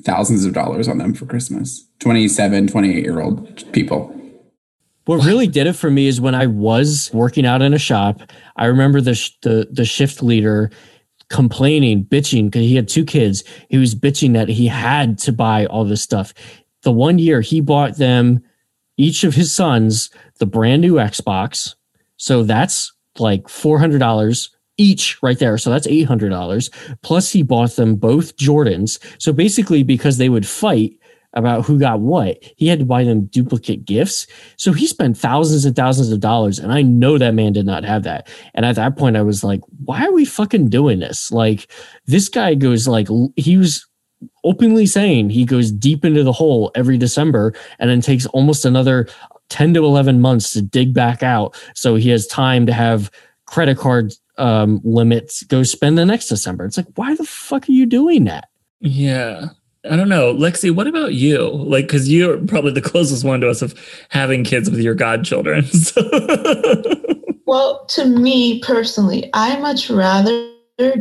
thousands 0.00 0.44
of 0.44 0.52
dollars 0.52 0.88
on 0.88 0.98
them 0.98 1.14
for 1.14 1.26
Christmas. 1.26 1.86
27, 2.00 2.68
28 2.68 3.04
year 3.04 3.20
old 3.20 3.72
people. 3.72 4.12
What 5.06 5.24
really 5.24 5.46
did 5.46 5.68
it 5.68 5.74
for 5.74 5.90
me 5.90 6.08
is 6.08 6.20
when 6.20 6.34
I 6.34 6.46
was 6.46 7.10
working 7.12 7.46
out 7.46 7.62
in 7.62 7.72
a 7.72 7.78
shop. 7.78 8.20
I 8.56 8.66
remember 8.66 9.00
the 9.00 9.14
sh- 9.14 9.30
the 9.42 9.68
the 9.70 9.84
shift 9.84 10.22
leader 10.22 10.70
complaining, 11.30 12.04
bitching 12.04 12.46
because 12.46 12.62
he 12.62 12.74
had 12.74 12.88
two 12.88 13.04
kids. 13.04 13.44
He 13.68 13.78
was 13.78 13.94
bitching 13.94 14.32
that 14.34 14.48
he 14.48 14.66
had 14.66 15.18
to 15.20 15.32
buy 15.32 15.66
all 15.66 15.84
this 15.84 16.02
stuff. 16.02 16.34
The 16.82 16.92
one 16.92 17.18
year 17.18 17.40
he 17.40 17.60
bought 17.60 17.96
them 17.96 18.42
each 18.96 19.24
of 19.24 19.34
his 19.34 19.52
sons 19.52 20.10
the 20.38 20.46
brand 20.46 20.82
new 20.82 20.94
Xbox. 20.94 21.74
So 22.16 22.42
that's 22.42 22.92
like 23.18 23.48
four 23.48 23.78
hundred 23.78 23.98
dollars 23.98 24.55
each 24.78 25.20
right 25.22 25.38
there. 25.38 25.58
So 25.58 25.70
that's 25.70 25.86
eight 25.86 26.04
hundred 26.04 26.30
dollars. 26.30 26.70
Plus 27.02 27.32
he 27.32 27.42
bought 27.42 27.76
them 27.76 27.96
both 27.96 28.36
Jordans. 28.36 28.98
So 29.20 29.32
basically, 29.32 29.82
because 29.82 30.18
they 30.18 30.28
would 30.28 30.46
fight 30.46 30.92
about 31.36 31.66
who 31.66 31.78
got 31.78 32.00
what, 32.00 32.38
he 32.56 32.66
had 32.66 32.78
to 32.78 32.84
buy 32.84 33.04
them 33.04 33.26
duplicate 33.26 33.84
gifts. 33.84 34.26
So 34.56 34.72
he 34.72 34.86
spent 34.86 35.18
thousands 35.18 35.66
and 35.66 35.76
thousands 35.76 36.10
of 36.10 36.20
dollars. 36.20 36.58
And 36.58 36.72
I 36.72 36.80
know 36.80 37.18
that 37.18 37.34
man 37.34 37.52
did 37.52 37.66
not 37.66 37.84
have 37.84 38.04
that. 38.04 38.28
And 38.54 38.64
at 38.64 38.76
that 38.76 38.96
point, 38.96 39.18
I 39.18 39.22
was 39.22 39.44
like, 39.44 39.60
why 39.84 40.06
are 40.06 40.12
we 40.12 40.24
fucking 40.24 40.70
doing 40.70 40.98
this? 40.98 41.30
Like, 41.30 41.70
this 42.06 42.30
guy 42.30 42.54
goes 42.54 42.88
like, 42.88 43.08
he 43.36 43.58
was 43.58 43.86
openly 44.44 44.86
saying 44.86 45.28
he 45.28 45.44
goes 45.44 45.70
deep 45.70 46.06
into 46.06 46.24
the 46.24 46.32
hole 46.32 46.70
every 46.74 46.96
December 46.96 47.52
and 47.78 47.90
then 47.90 48.00
takes 48.00 48.24
almost 48.26 48.64
another 48.64 49.06
10 49.50 49.74
to 49.74 49.84
11 49.84 50.20
months 50.20 50.52
to 50.52 50.62
dig 50.62 50.94
back 50.94 51.22
out. 51.22 51.54
So 51.74 51.96
he 51.96 52.08
has 52.10 52.26
time 52.26 52.64
to 52.64 52.72
have 52.72 53.10
credit 53.46 53.76
card 53.76 54.12
um, 54.38 54.80
limits 54.84 55.42
go 55.44 55.62
spend 55.62 55.98
the 55.98 56.06
next 56.06 56.28
December. 56.28 56.64
It's 56.64 56.76
like, 56.76 56.86
why 56.96 57.14
the 57.14 57.24
fuck 57.24 57.68
are 57.68 57.72
you 57.72 57.86
doing 57.86 58.24
that? 58.24 58.48
Yeah. 58.80 59.48
I 59.88 59.94
don't 59.94 60.08
know. 60.08 60.34
Lexi, 60.34 60.74
what 60.74 60.88
about 60.88 61.14
you? 61.14 61.48
Like, 61.48 61.86
because 61.86 62.10
you're 62.10 62.38
probably 62.46 62.72
the 62.72 62.80
closest 62.90 63.24
one 63.24 63.40
to 63.42 63.48
us 63.48 63.62
of 63.62 63.74
having 64.08 64.42
kids 64.44 64.68
with 64.70 64.80
your 64.80 64.94
godchildren. 64.94 65.64
So- 65.72 66.02
Well, 67.46 67.86
to 67.90 68.04
me 68.04 68.58
personally, 68.58 69.30
I 69.32 69.56
much 69.60 69.88
rather 69.88 70.50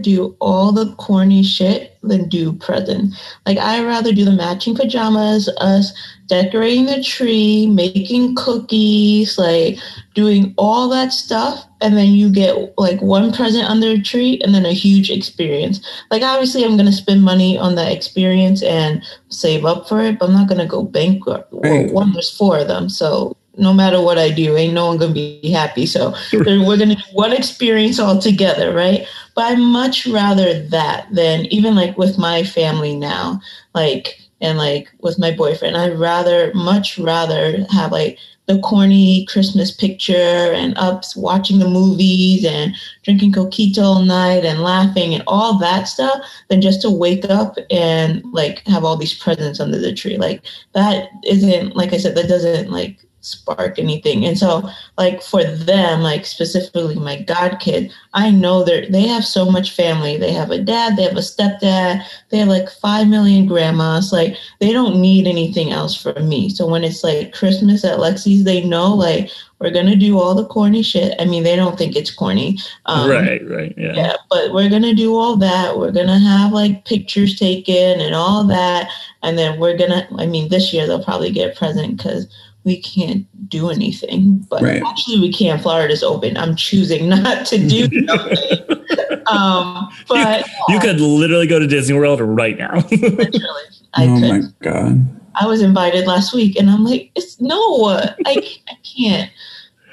do 0.02 0.36
all 0.40 0.72
the 0.72 0.94
corny 0.96 1.44
shit 1.44 1.98
than 2.02 2.30
do 2.30 2.54
present. 2.54 3.14
Like 3.46 3.58
I 3.58 3.84
rather 3.84 4.14
do 4.14 4.24
the 4.24 4.32
matching 4.32 4.74
pajamas, 4.74 5.50
us 5.58 5.92
decorating 6.28 6.86
the 6.86 7.04
tree, 7.04 7.68
making 7.68 8.36
cookies, 8.36 9.38
like 9.38 9.78
doing 10.14 10.54
all 10.58 10.88
that 10.90 11.12
stuff, 11.12 11.66
and 11.82 11.98
then 11.98 12.08
you 12.14 12.32
get 12.32 12.56
like 12.78 13.02
one 13.02 13.34
present 13.34 13.70
under 13.70 13.90
a 13.90 14.02
tree 14.02 14.40
and 14.44 14.56
then 14.56 14.66
a 14.66 14.72
huge 14.72 15.12
experience. 15.12 15.86
Like 16.10 16.24
obviously 16.24 16.64
I'm 16.64 16.78
gonna 16.78 16.94
spend 16.94 17.24
money 17.24 17.58
on 17.58 17.76
that 17.76 17.92
experience 17.92 18.64
and 18.64 19.04
save 19.28 19.66
up 19.66 19.90
for 19.90 20.02
it, 20.02 20.20
but 20.20 20.30
I'm 20.30 20.34
not 20.34 20.48
gonna 20.48 20.68
go 20.68 20.84
bankrupt. 20.84 21.52
Well, 21.52 21.92
one, 21.92 22.14
there's 22.14 22.36
four 22.36 22.60
of 22.60 22.70
them, 22.70 22.88
so 22.88 23.36
no 23.58 23.74
matter 23.74 24.02
what 24.02 24.18
I 24.18 24.32
do, 24.32 24.56
ain't 24.56 24.74
no 24.74 24.88
one 24.88 24.98
gonna 24.98 25.14
be 25.14 25.52
happy. 25.52 25.86
So 25.86 26.14
we're 26.32 26.78
gonna 26.78 26.96
do 26.96 27.02
one 27.12 27.34
experience 27.34 28.00
all 28.00 28.20
together, 28.20 28.74
right? 28.74 29.06
But 29.36 29.52
I 29.52 29.56
much 29.56 30.08
rather 30.08 30.62
that 30.70 31.08
than 31.12 31.46
even 31.48 31.76
like 31.76 31.98
with 31.98 32.18
my 32.18 32.44
family 32.44 32.96
now, 32.96 33.42
like 33.74 34.20
and 34.42 34.58
like 34.58 34.92
with 35.00 35.20
my 35.20 35.32
boyfriend. 35.32 35.78
I'd 35.78 35.98
rather 35.98 36.54
much 36.54 36.98
rather 36.98 37.66
have 37.72 37.92
like 37.92 38.18
the 38.48 38.60
corny 38.60 39.26
Christmas 39.26 39.72
picture 39.72 40.14
and 40.14 40.78
ups 40.78 41.16
watching 41.16 41.58
the 41.58 41.68
movies 41.68 42.46
and 42.46 42.76
drinking 43.04 43.32
coquito 43.32 43.82
all 43.82 44.06
night 44.06 44.46
and 44.46 44.62
laughing 44.62 45.16
and 45.16 45.24
all 45.26 45.58
that 45.58 45.88
stuff 45.88 46.20
than 46.50 46.62
just 46.62 46.82
to 46.82 46.90
wake 46.90 47.26
up 47.26 47.58
and 47.72 48.24
like 48.34 48.60
have 48.68 48.84
all 48.84 48.98
these 48.98 49.18
presents 49.18 49.60
under 49.60 49.80
the 49.80 49.94
tree. 49.94 50.18
Like 50.18 50.44
that 50.74 51.10
isn't 51.24 51.76
like 51.76 51.94
I 51.94 51.98
said, 51.98 52.16
that 52.16 52.28
doesn't 52.28 52.70
like 52.70 53.00
spark 53.26 53.80
anything. 53.80 54.26
And 54.26 54.38
so 54.38 54.70
like 54.98 55.22
for 55.22 55.44
them, 55.44 56.02
like 56.02 56.26
specifically 56.26 56.96
my 56.96 57.22
god 57.22 57.60
kid, 57.60 57.92
I 58.14 58.32
know 58.32 58.64
they 58.64 58.88
they 58.90 59.08
have 59.08 59.26
so 59.26 59.50
much 59.50 59.72
family. 59.72 60.18
They 60.18 60.32
have 60.32 60.52
a 60.52 60.60
dad, 60.60 60.96
they 60.96 61.04
have 61.04 61.18
a 61.18 61.22
stepdad, 61.22 62.06
they 62.30 62.38
have 62.38 62.48
like 62.48 62.70
five 62.70 63.08
million 63.08 63.46
grandmas. 63.48 64.14
Like 64.14 64.38
they 64.60 64.72
don't 64.72 65.02
need 65.02 65.28
anything 65.28 65.72
else 65.72 66.00
from 66.00 66.30
me. 66.30 66.50
So 66.50 66.68
when 66.68 66.84
it's 66.84 67.04
like 67.04 67.34
Christmas 67.34 67.84
at 67.84 68.00
Lexi's, 68.00 68.44
they 68.44 68.64
know 68.64 68.94
like 68.94 69.32
we're 69.60 69.72
gonna 69.72 69.96
do 69.96 70.20
all 70.20 70.36
the 70.36 70.46
corny 70.46 70.84
shit. 70.84 71.16
I 71.20 71.26
mean, 71.26 71.44
they 71.44 71.56
don't 71.56 71.78
think 71.78 71.96
it's 71.96 72.14
corny. 72.14 72.60
Um, 72.86 73.10
right, 73.10 73.42
right, 73.50 73.74
yeah. 73.78 73.94
Yeah, 73.96 74.16
but 74.30 74.54
we're 74.54 74.70
gonna 74.70 74.94
do 74.94 75.16
all 75.16 75.38
that. 75.38 75.78
We're 75.78 75.92
gonna 75.92 76.20
have 76.20 76.52
like 76.52 76.86
pictures 76.86 77.40
taken 77.40 78.02
and 78.02 78.14
all 78.14 78.44
that, 78.46 78.90
and 79.24 79.38
then 79.38 79.60
we're 79.60 79.78
gonna. 79.78 80.08
I 80.18 80.26
mean, 80.26 80.50
this 80.50 80.74
year 80.74 80.86
they'll 80.86 81.04
probably 81.04 81.32
get 81.32 81.52
a 81.52 81.58
present 81.58 81.98
because 81.98 82.28
we 82.66 82.82
can't 82.82 83.26
do 83.48 83.70
anything. 83.70 84.46
But 84.50 84.64
right. 84.64 84.82
actually, 84.86 85.20
we 85.20 85.32
can. 85.32 85.60
Florida's 85.60 86.04
open. 86.04 86.36
I'm 86.36 86.56
choosing 86.56 87.08
not 87.10 87.46
to 87.48 87.58
do 87.58 87.84
something. 88.08 89.24
um, 89.28 89.90
but 90.10 90.46
you, 90.68 90.76
you, 90.76 90.80
could 90.82 91.00
literally 91.00 91.48
go 91.48 91.60
to 91.60 91.68
Disney 91.68 91.98
World 91.98 92.20
right 92.20 92.58
now. 92.58 92.76
literally, 92.92 93.64
I 93.94 94.08
oh 94.08 94.20
could. 94.20 94.30
my 94.30 94.42
god! 94.62 95.22
I 95.36 95.48
was 95.48 95.62
invited 95.62 96.06
last 96.06 96.34
week, 96.34 96.58
and 96.58 96.70
I'm 96.70 96.84
like, 96.84 97.12
it's 97.16 97.40
no, 97.40 97.86
I, 97.86 98.20
I 98.26 98.78
can't, 98.98 99.32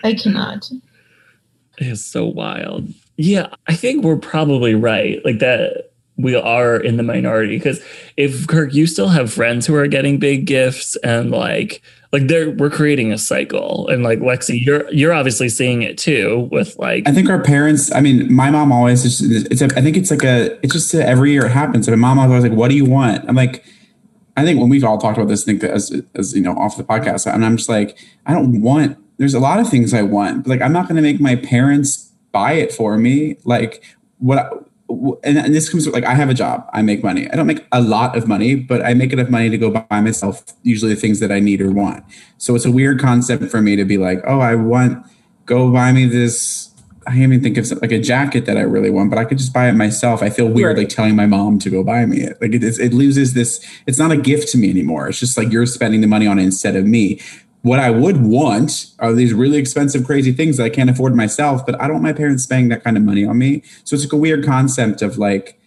I 0.03 0.15
cannot. 0.15 0.69
It's 1.79 2.05
so 2.05 2.25
wild. 2.25 2.89
Yeah, 3.17 3.55
I 3.67 3.75
think 3.75 4.05
we're 4.05 4.17
probably 4.17 4.75
right. 4.75 5.25
Like 5.25 5.39
that 5.41 5.93
we 6.17 6.35
are 6.35 6.77
in 6.77 6.97
the 6.97 7.03
minority 7.03 7.57
because 7.57 7.83
if 8.17 8.47
Kirk, 8.47 8.75
you 8.75 8.87
still 8.87 9.09
have 9.09 9.33
friends 9.33 9.67
who 9.67 9.75
are 9.75 9.87
getting 9.87 10.19
big 10.19 10.47
gifts 10.47 10.97
and 10.97 11.31
like 11.31 11.83
like 12.13 12.29
they're 12.29 12.51
we're 12.51 12.71
creating 12.71 13.11
a 13.11 13.19
cycle 13.19 13.89
and 13.89 14.03
like 14.03 14.19
Lexi, 14.19 14.65
you're 14.65 14.91
you're 14.93 15.15
obviously 15.15 15.49
seeing 15.49 15.83
it 15.83 15.97
too 15.97 16.49
with 16.53 16.79
like 16.79 17.09
I 17.09 17.13
think 17.13 17.31
our 17.31 17.43
parents. 17.43 17.93
I 17.95 18.01
mean, 18.01 18.33
my 18.33 18.51
mom 18.51 18.71
always 18.71 19.03
just 19.03 19.23
it's 19.23 19.63
a, 19.63 19.67
I 19.77 19.81
think 19.81 19.97
it's 19.97 20.11
like 20.11 20.23
a 20.23 20.59
it's 20.63 20.75
just 20.75 20.93
a, 20.95 21.07
every 21.07 21.33
year 21.33 21.47
it 21.47 21.53
happens. 21.53 21.87
So 21.87 21.93
my 21.93 22.15
mom 22.15 22.19
always 22.19 22.43
like, 22.43 22.53
"What 22.53 22.69
do 22.69 22.77
you 22.77 22.85
want?" 22.85 23.25
I'm 23.29 23.37
like. 23.37 23.65
I 24.35 24.45
think 24.45 24.59
when 24.59 24.71
we've 24.71 24.83
all 24.83 24.97
talked 24.97 25.19
about 25.19 25.29
this, 25.29 25.43
I 25.43 25.45
think 25.45 25.63
as 25.63 26.03
as 26.15 26.35
you 26.35 26.41
know 26.41 26.57
off 26.57 26.79
the 26.79 26.85
podcast, 26.85 27.31
and 27.31 27.45
I'm 27.45 27.59
just 27.59 27.69
like, 27.69 27.99
I 28.25 28.33
don't 28.33 28.63
want. 28.63 28.97
There's 29.19 29.35
a 29.35 29.39
lot 29.39 29.61
of 29.61 29.69
things 29.69 29.93
I 29.93 30.01
want, 30.01 30.45
but 30.45 30.49
like 30.49 30.63
I'm 30.63 30.73
not 30.73 30.89
going 30.89 30.97
to 30.97 31.03
make 31.03 31.21
my 31.21 31.37
parents 31.37 32.11
buy 32.33 32.53
it 32.53 32.73
for 32.73 32.97
me. 32.97 33.37
Like 33.45 33.85
what 34.21 34.72
and, 34.89 35.39
and 35.39 35.55
this 35.55 35.69
comes 35.69 35.87
like 35.89 36.05
I 36.05 36.15
have 36.15 36.29
a 36.29 36.35
job, 36.35 36.69
I 36.73 36.83
make 36.83 37.03
money. 37.03 37.31
I 37.31 37.37
don't 37.37 37.47
make 37.47 37.67
a 37.73 37.81
lot 37.81 38.17
of 38.17 38.29
money, 38.29 38.55
but 38.55 38.85
I 38.85 38.95
make 38.95 39.13
enough 39.13 39.29
money 39.29 39.51
to 39.51 39.59
go 39.59 39.71
buy 39.71 40.01
myself 40.01 40.45
usually 40.63 40.95
the 40.95 41.01
things 41.01 41.21
that 41.21 41.33
I 41.33 41.41
need 41.41 41.61
or 41.61 41.71
want. 41.71 42.05
So 42.39 42.55
it's 42.55 42.65
a 42.65 42.71
weird 42.71 43.01
concept 43.01 43.45
for 43.45 43.63
me 43.63 43.77
to 43.77 43.85
be 43.85 43.99
like, 43.99 44.21
oh, 44.27 44.41
I 44.41 44.55
want 44.55 45.07
go 45.47 45.71
buy 45.73 45.93
me 45.93 46.07
this. 46.07 46.69
I 47.05 47.11
can't 47.11 47.33
even 47.33 47.43
think 47.43 47.57
of 47.57 47.69
like 47.83 47.91
a 47.91 47.99
jacket 47.99 48.47
that 48.47 48.57
I 48.57 48.61
really 48.61 48.91
want, 48.91 49.11
but 49.11 49.19
I 49.19 49.25
could 49.25 49.37
just 49.37 49.53
buy 49.53 49.69
it 49.69 49.73
myself. 49.73 50.23
I 50.23 50.31
feel 50.31 50.47
weird 50.47 50.77
right. 50.77 50.85
like 50.85 50.89
telling 50.89 51.17
my 51.17 51.27
mom 51.27 51.59
to 51.61 51.71
go 51.71 51.83
buy 51.83 52.07
me 52.07 52.21
it. 52.21 52.41
Like 52.41 52.55
it, 52.55 52.63
it 52.63 52.93
loses 52.93 53.35
this. 53.35 53.65
It's 53.89 53.99
not 53.99 54.13
a 54.13 54.17
gift 54.17 54.53
to 54.53 54.59
me 54.59 54.71
anymore. 54.71 55.09
It's 55.09 55.19
just 55.19 55.37
like 55.37 55.51
you're 55.51 55.67
spending 55.67 56.01
the 56.01 56.07
money 56.07 56.29
on 56.29 56.39
it 56.39 56.45
instead 56.45 56.77
of 56.77 56.87
me 56.87 57.21
what 57.63 57.79
I 57.79 57.91
would 57.91 58.23
want 58.23 58.87
are 58.99 59.13
these 59.13 59.33
really 59.33 59.57
expensive, 59.57 60.05
crazy 60.05 60.33
things 60.33 60.57
that 60.57 60.65
I 60.65 60.71
can't 60.71 60.91
afford 60.91 61.15
myself, 61.15 61.65
but 61.65 61.81
I 61.81 61.87
don't 61.87 61.95
want 61.95 62.03
my 62.05 62.13
parents 62.13 62.43
spending 62.43 62.69
that 62.71 62.83
kind 62.83 62.97
of 62.97 63.05
money 63.05 63.25
on 63.25 63.39
me. 63.39 63.63
So 63.85 63.95
it's 63.95 64.05
like 64.05 64.13
a 64.13 64.17
weird 64.17 64.45
concept 64.45 65.01
of 65.01 65.17
like, 65.17 65.61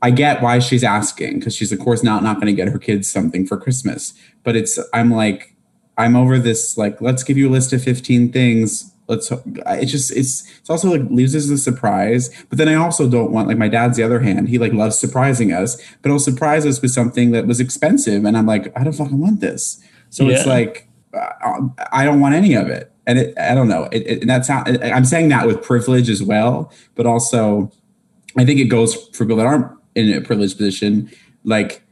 I 0.00 0.10
get 0.10 0.42
why 0.42 0.58
she's 0.60 0.84
asking 0.84 1.38
because 1.38 1.54
she's 1.54 1.72
of 1.72 1.80
course 1.80 2.02
not 2.02 2.22
not 2.22 2.36
going 2.36 2.46
to 2.46 2.52
get 2.52 2.68
her 2.68 2.78
kids 2.78 3.10
something 3.10 3.46
for 3.46 3.56
Christmas. 3.56 4.14
But 4.44 4.56
it's 4.56 4.78
I'm 4.94 5.10
like 5.10 5.54
I'm 5.96 6.14
over 6.14 6.38
this 6.38 6.78
like 6.78 7.00
let's 7.00 7.24
give 7.24 7.36
you 7.36 7.48
a 7.48 7.50
list 7.50 7.72
of 7.72 7.82
15 7.82 8.32
things. 8.32 8.94
Let's 9.08 9.30
it 9.32 9.86
just 9.86 10.12
it's 10.12 10.48
it's 10.60 10.70
also 10.70 10.90
like 10.90 11.02
loses 11.10 11.48
the 11.48 11.58
surprise. 11.58 12.30
But 12.48 12.58
then 12.58 12.68
I 12.68 12.74
also 12.74 13.08
don't 13.08 13.32
want 13.32 13.48
like 13.48 13.58
my 13.58 13.68
dad's 13.68 13.96
the 13.96 14.04
other 14.04 14.20
hand. 14.20 14.48
He 14.48 14.58
like 14.58 14.72
loves 14.72 14.98
surprising 14.98 15.52
us, 15.52 15.76
but 16.00 16.10
he'll 16.10 16.18
surprise 16.20 16.64
us 16.64 16.80
with 16.80 16.92
something 16.92 17.32
that 17.32 17.46
was 17.46 17.58
expensive, 17.58 18.24
and 18.24 18.36
I'm 18.36 18.46
like 18.46 18.72
I 18.78 18.84
don't 18.84 18.92
fucking 18.92 19.18
want 19.18 19.40
this. 19.40 19.82
So 20.10 20.24
yeah. 20.24 20.36
it's 20.36 20.46
like 20.46 20.87
I 21.92 22.04
don't 22.04 22.20
want 22.20 22.34
any 22.34 22.54
of 22.54 22.68
it. 22.68 22.92
And 23.06 23.18
it, 23.18 23.38
I 23.38 23.54
don't 23.54 23.68
know. 23.68 23.88
It, 23.90 24.06
it, 24.06 24.20
and 24.20 24.30
that's 24.30 24.48
how 24.48 24.64
I'm 24.66 25.04
saying 25.04 25.30
that 25.30 25.46
with 25.46 25.62
privilege 25.62 26.10
as 26.10 26.22
well, 26.22 26.70
but 26.94 27.06
also 27.06 27.72
I 28.36 28.44
think 28.44 28.60
it 28.60 28.66
goes 28.66 28.94
for 29.08 29.24
people 29.24 29.36
that 29.36 29.46
aren't 29.46 29.72
in 29.94 30.12
a 30.12 30.20
privileged 30.20 30.56
position. 30.56 31.10
Like, 31.44 31.82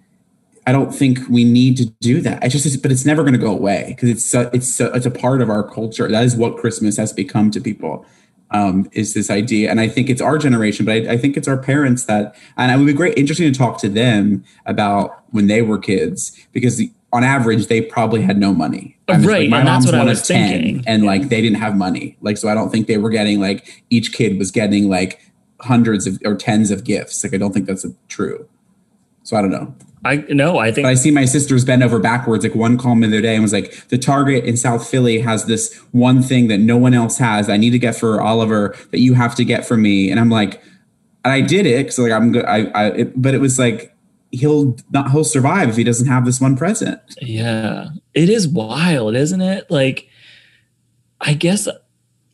I 0.67 0.73
don't 0.73 0.95
think 0.95 1.21
we 1.29 1.45
need 1.45 1.77
to 1.79 1.87
do 2.01 2.21
that. 2.23 2.43
I 2.43 2.49
just, 2.49 2.83
but 2.83 2.91
it's 2.91 3.05
never 3.05 3.23
going 3.23 3.35
to 3.35 3.39
go 3.39 3.53
away 3.53 3.85
because 3.89 4.09
it's 4.09 4.35
it's 4.35 4.81
it's 4.81 5.07
a 5.07 5.11
part 5.11 5.41
of 5.41 5.49
our 5.49 5.69
culture. 5.69 6.09
That 6.09 6.25
is 6.25 6.37
what 6.37 6.57
Christmas 6.57 6.97
has 6.97 7.13
become 7.13 7.51
to 7.53 7.61
people. 7.61 8.05
Um, 8.53 8.89
is 8.93 9.13
this 9.13 9.29
idea, 9.29 9.73
and 9.73 9.81
I 9.81 9.89
think 9.89 10.09
it's 10.09 10.21
our 10.21 10.39
generation, 10.39 10.87
but 10.87 10.93
I, 10.93 11.15
I 11.15 11.17
think 11.17 11.37
it's 11.37 11.49
our 11.49 11.59
parents 11.59 12.05
that, 12.05 12.37
and 12.57 12.71
it 12.71 12.77
would 12.77 12.87
be 12.87 12.93
great, 12.93 13.19
interesting 13.19 13.53
to 13.53 13.59
talk 13.59 13.81
to 13.81 13.89
them 13.89 14.45
about 14.67 15.25
when 15.31 15.49
they 15.49 15.63
were 15.63 15.79
kids 15.79 16.31
because 16.53 16.77
the, 16.77 16.93
on 17.13 17.25
average, 17.25 17.67
they 17.67 17.81
probably 17.81 18.23
had 18.23 18.39
no 18.39 18.55
money. 18.55 18.96
Right. 19.09 19.21
Like, 19.21 19.51
my 19.51 19.59
and 19.61 19.69
that's 19.69 19.87
what 19.87 19.95
I 19.95 20.05
was 20.05 20.21
of 20.21 20.27
10 20.27 20.49
thinking. 20.49 20.85
and 20.87 21.03
yeah. 21.03 21.11
like 21.11 21.29
they 21.29 21.41
didn't 21.41 21.59
have 21.59 21.77
money. 21.77 22.17
Like, 22.21 22.39
so 22.39 22.49
I 22.49 22.55
don't 22.55 22.71
think 22.71 22.87
they 22.87 22.99
were 22.99 23.11
getting 23.11 23.41
like 23.41 23.85
each 23.91 24.13
kid 24.13 24.39
was 24.39 24.51
getting 24.51 24.89
like 24.89 25.21
hundreds 25.61 26.07
of 26.07 26.19
or 26.25 26.35
tens 26.35 26.71
of 26.71 26.85
gifts. 26.85 27.23
Like, 27.23 27.35
I 27.35 27.37
don't 27.37 27.53
think 27.53 27.67
that's 27.67 27.87
true. 28.09 28.49
So 29.23 29.37
I 29.37 29.43
don't 29.43 29.51
know. 29.51 29.75
I 30.05 30.25
no, 30.29 30.59
I 30.59 30.71
think 30.71 30.85
but 30.85 30.91
I 30.91 30.95
see 30.95 31.11
my 31.11 31.25
sisters 31.25 31.65
bend 31.65 31.83
over 31.83 31.99
backwards. 31.99 32.45
Like 32.45 32.55
one 32.55 32.79
called 32.79 32.99
me 32.99 33.09
the 33.09 33.17
other 33.17 33.23
day 33.23 33.35
and 33.35 33.43
was 33.43 33.53
like, 33.53 33.89
the 33.89 33.99
Target 33.99 34.45
in 34.45 34.57
South 34.57 34.89
Philly 34.89 35.19
has 35.21 35.47
this 35.47 35.77
one 35.91 36.23
thing 36.23 36.47
that 36.49 36.59
no 36.59 36.77
one 36.77 36.95
else 36.95 37.19
has. 37.19 37.49
I 37.49 37.57
need 37.57 37.71
to 37.71 37.79
get 37.79 37.97
for 37.97 38.21
Oliver 38.21 38.77
that 38.93 39.01
you 39.01 39.15
have 39.15 39.35
to 39.35 39.45
get 39.45 39.67
for 39.67 39.77
me. 39.77 40.11
And 40.11 40.21
I'm 40.21 40.31
like, 40.31 40.63
and 41.25 41.33
I 41.33 41.41
did 41.41 41.67
it 41.67 41.79
because 41.79 41.99
like 41.99 42.13
I'm 42.13 42.31
good. 42.31 42.45
I, 42.45 42.67
I 42.67 42.87
it, 42.93 43.21
but 43.21 43.35
it 43.35 43.41
was 43.41 43.59
like 43.59 43.96
he'll 44.37 44.77
not 44.91 45.11
he'll 45.11 45.25
survive 45.25 45.69
if 45.69 45.77
he 45.77 45.85
doesn't 45.85 46.07
have 46.07 46.25
this 46.25 46.41
one 46.41 46.57
present. 46.57 47.01
Yeah. 47.21 47.89
It 48.15 48.29
is 48.29 48.47
wild, 48.47 49.17
isn't 49.17 49.41
it? 49.41 49.71
Like 49.71 50.09
I 51.21 51.35
guess 51.35 51.69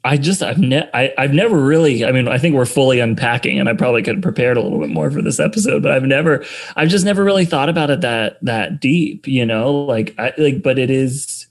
I 0.05 0.17
just 0.17 0.43
I've 0.43 0.59
ne- 0.59 0.91
I, 0.93 1.13
I've 1.17 1.33
never 1.33 1.59
really 1.59 2.05
I 2.05 2.13
mean 2.13 2.27
I 2.29 2.39
think 2.39 2.55
we're 2.55 2.67
fully 2.67 2.99
unpacking 3.01 3.61
and 3.61 3.69
I 3.69 3.75
probably 3.75 4.03
could 4.03 4.17
have 4.17 4.23
prepared 4.23 4.57
a 4.57 4.61
little 4.61 4.81
bit 4.81 4.91
more 4.91 5.11
for 5.11 5.23
this 5.23 5.39
episode 5.39 5.83
but 5.83 5.93
I've 5.93 6.03
never 6.03 6.45
I've 6.77 6.89
just 6.89 7.05
never 7.05 7.23
really 7.23 7.45
thought 7.45 7.69
about 7.69 7.91
it 7.91 8.01
that 8.01 8.39
that 8.43 8.81
deep 8.81 9.29
you 9.29 9.47
know 9.47 9.73
like 9.73 10.15
I 10.19 10.33
like 10.39 10.63
but 10.63 10.79
it 10.79 10.91
is 10.91 11.47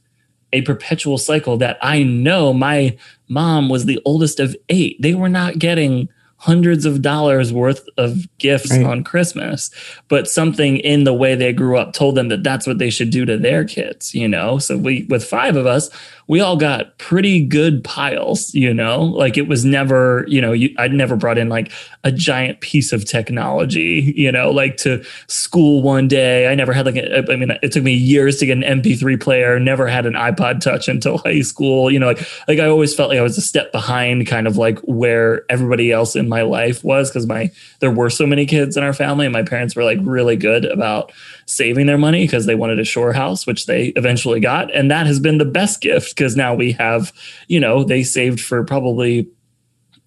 a 0.54 0.62
perpetual 0.64 1.18
cycle 1.18 1.58
that 1.58 1.78
I 1.82 2.04
know 2.04 2.52
my 2.52 2.98
mom 3.30 3.70
was 3.70 3.86
the 3.86 4.02
oldest 4.04 4.40
of 4.42 4.56
8 4.68 5.02
they 5.02 5.14
were 5.14 5.30
not 5.30 5.58
getting 5.58 6.10
hundreds 6.42 6.86
of 6.86 7.04
dollars 7.04 7.54
worth 7.54 7.88
of 7.98 8.28
gifts 8.40 8.72
right. 8.72 8.84
on 8.84 9.04
Christmas, 9.04 9.70
but 10.08 10.28
something 10.28 10.78
in 10.78 11.04
the 11.04 11.14
way 11.14 11.36
they 11.36 11.54
grew 11.54 11.78
up 11.78 11.94
told 11.94 12.16
them 12.16 12.30
that 12.30 12.42
that's 12.42 12.66
what 12.66 12.80
they 12.80 12.90
should 12.90 13.12
do 13.12 13.26
to 13.26 13.38
their 13.38 13.64
kids, 13.64 14.16
you 14.16 14.28
know? 14.28 14.58
So 14.58 14.76
we, 14.76 15.04
with 15.04 15.24
five 15.24 15.56
of 15.56 15.68
us, 15.68 15.92
we 16.32 16.40
all 16.40 16.56
got 16.56 16.98
pretty 16.98 17.46
good 17.46 17.84
piles, 17.84 18.54
you 18.54 18.74
know, 18.74 19.04
like 19.04 19.38
it 19.38 19.50
was 19.50 19.66
never, 19.66 20.24
you 20.30 20.40
know, 20.40 20.54
you, 20.54 20.74
I'd 20.78 20.94
never 20.94 21.18
brought 21.18 21.38
in 21.38 21.50
like 21.50 21.74
a 22.06 22.12
giant 22.14 22.62
piece 22.62 22.94
of 22.94 23.04
technology, 23.04 24.14
you 24.16 24.32
know, 24.32 24.50
like 24.50 24.78
to 24.78 25.04
school 25.28 25.82
one 25.82 26.08
day. 26.08 26.48
I 26.48 26.56
never 26.56 26.72
had 26.72 26.86
like, 26.86 26.96
a, 26.96 27.30
I 27.30 27.36
mean, 27.36 27.52
it 27.62 27.74
took 27.74 27.84
me 27.84 27.92
years 27.92 28.38
to 28.38 28.46
get 28.46 28.56
an 28.56 28.82
MP3 28.82 29.22
player, 29.22 29.60
never 29.60 29.88
had 29.88 30.06
an 30.06 30.14
iPod 30.14 30.62
touch 30.62 30.88
until 30.88 31.18
high 31.26 31.42
school, 31.42 31.92
you 31.92 32.00
know, 32.00 32.08
like, 32.08 32.26
like 32.48 32.60
I 32.60 32.68
always 32.68 32.96
felt 32.96 33.10
like 33.10 33.20
I 33.20 33.24
was 33.24 33.38
a 33.38 33.42
step 33.42 33.74
behind 33.74 34.26
kind 34.26 34.48
of 34.48 34.56
like 34.56 34.80
where 34.84 35.44
everybody 35.50 35.92
else 35.92 36.16
in 36.16 36.30
my 36.30 36.44
life 36.44 36.82
was 36.82 37.10
because 37.10 37.28
my, 37.28 37.52
there 37.82 37.92
were 37.92 38.10
so 38.10 38.26
many 38.26 38.46
kids 38.46 38.78
in 38.78 38.86
our 38.86 38.94
family 38.94 39.26
and 39.26 39.34
my 39.34 39.44
parents 39.44 39.76
were 39.76 39.84
like 39.84 40.00
really 40.02 40.38
good 40.38 40.64
about 40.64 41.12
saving 41.52 41.86
their 41.86 41.98
money 41.98 42.24
because 42.24 42.46
they 42.46 42.56
wanted 42.56 42.80
a 42.80 42.86
shore 42.86 43.12
house, 43.12 43.46
which 43.46 43.66
they 43.66 43.88
eventually 43.98 44.40
got. 44.40 44.74
And 44.74 44.90
that 44.90 45.06
has 45.06 45.20
been 45.20 45.38
the 45.38 45.46
best 45.46 45.82
gift 45.82 46.16
because 46.16 46.38
now 46.38 46.56
we 46.56 46.72
have, 46.74 47.12
you 47.48 47.60
know, 47.60 47.84
they 47.84 48.04
saved 48.04 48.40
for 48.40 48.64
probably 48.64 49.28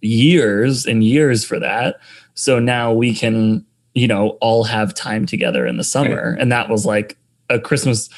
years 0.01 0.87
and 0.87 1.05
years 1.05 1.45
for 1.45 1.61
that. 1.61 1.97
So 2.33 2.59
now 2.59 2.93
we 2.93 3.15
can, 3.15 3.65
you 3.95 4.09
know, 4.09 4.31
all 4.41 4.65
have 4.65 4.95
time 4.95 5.27
together 5.27 5.67
in 5.67 5.77
the 5.77 5.85
summer. 5.85 6.33
Right. 6.33 6.41
And 6.41 6.51
that 6.51 6.71
was 6.71 6.87
like 6.87 7.19
a 7.51 7.61
Christmas 7.61 8.09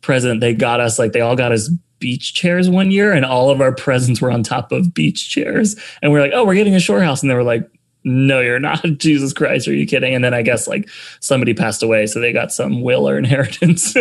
present. 0.00 0.40
They 0.40 0.54
got 0.54 0.80
us, 0.80 0.98
like, 0.98 1.12
they 1.12 1.20
all 1.20 1.36
got 1.36 1.52
us 1.52 1.70
beach 1.98 2.32
chairs 2.32 2.70
one 2.70 2.90
year, 2.90 3.12
and 3.12 3.26
all 3.26 3.50
of 3.50 3.60
our 3.60 3.74
presents 3.74 4.22
were 4.22 4.30
on 4.30 4.42
top 4.42 4.72
of 4.72 4.94
beach 4.94 5.28
chairs. 5.28 5.76
And 6.00 6.10
we're 6.12 6.22
like, 6.22 6.32
oh, 6.34 6.46
we're 6.46 6.54
getting 6.54 6.74
a 6.74 6.80
shore 6.80 7.02
house. 7.02 7.20
And 7.20 7.30
they 7.30 7.34
were 7.34 7.42
like, 7.42 7.70
no, 8.04 8.40
you're 8.40 8.58
not. 8.58 8.82
Jesus 8.98 9.32
Christ, 9.32 9.68
are 9.68 9.74
you 9.74 9.86
kidding? 9.86 10.14
And 10.14 10.24
then 10.24 10.34
I 10.34 10.42
guess 10.42 10.66
like 10.66 10.88
somebody 11.20 11.54
passed 11.54 11.82
away, 11.82 12.06
so 12.06 12.20
they 12.20 12.32
got 12.32 12.52
some 12.52 12.82
will 12.82 13.08
or 13.08 13.18
inheritance. 13.18 13.94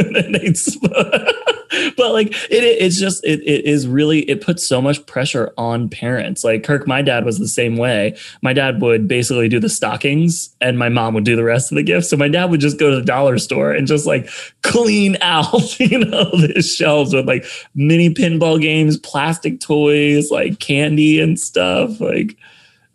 but 1.98 2.14
like 2.14 2.30
it, 2.50 2.64
it's 2.64 3.00
just 3.00 3.24
it, 3.24 3.42
it 3.42 3.66
is 3.66 3.88
really 3.88 4.22
it 4.22 4.42
puts 4.42 4.66
so 4.66 4.82
much 4.82 5.06
pressure 5.06 5.54
on 5.58 5.90
parents. 5.90 6.44
Like 6.44 6.64
Kirk, 6.64 6.88
my 6.88 7.02
dad 7.02 7.26
was 7.26 7.40
the 7.40 7.48
same 7.48 7.78
way. 7.78 8.18
My 8.42 8.54
dad 8.54 8.82
would 8.82 9.08
basically 9.08 9.50
do 9.50 9.60
the 9.60 9.70
stockings, 9.70 10.56
and 10.62 10.80
my 10.80 10.90
mom 10.90 11.14
would 11.14 11.26
do 11.26 11.36
the 11.36 11.44
rest 11.44 11.72
of 11.72 11.76
the 11.76 11.84
gifts. 11.84 12.10
So 12.10 12.18
my 12.18 12.28
dad 12.28 12.46
would 12.46 12.62
just 12.62 12.80
go 12.80 12.90
to 12.90 12.96
the 12.96 13.06
dollar 13.06 13.38
store 13.38 13.72
and 13.72 13.86
just 13.86 14.06
like 14.06 14.30
clean 14.64 15.18
out, 15.22 15.80
you 15.80 16.00
know, 16.00 16.32
the 16.32 16.62
shelves 16.62 17.14
with 17.14 17.28
like 17.28 17.46
mini 17.76 18.14
pinball 18.14 18.62
games, 18.62 18.98
plastic 18.98 19.60
toys, 19.60 20.32
like 20.32 20.60
candy 20.60 21.20
and 21.20 21.40
stuff, 21.40 22.00
like 22.00 22.38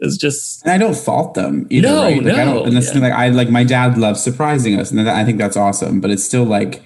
is 0.05 0.17
just 0.17 0.63
and 0.63 0.73
I 0.73 0.79
don't 0.79 0.97
fault 0.97 1.35
them 1.35 1.67
either. 1.71 1.89
No, 1.89 2.03
right? 2.03 2.17
like, 2.17 2.27
no, 2.27 2.35
I 2.35 2.45
don't, 2.45 2.67
and 2.67 2.77
that's 2.77 2.95
yeah. 2.95 3.01
like 3.01 3.13
I 3.13 3.29
like 3.31 3.51
my 3.51 3.65
dad 3.65 3.99
loves 3.99 4.23
surprising 4.23 4.79
us, 4.79 4.91
and 4.91 5.09
I 5.09 5.25
think 5.25 5.39
that's 5.39 5.57
awesome. 5.57 6.01
But 6.01 6.11
it's 6.11 6.25
still 6.25 6.45
like 6.45 6.83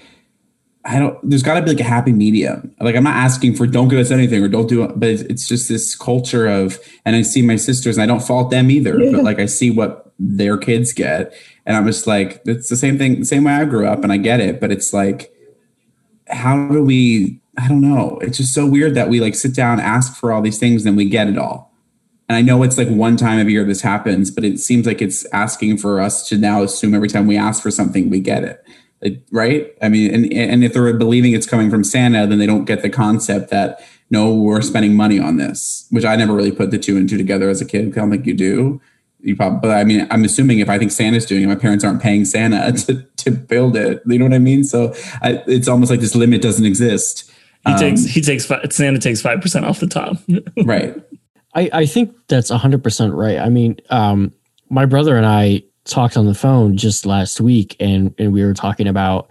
I 0.85 0.99
don't. 0.99 1.19
There's 1.29 1.43
got 1.43 1.55
to 1.55 1.63
be 1.63 1.69
like 1.73 1.81
a 1.81 1.85
happy 1.85 2.13
medium. 2.13 2.75
Like 2.81 2.97
I'm 2.97 3.05
not 3.05 3.17
asking 3.17 3.57
for 3.57 3.67
don't 3.67 3.89
give 3.89 3.99
us 3.99 4.11
anything 4.11 4.43
or 4.43 4.49
don't 4.49 4.69
do 4.69 4.85
it, 4.85 4.99
but 4.99 5.09
it's 5.11 5.47
just 5.47 5.69
this 5.69 5.95
culture 5.95 6.47
of. 6.47 6.79
And 7.05 7.15
I 7.15 7.23
see 7.23 7.43
my 7.43 7.57
sisters, 7.57 7.99
and 7.99 8.03
I 8.03 8.07
don't 8.07 8.27
fault 8.27 8.51
them 8.51 8.71
either. 8.71 8.99
Yeah. 8.99 9.11
But 9.19 9.25
like 9.25 9.39
I 9.39 9.47
see 9.47 9.71
what 9.71 10.13
their 10.19 10.57
kids 10.57 10.93
get, 10.93 11.35
and 11.67 11.77
I'm 11.77 11.87
just 11.87 12.07
like 12.07 12.41
it's 12.47 12.71
the 12.71 12.77
same 12.77 12.97
thing, 12.97 13.21
the 13.21 13.27
same 13.27 13.45
way 13.45 13.53
I 13.53 13.65
grew 13.67 13.87
up, 13.87 14.03
and 14.03 14.13
I 14.13 14.17
get 14.17 14.41
it. 14.41 14.61
But 14.61 14.73
it's 14.73 14.93
like, 14.95 15.31
how 16.29 16.69
do 16.69 16.83
we? 16.83 17.41
I 17.59 17.69
don't 17.69 17.81
know. 17.83 18.19
It's 18.23 18.39
just 18.39 18.55
so 18.55 18.67
weird 18.67 18.95
that 18.95 19.09
we 19.09 19.21
like 19.21 19.35
sit 19.35 19.55
down, 19.55 19.81
ask 19.81 20.17
for 20.17 20.33
all 20.33 20.41
these 20.41 20.59
things, 20.59 20.87
and 20.87 20.97
we 20.97 21.05
get 21.05 21.29
it 21.29 21.37
all 21.37 21.68
and 22.29 22.37
I 22.37 22.43
know 22.43 22.63
it's 22.63 22.77
like 22.77 22.89
one 22.89 23.17
time 23.17 23.39
of 23.39 23.49
year 23.49 23.65
this 23.65 23.81
happens, 23.81 24.31
but 24.31 24.45
it 24.45 24.59
seems 24.59 24.87
like 24.87 25.01
it's 25.01 25.25
asking 25.33 25.79
for 25.79 26.01
us 26.01 26.29
to 26.29 26.37
now 26.37 26.63
assume 26.63 26.95
every 26.95 27.09
time 27.09 27.27
we 27.27 27.39
ask 27.39 27.63
for 27.63 27.71
something, 27.71 28.11
we 28.11 28.21
get 28.21 28.45
it. 28.45 28.63
Like, 29.01 29.23
right? 29.31 29.73
I 29.81 29.89
mean, 29.89 30.13
and, 30.13 30.33
and 30.33 30.65
if 30.65 30.73
they're 30.75 30.93
believing 30.93 31.33
it's 31.33 31.47
coming 31.47 31.71
from 31.71 31.85
Santa, 31.85 32.27
then 32.27 32.39
they 32.39 32.47
don't 32.47 32.65
get 32.65 32.83
the 32.83 32.91
concept 32.91 33.51
that 33.51 33.81
no, 34.11 34.35
we're 34.35 34.63
spending 34.63 34.95
money 34.95 35.19
on 35.19 35.37
this, 35.37 35.87
which 35.91 36.05
I 36.05 36.17
never 36.17 36.35
really 36.35 36.53
put 36.53 36.71
the 36.71 36.79
two 36.79 36.97
and 36.97 37.09
two 37.09 37.19
together 37.19 37.49
as 37.49 37.61
a 37.61 37.65
kid. 37.65 37.89
I 37.89 38.01
don't 38.01 38.11
think 38.11 38.27
you 38.27 38.35
do. 38.35 38.81
You 39.21 39.37
probably, 39.37 39.59
but 39.61 39.77
I 39.77 39.85
mean, 39.85 40.07
I'm 40.11 40.25
assuming 40.25 40.61
if 40.61 40.69
I 40.69 40.79
think 40.79 40.93
Santa's 40.93 41.27
doing 41.27 41.43
it, 41.43 41.47
my 41.47 41.57
parents 41.57 41.85
aren't 41.85 42.01
paying 42.01 42.25
Santa 42.25 42.73
to, 42.87 43.03
to 43.03 43.31
build 43.31 43.77
it. 43.77 44.03
You 44.07 44.19
know 44.19 44.25
what 44.25 44.35
I 44.35 44.39
mean? 44.39 44.65
So 44.65 44.95
I, 45.23 45.43
it's 45.47 45.69
almost 45.69 45.91
like 45.91 46.01
this 46.01 46.15
limit 46.15 46.41
doesn't 46.41 46.65
exist. 46.65 47.31
He 47.67 47.73
um, 47.73 47.79
takes 47.79 48.05
he 48.05 48.21
takes 48.21 48.47
Santa 48.71 48.99
takes 48.99 49.21
five 49.21 49.41
percent 49.41 49.67
off 49.67 49.81
the 49.81 49.89
top. 49.89 50.17
right. 50.65 50.97
I, 51.59 51.71
I 51.73 51.87
think 51.87 52.15
that's 52.29 52.53
100% 52.53 53.15
right. 53.17 53.39
I 53.39 53.49
mean, 53.49 53.79
um, 53.91 54.33
my 54.71 54.87
brother 54.87 55.17
and 55.17 55.27
I 55.27 55.65
talked 55.85 56.17
on 56.17 56.27
the 56.27 56.35
phone 56.35 56.77
just 56.77 57.05
last 57.05 57.41
week 57.41 57.75
and, 57.81 58.15
and 58.17 58.33
we 58.33 58.45
were 58.45 58.55
talking 58.55 58.87
about 58.87 59.29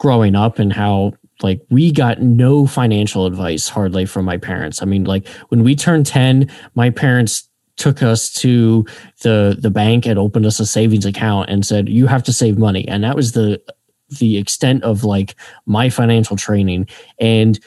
growing 0.00 0.34
up 0.34 0.58
and 0.58 0.72
how 0.72 1.12
like 1.40 1.60
we 1.70 1.92
got 1.92 2.20
no 2.20 2.66
financial 2.66 3.26
advice 3.26 3.68
hardly 3.68 4.06
from 4.06 4.24
my 4.24 4.38
parents. 4.38 4.82
I 4.82 4.86
mean, 4.86 5.04
like 5.04 5.28
when 5.50 5.62
we 5.62 5.76
turned 5.76 6.06
10, 6.06 6.50
my 6.74 6.90
parents 6.90 7.48
took 7.76 8.02
us 8.02 8.32
to 8.32 8.84
the 9.22 9.56
the 9.58 9.70
bank 9.70 10.06
and 10.06 10.16
opened 10.16 10.46
us 10.46 10.60
a 10.60 10.66
savings 10.66 11.04
account 11.04 11.50
and 11.50 11.66
said 11.66 11.88
you 11.88 12.06
have 12.06 12.22
to 12.22 12.32
save 12.32 12.56
money 12.56 12.86
and 12.86 13.02
that 13.02 13.16
was 13.16 13.32
the 13.32 13.60
the 14.10 14.36
extent 14.36 14.84
of 14.84 15.02
like 15.02 15.34
my 15.66 15.90
financial 15.90 16.36
training 16.36 16.86
and 17.18 17.58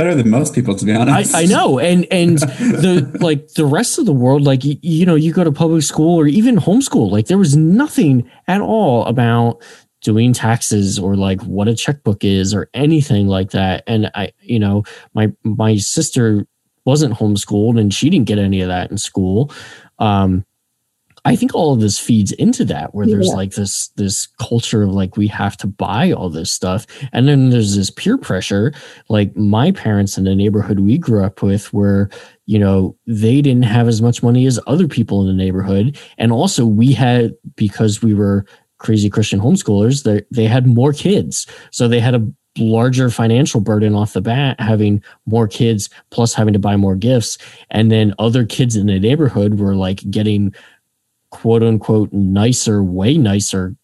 better 0.00 0.14
than 0.14 0.30
most 0.30 0.54
people 0.54 0.74
to 0.74 0.84
be 0.86 0.94
honest. 0.94 1.34
I, 1.34 1.42
I, 1.42 1.44
know. 1.44 1.78
And 1.78 2.06
and 2.10 2.38
the 2.38 3.18
like 3.20 3.52
the 3.54 3.66
rest 3.66 3.98
of 3.98 4.06
the 4.06 4.14
world 4.14 4.42
like 4.42 4.64
you, 4.64 4.76
you 4.80 5.04
know 5.04 5.14
you 5.14 5.32
go 5.32 5.44
to 5.44 5.52
public 5.52 5.82
school 5.82 6.18
or 6.18 6.26
even 6.26 6.56
homeschool 6.56 7.10
like 7.10 7.26
there 7.26 7.38
was 7.38 7.54
nothing 7.56 8.28
at 8.48 8.62
all 8.62 9.04
about 9.04 9.62
doing 10.00 10.32
taxes 10.32 10.98
or 10.98 11.16
like 11.16 11.42
what 11.42 11.68
a 11.68 11.74
checkbook 11.74 12.24
is 12.24 12.54
or 12.54 12.70
anything 12.72 13.26
like 13.26 13.50
that. 13.50 13.84
And 13.86 14.10
i 14.14 14.32
you 14.40 14.58
know 14.58 14.84
my 15.12 15.32
my 15.44 15.76
sister 15.76 16.46
wasn't 16.86 17.14
homeschooled 17.14 17.78
and 17.78 17.92
she 17.92 18.08
didn't 18.08 18.26
get 18.26 18.38
any 18.38 18.62
of 18.62 18.68
that 18.68 18.90
in 18.90 18.96
school. 18.96 19.52
Um 19.98 20.46
I 21.24 21.36
think 21.36 21.54
all 21.54 21.72
of 21.72 21.80
this 21.80 21.98
feeds 21.98 22.32
into 22.32 22.64
that 22.66 22.94
where 22.94 23.06
there's 23.06 23.28
yeah. 23.28 23.34
like 23.34 23.52
this 23.52 23.88
this 23.96 24.26
culture 24.40 24.82
of 24.82 24.90
like 24.90 25.16
we 25.16 25.26
have 25.28 25.56
to 25.58 25.66
buy 25.66 26.12
all 26.12 26.30
this 26.30 26.50
stuff. 26.50 26.86
And 27.12 27.28
then 27.28 27.50
there's 27.50 27.76
this 27.76 27.90
peer 27.90 28.16
pressure 28.16 28.72
like 29.08 29.36
my 29.36 29.72
parents 29.72 30.16
in 30.16 30.24
the 30.24 30.34
neighborhood 30.34 30.80
we 30.80 30.98
grew 30.98 31.24
up 31.24 31.42
with 31.42 31.72
where 31.72 32.10
you 32.46 32.58
know 32.58 32.96
they 33.06 33.42
didn't 33.42 33.64
have 33.64 33.88
as 33.88 34.00
much 34.00 34.22
money 34.22 34.46
as 34.46 34.60
other 34.66 34.88
people 34.88 35.20
in 35.20 35.26
the 35.26 35.44
neighborhood. 35.44 35.98
And 36.18 36.32
also 36.32 36.64
we 36.66 36.92
had 36.92 37.34
because 37.56 38.02
we 38.02 38.14
were 38.14 38.46
crazy 38.78 39.10
Christian 39.10 39.40
homeschoolers 39.40 40.04
they 40.04 40.22
they 40.30 40.46
had 40.46 40.66
more 40.66 40.92
kids. 40.92 41.46
So 41.70 41.86
they 41.86 42.00
had 42.00 42.14
a 42.14 42.26
larger 42.58 43.10
financial 43.10 43.60
burden 43.60 43.94
off 43.94 44.12
the 44.12 44.20
bat 44.20 44.58
having 44.58 45.02
more 45.26 45.46
kids 45.46 45.88
plus 46.10 46.34
having 46.34 46.52
to 46.52 46.58
buy 46.58 46.76
more 46.76 46.96
gifts. 46.96 47.38
And 47.70 47.92
then 47.92 48.14
other 48.18 48.44
kids 48.44 48.76
in 48.76 48.86
the 48.86 48.98
neighborhood 48.98 49.58
were 49.58 49.76
like 49.76 50.08
getting 50.10 50.54
quote 51.30 51.62
unquote 51.62 52.12
nicer, 52.12 52.82
way 52.82 53.16
nicer 53.16 53.76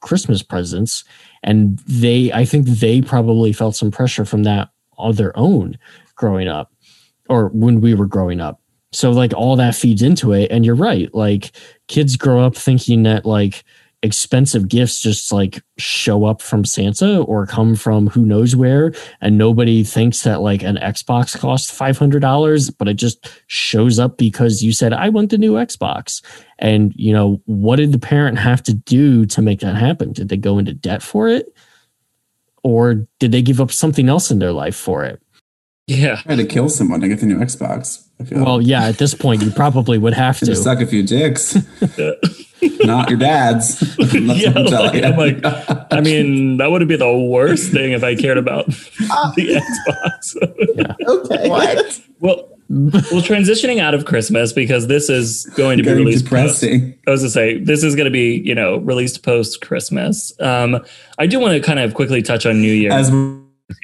Christmas 0.00 0.42
presents. 0.42 1.04
And 1.42 1.78
they, 1.86 2.32
I 2.32 2.44
think 2.44 2.66
they 2.66 3.02
probably 3.02 3.52
felt 3.52 3.76
some 3.76 3.90
pressure 3.90 4.24
from 4.24 4.42
that 4.44 4.70
on 4.96 5.14
their 5.14 5.36
own 5.36 5.78
growing 6.14 6.48
up 6.48 6.72
or 7.28 7.48
when 7.48 7.80
we 7.80 7.94
were 7.94 8.06
growing 8.06 8.40
up. 8.40 8.60
So, 8.92 9.10
like, 9.10 9.32
all 9.34 9.56
that 9.56 9.74
feeds 9.74 10.02
into 10.02 10.32
it. 10.32 10.50
And 10.52 10.64
you're 10.64 10.76
right. 10.76 11.12
Like, 11.12 11.50
kids 11.88 12.16
grow 12.16 12.44
up 12.44 12.54
thinking 12.54 13.02
that, 13.02 13.26
like, 13.26 13.64
expensive 14.04 14.68
gifts 14.68 15.00
just 15.00 15.32
like 15.32 15.62
show 15.78 16.26
up 16.26 16.42
from 16.42 16.62
Santa 16.62 17.22
or 17.22 17.46
come 17.46 17.74
from 17.74 18.08
who 18.08 18.26
knows 18.26 18.54
where. 18.54 18.92
And 19.22 19.38
nobody 19.38 19.82
thinks 19.82 20.22
that 20.22 20.42
like 20.42 20.62
an 20.62 20.76
Xbox 20.76 21.36
costs 21.36 21.76
$500, 21.76 22.74
but 22.78 22.86
it 22.86 22.94
just 22.94 23.26
shows 23.46 23.98
up 23.98 24.18
because 24.18 24.62
you 24.62 24.72
said, 24.74 24.92
I 24.92 25.08
want 25.08 25.30
the 25.30 25.38
new 25.38 25.54
Xbox. 25.54 26.22
And, 26.58 26.92
you 26.96 27.14
know, 27.14 27.40
what 27.46 27.76
did 27.76 27.92
the 27.92 27.98
parent 27.98 28.38
have 28.38 28.62
to 28.64 28.74
do 28.74 29.24
to 29.26 29.40
make 29.40 29.60
that 29.60 29.74
happen? 29.74 30.12
Did 30.12 30.28
they 30.28 30.36
go 30.36 30.58
into 30.58 30.74
debt 30.74 31.02
for 31.02 31.28
it? 31.28 31.56
Or 32.62 33.06
did 33.18 33.32
they 33.32 33.42
give 33.42 33.60
up 33.60 33.72
something 33.72 34.08
else 34.10 34.30
in 34.30 34.38
their 34.38 34.52
life 34.52 34.76
for 34.76 35.04
it? 35.04 35.22
Yeah. 35.86 36.20
I 36.26 36.32
had 36.32 36.38
to 36.38 36.46
kill 36.46 36.68
someone 36.68 37.00
to 37.00 37.08
get 37.08 37.20
the 37.20 37.26
new 37.26 37.38
Xbox. 37.38 38.06
Well, 38.30 38.60
yeah, 38.60 38.84
at 38.84 38.98
this 38.98 39.14
point, 39.14 39.42
you 39.42 39.50
probably 39.50 39.98
would 39.98 40.14
have 40.14 40.38
to. 40.40 40.54
suck 40.54 40.80
a 40.80 40.86
few 40.86 41.02
dicks. 41.02 41.56
not 42.80 43.08
your 43.10 43.18
dad's. 43.18 43.82
yeah, 44.12 44.50
like, 44.50 45.02
I'm 45.04 45.16
like, 45.16 45.40
I 45.92 46.00
mean, 46.00 46.58
that 46.58 46.70
would 46.70 46.86
be 46.88 46.96
the 46.96 47.16
worst 47.16 47.72
thing 47.72 47.92
if 47.92 48.02
I 48.04 48.14
cared 48.14 48.38
about 48.38 48.66
the 48.66 49.62
Xbox. 49.88 50.36
Okay. 51.06 51.48
What? 51.48 52.00
Well, 52.20 52.48
well, 52.70 53.22
transitioning 53.22 53.78
out 53.78 53.94
of 53.94 54.06
Christmas 54.06 54.52
because 54.52 54.86
this 54.86 55.10
is 55.10 55.44
going 55.54 55.76
to 55.78 55.84
be 55.84 55.92
released. 55.92 56.24
Depressing. 56.24 56.92
Post, 56.92 56.98
I 57.06 57.10
was 57.10 57.22
to 57.22 57.30
say 57.30 57.58
this 57.58 57.84
is 57.84 57.94
going 57.94 58.06
to 58.06 58.10
be 58.10 58.36
you 58.38 58.54
know 58.54 58.78
released 58.78 59.22
post 59.22 59.60
Christmas. 59.60 60.32
Um, 60.40 60.84
I 61.18 61.26
do 61.26 61.38
want 61.38 61.52
to 61.54 61.60
kind 61.60 61.78
of 61.78 61.94
quickly 61.94 62.22
touch 62.22 62.46
on 62.46 62.62
New 62.62 62.72
Year. 62.72 62.92
As 62.92 63.10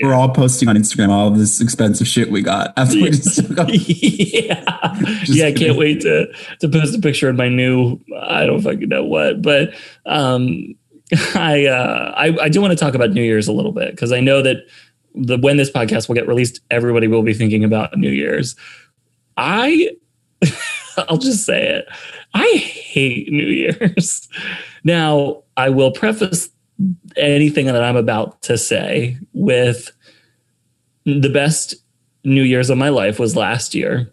we're 0.02 0.12
all 0.12 0.28
posting 0.28 0.68
on 0.68 0.76
Instagram 0.76 1.08
all 1.08 1.28
of 1.28 1.38
this 1.38 1.60
expensive 1.60 2.06
shit 2.06 2.30
we 2.30 2.42
got 2.42 2.72
after 2.76 2.96
we 2.96 3.10
just 3.10 3.36
took 3.36 3.58
off. 3.58 3.68
yeah, 3.70 4.98
just 5.24 5.34
yeah. 5.34 5.46
I 5.46 5.52
can't 5.52 5.76
wait 5.78 6.00
to 6.02 6.26
to 6.60 6.68
post 6.68 6.96
a 6.96 7.00
picture 7.00 7.28
of 7.28 7.36
my 7.36 7.48
new. 7.48 7.98
I 8.20 8.46
don't 8.46 8.60
fucking 8.60 8.88
know 8.88 9.04
what, 9.04 9.42
but 9.42 9.74
um, 10.06 10.74
I 11.34 11.66
uh, 11.66 12.14
I 12.16 12.36
I 12.42 12.48
do 12.48 12.60
want 12.60 12.72
to 12.72 12.76
talk 12.76 12.94
about 12.94 13.10
New 13.10 13.22
Year's 13.22 13.48
a 13.48 13.52
little 13.52 13.72
bit 13.72 13.90
because 13.92 14.12
I 14.12 14.20
know 14.20 14.42
that 14.42 14.58
the 15.14 15.38
when 15.38 15.56
this 15.56 15.70
podcast 15.70 16.08
will 16.08 16.14
get 16.14 16.28
released, 16.28 16.60
everybody 16.70 17.08
will 17.08 17.22
be 17.22 17.34
thinking 17.34 17.64
about 17.64 17.96
New 17.96 18.10
Year's. 18.10 18.56
I 19.36 19.90
I'll 21.08 21.18
just 21.18 21.44
say 21.44 21.68
it. 21.68 21.86
I 22.34 22.46
hate 22.56 23.30
New 23.32 23.46
Year's. 23.46 24.28
Now, 24.84 25.42
I 25.56 25.68
will 25.70 25.90
preface 25.90 26.50
anything 27.16 27.66
that 27.66 27.82
I'm 27.82 27.96
about 27.96 28.42
to 28.42 28.56
say 28.56 29.18
with 29.32 29.90
the 31.04 31.30
best 31.30 31.74
New 32.24 32.42
Year's 32.42 32.70
of 32.70 32.78
my 32.78 32.88
life 32.88 33.18
was 33.18 33.36
last 33.36 33.74
year. 33.74 34.10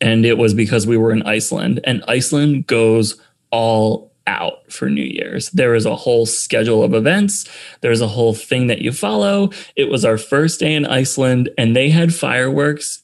And 0.00 0.24
it 0.24 0.38
was 0.38 0.54
because 0.54 0.86
we 0.86 0.96
were 0.96 1.10
in 1.10 1.24
Iceland, 1.24 1.80
and 1.82 2.04
Iceland 2.06 2.68
goes 2.68 3.20
all 3.50 4.12
out 4.28 4.72
for 4.72 4.88
New 4.88 5.02
Year's. 5.02 5.50
There 5.50 5.74
is 5.74 5.86
a 5.86 5.96
whole 5.96 6.26
schedule 6.26 6.84
of 6.84 6.94
events, 6.94 7.48
there's 7.80 8.00
a 8.00 8.06
whole 8.06 8.34
thing 8.34 8.68
that 8.68 8.80
you 8.80 8.92
follow. 8.92 9.50
It 9.74 9.90
was 9.90 10.04
our 10.04 10.18
first 10.18 10.60
day 10.60 10.74
in 10.74 10.86
Iceland, 10.86 11.50
and 11.58 11.74
they 11.74 11.90
had 11.90 12.14
fireworks 12.14 13.02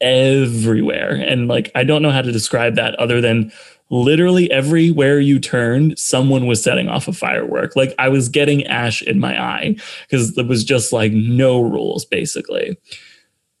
everywhere. 0.00 1.14
And 1.14 1.48
like, 1.48 1.70
I 1.74 1.84
don't 1.84 2.02
know 2.02 2.10
how 2.10 2.22
to 2.22 2.32
describe 2.32 2.76
that 2.76 2.94
other 2.96 3.20
than 3.20 3.52
literally 3.90 4.50
everywhere 4.50 5.20
you 5.20 5.38
turned, 5.38 5.98
someone 5.98 6.46
was 6.46 6.62
setting 6.62 6.88
off 6.88 7.08
a 7.08 7.12
firework. 7.12 7.76
Like 7.76 7.94
I 7.98 8.08
was 8.08 8.28
getting 8.28 8.66
ash 8.66 9.02
in 9.02 9.20
my 9.20 9.40
eye 9.40 9.76
because 10.08 10.36
it 10.36 10.46
was 10.46 10.64
just 10.64 10.92
like 10.92 11.12
no 11.12 11.60
rules, 11.60 12.04
basically. 12.04 12.76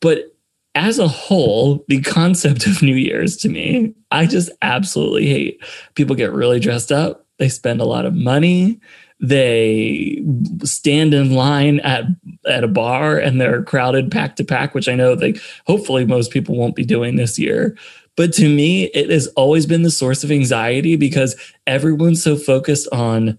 But 0.00 0.36
as 0.74 0.98
a 0.98 1.08
whole, 1.08 1.84
the 1.88 2.02
concept 2.02 2.66
of 2.66 2.82
New 2.82 2.96
Year's 2.96 3.36
to 3.38 3.48
me, 3.48 3.94
I 4.10 4.26
just 4.26 4.50
absolutely 4.62 5.26
hate. 5.26 5.64
People 5.94 6.16
get 6.16 6.32
really 6.32 6.60
dressed 6.60 6.92
up, 6.92 7.26
they 7.38 7.48
spend 7.48 7.80
a 7.80 7.86
lot 7.86 8.04
of 8.04 8.14
money, 8.14 8.80
they 9.18 10.22
stand 10.62 11.14
in 11.14 11.34
line 11.34 11.80
at 11.80 12.04
at 12.46 12.64
a 12.64 12.68
bar 12.68 13.16
and 13.16 13.40
they're 13.40 13.62
crowded 13.62 14.10
pack 14.10 14.36
to 14.36 14.44
pack, 14.44 14.74
which 14.74 14.88
I 14.88 14.94
know 14.94 15.14
they 15.14 15.34
hopefully 15.66 16.04
most 16.04 16.30
people 16.30 16.56
won't 16.56 16.76
be 16.76 16.84
doing 16.84 17.16
this 17.16 17.38
year. 17.38 17.76
But 18.16 18.32
to 18.34 18.48
me, 18.48 18.84
it 18.86 19.10
has 19.10 19.26
always 19.28 19.66
been 19.66 19.82
the 19.82 19.90
source 19.90 20.24
of 20.24 20.30
anxiety 20.30 20.96
because 20.96 21.36
everyone's 21.66 22.22
so 22.22 22.36
focused 22.36 22.88
on 22.90 23.38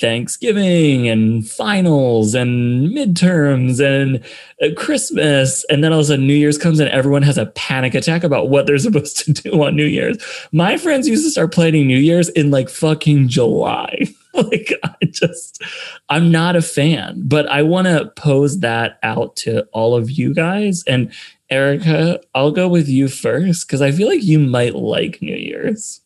Thanksgiving 0.00 1.08
and 1.08 1.48
finals 1.48 2.34
and 2.34 2.88
midterms 2.88 3.80
and 3.80 4.24
uh, 4.60 4.74
Christmas. 4.76 5.64
And 5.70 5.84
then 5.84 5.92
all 5.92 6.00
of 6.00 6.04
a 6.04 6.08
sudden 6.08 6.26
New 6.26 6.34
Year's 6.34 6.58
comes 6.58 6.80
and 6.80 6.90
everyone 6.90 7.22
has 7.22 7.38
a 7.38 7.46
panic 7.46 7.94
attack 7.94 8.24
about 8.24 8.48
what 8.48 8.66
they're 8.66 8.78
supposed 8.80 9.18
to 9.18 9.32
do 9.32 9.62
on 9.62 9.76
New 9.76 9.84
Year's. 9.84 10.18
My 10.50 10.76
friends 10.76 11.06
used 11.06 11.24
to 11.24 11.30
start 11.30 11.52
planning 11.52 11.86
New 11.86 11.98
Year's 11.98 12.28
in 12.30 12.50
like 12.50 12.68
fucking 12.68 13.28
July. 13.28 14.08
like, 14.34 14.72
I 14.82 14.96
just, 15.04 15.62
I'm 16.08 16.32
not 16.32 16.56
a 16.56 16.62
fan, 16.62 17.22
but 17.24 17.48
I 17.48 17.62
want 17.62 17.86
to 17.86 18.12
pose 18.16 18.58
that 18.60 18.98
out 19.04 19.36
to 19.36 19.64
all 19.72 19.94
of 19.94 20.10
you 20.10 20.34
guys. 20.34 20.82
And 20.88 21.12
Erica, 21.54 22.20
I'll 22.34 22.50
go 22.50 22.68
with 22.68 22.88
you 22.88 23.06
first 23.06 23.66
because 23.66 23.80
I 23.80 23.92
feel 23.92 24.08
like 24.08 24.24
you 24.24 24.40
might 24.40 24.74
like 24.74 25.22
New 25.22 25.36
Year's. 25.36 26.00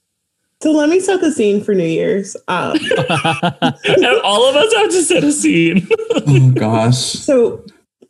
So 0.60 0.72
let 0.72 0.90
me 0.90 1.00
set 1.00 1.22
the 1.22 1.32
scene 1.32 1.64
for 1.64 1.74
New 1.74 1.86
Year's. 1.86 2.36
Um, 2.48 2.78
all 4.24 4.46
of 4.46 4.56
us 4.56 4.74
have 4.74 4.90
to 4.90 5.02
set 5.02 5.24
a 5.24 5.32
scene. 5.32 5.88
oh 6.10 6.50
gosh. 6.50 6.98
So 6.98 7.64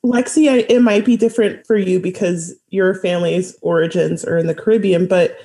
Lexi, 0.05 0.66
it 0.69 0.81
might 0.81 1.05
be 1.05 1.16
different 1.16 1.65
for 1.65 1.77
you 1.77 2.01
because 2.01 2.56
your 2.70 2.94
family's 2.94 3.56
origins 3.62 4.24
are 4.24 4.36
in 4.36 4.48
the 4.48 4.55
Caribbean, 4.55 5.06
but 5.06 5.39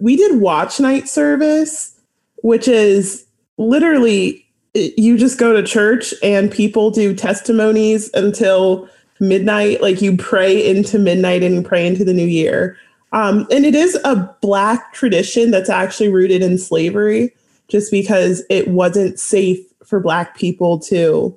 we 0.00 0.14
did 0.14 0.40
watch 0.40 0.78
night 0.78 1.08
service, 1.08 1.98
which 2.42 2.68
is 2.68 3.26
literally 3.58 4.46
you 4.74 5.18
just 5.18 5.38
go 5.38 5.52
to 5.52 5.62
church 5.62 6.14
and 6.22 6.52
people 6.52 6.92
do 6.92 7.14
testimonies 7.16 8.10
until 8.14 8.88
midnight. 9.22 9.80
Like 9.80 10.02
you 10.02 10.16
pray 10.16 10.68
into 10.68 10.98
midnight 10.98 11.42
and 11.42 11.54
you 11.54 11.62
pray 11.62 11.86
into 11.86 12.04
the 12.04 12.12
new 12.12 12.26
year. 12.26 12.76
Um, 13.12 13.46
and 13.50 13.64
it 13.64 13.74
is 13.74 13.94
a 14.04 14.36
Black 14.42 14.92
tradition 14.92 15.50
that's 15.50 15.70
actually 15.70 16.08
rooted 16.08 16.42
in 16.42 16.58
slavery, 16.58 17.34
just 17.68 17.90
because 17.90 18.42
it 18.50 18.68
wasn't 18.68 19.18
safe 19.18 19.58
for 19.84 20.00
Black 20.00 20.36
people 20.36 20.78
to 20.80 21.36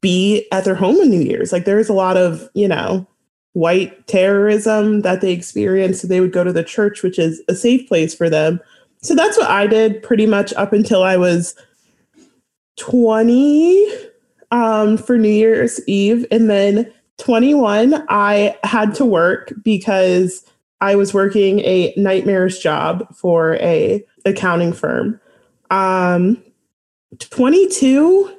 be 0.00 0.46
at 0.50 0.64
their 0.64 0.74
home 0.74 0.96
on 0.96 1.10
New 1.10 1.20
Year's. 1.20 1.52
Like 1.52 1.64
there's 1.64 1.88
a 1.88 1.94
lot 1.94 2.16
of, 2.16 2.48
you 2.54 2.66
know, 2.66 3.06
white 3.52 4.06
terrorism 4.06 5.02
that 5.02 5.20
they 5.20 5.32
experienced. 5.32 6.00
So 6.00 6.08
they 6.08 6.20
would 6.20 6.32
go 6.32 6.44
to 6.44 6.52
the 6.52 6.64
church, 6.64 7.02
which 7.02 7.18
is 7.18 7.42
a 7.48 7.54
safe 7.54 7.86
place 7.86 8.14
for 8.14 8.30
them. 8.30 8.60
So 9.02 9.14
that's 9.14 9.36
what 9.38 9.50
I 9.50 9.66
did 9.66 10.02
pretty 10.02 10.26
much 10.26 10.52
up 10.54 10.72
until 10.72 11.02
I 11.02 11.16
was 11.16 11.54
20 12.78 14.09
um, 14.50 14.96
for 14.96 15.16
New 15.16 15.28
Year's 15.28 15.80
Eve. 15.86 16.26
And 16.30 16.50
then 16.50 16.92
21, 17.18 18.04
I 18.08 18.56
had 18.64 18.94
to 18.96 19.04
work 19.04 19.52
because 19.62 20.44
I 20.80 20.96
was 20.96 21.12
working 21.12 21.60
a 21.60 21.92
nightmarish 21.96 22.58
job 22.58 23.14
for 23.14 23.56
a 23.56 24.04
accounting 24.24 24.72
firm. 24.72 25.20
Um, 25.70 26.42
22, 27.18 28.34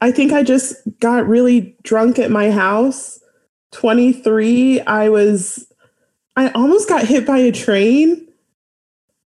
I 0.00 0.12
think 0.12 0.32
I 0.32 0.42
just 0.42 0.76
got 1.00 1.26
really 1.26 1.76
drunk 1.82 2.18
at 2.18 2.30
my 2.30 2.50
house. 2.50 3.20
23, 3.72 4.80
I 4.82 5.08
was, 5.08 5.72
I 6.36 6.50
almost 6.50 6.88
got 6.88 7.06
hit 7.06 7.26
by 7.26 7.38
a 7.38 7.52
train. 7.52 8.26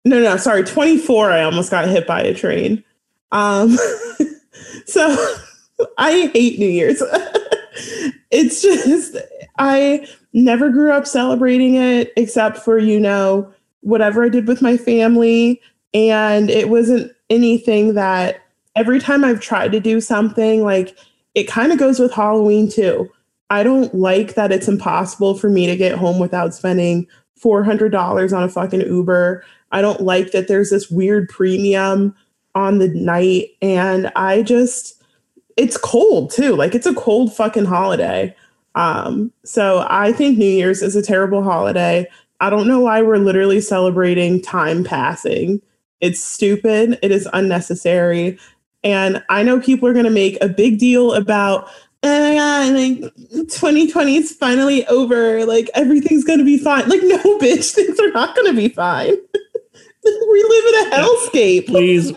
No, 0.06 0.22
no, 0.22 0.38
sorry, 0.38 0.64
24, 0.64 1.32
I 1.32 1.44
almost 1.44 1.72
got 1.72 1.88
hit 1.88 2.06
by 2.06 2.22
a 2.22 2.34
train. 2.34 2.84
Um, 3.32 3.78
so 4.86 5.38
I 5.98 6.32
hate 6.34 6.60
New 6.60 6.70
Year's. 6.70 7.02
it's 8.32 8.62
just, 8.62 9.18
I, 9.58 10.08
never 10.34 10.70
grew 10.70 10.92
up 10.92 11.06
celebrating 11.08 11.76
it 11.76 12.12
except 12.18 12.58
for, 12.58 12.78
you 12.78 13.00
know, 13.00 13.52
whatever 13.82 14.24
I 14.24 14.30
did 14.30 14.48
with 14.48 14.62
my 14.62 14.78
family. 14.78 15.62
And 15.94 16.50
it 16.50 16.70
wasn't 16.70 17.12
anything 17.30 17.94
that 17.94 18.42
every 18.76 19.00
time 19.00 19.24
I've 19.24 19.40
tried 19.40 19.72
to 19.74 19.80
do 19.80 20.02
something, 20.02 20.64
like 20.64 20.98
it 21.36 21.48
kind 21.48 21.72
of 21.72 21.78
goes 21.78 22.00
with 22.00 22.12
Halloween 22.12 22.70
too. 22.70 23.10
I 23.50 23.62
don't 23.62 23.94
like 23.94 24.34
that 24.34 24.52
it's 24.52 24.68
impossible 24.68 25.38
for 25.38 25.50
me 25.50 25.68
to 25.68 25.76
get 25.76 25.98
home 25.98 26.18
without 26.18 26.56
spending 26.56 27.08
$400 27.40 28.36
on 28.36 28.44
a 28.44 28.50
fucking 28.50 28.82
Uber. 28.82 29.46
I 29.72 29.82
don't 29.82 30.02
like 30.02 30.32
that 30.32 30.48
there's 30.48 30.72
this 30.72 30.90
weird 30.90 31.30
premium 31.30 32.16
on 32.56 32.80
the 32.80 32.88
night. 32.88 33.50
And 33.62 34.12
I 34.16 34.42
just, 34.42 35.03
it's 35.58 35.78
cold 35.78 36.32
too. 36.32 36.56
Like 36.56 36.76
it's 36.76 36.88
a 36.88 36.96
cold 36.96 37.34
fucking 37.34 37.66
holiday. 37.66 38.36
Um, 38.76 39.32
so 39.46 39.86
I 39.90 40.12
think 40.12 40.38
New 40.38 40.46
Year's 40.46 40.82
is 40.82 40.96
a 40.96 41.02
terrible 41.02 41.44
holiday. 41.44 42.08
I 42.40 42.50
don't 42.50 42.68
know 42.68 42.80
why 42.80 43.02
we're 43.02 43.18
literally 43.18 43.62
celebrating 43.62 44.42
time 44.42 44.84
passing. 44.84 45.62
It's 46.02 46.24
stupid. 46.24 47.00
It 47.02 47.12
is 47.12 47.30
unnecessary. 47.34 48.38
And 48.84 49.24
I 49.30 49.44
know 49.44 49.62
people 49.62 49.88
are 49.88 49.94
going 49.94 50.06
to 50.06 50.12
make 50.12 50.38
a 50.42 50.50
big 50.50 50.78
deal 50.78 51.14
about, 51.14 51.70
oh 52.02 52.30
my 52.30 52.36
God, 52.36 52.74
like 52.74 53.16
2020 53.50 54.16
is 54.18 54.32
finally 54.34 54.86
over. 54.88 55.46
Like 55.46 55.70
everything's 55.74 56.26
going 56.26 56.40
to 56.40 56.46
be 56.46 56.58
fine. 56.58 56.90
Like, 56.90 57.02
no, 57.04 57.18
bitch, 57.40 57.74
things 57.74 58.00
are 58.00 58.12
not 58.12 58.36
going 58.36 58.48
to 58.48 58.58
be 58.58 58.70
fine. 58.70 59.16
we 60.04 60.44
live 60.50 60.66
in 60.66 60.94
a 60.94 60.96
hellscape. 60.98 61.68
Please 61.68 62.12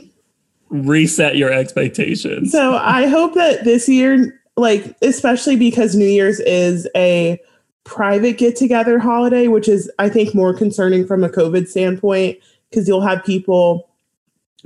reset 0.84 1.36
your 1.36 1.52
expectations. 1.52 2.52
So 2.52 2.76
I 2.76 3.06
hope 3.06 3.34
that 3.34 3.64
this 3.64 3.88
year 3.88 4.40
like 4.56 4.96
especially 5.02 5.56
because 5.56 5.94
New 5.94 6.06
Year's 6.06 6.40
is 6.40 6.88
a 6.96 7.40
private 7.84 8.38
get 8.38 8.56
together 8.56 8.98
holiday, 8.98 9.48
which 9.48 9.68
is 9.68 9.90
I 9.98 10.08
think 10.08 10.34
more 10.34 10.54
concerning 10.54 11.06
from 11.06 11.22
a 11.22 11.28
COVID 11.28 11.68
standpoint 11.68 12.38
because 12.70 12.88
you'll 12.88 13.02
have 13.02 13.24
people 13.24 13.88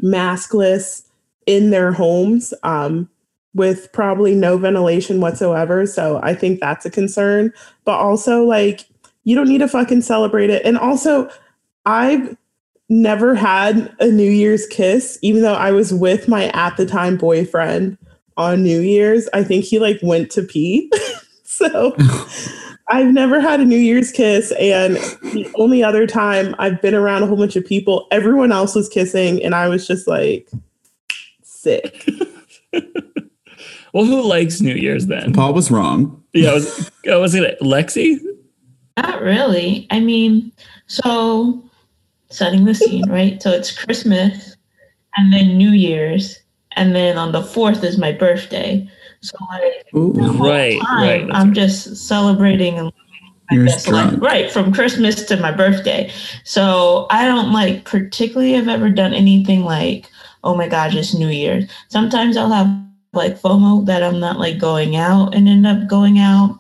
maskless 0.03 1.03
in 1.47 1.71
their 1.71 1.93
homes 1.93 2.55
um, 2.63 3.09
with 3.55 3.93
probably 3.93 4.35
no 4.35 4.57
ventilation 4.57 5.21
whatsoever. 5.21 5.87
So 5.87 6.21
I 6.23 6.35
think 6.35 6.61
that's 6.61 6.87
a 6.87 6.91
concern. 6.91 7.53
But 7.85 7.99
also, 7.99 8.45
like, 8.45 8.87
you 9.25 9.35
don't 9.35 9.49
need 9.49 9.59
to 9.59 9.69
fucking 9.69 10.03
celebrate 10.03 10.51
it. 10.51 10.65
And 10.65 10.79
also, 10.79 11.29
I've 11.85 12.37
never 12.91 13.35
had 13.35 13.95
a 14.01 14.09
New 14.09 14.31
Year's 14.31 14.67
kiss, 14.67 15.19
even 15.23 15.43
though 15.43 15.55
I 15.55 15.71
was 15.71 15.95
with 15.95 16.29
my 16.29 16.49
at 16.49 16.77
the 16.77 16.85
time 16.85 17.17
boyfriend 17.17 17.97
on 18.37 18.63
New 18.63 18.81
Year's. 18.81 19.29
I 19.33 19.45
think 19.45 19.65
he 19.65 19.79
like 19.79 19.99
went 20.03 20.31
to 20.33 20.43
pee. 20.43 20.91
so 21.45 21.97
I've 22.89 23.13
never 23.13 23.41
had 23.41 23.61
a 23.61 23.65
New 23.65 23.79
Year's 23.79 24.11
kiss. 24.11 24.53
And 24.59 24.97
the 24.97 25.51
only 25.55 25.83
other 25.83 26.07
time 26.07 26.55
I've 26.59 26.83
been 26.83 26.95
around 26.95 27.23
a 27.23 27.27
whole 27.27 27.37
bunch 27.37 27.55
of 27.55 27.65
people, 27.65 28.09
everyone 28.11 28.51
else 28.51 28.75
was 28.75 28.89
kissing. 28.89 29.43
And 29.43 29.55
I 29.55 29.69
was 29.69 29.87
just 29.87 30.09
like, 30.09 30.51
sick. 31.45 32.09
well, 33.95 34.05
who 34.05 34.23
likes 34.23 34.61
New 34.61 34.75
Year's 34.75 35.07
then? 35.07 35.33
Paul 35.33 35.55
was 35.55 35.71
wrong. 35.71 36.23
Yeah, 36.33 36.55
was, 36.55 36.91
oh, 37.07 37.21
was 37.21 37.35
it 37.37 37.59
Lexi? 37.61 38.19
Not 38.97 39.23
really. 39.23 39.87
I 39.91 40.01
mean, 40.01 40.53
so 40.87 41.70
setting 42.31 42.65
the 42.65 42.75
scene, 42.75 43.11
right? 43.11 43.43
So 43.43 43.51
it's 43.51 43.77
Christmas 43.77 44.57
and 45.17 45.33
then 45.33 45.57
New 45.59 45.71
Year's 45.71 46.39
and 46.77 46.95
then 46.95 47.19
on 47.19 47.33
the 47.33 47.43
fourth 47.43 47.85
is 47.85 47.99
my 47.99 48.13
birthday. 48.13 48.89
So 49.23 49.37
like 49.51 49.87
Ooh, 49.97 50.33
whole 50.39 50.49
Right, 50.49 50.81
time, 50.81 50.99
right, 51.01 51.31
I'm 51.33 51.49
right. 51.49 51.55
just 51.55 51.97
celebrating 51.97 52.79
and 52.79 52.93
I 53.51 53.57
You're 53.57 53.67
guess, 53.67 53.89
like, 53.89 54.21
right 54.21 54.51
from 54.51 54.73
Christmas 54.73 55.25
to 55.27 55.37
my 55.37 55.51
birthday. 55.53 56.13
So 56.45 57.07
I 57.11 57.27
don't 57.27 57.53
like 57.53 57.85
particularly 57.85 58.53
have 58.53 58.69
ever 58.69 58.91
done 58.91 59.15
anything 59.15 59.65
like, 59.65 60.07
oh 60.45 60.55
my 60.57 60.69
gosh, 60.69 60.95
it's 60.95 61.15
New 61.15 61.29
Year's. 61.29 61.65
Sometimes 61.89 62.37
I'll 62.37 62.51
have 62.53 62.69
like 63.13 63.41
FOMO 63.41 63.87
that 63.87 64.03
I'm 64.05 64.21
not 64.21 64.39
like 64.39 64.59
going 64.59 64.97
out 64.97 65.35
and 65.35 65.49
end 65.49 65.67
up 65.67 65.89
going 65.89 66.19
out. 66.21 66.60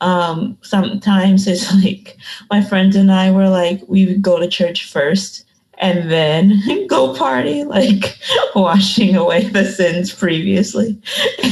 Um, 0.00 0.58
sometimes 0.62 1.46
it's 1.46 1.72
like 1.84 2.16
my 2.50 2.62
friends 2.62 2.96
and 2.96 3.10
I 3.10 3.30
were 3.30 3.48
like, 3.48 3.80
we 3.88 4.06
would 4.06 4.22
go 4.22 4.38
to 4.38 4.48
church 4.48 4.90
first 4.90 5.46
and 5.78 6.10
then 6.10 6.86
go 6.88 7.14
party, 7.14 7.64
like 7.64 8.18
washing 8.54 9.14
away 9.16 9.44
the 9.48 9.64
sins 9.64 10.12
previously, 10.12 10.98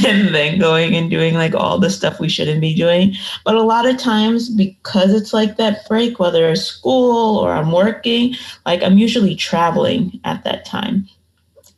and 0.05 0.33
then 0.33 0.59
going 0.59 0.95
and 0.95 1.09
doing 1.09 1.35
like 1.35 1.53
all 1.53 1.79
the 1.79 1.89
stuff 1.89 2.19
we 2.19 2.29
shouldn't 2.29 2.61
be 2.61 2.73
doing. 2.73 3.15
But 3.43 3.55
a 3.55 3.61
lot 3.61 3.85
of 3.85 3.97
times, 3.97 4.49
because 4.49 5.13
it's 5.13 5.33
like 5.33 5.57
that 5.57 5.87
break, 5.87 6.19
whether 6.19 6.49
it's 6.49 6.61
school 6.61 7.37
or 7.37 7.51
I'm 7.51 7.71
working, 7.71 8.35
like 8.65 8.81
I'm 8.81 8.97
usually 8.97 9.35
traveling 9.35 10.19
at 10.23 10.43
that 10.43 10.65
time. 10.65 11.07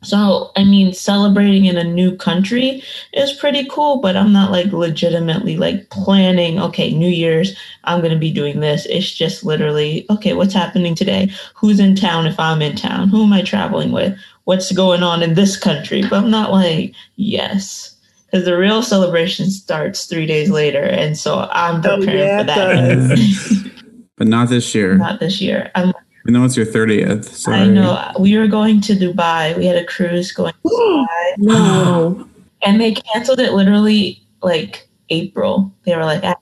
So, 0.02 0.52
I 0.54 0.62
mean, 0.62 0.92
celebrating 0.92 1.64
in 1.64 1.76
a 1.76 1.82
new 1.82 2.14
country 2.16 2.82
is 3.14 3.32
pretty 3.32 3.66
cool, 3.68 3.96
but 4.00 4.16
I'm 4.16 4.32
not 4.32 4.52
like 4.52 4.72
legitimately 4.72 5.56
like 5.56 5.90
planning, 5.90 6.60
okay, 6.60 6.92
New 6.92 7.08
Year's, 7.08 7.56
I'm 7.84 8.00
going 8.00 8.12
to 8.12 8.18
be 8.18 8.32
doing 8.32 8.60
this. 8.60 8.86
It's 8.86 9.12
just 9.12 9.44
literally, 9.44 10.06
okay, 10.08 10.34
what's 10.34 10.54
happening 10.54 10.94
today? 10.94 11.30
Who's 11.56 11.80
in 11.80 11.96
town 11.96 12.26
if 12.26 12.38
I'm 12.38 12.62
in 12.62 12.76
town? 12.76 13.08
Who 13.08 13.24
am 13.24 13.32
I 13.32 13.42
traveling 13.42 13.90
with? 13.90 14.16
What's 14.44 14.70
going 14.72 15.02
on 15.02 15.22
in 15.22 15.34
this 15.34 15.56
country? 15.56 16.02
But 16.08 16.22
I'm 16.22 16.30
not 16.30 16.52
like, 16.52 16.94
yes. 17.16 17.96
Because 18.30 18.44
the 18.44 18.56
real 18.56 18.82
celebration 18.82 19.50
starts 19.50 20.04
three 20.04 20.26
days 20.26 20.48
later. 20.50 20.82
And 20.82 21.18
so 21.18 21.48
I'm 21.50 21.84
Oh, 21.84 21.96
preparing 21.96 22.18
yeah, 22.20 22.38
for 22.40 22.44
that. 22.44 23.72
but 24.16 24.28
not 24.28 24.48
this 24.48 24.72
year. 24.76 24.96
not 24.96 25.18
this 25.18 25.40
year. 25.40 25.72
I'm, 25.74 25.92
Even 26.28 26.38
though 26.42 26.44
it's 26.44 26.58
your 26.58 26.66
30th. 26.66 27.24
Sorry. 27.24 27.56
I 27.60 27.66
know. 27.68 28.12
We 28.20 28.36
were 28.36 28.48
going 28.48 28.82
to 28.82 28.92
Dubai. 28.92 29.56
We 29.56 29.64
had 29.64 29.76
a 29.76 29.84
cruise 29.86 30.30
going 30.30 30.52
to 30.52 30.68
Dubai. 30.68 31.34
no. 31.38 32.28
And 32.66 32.80
they 32.80 32.92
canceled 32.92 33.38
it 33.38 33.52
literally 33.52 34.20
like 34.42 34.88
April. 35.10 35.72
They 35.84 35.94
were 35.96 36.04
like, 36.04 36.22
ah. 36.24 36.34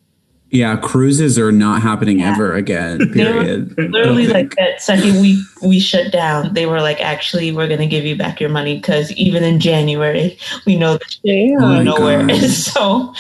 Yeah, 0.51 0.77
cruises 0.77 1.39
are 1.39 1.53
not 1.53 1.83
happening 1.83 2.21
Yeah. 2.21 2.33
ever 2.33 2.55
again. 2.55 3.13
Period. 3.13 3.77
literally 3.77 4.27
like 4.27 4.57
that 4.57 4.81
second 4.83 5.21
week 5.21 5.39
we 5.63 5.79
shut 5.79 6.11
down 6.13 6.55
they 6.55 6.65
were 6.67 6.81
like 6.81 7.01
actually 7.03 7.53
we're 7.53 7.67
going 7.69 7.81
to 7.81 7.87
give 7.87 8.05
you 8.07 8.17
back 8.17 8.41
your 8.41 8.49
money 8.49 8.77
because 8.77 9.13
even 9.13 9.45
in 9.45 9.61
january 9.61 10.39
we 10.67 10.77
know 10.77 10.95
that 10.95 11.17
you're 11.23 11.61
Oh 11.63 11.67
my 11.67 11.75
Damn. 11.77 11.85
nowhere 11.85 12.29
so 12.49 13.13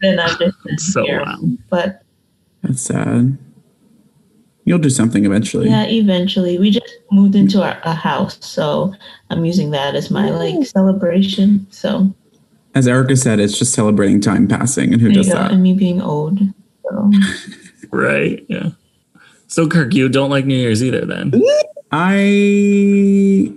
then 0.00 0.20
i'm 0.20 0.38
just 0.38 0.56
sitting 0.62 0.78
So 0.78 1.04
here. 1.04 1.22
wild. 1.22 1.58
but 1.70 2.02
That's 2.62 2.82
sad. 2.82 3.36
You'll 4.68 4.78
do 4.78 4.90
something 4.90 5.24
eventually. 5.24 5.68
yeah 5.68 5.84
eventually 5.86 6.58
we 6.58 6.70
just 6.70 6.92
moved 7.10 7.34
into 7.34 7.62
our, 7.62 7.80
a 7.84 7.94
house 7.94 8.38
so 8.44 8.92
i'm 9.30 9.44
using 9.44 9.70
that 9.72 9.94
as 9.94 10.10
my 10.10 10.30
like 10.30 10.66
celebration 10.66 11.66
so 11.70 12.12
As 12.74 12.86
Erica 12.86 13.16
said, 13.16 13.40
it's 13.40 13.58
just 13.58 13.72
celebrating 13.74 14.20
time 14.20 14.46
passing, 14.46 14.92
and 14.92 15.00
who 15.00 15.08
there 15.08 15.16
you 15.18 15.22
does 15.24 15.32
go 15.32 15.38
that? 15.40 15.50
and 15.52 15.62
me 15.62 15.72
being 15.72 16.00
old 16.02 16.38
so 16.84 17.10
Right. 17.90 18.44
Yeah. 18.48 18.70
So 19.46 19.66
Kirk, 19.66 19.94
you 19.94 20.08
don't 20.10 20.28
like 20.30 20.44
New 20.44 20.54
Year's 20.54 20.82
either 20.84 21.04
then? 21.06 21.32
I 21.90 23.50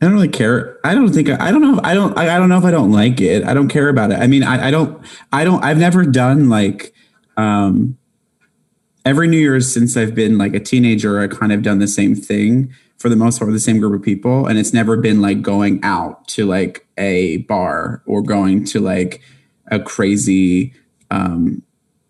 I 0.00 0.06
don't 0.06 0.12
really 0.12 0.28
care. 0.28 0.78
I 0.84 0.94
don't 0.94 1.08
think 1.12 1.30
I 1.30 1.50
don't 1.50 1.62
know. 1.62 1.74
If, 1.78 1.80
I 1.84 1.94
don't 1.94 2.16
I, 2.18 2.36
I 2.36 2.38
don't 2.38 2.48
know 2.50 2.58
if 2.58 2.64
I 2.64 2.70
don't 2.70 2.92
like 2.92 3.20
it. 3.20 3.42
I 3.44 3.54
don't 3.54 3.68
care 3.68 3.88
about 3.88 4.12
it. 4.12 4.18
I 4.20 4.26
mean, 4.26 4.42
I, 4.44 4.68
I 4.68 4.70
don't 4.70 5.02
I 5.32 5.44
don't 5.44 5.64
I've 5.64 5.78
never 5.78 6.04
done 6.04 6.48
like 6.50 6.92
um 7.38 7.96
every 9.04 9.28
New 9.28 9.38
Year's 9.38 9.72
since 9.72 9.96
I've 9.96 10.14
been 10.14 10.38
like 10.38 10.54
a 10.54 10.60
teenager, 10.60 11.20
I 11.20 11.28
kind 11.28 11.52
of 11.52 11.62
done 11.62 11.78
the 11.78 11.88
same 11.88 12.14
thing 12.14 12.72
for 12.98 13.08
the 13.08 13.16
most 13.16 13.38
part 13.38 13.48
with 13.48 13.56
the 13.56 13.60
same 13.60 13.78
group 13.78 13.94
of 13.94 14.02
people. 14.02 14.46
And 14.46 14.58
it's 14.58 14.72
never 14.72 14.96
been 14.96 15.20
like 15.20 15.42
going 15.42 15.82
out 15.82 16.26
to 16.28 16.46
like 16.46 16.86
a 16.96 17.38
bar 17.38 18.02
or 18.06 18.22
going 18.22 18.64
to 18.66 18.80
like 18.80 19.20
a 19.70 19.80
crazy 19.80 20.72
um 21.10 21.62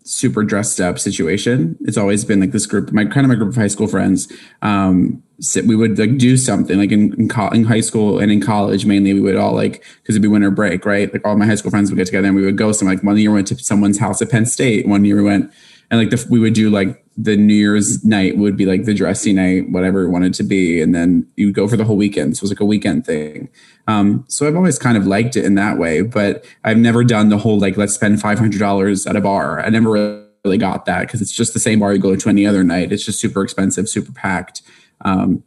super 0.05 0.43
dressed 0.43 0.79
up 0.79 0.99
situation. 0.99 1.75
It's 1.81 1.97
always 1.97 2.23
been 2.23 2.39
like 2.39 2.51
this 2.51 2.67
group, 2.67 2.91
my 2.91 3.05
kind 3.05 3.25
of 3.25 3.29
my 3.29 3.35
group 3.35 3.49
of 3.49 3.55
high 3.55 3.67
school 3.67 3.87
friends. 3.87 4.31
Um, 4.61 5.23
sit, 5.39 5.65
we 5.65 5.75
would 5.75 5.97
like 5.97 6.17
do 6.17 6.37
something 6.37 6.77
like 6.77 6.91
in 6.91 7.13
in, 7.19 7.27
co- 7.27 7.49
in 7.49 7.65
high 7.65 7.81
school 7.81 8.19
and 8.19 8.31
in 8.31 8.39
college 8.39 8.85
mainly. 8.85 9.13
We 9.13 9.21
would 9.21 9.35
all 9.35 9.53
like 9.53 9.83
because 10.01 10.15
it'd 10.15 10.21
be 10.21 10.27
winter 10.27 10.51
break, 10.51 10.85
right? 10.85 11.11
Like 11.11 11.25
all 11.25 11.35
my 11.35 11.45
high 11.45 11.55
school 11.55 11.71
friends 11.71 11.89
would 11.89 11.97
get 11.97 12.05
together 12.05 12.27
and 12.27 12.35
we 12.35 12.45
would 12.45 12.57
go. 12.57 12.71
Some 12.71 12.87
like 12.87 13.03
one 13.03 13.17
year 13.17 13.31
we 13.31 13.35
went 13.35 13.47
to 13.47 13.57
someone's 13.57 13.97
house 13.97 14.21
at 14.21 14.29
Penn 14.29 14.45
State. 14.45 14.87
One 14.87 15.03
year 15.05 15.17
we 15.17 15.23
went 15.23 15.51
and 15.89 15.99
like 15.99 16.09
the, 16.09 16.25
we 16.29 16.39
would 16.39 16.53
do 16.53 16.69
like 16.69 17.03
the 17.17 17.37
New 17.37 17.53
Year's 17.53 18.03
night 18.03 18.37
would 18.37 18.57
be 18.57 18.65
like 18.65 18.83
the 18.83 18.93
dressy 18.93 19.31
night, 19.31 19.69
whatever 19.69 20.03
it 20.03 20.09
wanted 20.09 20.33
to 20.35 20.43
be, 20.43 20.81
and 20.81 20.93
then 20.93 21.27
you 21.35 21.47
would 21.47 21.55
go 21.55 21.67
for 21.67 21.77
the 21.77 21.85
whole 21.85 21.95
weekend. 21.95 22.35
So 22.35 22.41
it 22.41 22.43
was 22.43 22.51
like 22.51 22.59
a 22.59 22.65
weekend 22.65 23.05
thing. 23.05 23.49
Um, 23.87 24.25
so 24.27 24.47
I've 24.47 24.55
always 24.55 24.77
kind 24.77 24.97
of 24.97 25.07
liked 25.07 25.35
it 25.35 25.45
in 25.45 25.55
that 25.55 25.77
way, 25.77 26.01
but 26.01 26.45
I've 26.63 26.77
never 26.77 27.03
done 27.03 27.29
the 27.29 27.37
whole 27.37 27.59
like 27.59 27.77
let's 27.77 27.93
spend 27.93 28.19
five 28.19 28.39
hundred 28.39 28.59
dollars 28.59 29.07
at 29.07 29.15
a 29.15 29.21
bar. 29.21 29.61
I 29.61 29.69
never 29.69 30.25
really 30.43 30.57
got 30.57 30.85
that 30.85 31.01
because 31.01 31.21
it's 31.21 31.31
just 31.31 31.53
the 31.53 31.59
same 31.59 31.79
bar 31.79 31.93
you 31.93 31.99
go 31.99 32.15
to 32.15 32.29
any 32.29 32.45
other 32.45 32.63
night. 32.63 32.91
It's 32.91 33.05
just 33.05 33.19
super 33.19 33.43
expensive, 33.43 33.87
super 33.87 34.11
packed. 34.11 34.61
Um, 35.01 35.43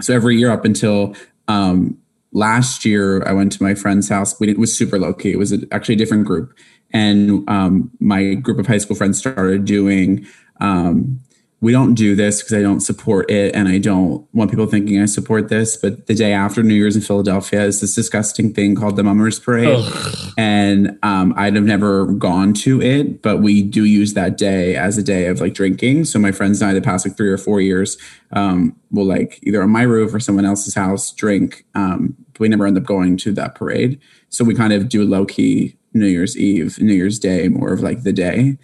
so 0.00 0.14
every 0.14 0.36
year 0.36 0.50
up 0.50 0.64
until 0.64 1.14
um, 1.48 1.98
last 2.32 2.84
year, 2.84 3.26
I 3.26 3.32
went 3.32 3.52
to 3.52 3.62
my 3.62 3.74
friend's 3.74 4.08
house. 4.08 4.38
We 4.38 4.50
it 4.50 4.58
was 4.58 4.76
super 4.76 4.98
low 4.98 5.14
key. 5.14 5.32
It 5.32 5.38
was 5.38 5.52
actually 5.72 5.94
a 5.94 5.98
different 5.98 6.26
group, 6.26 6.52
and 6.92 7.48
um, 7.48 7.90
my 8.00 8.34
group 8.34 8.58
of 8.58 8.66
high 8.66 8.78
school 8.78 8.96
friends 8.96 9.18
started 9.18 9.64
doing. 9.64 10.26
Um, 10.60 11.20
we 11.62 11.72
don't 11.72 11.94
do 11.94 12.14
this 12.14 12.42
because 12.42 12.52
I 12.52 12.60
don't 12.60 12.80
support 12.80 13.30
it 13.30 13.54
and 13.54 13.66
I 13.66 13.78
don't 13.78 14.28
want 14.34 14.50
people 14.50 14.66
thinking 14.66 15.00
I 15.00 15.06
support 15.06 15.48
this. 15.48 15.76
But 15.76 16.06
the 16.06 16.14
day 16.14 16.32
after 16.32 16.62
New 16.62 16.74
Year's 16.74 16.96
in 16.96 17.02
Philadelphia 17.02 17.62
is 17.64 17.80
this 17.80 17.94
disgusting 17.94 18.52
thing 18.52 18.74
called 18.74 18.96
the 18.96 19.02
Mummers 19.02 19.40
Parade. 19.40 19.78
Ugh. 19.80 20.32
And 20.36 20.98
um, 21.02 21.32
I'd 21.36 21.56
have 21.56 21.64
never 21.64 22.06
gone 22.06 22.52
to 22.54 22.82
it, 22.82 23.22
but 23.22 23.38
we 23.38 23.62
do 23.62 23.84
use 23.84 24.12
that 24.12 24.36
day 24.36 24.76
as 24.76 24.98
a 24.98 25.02
day 25.02 25.28
of 25.28 25.40
like 25.40 25.54
drinking. 25.54 26.04
So 26.04 26.18
my 26.18 26.30
friends 26.30 26.60
and 26.60 26.70
I, 26.70 26.74
the 26.74 26.82
past 26.82 27.06
like 27.06 27.16
three 27.16 27.30
or 27.30 27.38
four 27.38 27.62
years, 27.62 27.96
um, 28.32 28.76
will 28.90 29.06
like 29.06 29.40
either 29.42 29.62
on 29.62 29.70
my 29.70 29.82
roof 29.82 30.14
or 30.14 30.20
someone 30.20 30.44
else's 30.44 30.74
house 30.74 31.10
drink. 31.12 31.64
Um, 31.74 32.16
we 32.38 32.48
never 32.48 32.66
end 32.66 32.76
up 32.76 32.84
going 32.84 33.16
to 33.18 33.32
that 33.32 33.54
parade. 33.54 33.98
So 34.28 34.44
we 34.44 34.54
kind 34.54 34.74
of 34.74 34.90
do 34.90 35.04
low 35.04 35.24
key 35.24 35.76
New 35.98 36.06
Year's 36.06 36.36
Eve, 36.36 36.80
New 36.80 36.94
Year's 36.94 37.18
Day, 37.18 37.48
more 37.48 37.72
of 37.72 37.80
like 37.80 38.02
the 38.02 38.12
day. 38.12 38.58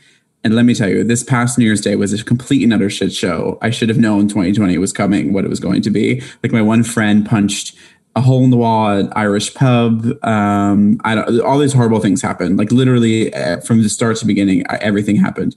And 0.45 0.57
let 0.57 0.65
me 0.65 0.75
tell 0.75 0.89
you, 0.89 1.05
this 1.05 1.23
past 1.23 1.57
New 1.57 1.65
Year's 1.65 1.81
Day 1.81 1.95
was 1.95 2.13
a 2.13 2.25
complete 2.25 2.65
and 2.65 2.73
utter 2.73 2.91
shit 2.91 3.13
show. 3.13 3.59
I 3.63 3.71
should 3.71 3.89
have 3.89 3.99
known 3.99 4.29
2020 4.29 4.77
was 4.79 4.93
coming, 4.93 5.33
what 5.33 5.45
it 5.45 5.49
was 5.49 5.61
going 5.61 5.83
to 5.83 5.91
be. 5.91 6.23
Like 6.43 6.53
my 6.53 6.63
one 6.63 6.83
friend 6.83 7.25
punched 7.25 7.77
a 8.15 8.21
hole 8.21 8.45
in 8.45 8.51
the 8.51 8.57
wall 8.57 8.89
at 8.91 9.17
Irish 9.17 9.55
pub. 9.55 10.07
Um, 10.25 11.01
I 11.05 11.15
don't, 11.15 11.41
all 11.41 11.59
these 11.59 11.73
horrible 11.73 12.01
things 12.01 12.21
happened. 12.21 12.59
Like 12.59 12.73
literally 12.73 13.33
uh, 13.33 13.61
from 13.61 13.83
the 13.83 13.89
start 13.89 14.17
to 14.19 14.27
beginning, 14.27 14.65
I, 14.69 14.77
everything 14.77 15.17
happened. 15.17 15.55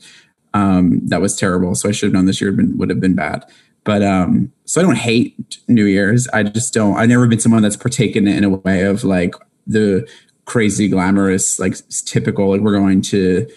Um, 0.53 1.01
that 1.07 1.19
was 1.19 1.35
terrible. 1.35 1.75
So 1.75 1.89
I 1.89 1.91
should 1.91 2.07
have 2.07 2.13
known 2.13 2.27
this 2.27 2.39
year 2.39 2.51
would, 2.51 2.57
been, 2.57 2.77
would 2.77 2.89
have 2.89 3.01
been 3.01 3.15
bad. 3.15 3.43
But 3.83 4.03
um, 4.03 4.51
so 4.65 4.81
I 4.81 4.83
don't 4.83 4.97
hate 4.97 5.59
New 5.67 5.85
Year's. 5.85 6.27
I 6.29 6.43
just 6.43 6.73
don't. 6.73 6.95
I've 6.97 7.09
never 7.09 7.27
been 7.27 7.39
someone 7.39 7.61
that's 7.61 7.77
partaken 7.77 8.27
in 8.27 8.43
a 8.43 8.49
way 8.49 8.83
of 8.83 9.03
like 9.03 9.35
the 9.67 10.07
crazy 10.45 10.87
glamorous, 10.87 11.59
like 11.59 11.75
typical. 12.05 12.51
Like 12.51 12.61
we're 12.61 12.77
going 12.77 13.01
to 13.03 13.47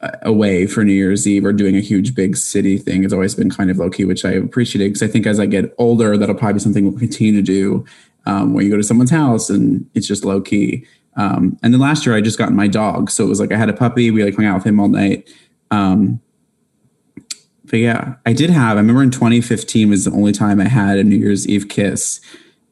uh, 0.00 0.10
away 0.22 0.66
for 0.66 0.84
New 0.84 0.92
Year's 0.92 1.26
Eve 1.26 1.44
or 1.44 1.52
doing 1.52 1.76
a 1.76 1.80
huge 1.80 2.14
big 2.14 2.36
city 2.36 2.78
thing. 2.78 3.04
It's 3.04 3.12
always 3.12 3.34
been 3.34 3.50
kind 3.50 3.70
of 3.70 3.78
low 3.78 3.90
key, 3.90 4.04
which 4.04 4.24
I 4.24 4.30
appreciated 4.30 4.92
because 4.92 5.02
I 5.02 5.10
think 5.10 5.26
as 5.26 5.40
I 5.40 5.46
get 5.46 5.74
older, 5.78 6.16
that'll 6.16 6.34
probably 6.34 6.54
be 6.54 6.60
something 6.60 6.84
we'll 6.84 6.98
continue 6.98 7.34
to 7.34 7.42
do. 7.42 7.84
Um, 8.26 8.52
where 8.52 8.62
you 8.62 8.70
go 8.70 8.76
to 8.76 8.82
someone's 8.82 9.10
house 9.10 9.48
and 9.48 9.88
it's 9.94 10.06
just 10.06 10.26
low 10.26 10.42
key. 10.42 10.84
Um, 11.16 11.58
and 11.62 11.72
then 11.72 11.80
last 11.80 12.04
year 12.04 12.14
I 12.14 12.20
just 12.20 12.38
got 12.38 12.52
my 12.52 12.68
dog, 12.68 13.10
so 13.10 13.24
it 13.24 13.28
was 13.28 13.40
like 13.40 13.50
I 13.50 13.56
had 13.56 13.70
a 13.70 13.74
puppy. 13.74 14.10
We 14.10 14.22
like 14.22 14.36
hung 14.36 14.44
out 14.44 14.56
with 14.56 14.66
him 14.66 14.78
all 14.78 14.88
night. 14.88 15.28
Um, 15.70 16.20
but 17.64 17.78
yeah, 17.78 18.14
I 18.26 18.32
did 18.32 18.50
have. 18.50 18.76
I 18.76 18.80
remember 18.80 19.02
in 19.02 19.10
2015 19.10 19.90
was 19.90 20.04
the 20.04 20.10
only 20.10 20.32
time 20.32 20.60
I 20.60 20.68
had 20.68 20.98
a 20.98 21.04
New 21.04 21.16
Year's 21.16 21.48
Eve 21.48 21.68
kiss, 21.68 22.20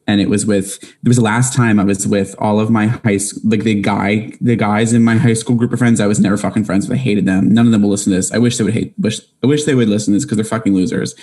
and 0.09 0.19
it 0.19 0.27
was 0.27 0.43
with. 0.43 0.83
It 0.83 1.07
was 1.07 1.17
the 1.17 1.23
last 1.23 1.53
time 1.53 1.79
I 1.79 1.83
was 1.83 2.07
with 2.07 2.35
all 2.39 2.59
of 2.59 2.71
my 2.71 2.87
high 2.87 3.17
school, 3.17 3.51
like 3.51 3.63
the 3.63 3.79
guy, 3.79 4.33
the 4.41 4.55
guys 4.55 4.91
in 4.91 5.03
my 5.03 5.15
high 5.15 5.35
school 5.35 5.55
group 5.55 5.71
of 5.71 5.77
friends. 5.77 5.99
I 5.99 6.07
was 6.07 6.19
never 6.19 6.35
fucking 6.35 6.63
friends 6.63 6.89
with. 6.89 6.97
I 6.97 7.01
hated 7.01 7.27
them. 7.27 7.53
None 7.53 7.67
of 7.67 7.71
them 7.71 7.83
will 7.83 7.91
listen 7.91 8.11
to 8.11 8.17
this. 8.17 8.31
I 8.31 8.39
wish 8.39 8.57
they 8.57 8.63
would 8.63 8.73
hate. 8.73 8.95
Wish 8.97 9.19
I 9.43 9.47
wish 9.47 9.65
they 9.65 9.75
would 9.75 9.87
listen 9.87 10.13
to 10.13 10.17
this 10.17 10.25
because 10.25 10.37
they're 10.37 10.45
fucking 10.45 10.73
losers. 10.73 11.13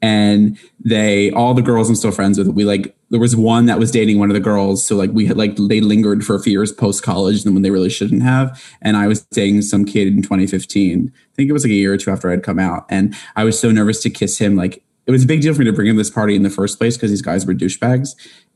And 0.00 0.58
they, 0.82 1.30
all 1.32 1.52
the 1.52 1.60
girls 1.60 1.90
I'm 1.90 1.94
still 1.96 2.10
friends 2.10 2.38
with. 2.38 2.48
We 2.48 2.64
like 2.64 2.96
there 3.10 3.20
was 3.20 3.36
one 3.36 3.66
that 3.66 3.78
was 3.78 3.90
dating 3.90 4.18
one 4.18 4.30
of 4.30 4.34
the 4.34 4.40
girls, 4.40 4.82
so 4.86 4.96
like 4.96 5.10
we 5.10 5.26
had 5.26 5.36
like 5.36 5.56
they 5.56 5.82
lingered 5.82 6.24
for 6.24 6.34
a 6.34 6.40
few 6.40 6.52
years 6.52 6.72
post 6.72 7.02
college 7.02 7.44
than 7.44 7.52
when 7.52 7.62
they 7.62 7.70
really 7.70 7.90
shouldn't 7.90 8.22
have. 8.22 8.58
And 8.80 8.96
I 8.96 9.06
was 9.06 9.20
dating 9.26 9.60
some 9.62 9.84
kid 9.84 10.08
in 10.08 10.22
2015. 10.22 11.12
I 11.14 11.36
think 11.36 11.50
it 11.50 11.52
was 11.52 11.64
like 11.64 11.72
a 11.72 11.74
year 11.74 11.92
or 11.92 11.98
two 11.98 12.10
after 12.10 12.30
I'd 12.30 12.42
come 12.42 12.58
out, 12.58 12.86
and 12.88 13.14
I 13.36 13.44
was 13.44 13.60
so 13.60 13.70
nervous 13.70 14.02
to 14.04 14.08
kiss 14.10 14.38
him. 14.38 14.56
Like 14.56 14.82
it 15.06 15.10
was 15.10 15.24
a 15.24 15.26
big 15.26 15.40
deal 15.42 15.52
for 15.54 15.60
me 15.60 15.66
to 15.66 15.72
bring 15.72 15.88
him 15.88 15.96
this 15.96 16.10
party 16.10 16.34
in 16.36 16.42
the 16.42 16.50
first 16.50 16.78
place 16.78 16.96
because 16.96 17.10
these 17.10 17.22
guys 17.22 17.46
were 17.46 17.54
douchebags. 17.54 18.10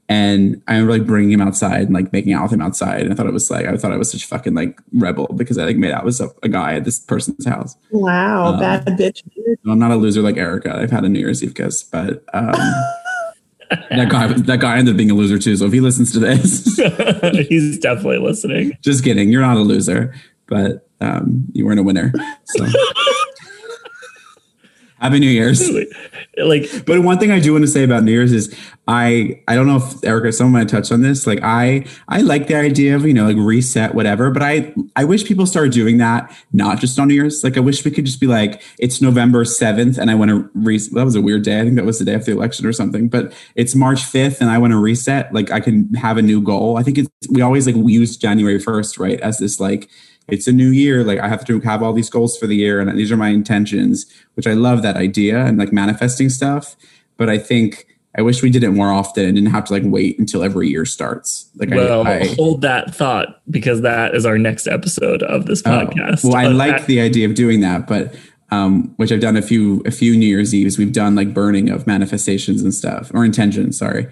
And 0.07 0.63
I 0.69 0.75
remember 0.75 0.93
like 0.93 1.07
bringing 1.07 1.33
him 1.33 1.41
outside 1.41 1.83
and 1.83 1.95
like 1.95 2.13
making 2.13 2.35
out 2.35 2.43
with 2.43 2.53
him 2.53 2.61
outside. 2.61 3.01
And 3.03 3.13
I 3.13 3.17
thought 3.17 3.27
it 3.27 3.33
was 3.33 3.51
like, 3.51 3.65
I 3.65 3.75
thought 3.79 3.91
I 3.91 3.97
was 3.97 4.11
such 4.13 4.25
a 4.25 4.27
fucking 4.29 4.53
like 4.55 4.79
rebel 4.93 5.27
because 5.35 5.57
I 5.57 5.65
like 5.65 5.77
made 5.77 5.93
out 5.93 6.05
with 6.05 6.21
a, 6.21 6.29
a 6.43 6.49
guy 6.51 6.75
at 6.75 6.85
this 6.85 6.99
person's 6.99 7.47
house. 7.47 7.75
Wow, 7.91 8.53
Um, 8.53 8.61
bad 8.61 8.85
bitch. 8.87 9.23
I'm 9.67 9.79
not 9.79 9.93
a 9.93 9.97
loser 9.97 10.21
like 10.21 10.37
Erica. 10.37 10.77
I've 10.77 10.91
had 10.91 11.05
a 11.05 11.09
New 11.09 11.21
Year's 11.21 11.43
Eve 11.43 11.55
kiss, 11.55 11.83
but 11.83 12.23
um, 12.35 12.53
that 13.71 14.09
guy 14.11 14.27
that 14.27 14.61
guy 14.61 14.77
ended 14.77 14.93
up 14.93 14.99
being 14.99 15.11
a 15.11 15.15
loser 15.15 15.39
too. 15.39 15.57
So 15.57 15.65
if 15.65 15.73
he 15.73 15.81
listens 15.81 16.13
to 16.13 16.19
this, 16.19 16.65
He's 17.49 17.79
definitely 17.79 18.19
listening. 18.19 18.77
just 18.83 19.05
kidding. 19.05 19.31
You're 19.33 19.41
not 19.41 19.57
a 19.57 19.61
loser, 19.61 20.15
but 20.47 20.87
um, 21.01 21.47
you 21.55 21.65
weren't 21.65 21.81
a 21.81 21.83
winner. 21.83 22.13
So 22.45 22.67
happy 25.05 25.21
New 25.21 25.31
Year's. 25.31 25.71
Like, 26.37 26.69
But 26.85 27.01
one 27.05 27.19
thing 27.19 27.31
I 27.31 27.39
do 27.39 27.53
want 27.53 27.63
to 27.63 27.71
say 27.71 27.85
about 27.85 28.03
New 28.03 28.11
Year's 28.11 28.33
is 28.33 28.53
I 28.89 29.41
I 29.47 29.55
don't 29.55 29.69
know 29.69 29.77
if 29.77 30.03
Erica 30.05 30.33
someone 30.33 30.61
might 30.61 30.69
touch 30.69 30.91
on 30.91 31.01
this. 31.01 31.29
Like 31.29 31.39
I 31.45 31.87
I 32.09 32.23
like 32.23 32.49
the 32.49 32.57
idea 32.57 32.97
of 32.97 33.07
you 33.07 33.15
know 33.15 33.27
like 33.27 33.37
reset 33.37 33.95
whatever, 33.95 34.33
but 34.33 34.43
I 34.43 34.75
I 34.97 35.05
wish 35.05 35.25
people 35.25 35.47
started 35.47 35.73
doing 35.73 35.99
that 35.99 36.37
not 36.53 36.81
just 36.81 36.99
on 36.99 37.07
New 37.07 37.15
Year's. 37.15 37.45
Like 37.45 37.57
I 37.57 37.61
wish 37.61 37.85
we 37.85 37.93
could 37.93 38.05
just 38.05 38.19
be 38.19 38.27
like 38.27 38.63
it's 38.81 39.01
November 39.01 39.45
seventh 39.45 39.97
and 39.97 40.11
I 40.11 40.17
want 40.17 40.31
to 40.33 40.51
reset. 40.55 40.95
that 40.95 41.05
was 41.05 41.15
a 41.15 41.23
weird 41.23 41.45
day. 41.45 41.61
I 41.61 41.63
think 41.63 41.77
that 41.77 41.85
was 41.85 42.01
the 42.01 42.05
day 42.05 42.15
after 42.15 42.33
the 42.33 42.37
election 42.37 42.67
or 42.67 42.73
something. 42.73 43.09
But 43.09 43.33
it's 43.55 43.77
March 43.77 44.03
fifth 44.03 44.41
and 44.41 44.51
I 44.51 44.59
want 44.59 44.73
to 44.73 44.79
reset. 44.79 45.33
Like 45.33 45.53
I 45.53 45.61
can 45.61 45.95
have 45.95 46.17
a 46.17 46.23
new 46.23 46.43
goal. 46.43 46.77
I 46.77 46.83
think 46.83 46.99
it's 46.99 47.09
we 47.31 47.43
always 47.43 47.67
like 47.67 47.77
we 47.77 47.93
use 47.93 48.17
January 48.17 48.59
first 48.59 48.99
right 48.99 49.21
as 49.21 49.39
this 49.39 49.61
like 49.61 49.89
it's 50.29 50.47
a 50.47 50.53
new 50.53 50.71
year 50.71 51.05
like 51.05 51.19
i 51.19 51.29
have 51.29 51.45
to 51.45 51.61
have 51.61 51.83
all 51.83 51.93
these 51.93 52.09
goals 52.11 52.37
for 52.39 52.47
the 52.47 52.57
year 52.57 52.81
and 52.81 52.97
these 52.99 53.13
are 53.13 53.17
my 53.17 53.29
intentions 53.29 54.07
which 54.35 54.47
i 54.47 54.53
love 54.53 54.83
that 54.83 54.97
idea 54.97 55.45
and 55.45 55.59
like 55.59 55.73
manifesting 55.73 56.29
stuff 56.31 56.77
but 57.17 57.29
i 57.29 57.37
think 57.39 57.87
i 58.17 58.23
wish 58.23 58.43
we 58.43 58.49
did 58.51 58.65
it 58.65 58.71
more 58.71 58.91
often 58.91 59.25
and 59.27 59.35
didn't 59.35 59.51
have 59.51 59.65
to 59.65 59.73
like 59.73 59.83
wait 59.85 60.19
until 60.19 60.43
every 60.43 60.69
year 60.69 60.85
starts 60.85 61.51
like 61.57 61.71
well, 61.71 62.07
I, 62.07 62.21
I 62.21 62.27
hold 62.35 62.63
that 62.63 62.95
thought 62.95 63.41
because 63.51 63.83
that 63.83 64.15
is 64.15 64.25
our 64.25 64.39
next 64.39 64.67
episode 64.67 65.23
of 65.25 65.47
this 65.47 65.63
oh, 65.67 65.71
podcast. 65.71 66.25
well 66.25 66.37
i 66.37 66.47
like 66.47 66.87
the 66.87 67.01
idea 67.01 67.27
of 67.29 67.35
doing 67.35 67.61
that 67.61 67.87
but 67.87 68.15
um 68.51 68.95
which 68.97 69.13
i've 69.13 69.21
done 69.21 69.37
a 69.37 69.43
few 69.43 69.83
a 69.85 69.91
few 69.91 70.17
new 70.17 70.27
year's 70.27 70.55
eves 70.55 70.79
we've 70.79 70.93
done 70.93 71.15
like 71.15 71.35
burning 71.35 71.69
of 71.69 71.87
manifestations 71.87 72.63
and 72.63 72.73
stuff 72.73 73.11
or 73.15 73.25
intentions 73.25 73.79
sorry 73.79 74.07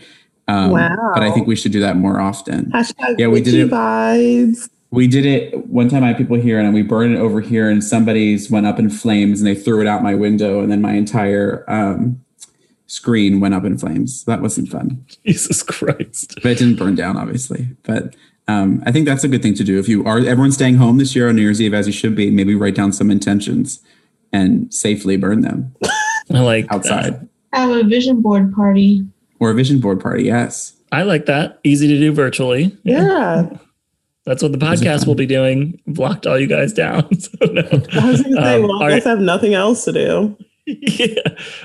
um 0.48 0.72
Wow. 0.72 1.12
but 1.14 1.22
i 1.22 1.30
think 1.30 1.46
we 1.46 1.54
should 1.56 1.72
do 1.72 1.80
that 1.80 1.96
more 1.96 2.20
often 2.20 2.66
Hashtag 2.72 3.18
Yeah, 3.18 3.28
we 3.28 3.40
did 3.40 3.54
it- 3.54 3.70
vibes. 3.70 4.68
We 4.92 5.06
did 5.08 5.24
it 5.26 5.66
one 5.66 5.88
time. 5.88 6.04
I 6.04 6.08
had 6.08 6.18
people 6.18 6.36
here, 6.36 6.60
and 6.60 6.72
we 6.74 6.82
burned 6.82 7.14
it 7.14 7.18
over 7.18 7.40
here, 7.40 7.68
and 7.70 7.82
somebody's 7.82 8.50
went 8.50 8.66
up 8.66 8.78
in 8.78 8.90
flames, 8.90 9.40
and 9.40 9.48
they 9.48 9.54
threw 9.54 9.80
it 9.80 9.86
out 9.86 10.02
my 10.02 10.14
window, 10.14 10.60
and 10.60 10.70
then 10.70 10.80
my 10.82 10.92
entire 10.92 11.64
um, 11.68 12.22
screen 12.86 13.40
went 13.40 13.54
up 13.54 13.64
in 13.64 13.78
flames. 13.78 14.24
That 14.24 14.42
wasn't 14.42 14.68
fun, 14.68 15.04
Jesus 15.26 15.62
Christ. 15.62 16.34
but 16.42 16.52
it 16.52 16.58
didn't 16.58 16.76
burn 16.76 16.94
down, 16.94 17.16
obviously. 17.16 17.68
But 17.84 18.14
um, 18.48 18.82
I 18.84 18.92
think 18.92 19.06
that's 19.06 19.24
a 19.24 19.28
good 19.28 19.42
thing 19.42 19.54
to 19.54 19.64
do. 19.64 19.78
If 19.78 19.88
you 19.88 20.04
are 20.04 20.18
everyone's 20.18 20.54
staying 20.56 20.74
home 20.76 20.98
this 20.98 21.16
year 21.16 21.28
on 21.28 21.36
New 21.36 21.42
Year's 21.42 21.62
Eve, 21.62 21.72
as 21.74 21.86
you 21.86 21.92
should 21.92 22.14
be, 22.14 22.30
maybe 22.30 22.54
write 22.54 22.74
down 22.74 22.92
some 22.92 23.10
intentions 23.10 23.80
and 24.32 24.72
safely 24.74 25.16
burn 25.16 25.40
them 25.42 25.74
I 26.32 26.40
like 26.40 26.66
that. 26.68 26.74
outside 26.74 27.28
Have 27.52 27.70
a 27.70 27.82
vision 27.84 28.20
board 28.22 28.52
party. 28.54 29.06
or 29.40 29.50
a 29.50 29.54
vision 29.54 29.78
board 29.80 30.00
party. 30.00 30.24
Yes, 30.24 30.74
I 30.90 31.02
like 31.04 31.26
that. 31.26 31.60
Easy 31.64 31.86
to 31.88 31.98
do 31.98 32.12
virtually. 32.12 32.76
Yeah. 32.82 33.48
That's 34.24 34.42
what 34.42 34.52
the 34.52 34.58
podcast 34.58 35.06
will 35.06 35.16
be 35.16 35.26
doing. 35.26 35.80
Blocked 35.86 36.26
all 36.26 36.38
you 36.38 36.46
guys 36.46 36.72
down. 36.72 37.08
So, 37.20 37.46
no. 37.46 37.62
I 37.62 38.10
was 38.10 38.22
gonna 38.22 38.36
say, 38.36 38.54
Um, 38.56 38.62
well, 38.62 38.82
I 38.82 38.86
right. 38.86 38.94
guess 38.96 39.06
I 39.06 39.10
have 39.10 39.20
nothing 39.20 39.54
else 39.54 39.84
to 39.84 39.92
do. 39.92 40.36
yeah. 40.66 41.16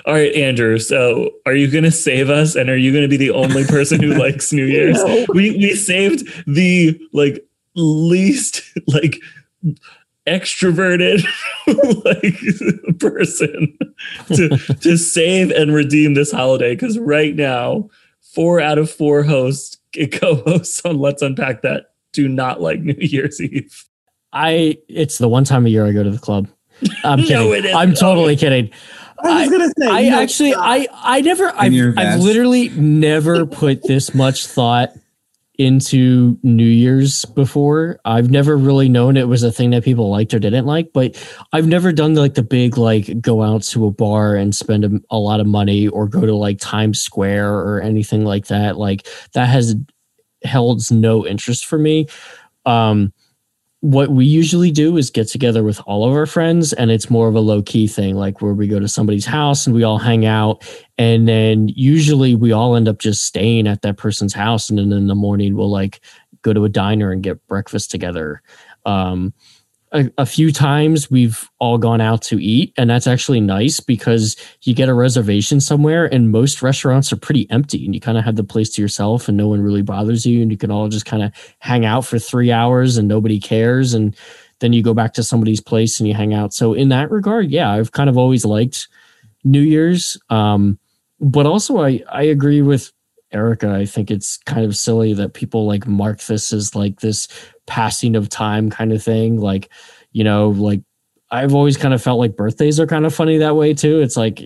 All 0.05 0.13
right, 0.13 0.33
Andrew. 0.33 0.79
So, 0.79 1.29
are 1.45 1.53
you 1.53 1.69
going 1.69 1.83
to 1.83 1.91
save 1.91 2.29
us, 2.31 2.55
and 2.55 2.67
are 2.69 2.77
you 2.77 2.91
going 2.91 3.03
to 3.03 3.07
be 3.07 3.17
the 3.17 3.29
only 3.29 3.63
person 3.65 4.01
who 4.01 4.13
likes 4.19 4.51
New 4.51 4.65
Year's? 4.65 5.03
No. 5.03 5.25
We 5.29 5.51
we 5.51 5.75
saved 5.75 6.27
the 6.47 6.99
like 7.13 7.45
least 7.75 8.63
like 8.87 9.17
extroverted 10.25 11.23
like 12.03 12.99
person 12.99 13.77
to 14.33 14.49
to 14.81 14.97
save 14.97 15.51
and 15.51 15.73
redeem 15.73 16.15
this 16.15 16.31
holiday 16.31 16.73
because 16.73 16.97
right 16.97 17.35
now, 17.35 17.89
four 18.33 18.59
out 18.59 18.79
of 18.79 18.89
four 18.89 19.21
hosts 19.23 19.77
co-hosts 20.11 20.81
on 20.85 20.99
Let's 20.99 21.21
Unpack 21.21 21.61
That 21.61 21.91
do 22.17 22.27
not 22.27 22.59
like 22.59 22.79
New 22.81 22.95
Year's 22.97 23.39
Eve. 23.39 23.85
I 24.33 24.77
it's 24.89 25.19
the 25.19 25.29
one 25.29 25.45
time 25.45 25.65
a 25.65 25.69
year 25.69 25.85
I 25.85 25.93
go 25.93 26.03
to 26.03 26.09
the 26.09 26.19
club. 26.19 26.49
I'm 27.03 27.19
kidding. 27.23 27.51
it 27.51 27.65
isn't. 27.65 27.77
I'm 27.77 27.93
totally 27.93 28.35
kidding. 28.35 28.71
I 29.23 29.41
was 29.41 29.49
gonna 29.49 29.71
say, 29.79 29.87
I 29.87 30.09
no, 30.09 30.21
actually 30.21 30.51
stop. 30.51 30.65
I 30.65 30.87
I 30.91 31.21
never 31.21 31.47
I've, 31.55 31.97
I've 31.97 32.19
literally 32.19 32.69
never 32.69 33.45
put 33.61 33.83
this 33.83 34.13
much 34.13 34.45
thought 34.47 34.91
into 35.57 36.37
New 36.43 36.63
Year's 36.63 37.25
before. 37.25 37.99
I've 38.05 38.29
never 38.29 38.55
really 38.55 38.89
known 38.89 39.17
it 39.17 39.27
was 39.27 39.41
a 39.41 39.51
thing 39.51 39.71
that 39.71 39.83
people 39.83 40.09
liked 40.09 40.35
or 40.35 40.39
didn't 40.39 40.67
like, 40.67 40.93
but 40.93 41.15
I've 41.51 41.65
never 41.65 41.91
done 41.91 42.13
like 42.13 42.35
the 42.35 42.43
big 42.43 42.77
like 42.77 43.21
go 43.21 43.41
out 43.41 43.63
to 43.63 43.87
a 43.87 43.91
bar 43.91 44.35
and 44.35 44.55
spend 44.55 44.85
a, 44.85 44.91
a 45.09 45.17
lot 45.17 45.39
of 45.39 45.47
money 45.47 45.87
or 45.87 46.07
go 46.07 46.27
to 46.27 46.35
like 46.35 46.59
Times 46.59 46.99
Square 47.01 47.55
or 47.55 47.81
anything 47.81 48.23
like 48.23 48.47
that. 48.47 48.77
Like 48.77 49.07
that 49.33 49.47
has 49.47 49.75
held 50.43 50.89
no 50.91 51.25
interest 51.25 51.65
for 51.65 51.77
me. 51.77 52.07
Um 52.65 53.13
what 53.81 54.09
we 54.09 54.25
usually 54.25 54.71
do 54.71 54.97
is 54.97 55.11
get 55.11 55.27
together 55.27 55.63
with 55.63 55.79
all 55.85 56.03
of 56.03 56.13
our 56.13 56.25
friends 56.25 56.73
and 56.73 56.89
it's 56.89 57.11
more 57.11 57.27
of 57.27 57.35
a 57.35 57.39
low 57.39 57.61
key 57.61 57.87
thing 57.87 58.15
like 58.15 58.41
where 58.41 58.53
we 58.53 58.67
go 58.67 58.79
to 58.79 58.87
somebody's 58.87 59.25
house 59.25 59.67
and 59.67 59.75
we 59.75 59.83
all 59.83 59.99
hang 59.99 60.25
out 60.25 60.65
and 60.97 61.27
then 61.27 61.67
usually 61.69 62.33
we 62.33 62.51
all 62.51 62.75
end 62.75 62.87
up 62.87 62.97
just 62.97 63.23
staying 63.23 63.67
at 63.67 63.83
that 63.83 63.95
person's 63.95 64.33
house 64.33 64.69
and 64.69 64.79
then 64.79 64.91
in 64.91 65.05
the 65.05 65.15
morning 65.15 65.55
we'll 65.55 65.69
like 65.69 66.01
go 66.41 66.53
to 66.53 66.65
a 66.65 66.69
diner 66.69 67.11
and 67.11 67.21
get 67.21 67.45
breakfast 67.47 67.91
together 67.91 68.41
um 68.85 69.31
a, 69.91 70.09
a 70.17 70.25
few 70.25 70.51
times 70.51 71.09
we've 71.09 71.49
all 71.59 71.77
gone 71.77 72.01
out 72.01 72.21
to 72.21 72.41
eat 72.43 72.73
and 72.77 72.89
that's 72.89 73.07
actually 73.07 73.39
nice 73.39 73.79
because 73.79 74.35
you 74.63 74.73
get 74.73 74.89
a 74.89 74.93
reservation 74.93 75.59
somewhere 75.59 76.05
and 76.05 76.31
most 76.31 76.61
restaurants 76.61 77.11
are 77.13 77.17
pretty 77.17 77.49
empty 77.49 77.85
and 77.85 77.93
you 77.95 78.01
kind 78.01 78.17
of 78.17 78.23
have 78.25 78.35
the 78.35 78.43
place 78.43 78.69
to 78.69 78.81
yourself 78.81 79.27
and 79.27 79.37
no 79.37 79.47
one 79.47 79.61
really 79.61 79.81
bothers 79.81 80.25
you 80.25 80.41
and 80.41 80.51
you 80.51 80.57
can 80.57 80.71
all 80.71 80.89
just 80.89 81.05
kind 81.05 81.23
of 81.23 81.31
hang 81.59 81.85
out 81.85 82.05
for 82.05 82.19
three 82.19 82.51
hours 82.51 82.97
and 82.97 83.07
nobody 83.07 83.39
cares 83.39 83.93
and 83.93 84.15
then 84.59 84.73
you 84.73 84.83
go 84.83 84.93
back 84.93 85.13
to 85.13 85.23
somebody's 85.23 85.61
place 85.61 85.99
and 85.99 86.07
you 86.07 86.15
hang 86.15 86.33
out. 86.33 86.53
So 86.53 86.73
in 86.73 86.89
that 86.89 87.09
regard 87.09 87.49
yeah 87.49 87.71
i've 87.71 87.91
kind 87.93 88.09
of 88.09 88.17
always 88.17 88.45
liked 88.45 88.87
new 89.43 89.61
year's 89.61 90.17
um 90.29 90.77
but 91.19 91.45
also 91.45 91.79
i 91.79 92.03
i 92.11 92.23
agree 92.23 92.61
with 92.61 92.91
erica 93.37 93.71
i 93.71 93.85
think 93.85 94.11
it's 94.11 94.37
kind 94.45 94.65
of 94.65 94.75
silly 94.75 95.13
that 95.13 95.33
people 95.33 95.65
like 95.65 95.87
mark 95.87 96.21
this 96.23 96.51
as 96.51 96.75
like 96.75 96.99
this 96.99 97.27
passing 97.67 98.15
of 98.15 98.27
time 98.27 98.69
kind 98.69 98.91
of 98.91 99.01
thing 99.01 99.39
like 99.39 99.69
you 100.11 100.23
know 100.23 100.49
like 100.49 100.81
i've 101.31 101.53
always 101.53 101.77
kind 101.77 101.93
of 101.93 102.01
felt 102.01 102.19
like 102.19 102.35
birthdays 102.35 102.79
are 102.79 102.87
kind 102.87 103.05
of 103.05 103.13
funny 103.13 103.37
that 103.37 103.55
way 103.55 103.73
too. 103.73 103.99
It's 103.99 104.17
like 104.17 104.41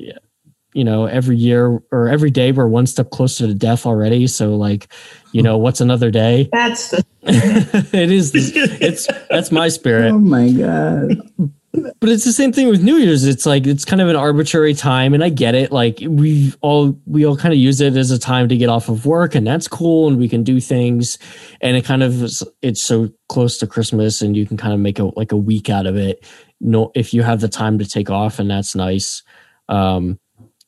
you 0.73 0.83
know 0.83 1.05
every 1.05 1.35
year 1.35 1.81
or 1.91 2.07
every 2.07 2.31
day 2.31 2.51
we're 2.51 2.67
one 2.67 2.87
step 2.87 3.09
closer 3.09 3.45
to 3.45 3.53
death 3.53 3.85
already 3.85 4.25
so 4.27 4.55
like 4.55 4.87
you 5.33 5.41
know 5.41 5.57
what's 5.57 5.81
another 5.81 6.11
day? 6.11 6.49
That's 6.51 6.89
the 6.89 7.05
it 7.23 8.11
is 8.11 8.31
it's 8.35 9.07
that's 9.29 9.51
my 9.51 9.67
spirit. 9.69 10.11
Oh 10.11 10.19
my 10.19 10.51
god. 10.51 11.51
But 11.73 12.09
it's 12.09 12.25
the 12.25 12.33
same 12.33 12.51
thing 12.51 12.67
with 12.67 12.83
New 12.83 12.97
Year's. 12.97 13.25
It's 13.25 13.45
like 13.45 13.65
it's 13.65 13.85
kind 13.85 14.01
of 14.01 14.09
an 14.09 14.15
arbitrary 14.15 14.73
time, 14.73 15.13
and 15.13 15.23
I 15.23 15.29
get 15.29 15.55
it. 15.55 15.71
Like 15.71 15.99
we 16.01 16.53
all 16.61 16.97
we 17.05 17.25
all 17.25 17.37
kind 17.37 17.53
of 17.53 17.59
use 17.59 17.79
it 17.79 17.95
as 17.95 18.11
a 18.11 18.19
time 18.19 18.49
to 18.49 18.57
get 18.57 18.69
off 18.69 18.89
of 18.89 19.05
work, 19.05 19.35
and 19.35 19.47
that's 19.47 19.67
cool, 19.67 20.07
and 20.07 20.17
we 20.17 20.27
can 20.27 20.43
do 20.43 20.59
things. 20.59 21.17
And 21.61 21.77
it 21.77 21.85
kind 21.85 22.03
of 22.03 22.23
is- 22.23 22.43
it's 22.61 22.81
so 22.81 23.09
close 23.29 23.57
to 23.59 23.67
Christmas, 23.67 24.21
and 24.21 24.35
you 24.35 24.45
can 24.45 24.57
kind 24.57 24.73
of 24.73 24.79
make 24.79 24.99
a 24.99 25.05
like 25.15 25.31
a 25.31 25.37
week 25.37 25.69
out 25.69 25.85
of 25.85 25.95
it. 25.95 26.25
No, 26.59 26.91
if 26.93 27.13
you 27.13 27.23
have 27.23 27.39
the 27.39 27.49
time 27.49 27.79
to 27.79 27.85
take 27.85 28.09
off, 28.09 28.39
and 28.39 28.49
that's 28.51 28.75
nice. 28.75 29.23
Um, 29.69 30.19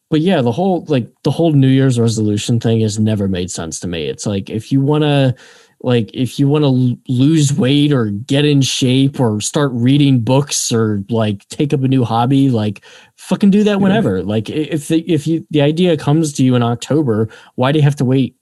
but 0.10 0.22
yeah, 0.22 0.42
the 0.42 0.52
whole 0.52 0.86
like 0.88 1.12
the 1.24 1.32
whole 1.32 1.52
New 1.52 1.68
Year's 1.68 2.00
resolution 2.00 2.60
thing 2.60 2.80
has 2.82 3.00
never 3.00 3.28
made 3.28 3.52
sense 3.52 3.80
to 3.82 3.88
me. 3.88 4.06
It's 4.06 4.26
like 4.26 4.50
if 4.50 4.72
you 4.72 4.80
want 4.80 5.04
to 5.04 5.36
like 5.84 6.10
if 6.14 6.40
you 6.40 6.48
want 6.48 6.64
to 6.64 6.98
lose 7.12 7.54
weight 7.54 7.92
or 7.92 8.06
get 8.06 8.46
in 8.46 8.62
shape 8.62 9.20
or 9.20 9.42
start 9.42 9.70
reading 9.74 10.22
books 10.22 10.72
or 10.72 11.04
like 11.10 11.48
take 11.50 11.74
up 11.74 11.84
a 11.84 11.88
new 11.88 12.06
hobby 12.06 12.50
like 12.50 12.84
fucking 13.18 13.52
do 13.52 13.64
that 13.66 13.82
whenever. 13.82 14.24
Like 14.24 14.50
if 14.50 14.88
the, 14.88 15.02
if 15.02 15.28
you 15.28 15.46
the 15.52 15.62
idea 15.62 15.98
comes 15.98 16.34
to 16.34 16.44
you 16.44 16.56
in 16.56 16.64
october 16.64 17.30
why 17.56 17.72
do 17.72 17.80
you 17.80 17.84
have 17.84 17.98
to 17.98 18.06
wait 18.06 18.36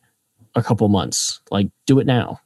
a 0.55 0.61
couple 0.63 0.87
months? 0.87 1.41
Like 1.49 1.69
do 1.87 1.99
it 1.99 2.05
now 2.05 2.39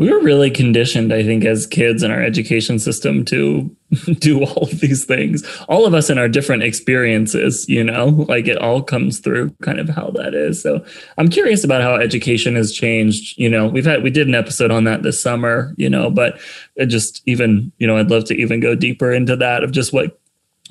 we 0.00 0.10
were 0.10 0.20
really 0.20 0.50
conditioned, 0.50 1.12
I 1.12 1.22
think, 1.22 1.44
as 1.44 1.66
kids 1.66 2.02
in 2.02 2.10
our 2.10 2.22
education 2.22 2.78
system 2.78 3.22
to 3.26 3.76
do 4.18 4.42
all 4.42 4.62
of 4.62 4.80
these 4.80 5.04
things. 5.04 5.44
All 5.68 5.84
of 5.84 5.92
us 5.92 6.08
in 6.08 6.16
our 6.16 6.26
different 6.26 6.62
experiences, 6.62 7.68
you 7.68 7.84
know, 7.84 8.06
like 8.06 8.48
it 8.48 8.56
all 8.56 8.82
comes 8.82 9.18
through 9.18 9.50
kind 9.60 9.78
of 9.78 9.90
how 9.90 10.10
that 10.12 10.32
is. 10.32 10.62
So 10.62 10.82
I'm 11.18 11.28
curious 11.28 11.64
about 11.64 11.82
how 11.82 11.96
education 11.96 12.56
has 12.56 12.72
changed. 12.72 13.36
You 13.36 13.50
know, 13.50 13.68
we've 13.68 13.84
had, 13.84 14.02
we 14.02 14.08
did 14.08 14.26
an 14.26 14.34
episode 14.34 14.70
on 14.70 14.84
that 14.84 15.02
this 15.02 15.22
summer, 15.22 15.74
you 15.76 15.90
know, 15.90 16.10
but 16.10 16.40
just 16.86 17.20
even, 17.26 17.70
you 17.76 17.86
know, 17.86 17.98
I'd 17.98 18.10
love 18.10 18.24
to 18.24 18.34
even 18.34 18.58
go 18.58 18.74
deeper 18.74 19.12
into 19.12 19.36
that 19.36 19.62
of 19.62 19.70
just 19.70 19.92
what 19.92 20.18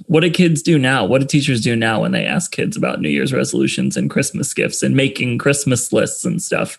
what 0.08 0.22
do 0.22 0.30
kids 0.30 0.62
do 0.62 0.78
now? 0.78 1.06
What 1.06 1.22
do 1.22 1.28
teachers 1.28 1.62
do 1.62 1.76
now 1.76 2.02
when 2.02 2.12
they 2.12 2.26
ask 2.26 2.52
kids 2.52 2.76
about 2.76 3.02
New 3.02 3.10
Year's 3.10 3.34
resolutions 3.34 3.98
and 3.98 4.10
Christmas 4.10 4.54
gifts 4.54 4.84
and 4.84 4.96
making 4.96 5.38
Christmas 5.38 5.92
lists 5.94 6.26
and 6.26 6.42
stuff? 6.42 6.78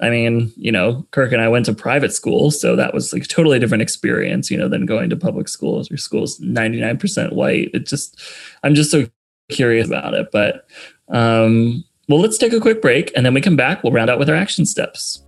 I 0.00 0.10
mean, 0.10 0.52
you 0.56 0.70
know, 0.70 1.06
Kirk 1.10 1.32
and 1.32 1.40
I 1.40 1.48
went 1.48 1.66
to 1.66 1.74
private 1.74 2.12
school, 2.12 2.50
so 2.50 2.76
that 2.76 2.94
was 2.94 3.12
like 3.12 3.24
a 3.24 3.28
totally 3.28 3.58
different 3.58 3.82
experience, 3.82 4.50
you 4.50 4.58
know, 4.58 4.68
than 4.68 4.86
going 4.86 5.10
to 5.10 5.16
public 5.16 5.48
schools. 5.48 5.90
Your 5.90 5.98
school's 5.98 6.38
99% 6.40 7.32
white. 7.32 7.70
It 7.72 7.86
just, 7.86 8.20
I'm 8.62 8.74
just 8.74 8.90
so 8.90 9.06
curious 9.50 9.86
about 9.86 10.14
it. 10.14 10.28
But, 10.32 10.68
um, 11.08 11.84
well, 12.08 12.20
let's 12.20 12.38
take 12.38 12.52
a 12.52 12.60
quick 12.60 12.80
break 12.80 13.12
and 13.16 13.26
then 13.26 13.34
we 13.34 13.40
come 13.40 13.56
back. 13.56 13.82
We'll 13.82 13.92
round 13.92 14.10
out 14.10 14.18
with 14.18 14.30
our 14.30 14.36
action 14.36 14.66
steps. 14.66 15.22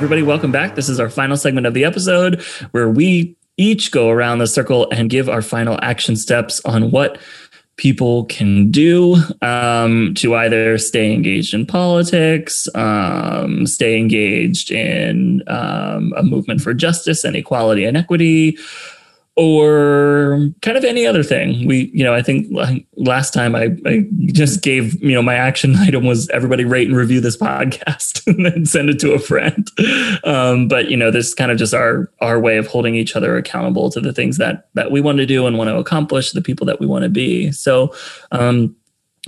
Everybody, 0.00 0.22
welcome 0.22 0.50
back. 0.50 0.76
This 0.76 0.88
is 0.88 0.98
our 0.98 1.10
final 1.10 1.36
segment 1.36 1.66
of 1.66 1.74
the 1.74 1.84
episode 1.84 2.40
where 2.70 2.88
we 2.88 3.36
each 3.58 3.92
go 3.92 4.08
around 4.08 4.38
the 4.38 4.46
circle 4.46 4.88
and 4.90 5.10
give 5.10 5.28
our 5.28 5.42
final 5.42 5.78
action 5.82 6.16
steps 6.16 6.58
on 6.64 6.90
what 6.90 7.18
people 7.76 8.24
can 8.24 8.70
do 8.70 9.16
um, 9.42 10.14
to 10.14 10.34
either 10.36 10.78
stay 10.78 11.12
engaged 11.12 11.52
in 11.52 11.66
politics, 11.66 12.66
um, 12.74 13.66
stay 13.66 13.98
engaged 13.98 14.70
in 14.70 15.42
um, 15.48 16.14
a 16.16 16.22
movement 16.22 16.62
for 16.62 16.72
justice 16.72 17.22
and 17.22 17.36
equality 17.36 17.84
and 17.84 17.98
equity, 17.98 18.56
or 19.40 20.50
kind 20.60 20.76
of 20.76 20.84
any 20.84 21.06
other 21.06 21.22
thing. 21.22 21.66
We, 21.66 21.90
you 21.94 22.04
know, 22.04 22.12
I 22.12 22.20
think 22.20 22.54
last 22.94 23.32
time 23.32 23.56
I, 23.56 23.74
I, 23.86 24.04
just 24.26 24.60
gave, 24.60 25.02
you 25.02 25.14
know, 25.14 25.22
my 25.22 25.34
action 25.34 25.76
item 25.78 26.04
was 26.04 26.28
everybody 26.28 26.66
rate 26.66 26.88
and 26.88 26.96
review 26.96 27.22
this 27.22 27.38
podcast 27.38 28.26
and 28.26 28.44
then 28.44 28.66
send 28.66 28.90
it 28.90 28.98
to 28.98 29.14
a 29.14 29.18
friend. 29.18 29.66
Um, 30.24 30.68
but 30.68 30.90
you 30.90 30.96
know, 30.96 31.10
this 31.10 31.28
is 31.28 31.34
kind 31.34 31.50
of 31.50 31.56
just 31.56 31.72
our 31.72 32.12
our 32.20 32.38
way 32.38 32.58
of 32.58 32.66
holding 32.66 32.94
each 32.94 33.16
other 33.16 33.38
accountable 33.38 33.88
to 33.92 34.00
the 34.00 34.12
things 34.12 34.36
that 34.36 34.68
that 34.74 34.90
we 34.90 35.00
want 35.00 35.16
to 35.18 35.26
do 35.26 35.46
and 35.46 35.56
want 35.56 35.68
to 35.68 35.76
accomplish, 35.76 36.32
the 36.32 36.42
people 36.42 36.66
that 36.66 36.78
we 36.78 36.86
want 36.86 37.04
to 37.04 37.08
be. 37.10 37.50
So. 37.50 37.94
Um, 38.32 38.76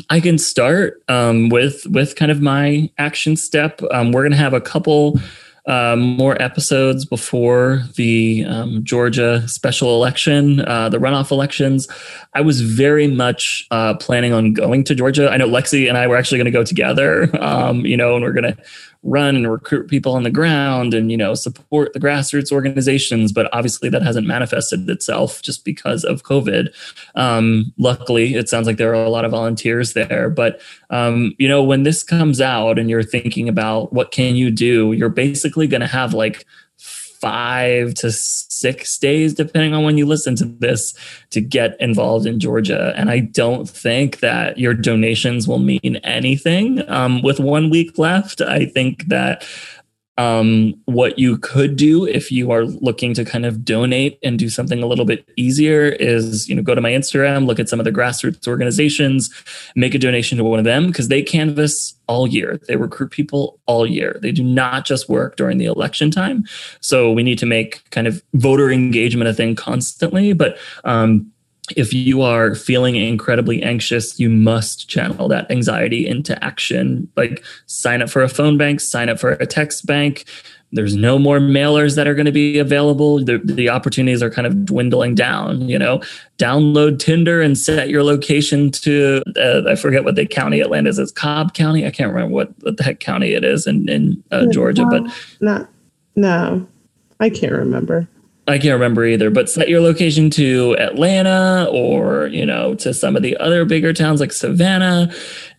I 0.08 0.20
can 0.20 0.38
start 0.38 1.02
um, 1.08 1.50
with 1.50 1.86
with 1.86 2.16
kind 2.16 2.30
of 2.30 2.40
my 2.40 2.90
action 2.96 3.36
step. 3.36 3.82
Um, 3.90 4.10
we're 4.10 4.22
going 4.22 4.32
to 4.32 4.38
have 4.38 4.54
a 4.54 4.60
couple 4.60 5.20
um, 5.66 6.00
more 6.00 6.40
episodes 6.42 7.04
before 7.04 7.82
the 7.94 8.44
um, 8.48 8.82
Georgia 8.84 9.46
special 9.46 9.94
election, 9.94 10.60
uh, 10.60 10.88
the 10.88 10.98
runoff 10.98 11.30
elections. 11.30 11.86
I 12.34 12.40
was 12.40 12.60
very 12.60 13.06
much 13.06 13.66
uh, 13.70 13.94
planning 13.94 14.32
on 14.32 14.52
going 14.52 14.84
to 14.84 14.94
Georgia. 14.94 15.30
I 15.30 15.36
know 15.36 15.48
Lexi 15.48 15.88
and 15.88 15.96
I 15.96 16.06
were 16.06 16.16
actually 16.16 16.38
going 16.38 16.46
to 16.46 16.50
go 16.50 16.64
together, 16.64 17.30
um, 17.42 17.86
you 17.86 17.96
know, 17.96 18.16
and 18.16 18.24
we're 18.24 18.32
going 18.32 18.54
to 18.54 18.56
run 19.02 19.34
and 19.34 19.50
recruit 19.50 19.88
people 19.88 20.12
on 20.12 20.22
the 20.22 20.30
ground 20.30 20.94
and 20.94 21.10
you 21.10 21.16
know 21.16 21.34
support 21.34 21.92
the 21.92 21.98
grassroots 21.98 22.52
organizations 22.52 23.32
but 23.32 23.48
obviously 23.52 23.88
that 23.88 24.02
hasn't 24.02 24.26
manifested 24.26 24.88
itself 24.88 25.42
just 25.42 25.64
because 25.64 26.04
of 26.04 26.22
covid. 26.22 26.68
Um, 27.14 27.72
luckily 27.78 28.34
it 28.34 28.48
sounds 28.48 28.66
like 28.66 28.76
there 28.76 28.90
are 28.90 29.04
a 29.04 29.10
lot 29.10 29.24
of 29.24 29.32
volunteers 29.32 29.92
there 29.94 30.30
but 30.30 30.60
um, 30.90 31.34
you 31.38 31.48
know 31.48 31.62
when 31.62 31.82
this 31.82 32.02
comes 32.02 32.40
out 32.40 32.78
and 32.78 32.88
you're 32.88 33.02
thinking 33.02 33.48
about 33.48 33.92
what 33.92 34.12
can 34.12 34.36
you 34.36 34.50
do 34.50 34.92
you're 34.92 35.08
basically 35.08 35.66
going 35.66 35.80
to 35.80 35.86
have 35.86 36.14
like 36.14 36.46
five 37.22 37.94
to 37.94 38.10
six 38.10 38.98
days, 38.98 39.32
depending 39.32 39.74
on 39.74 39.84
when 39.84 39.96
you 39.96 40.04
listen 40.04 40.34
to 40.34 40.44
this, 40.44 40.92
to 41.30 41.40
get 41.40 41.80
involved 41.80 42.26
in 42.26 42.40
Georgia. 42.40 42.92
And 42.96 43.08
I 43.08 43.20
don't 43.20 43.70
think 43.70 44.18
that 44.18 44.58
your 44.58 44.74
donations 44.74 45.46
will 45.46 45.60
mean 45.60 46.00
anything 46.02 46.82
um, 46.90 47.22
with 47.22 47.38
one 47.38 47.70
week 47.70 47.96
left. 47.96 48.40
I 48.40 48.66
think 48.66 49.06
that 49.06 49.46
um, 50.18 50.74
what 50.84 51.18
you 51.18 51.38
could 51.38 51.76
do 51.76 52.04
if 52.04 52.30
you 52.30 52.50
are 52.50 52.64
looking 52.66 53.14
to 53.14 53.24
kind 53.24 53.46
of 53.46 53.64
donate 53.64 54.18
and 54.22 54.38
do 54.38 54.50
something 54.50 54.82
a 54.82 54.86
little 54.86 55.06
bit 55.06 55.26
easier 55.36 55.84
is, 55.88 56.48
you 56.48 56.54
know, 56.54 56.62
go 56.62 56.74
to 56.74 56.82
my 56.82 56.90
Instagram, 56.90 57.46
look 57.46 57.58
at 57.58 57.68
some 57.68 57.80
of 57.80 57.84
the 57.84 57.92
grassroots 57.92 58.46
organizations, 58.46 59.30
make 59.74 59.94
a 59.94 59.98
donation 59.98 60.36
to 60.36 60.44
one 60.44 60.58
of 60.58 60.66
them 60.66 60.88
because 60.88 61.08
they 61.08 61.22
canvass 61.22 61.94
all 62.08 62.26
year. 62.26 62.60
They 62.68 62.76
recruit 62.76 63.10
people 63.10 63.58
all 63.64 63.86
year. 63.86 64.18
They 64.20 64.32
do 64.32 64.44
not 64.44 64.84
just 64.84 65.08
work 65.08 65.36
during 65.36 65.56
the 65.56 65.64
election 65.64 66.10
time. 66.10 66.44
So 66.80 67.10
we 67.10 67.22
need 67.22 67.38
to 67.38 67.46
make 67.46 67.88
kind 67.90 68.06
of 68.06 68.22
voter 68.34 68.70
engagement 68.70 69.30
a 69.30 69.34
thing 69.34 69.54
constantly. 69.54 70.34
But 70.34 70.58
um, 70.84 71.31
if 71.76 71.94
you 71.94 72.22
are 72.22 72.54
feeling 72.54 72.96
incredibly 72.96 73.62
anxious, 73.62 74.18
you 74.18 74.28
must 74.28 74.88
channel 74.88 75.28
that 75.28 75.50
anxiety 75.50 76.06
into 76.06 76.42
action. 76.44 77.08
Like 77.16 77.44
sign 77.66 78.02
up 78.02 78.10
for 78.10 78.22
a 78.22 78.28
phone 78.28 78.58
bank, 78.58 78.80
sign 78.80 79.08
up 79.08 79.20
for 79.20 79.32
a 79.32 79.46
text 79.46 79.86
bank. 79.86 80.24
There's 80.74 80.96
no 80.96 81.18
more 81.18 81.38
mailers 81.38 81.96
that 81.96 82.06
are 82.08 82.14
going 82.14 82.26
to 82.26 82.32
be 82.32 82.58
available. 82.58 83.22
The, 83.22 83.38
the 83.44 83.68
opportunities 83.68 84.22
are 84.22 84.30
kind 84.30 84.46
of 84.46 84.64
dwindling 84.64 85.14
down. 85.14 85.68
You 85.68 85.78
know, 85.78 86.00
download 86.38 86.98
Tinder 86.98 87.42
and 87.42 87.56
set 87.56 87.90
your 87.90 88.02
location 88.02 88.70
to 88.72 89.22
uh, 89.36 89.62
I 89.68 89.76
forget 89.76 90.02
what 90.02 90.16
the 90.16 90.26
county 90.26 90.60
Atlanta 90.60 90.88
is. 90.88 90.98
It's 90.98 91.12
Cobb 91.12 91.52
County. 91.52 91.86
I 91.86 91.90
can't 91.90 92.12
remember 92.12 92.34
what, 92.34 92.52
what 92.62 92.78
the 92.78 92.84
heck 92.84 93.00
county 93.00 93.34
it 93.34 93.44
is 93.44 93.66
in 93.66 93.88
in 93.88 94.24
uh, 94.30 94.46
Georgia, 94.46 94.86
but 94.86 95.02
not 95.40 95.68
no, 96.16 96.66
I 97.20 97.30
can't 97.30 97.52
remember. 97.52 98.08
I 98.48 98.58
can't 98.58 98.72
remember 98.72 99.06
either, 99.06 99.30
but 99.30 99.48
set 99.48 99.68
your 99.68 99.80
location 99.80 100.28
to 100.30 100.76
Atlanta 100.78 101.68
or, 101.70 102.26
you 102.26 102.44
know, 102.44 102.74
to 102.76 102.92
some 102.92 103.14
of 103.14 103.22
the 103.22 103.36
other 103.36 103.64
bigger 103.64 103.92
towns 103.92 104.18
like 104.18 104.32
Savannah 104.32 105.12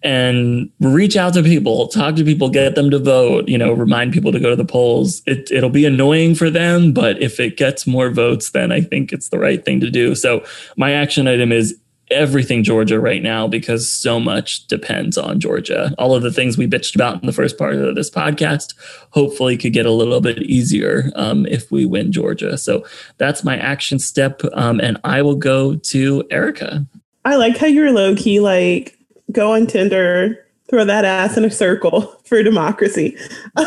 and 0.03 0.69
reach 0.81 1.15
out 1.15 1.33
to 1.35 1.43
people, 1.43 1.87
talk 1.87 2.15
to 2.17 2.25
people, 2.25 2.49
get 2.49 2.75
them 2.75 2.91
to 2.91 2.99
vote, 2.99 3.47
you 3.47 3.57
know, 3.57 3.71
remind 3.71 4.11
people 4.11 4.33
to 4.33 4.39
go 4.39 4.49
to 4.49 4.57
the 4.57 4.65
polls. 4.65 5.21
It, 5.25 5.49
it'll 5.49 5.69
be 5.69 5.85
annoying 5.85 6.35
for 6.35 6.49
them, 6.49 6.91
but 6.91 7.21
if 7.21 7.39
it 7.39 7.55
gets 7.55 7.87
more 7.87 8.09
votes, 8.09 8.51
then 8.51 8.73
I 8.73 8.81
think 8.81 9.13
it's 9.13 9.29
the 9.29 9.39
right 9.39 9.63
thing 9.63 9.79
to 9.79 9.89
do. 9.89 10.13
So 10.13 10.43
my 10.75 10.91
action 10.91 11.25
item 11.25 11.53
is 11.53 11.79
everything 12.13 12.63
Georgia 12.63 12.99
right 12.99 13.21
now 13.21 13.47
because 13.47 13.91
so 13.91 14.19
much 14.19 14.67
depends 14.67 15.17
on 15.17 15.39
Georgia. 15.39 15.93
All 15.97 16.15
of 16.15 16.23
the 16.23 16.31
things 16.31 16.57
we 16.57 16.67
bitched 16.67 16.95
about 16.95 17.21
in 17.21 17.25
the 17.25 17.33
first 17.33 17.57
part 17.57 17.75
of 17.75 17.95
this 17.95 18.09
podcast 18.09 18.73
hopefully 19.09 19.57
could 19.57 19.73
get 19.73 19.85
a 19.85 19.91
little 19.91 20.21
bit 20.21 20.43
easier 20.43 21.11
um, 21.15 21.45
if 21.47 21.71
we 21.71 21.85
win 21.85 22.11
Georgia. 22.11 22.57
So 22.57 22.85
that's 23.17 23.43
my 23.43 23.57
action 23.57 23.99
step. 23.99 24.41
Um, 24.53 24.79
and 24.79 24.99
I 25.03 25.21
will 25.21 25.35
go 25.35 25.75
to 25.75 26.23
Erica. 26.31 26.85
I 27.25 27.35
like 27.35 27.57
how 27.57 27.67
you're 27.67 27.91
low 27.91 28.15
key, 28.15 28.39
like 28.39 28.97
go 29.31 29.53
on 29.53 29.67
Tinder, 29.67 30.45
throw 30.69 30.85
that 30.85 31.05
ass 31.05 31.37
in 31.37 31.45
a 31.45 31.51
circle 31.51 32.01
for 32.25 32.41
democracy. 32.43 33.17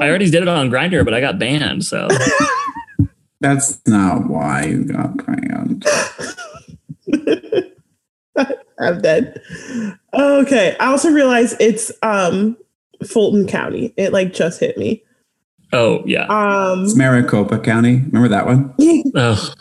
I 0.00 0.08
already 0.08 0.30
did 0.30 0.42
it 0.42 0.48
on 0.48 0.70
Grindr, 0.70 1.04
but 1.04 1.14
I 1.14 1.20
got 1.20 1.38
banned. 1.38 1.84
So 1.84 2.08
that's 3.40 3.80
not 3.86 4.28
why 4.28 4.64
you 4.64 4.84
got 4.84 5.24
banned. 5.24 5.84
I'm 8.80 9.00
dead. 9.00 9.40
Okay. 10.12 10.76
I 10.80 10.86
also 10.86 11.10
realized 11.10 11.56
it's 11.60 11.92
um 12.02 12.56
Fulton 13.06 13.46
County. 13.46 13.94
It 13.96 14.12
like 14.12 14.32
just 14.32 14.60
hit 14.60 14.76
me. 14.76 15.02
Oh 15.72 16.02
yeah. 16.06 16.26
Um 16.26 16.84
it's 16.84 16.96
Maricopa 16.96 17.58
County. 17.58 17.96
Remember 17.96 18.28
that 18.28 18.46
one? 18.46 18.74
oh. 19.14 19.54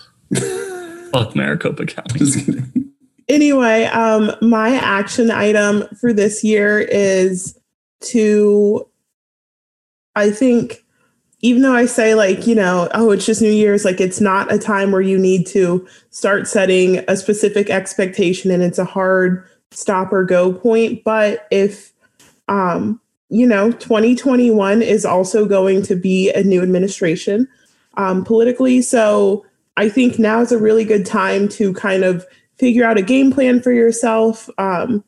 Fuck 1.11 1.35
Maricopa 1.35 1.85
County. 1.85 2.19
Just 2.19 2.45
kidding. 2.45 2.91
Anyway, 3.29 3.85
um 3.85 4.31
my 4.41 4.75
action 4.75 5.31
item 5.31 5.83
for 5.99 6.13
this 6.13 6.43
year 6.43 6.79
is 6.79 7.57
to 8.01 8.87
I 10.15 10.31
think 10.31 10.82
even 11.43 11.61
though 11.61 11.75
I 11.75 11.85
say 11.85 12.15
like, 12.15 12.47
you 12.47 12.55
know, 12.55 12.87
oh, 12.93 13.11
it's 13.11 13.25
just 13.25 13.41
New 13.41 13.51
Year's, 13.51 13.83
like 13.83 13.99
it's 13.99 14.21
not 14.21 14.51
a 14.51 14.57
time 14.57 14.91
where 14.91 15.01
you 15.01 15.19
need 15.19 15.45
to 15.47 15.85
start 16.09 16.47
setting 16.47 17.03
a 17.09 17.17
specific 17.17 17.69
expectation 17.69 18.49
and 18.49 18.63
it's 18.63 18.79
a 18.79 18.85
hard 18.85 19.45
stop 19.69 20.13
or 20.13 20.23
go 20.23 20.53
point. 20.53 21.03
But 21.03 21.45
if, 21.51 21.91
um, 22.47 22.99
you 23.27 23.45
know, 23.45 23.73
2021 23.73 24.81
is 24.81 25.05
also 25.05 25.45
going 25.45 25.81
to 25.83 25.97
be 25.97 26.31
a 26.31 26.43
new 26.43 26.63
administration 26.63 27.49
um, 27.95 28.23
politically. 28.23 28.81
So 28.81 29.45
I 29.75 29.89
think 29.89 30.17
now 30.17 30.39
is 30.39 30.53
a 30.53 30.57
really 30.57 30.85
good 30.85 31.05
time 31.05 31.49
to 31.49 31.73
kind 31.73 32.05
of 32.05 32.25
figure 32.57 32.85
out 32.85 32.97
a 32.97 33.01
game 33.01 33.33
plan 33.33 33.61
for 33.61 33.73
yourself. 33.73 34.49
Um, 34.57 35.03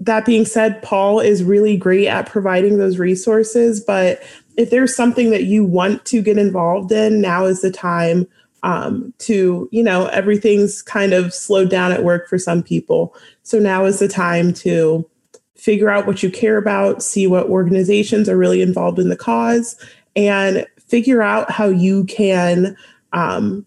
that 0.00 0.24
being 0.24 0.46
said, 0.46 0.82
Paul 0.82 1.20
is 1.20 1.44
really 1.44 1.76
great 1.76 2.08
at 2.08 2.26
providing 2.26 2.78
those 2.78 2.98
resources, 2.98 3.80
but 3.80 4.22
if 4.56 4.70
there's 4.70 4.94
something 4.94 5.30
that 5.30 5.44
you 5.44 5.64
want 5.64 6.04
to 6.06 6.22
get 6.22 6.38
involved 6.38 6.92
in, 6.92 7.20
now 7.20 7.46
is 7.46 7.62
the 7.62 7.70
time 7.70 8.26
um, 8.62 9.14
to, 9.18 9.68
you 9.72 9.82
know, 9.82 10.06
everything's 10.06 10.82
kind 10.82 11.12
of 11.12 11.32
slowed 11.32 11.70
down 11.70 11.92
at 11.92 12.04
work 12.04 12.28
for 12.28 12.38
some 12.38 12.62
people. 12.62 13.14
So 13.42 13.58
now 13.58 13.84
is 13.84 13.98
the 13.98 14.08
time 14.08 14.52
to 14.54 15.08
figure 15.56 15.90
out 15.90 16.06
what 16.06 16.22
you 16.22 16.30
care 16.30 16.56
about, 16.58 17.02
see 17.02 17.26
what 17.26 17.46
organizations 17.46 18.28
are 18.28 18.36
really 18.36 18.60
involved 18.60 18.98
in 18.98 19.08
the 19.08 19.16
cause, 19.16 19.76
and 20.16 20.66
figure 20.78 21.22
out 21.22 21.50
how 21.50 21.66
you 21.66 22.04
can 22.04 22.76
um, 23.12 23.64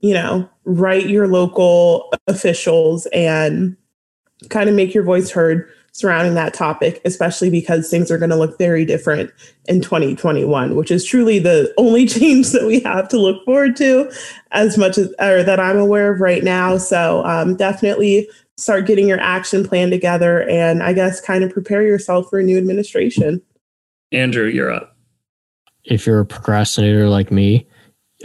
you 0.00 0.14
know, 0.14 0.48
write 0.64 1.08
your 1.08 1.26
local 1.26 2.12
officials 2.26 3.06
and 3.06 3.76
kind 4.48 4.68
of 4.68 4.76
make 4.76 4.94
your 4.94 5.02
voice 5.02 5.30
heard 5.30 5.68
surrounding 5.98 6.34
that 6.34 6.54
topic, 6.54 7.00
especially 7.04 7.50
because 7.50 7.90
things 7.90 8.08
are 8.08 8.18
going 8.18 8.30
to 8.30 8.36
look 8.36 8.56
very 8.56 8.84
different 8.84 9.32
in 9.66 9.80
2021, 9.80 10.76
which 10.76 10.92
is 10.92 11.04
truly 11.04 11.40
the 11.40 11.74
only 11.76 12.06
change 12.06 12.52
that 12.52 12.64
we 12.66 12.78
have 12.80 13.08
to 13.08 13.18
look 13.18 13.44
forward 13.44 13.74
to 13.76 14.08
as 14.52 14.78
much 14.78 14.96
as 14.96 15.12
or 15.18 15.42
that 15.42 15.58
I'm 15.58 15.76
aware 15.76 16.12
of 16.12 16.20
right 16.20 16.44
now. 16.44 16.78
So 16.78 17.24
um, 17.24 17.56
definitely 17.56 18.28
start 18.56 18.86
getting 18.86 19.08
your 19.08 19.18
action 19.18 19.66
plan 19.66 19.90
together 19.90 20.48
and 20.48 20.84
I 20.84 20.92
guess 20.92 21.20
kind 21.20 21.42
of 21.42 21.52
prepare 21.52 21.82
yourself 21.82 22.30
for 22.30 22.38
a 22.38 22.44
new 22.44 22.58
administration. 22.58 23.42
Andrew, 24.12 24.46
you're 24.46 24.72
up. 24.72 24.96
If 25.84 26.06
you're 26.06 26.20
a 26.20 26.26
procrastinator 26.26 27.08
like 27.08 27.32
me, 27.32 27.66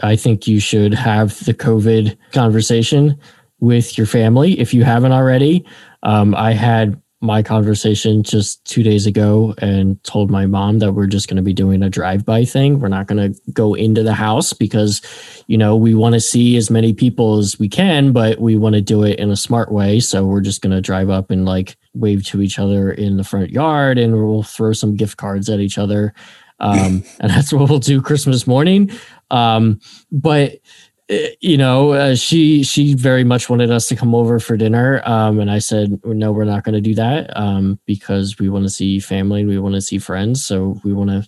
I 0.04 0.16
think 0.16 0.48
you 0.48 0.60
should 0.60 0.94
have 0.94 1.44
the 1.46 1.54
COVID 1.54 2.18
conversation 2.34 3.20
with 3.60 3.98
your 3.98 4.08
family 4.08 4.60
if 4.60 4.74
you 4.74 4.84
haven't 4.84 5.12
already. 5.12 5.66
Um, 6.04 6.36
I 6.36 6.54
had 6.54 7.02
my 7.24 7.42
conversation 7.42 8.22
just 8.22 8.64
two 8.66 8.84
days 8.84 9.06
ago 9.06 9.56
and 9.60 10.04
told 10.04 10.30
my 10.30 10.46
mom 10.46 10.80
that 10.80 10.92
we're 10.92 11.08
just 11.08 11.30
going 11.30 11.38
to 11.38 11.42
be 11.42 11.54
doing 11.54 11.82
a 11.82 11.90
drive-by 11.90 12.44
thing. 12.44 12.82
We're 12.82 12.90
not 12.90 13.08
going 13.08 13.34
to 13.34 13.42
go 13.54 13.74
into 13.74 14.04
the 14.04 14.14
house 14.14 14.52
because, 14.52 15.02
you 15.48 15.58
know, 15.58 15.76
we 15.76 15.96
want 15.96 16.16
to 16.16 16.20
see 16.20 16.58
as 16.58 16.70
many 16.70 16.94
people 16.94 17.38
as 17.38 17.58
we 17.58 17.70
can, 17.70 18.12
but 18.12 18.42
we 18.42 18.58
want 18.58 18.76
to 18.76 18.82
do 18.82 19.04
it 19.04 19.20
in 19.20 19.32
a 19.32 19.38
smart 19.38 19.72
way. 19.72 20.02
So 20.02 20.26
we're 20.26 20.42
just 20.42 20.62
going 20.62 20.76
to 20.76 20.82
drive 20.82 21.10
up 21.10 21.32
and 21.32 21.46
like 21.46 21.78
wave 21.94 22.26
to 22.26 22.42
each 22.42 22.60
other 22.60 22.92
in 22.92 23.16
the 23.16 23.24
front 23.24 23.52
yard 23.52 23.98
and 23.98 24.14
we'll 24.14 24.44
throw 24.44 24.74
some 24.74 24.96
gift 24.96 25.16
cards 25.16 25.50
at 25.50 25.62
each 25.62 25.78
other. 25.78 26.14
Um, 26.60 27.06
and 27.22 27.32
that's 27.32 27.54
what 27.54 27.70
we'll 27.70 27.80
do 27.80 28.02
Christmas 28.02 28.46
morning. 28.46 28.92
Um, 29.32 29.80
but 30.12 30.60
you 31.10 31.58
know, 31.58 31.92
uh, 31.92 32.16
she 32.16 32.64
she 32.64 32.94
very 32.94 33.24
much 33.24 33.50
wanted 33.50 33.72
us 33.72 33.88
to 33.88 33.96
come 33.96 34.16
over 34.16 34.40
for 34.40 34.56
dinner, 34.56 35.02
um, 35.06 35.40
and 35.40 35.52
I 35.52 35.60
said 35.60 36.00
no, 36.06 36.32
we're 36.32 36.46
not 36.46 36.64
going 36.64 36.76
to 36.76 36.82
do 36.82 36.96
that 36.96 37.36
um, 37.38 37.80
because 37.86 38.40
we 38.40 38.50
want 38.50 38.64
to 38.66 38.70
see 38.70 39.00
family 39.00 39.42
and 39.42 39.50
we 39.50 39.60
want 39.60 39.76
to 39.76 39.82
see 39.82 39.98
friends, 39.98 40.46
so 40.46 40.80
we 40.84 40.94
want 40.94 41.10
to, 41.10 41.28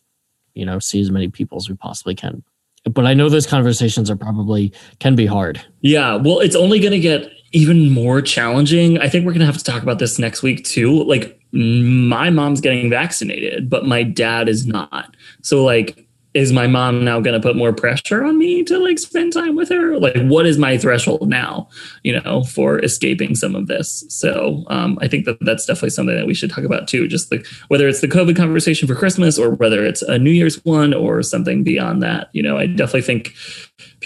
you 0.53 0.65
know, 0.65 0.79
see 0.79 1.01
as 1.01 1.11
many 1.11 1.27
people 1.27 1.57
as 1.57 1.69
we 1.69 1.75
possibly 1.75 2.15
can. 2.15 2.43
But 2.85 3.05
I 3.05 3.13
know 3.13 3.29
those 3.29 3.47
conversations 3.47 4.09
are 4.09 4.15
probably 4.15 4.71
can 4.99 5.15
be 5.15 5.25
hard. 5.25 5.61
Yeah, 5.81 6.15
well, 6.15 6.39
it's 6.39 6.55
only 6.55 6.79
going 6.79 6.91
to 6.93 6.99
get 6.99 7.31
even 7.51 7.89
more 7.89 8.21
challenging. 8.21 8.99
I 8.99 9.09
think 9.09 9.25
we're 9.25 9.31
going 9.31 9.39
to 9.39 9.45
have 9.45 9.57
to 9.57 9.63
talk 9.63 9.81
about 9.81 9.99
this 9.99 10.19
next 10.19 10.43
week 10.43 10.63
too. 10.65 11.03
Like, 11.03 11.39
my 11.51 12.29
mom's 12.29 12.61
getting 12.61 12.89
vaccinated, 12.89 13.69
but 13.69 13.85
my 13.85 14.03
dad 14.03 14.49
is 14.49 14.67
not. 14.67 15.15
So, 15.41 15.63
like, 15.63 16.04
is 16.35 16.51
my 16.51 16.67
mom 16.67 17.03
now 17.03 17.19
going 17.19 17.39
to 17.39 17.45
put 17.45 17.55
more 17.55 17.73
pressure 17.73 18.23
on 18.23 18.37
me 18.37 18.63
to 18.65 18.77
like 18.77 18.99
spend 18.99 19.33
time 19.33 19.55
with 19.55 19.69
her? 19.69 19.97
Like 19.97 20.15
what 20.23 20.45
is 20.45 20.57
my 20.57 20.77
threshold 20.77 21.27
now 21.27 21.67
you 22.03 22.19
know 22.19 22.43
for 22.43 22.77
escaping 22.79 23.33
some 23.33 23.55
of 23.55 23.67
this? 23.67 24.03
So 24.09 24.63
um, 24.67 24.99
i 25.01 25.07
think 25.07 25.25
that 25.25 25.37
that's 25.41 25.65
definitely 25.65 25.89
something 25.89 26.15
that 26.15 26.27
we 26.27 26.33
should 26.33 26.51
talk 26.51 26.63
about 26.63 26.87
too 26.87 27.07
just 27.07 27.31
like 27.31 27.45
whether 27.69 27.87
it's 27.87 28.01
the 28.01 28.07
covid 28.07 28.35
conversation 28.35 28.87
for 28.87 28.95
christmas 28.95 29.39
or 29.39 29.51
whether 29.51 29.83
it's 29.85 30.01
a 30.03 30.17
new 30.17 30.31
year's 30.31 30.63
one 30.65 30.93
or 30.93 31.23
something 31.23 31.63
beyond 31.63 32.03
that 32.03 32.29
you 32.33 32.43
know 32.43 32.57
i 32.57 32.65
definitely 32.65 33.01
think 33.01 33.33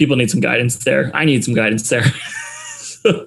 people 0.00 0.16
need 0.16 0.30
some 0.30 0.40
guidance 0.40 0.76
there. 0.84 1.10
I 1.14 1.24
need 1.24 1.44
some 1.44 1.54
guidance 1.54 1.88
there. 1.88 2.04
So 3.02 3.24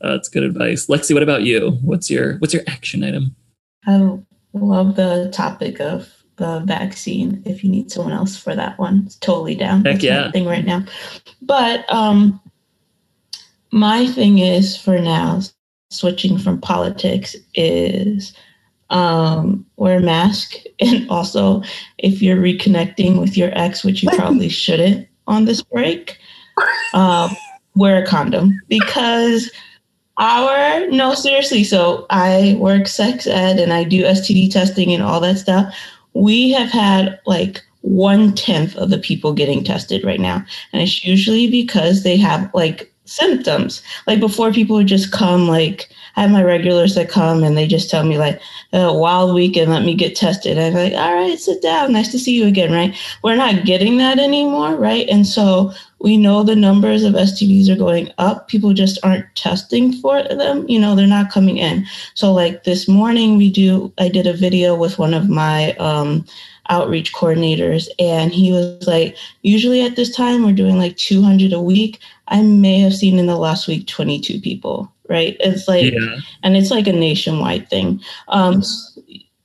uh, 0.00 0.12
that's 0.12 0.28
good 0.28 0.44
advice. 0.44 0.86
Lexi 0.86 1.12
what 1.12 1.24
about 1.24 1.42
you? 1.42 1.72
What's 1.82 2.08
your 2.08 2.38
what's 2.38 2.54
your 2.54 2.62
action 2.68 3.02
item? 3.02 3.34
I 3.84 4.16
love 4.52 4.94
the 4.94 5.28
topic 5.32 5.80
of 5.80 6.19
the 6.40 6.60
vaccine 6.60 7.42
if 7.44 7.62
you 7.62 7.70
need 7.70 7.92
someone 7.92 8.14
else 8.14 8.36
for 8.36 8.56
that 8.56 8.78
one. 8.78 9.04
It's 9.06 9.16
totally 9.16 9.54
down. 9.54 9.84
Heck 9.84 9.94
That's 9.94 10.04
yeah. 10.04 10.30
thing 10.32 10.46
right 10.46 10.64
now. 10.64 10.84
But 11.42 11.84
um 11.92 12.40
my 13.70 14.06
thing 14.08 14.38
is 14.38 14.76
for 14.76 14.98
now, 14.98 15.40
switching 15.90 16.38
from 16.38 16.60
politics 16.60 17.36
is 17.54 18.34
um 18.88 19.64
wear 19.76 19.98
a 19.98 20.02
mask 20.02 20.54
and 20.80 21.08
also 21.10 21.62
if 21.98 22.20
you're 22.22 22.42
reconnecting 22.42 23.20
with 23.20 23.36
your 23.36 23.56
ex, 23.56 23.84
which 23.84 24.02
you 24.02 24.08
probably 24.10 24.48
shouldn't 24.48 25.06
on 25.26 25.44
this 25.44 25.62
break, 25.62 26.18
um, 26.94 27.30
wear 27.76 28.02
a 28.02 28.06
condom 28.06 28.58
because 28.68 29.50
our 30.16 30.86
no 30.88 31.14
seriously 31.14 31.64
so 31.64 32.04
i 32.10 32.54
work 32.58 32.86
sex 32.86 33.26
ed 33.26 33.58
and 33.58 33.72
i 33.72 33.82
do 33.82 34.02
std 34.02 34.50
testing 34.50 34.92
and 34.92 35.02
all 35.02 35.18
that 35.18 35.38
stuff 35.38 35.74
we 36.14 36.50
have 36.50 36.70
had 36.70 37.18
like 37.26 37.62
one 37.82 38.34
tenth 38.34 38.76
of 38.76 38.90
the 38.90 38.98
people 38.98 39.32
getting 39.32 39.64
tested 39.64 40.04
right 40.04 40.20
now. 40.20 40.44
And 40.72 40.82
it's 40.82 41.04
usually 41.04 41.50
because 41.50 42.02
they 42.02 42.16
have 42.16 42.50
like 42.54 42.92
symptoms. 43.04 43.82
Like 44.06 44.20
before, 44.20 44.52
people 44.52 44.76
would 44.76 44.86
just 44.86 45.12
come, 45.12 45.48
like, 45.48 45.90
I 46.16 46.22
have 46.22 46.30
my 46.30 46.42
regulars 46.42 46.94
that 46.94 47.08
come 47.08 47.42
and 47.42 47.56
they 47.56 47.66
just 47.66 47.90
tell 47.90 48.04
me, 48.04 48.18
like, 48.18 48.40
a 48.72 48.92
wild 48.92 49.34
weekend, 49.34 49.70
let 49.70 49.84
me 49.84 49.94
get 49.94 50.16
tested. 50.16 50.58
I'm 50.58 50.74
like, 50.74 50.92
all 50.92 51.14
right, 51.14 51.38
sit 51.38 51.62
down. 51.62 51.92
Nice 51.92 52.12
to 52.12 52.18
see 52.18 52.36
you 52.36 52.46
again, 52.46 52.72
right? 52.72 52.96
We're 53.22 53.36
not 53.36 53.64
getting 53.64 53.98
that 53.98 54.18
anymore, 54.18 54.76
right? 54.76 55.08
And 55.08 55.26
so 55.26 55.72
we 56.00 56.16
know 56.16 56.42
the 56.42 56.56
numbers 56.56 57.04
of 57.04 57.14
STDs 57.14 57.68
are 57.68 57.76
going 57.76 58.10
up. 58.18 58.48
People 58.48 58.72
just 58.72 58.98
aren't 59.02 59.34
testing 59.34 59.92
for 59.92 60.22
them. 60.22 60.66
You 60.68 60.80
know, 60.80 60.94
they're 60.94 61.06
not 61.06 61.30
coming 61.30 61.58
in. 61.58 61.86
So, 62.14 62.32
like 62.32 62.64
this 62.64 62.88
morning, 62.88 63.36
we 63.36 63.50
do, 63.50 63.92
I 63.98 64.08
did 64.08 64.26
a 64.26 64.32
video 64.32 64.74
with 64.74 64.98
one 64.98 65.12
of 65.12 65.28
my 65.28 65.72
um, 65.74 66.24
outreach 66.70 67.12
coordinators, 67.12 67.88
and 67.98 68.32
he 68.32 68.50
was 68.50 68.86
like, 68.86 69.16
usually 69.42 69.82
at 69.82 69.96
this 69.96 70.14
time, 70.14 70.42
we're 70.44 70.52
doing 70.52 70.78
like 70.78 70.96
200 70.96 71.52
a 71.52 71.60
week. 71.60 72.00
I 72.28 72.42
may 72.42 72.78
have 72.80 72.94
seen 72.94 73.18
in 73.18 73.26
the 73.26 73.36
last 73.36 73.68
week 73.68 73.86
22 73.86 74.40
people, 74.40 74.90
right? 75.10 75.36
It's 75.40 75.68
like, 75.68 75.92
yeah. 75.92 76.16
and 76.42 76.56
it's 76.56 76.70
like 76.70 76.86
a 76.86 76.92
nationwide 76.92 77.68
thing. 77.68 78.00
Um, 78.28 78.62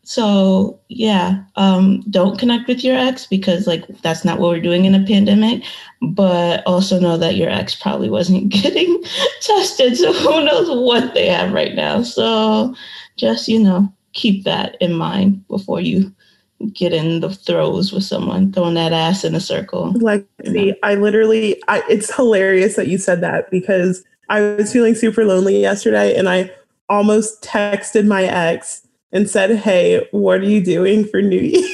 so 0.04 0.80
yeah, 0.88 1.44
um, 1.56 2.02
don't 2.12 2.38
connect 2.38 2.68
with 2.68 2.84
your 2.84 2.96
ex 2.96 3.26
because 3.26 3.66
like 3.66 3.86
that's 4.04 4.24
not 4.24 4.40
what 4.40 4.50
we're 4.50 4.62
doing 4.62 4.86
in 4.86 4.94
a 4.94 5.06
pandemic. 5.06 5.64
But 6.02 6.62
also 6.68 7.00
know 7.00 7.18
that 7.18 7.36
your 7.36 7.50
ex 7.50 7.74
probably 7.76 8.10
wasn't 8.12 8.50
getting 8.64 9.04
tested, 9.42 9.98
so 9.98 10.14
who 10.14 10.46
knows 10.46 10.70
what 10.70 11.16
they 11.16 11.28
have 11.28 11.52
right 11.52 11.74
now. 11.74 12.04
So 12.04 12.76
just 13.18 13.48
you 13.48 13.60
know 13.60 13.92
keep 14.14 14.44
that 14.44 14.78
in 14.80 14.94
mind 14.94 15.46
before 15.48 15.82
you 15.82 16.14
get 16.74 16.94
in 16.94 17.20
the 17.20 17.30
throes 17.30 17.92
with 17.92 18.04
someone 18.04 18.52
throwing 18.52 18.76
that 18.76 18.94
ass 18.94 19.24
in 19.24 19.36
a 19.36 19.40
circle. 19.40 19.92
Like, 20.00 20.26
see, 20.46 20.74
I 20.84 20.96
literally, 20.96 21.62
I, 21.68 21.84
it's 21.90 22.16
hilarious 22.16 22.76
that 22.78 22.88
you 22.88 22.98
said 22.98 23.22
that 23.22 23.52
because 23.52 24.04
I 24.30 24.42
was 24.42 24.72
feeling 24.72 24.96
super 24.96 25.26
lonely 25.26 25.60
yesterday, 25.60 26.16
and 26.16 26.28
I 26.30 26.52
almost 26.90 27.44
texted 27.44 28.06
my 28.06 28.24
ex 28.24 28.86
and 29.12 29.30
said, 29.30 29.56
Hey, 29.58 30.08
what 30.12 30.42
are 30.42 30.46
you 30.46 30.64
doing 30.64 31.06
for 31.06 31.22
New 31.22 31.40
Year? 31.40 31.70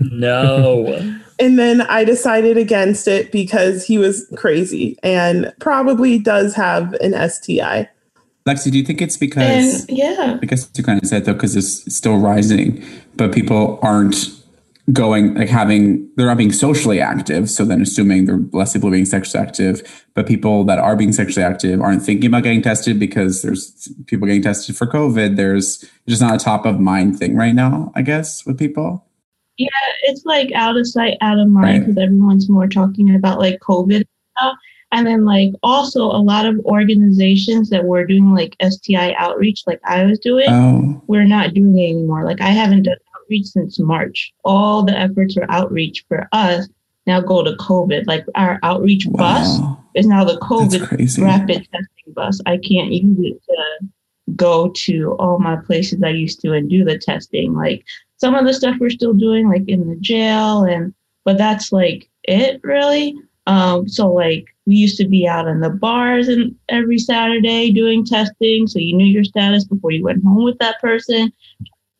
no. 0.00 1.18
And 1.40 1.58
then 1.58 1.82
I 1.82 2.04
decided 2.04 2.56
against 2.56 3.06
it 3.06 3.30
because 3.30 3.84
he 3.84 3.96
was 3.96 4.26
crazy 4.36 4.98
and 5.02 5.52
probably 5.60 6.18
does 6.18 6.54
have 6.54 6.94
an 6.94 7.12
STI. 7.30 7.88
Lexi, 8.46 8.72
do 8.72 8.78
you 8.78 8.84
think 8.84 9.00
it's 9.02 9.16
because, 9.16 9.84
and, 9.86 9.90
yeah, 9.90 10.38
I 10.42 10.46
guess 10.46 10.70
you 10.74 10.82
kind 10.82 11.00
of 11.00 11.08
said 11.08 11.26
though, 11.26 11.34
because 11.34 11.54
it's 11.54 11.94
still 11.94 12.18
rising, 12.18 12.82
but 13.14 13.32
people 13.32 13.78
aren't 13.82 14.37
going 14.92 15.34
like 15.34 15.48
having 15.48 16.08
they're 16.16 16.26
not 16.26 16.38
being 16.38 16.52
socially 16.52 17.00
active 17.00 17.50
so 17.50 17.64
then 17.64 17.82
assuming 17.82 18.24
they're 18.24 18.40
less 18.52 18.72
people 18.72 18.90
being 18.90 19.04
sexually 19.04 19.44
active 19.44 20.06
but 20.14 20.26
people 20.26 20.64
that 20.64 20.78
are 20.78 20.96
being 20.96 21.12
sexually 21.12 21.44
active 21.44 21.80
aren't 21.80 22.02
thinking 22.02 22.28
about 22.28 22.42
getting 22.42 22.62
tested 22.62 22.98
because 22.98 23.42
there's 23.42 23.88
people 24.06 24.26
getting 24.26 24.42
tested 24.42 24.76
for 24.76 24.86
covid 24.86 25.36
there's 25.36 25.84
just 26.06 26.22
not 26.22 26.34
a 26.34 26.42
top 26.42 26.64
of 26.64 26.80
mind 26.80 27.18
thing 27.18 27.36
right 27.36 27.54
now 27.54 27.92
i 27.94 28.02
guess 28.02 28.46
with 28.46 28.58
people 28.58 29.04
yeah 29.58 29.68
it's 30.04 30.24
like 30.24 30.50
out 30.52 30.76
of 30.76 30.86
sight 30.86 31.18
out 31.20 31.38
of 31.38 31.48
mind 31.48 31.80
because 31.80 31.96
right. 31.96 32.04
everyone's 32.04 32.48
more 32.48 32.66
talking 32.66 33.14
about 33.14 33.38
like 33.38 33.58
covid 33.60 34.04
stuff 34.38 34.56
and 34.90 35.06
then 35.06 35.26
like 35.26 35.52
also 35.62 36.04
a 36.04 36.22
lot 36.22 36.46
of 36.46 36.58
organizations 36.60 37.68
that 37.68 37.84
were 37.84 38.06
doing 38.06 38.32
like 38.32 38.56
sti 38.70 39.12
outreach 39.18 39.64
like 39.66 39.80
i 39.84 40.02
was 40.04 40.18
doing 40.18 40.48
oh. 40.48 41.02
we're 41.08 41.26
not 41.26 41.52
doing 41.52 41.76
it 41.78 41.90
anymore 41.90 42.24
like 42.24 42.40
i 42.40 42.48
haven't 42.48 42.84
done 42.84 42.96
outreach 43.28 43.46
since 43.46 43.78
March. 43.78 44.32
All 44.44 44.82
the 44.82 44.98
efforts 44.98 45.34
for 45.34 45.50
outreach 45.50 46.04
for 46.08 46.28
us 46.32 46.68
now 47.06 47.20
go 47.20 47.42
to 47.42 47.52
COVID. 47.52 48.06
Like 48.06 48.24
our 48.34 48.58
outreach 48.62 49.06
wow. 49.06 49.18
bus 49.18 49.58
is 49.94 50.06
now 50.06 50.24
the 50.24 50.38
COVID 50.38 51.22
rapid 51.22 51.68
testing 51.70 52.14
bus. 52.14 52.40
I 52.46 52.58
can't 52.58 52.92
use 52.92 53.18
it 53.20 53.42
to 53.44 53.88
go 54.36 54.70
to 54.70 55.12
all 55.18 55.38
my 55.38 55.56
places 55.56 56.02
I 56.02 56.10
used 56.10 56.40
to 56.42 56.52
and 56.52 56.68
do 56.68 56.84
the 56.84 56.98
testing. 56.98 57.54
Like 57.54 57.84
some 58.16 58.34
of 58.34 58.44
the 58.46 58.54
stuff 58.54 58.76
we're 58.80 58.90
still 58.90 59.14
doing, 59.14 59.48
like 59.48 59.68
in 59.68 59.88
the 59.88 59.96
jail, 59.96 60.64
and 60.64 60.94
but 61.24 61.38
that's 61.38 61.72
like 61.72 62.08
it 62.24 62.60
really. 62.62 63.14
Um, 63.46 63.88
so 63.88 64.12
like 64.12 64.44
we 64.66 64.74
used 64.74 64.98
to 64.98 65.08
be 65.08 65.26
out 65.26 65.48
in 65.48 65.60
the 65.60 65.70
bars 65.70 66.28
and 66.28 66.54
every 66.68 66.98
Saturday 66.98 67.72
doing 67.72 68.04
testing, 68.04 68.66
so 68.66 68.78
you 68.78 68.94
knew 68.94 69.06
your 69.06 69.24
status 69.24 69.64
before 69.64 69.90
you 69.90 70.04
went 70.04 70.22
home 70.22 70.44
with 70.44 70.58
that 70.58 70.78
person, 70.80 71.32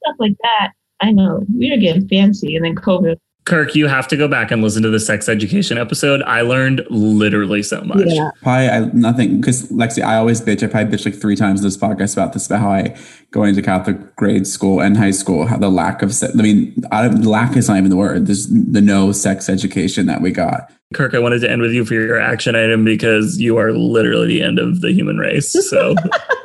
stuff 0.02 0.16
like 0.18 0.36
that. 0.42 0.72
I 1.00 1.12
know 1.12 1.44
we 1.56 1.70
are 1.70 1.76
getting 1.76 2.08
fancy, 2.08 2.56
and 2.56 2.64
then 2.64 2.74
COVID. 2.74 3.16
Kirk, 3.48 3.74
you 3.74 3.86
have 3.86 4.06
to 4.08 4.16
go 4.16 4.28
back 4.28 4.50
and 4.50 4.62
listen 4.62 4.82
to 4.82 4.90
the 4.90 5.00
sex 5.00 5.26
education 5.26 5.78
episode. 5.78 6.22
I 6.24 6.42
learned 6.42 6.84
literally 6.90 7.62
so 7.62 7.80
much. 7.80 8.04
Yeah. 8.04 8.30
Probably 8.42 8.68
I, 8.68 8.80
nothing 8.92 9.40
because 9.40 9.72
Lexi, 9.72 10.02
I 10.04 10.16
always 10.16 10.42
bitch. 10.42 10.62
I 10.62 10.66
probably 10.66 10.94
bitch 10.94 11.06
like 11.06 11.14
three 11.14 11.34
times 11.34 11.60
in 11.60 11.64
this 11.64 11.76
podcast 11.78 12.12
about 12.12 12.34
this 12.34 12.46
about 12.46 12.60
how 12.60 12.70
I 12.72 12.96
going 13.30 13.54
to 13.54 13.62
Catholic 13.62 14.16
grade 14.16 14.46
school 14.46 14.80
and 14.80 14.98
high 14.98 15.12
school, 15.12 15.46
how 15.46 15.56
the 15.56 15.70
lack 15.70 16.02
of 16.02 16.12
se- 16.12 16.32
I 16.38 16.42
mean, 16.42 16.76
I, 16.92 17.08
lack 17.08 17.56
is 17.56 17.68
not 17.68 17.78
even 17.78 17.88
the 17.88 17.96
word. 17.96 18.26
There's 18.26 18.48
the 18.48 18.82
no 18.82 19.12
sex 19.12 19.48
education 19.48 20.04
that 20.06 20.20
we 20.20 20.30
got. 20.30 20.70
Kirk, 20.92 21.14
I 21.14 21.18
wanted 21.18 21.40
to 21.40 21.50
end 21.50 21.62
with 21.62 21.72
you 21.72 21.86
for 21.86 21.94
your 21.94 22.20
action 22.20 22.54
item 22.54 22.84
because 22.84 23.40
you 23.40 23.56
are 23.56 23.72
literally 23.72 24.26
the 24.26 24.42
end 24.42 24.58
of 24.58 24.82
the 24.82 24.92
human 24.92 25.16
race. 25.16 25.52
So 25.70 25.94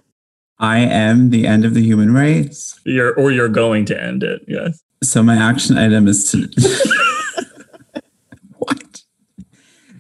I 0.63 0.79
am 0.79 1.29
the 1.29 1.45
end 1.45 1.65
of 1.65 1.73
the 1.73 1.83
human 1.83 2.13
race. 2.13 2.79
you're 2.85 3.13
or 3.15 3.31
you're 3.31 3.49
going 3.49 3.83
to 3.85 4.01
end 4.01 4.23
it. 4.23 4.45
Yes. 4.47 4.81
So 5.03 5.21
my 5.21 5.35
action 5.35 5.77
item 5.77 6.07
is 6.07 6.31
to 6.31 6.47
what? 8.53 9.03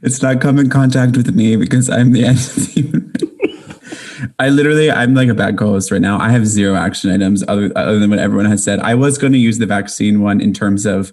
It's 0.01 0.21
not 0.21 0.39
come 0.39 0.57
in 0.57 0.69
contact 0.69 1.17
with 1.17 1.35
me 1.35 1.57
because 1.57 1.89
I'm 1.89 2.13
the 2.13 2.23
end 2.23 2.37
of 2.37 2.55
the 2.55 2.71
human 2.75 3.11
race. 3.19 4.29
I 4.39 4.47
literally, 4.47 4.89
I'm 4.89 5.13
like 5.13 5.27
a 5.27 5.33
bad 5.33 5.57
co-host 5.57 5.91
right 5.91 5.99
now. 5.99 6.17
I 6.17 6.29
have 6.29 6.47
zero 6.47 6.75
action 6.75 7.11
items 7.11 7.43
other, 7.49 7.69
other 7.75 7.99
than 7.99 8.09
what 8.09 8.19
everyone 8.19 8.45
has 8.45 8.63
said. 8.63 8.79
I 8.79 8.95
was 8.95 9.17
going 9.17 9.33
to 9.33 9.39
use 9.39 9.57
the 9.57 9.65
vaccine 9.65 10.21
one 10.21 10.39
in 10.39 10.53
terms 10.53 10.85
of 10.85 11.11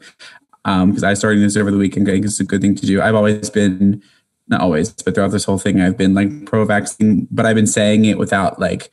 um, 0.65 0.91
because 0.91 1.03
I 1.03 1.15
started 1.15 1.43
this 1.43 1.57
over 1.57 1.73
the 1.73 1.79
weekend. 1.79 2.09
I 2.09 2.13
think 2.13 2.25
it's 2.25 2.39
a 2.39 2.45
good 2.45 2.61
thing 2.61 2.77
to 2.77 2.87
do. 2.87 3.03
I've 3.03 3.17
always 3.17 3.51
been 3.51 4.01
not 4.47 4.61
always, 4.61 4.93
but 4.93 5.17
throughout 5.17 5.33
this 5.33 5.45
whole 5.45 5.59
thing, 5.59 5.81
I've 5.81 5.97
been 5.97 6.15
like 6.15 6.47
pro-vaccine, 6.47 7.27
but 7.33 7.47
I've 7.47 7.57
been 7.57 7.67
saying 7.67 8.05
it 8.05 8.17
without 8.17 8.61
like 8.61 8.91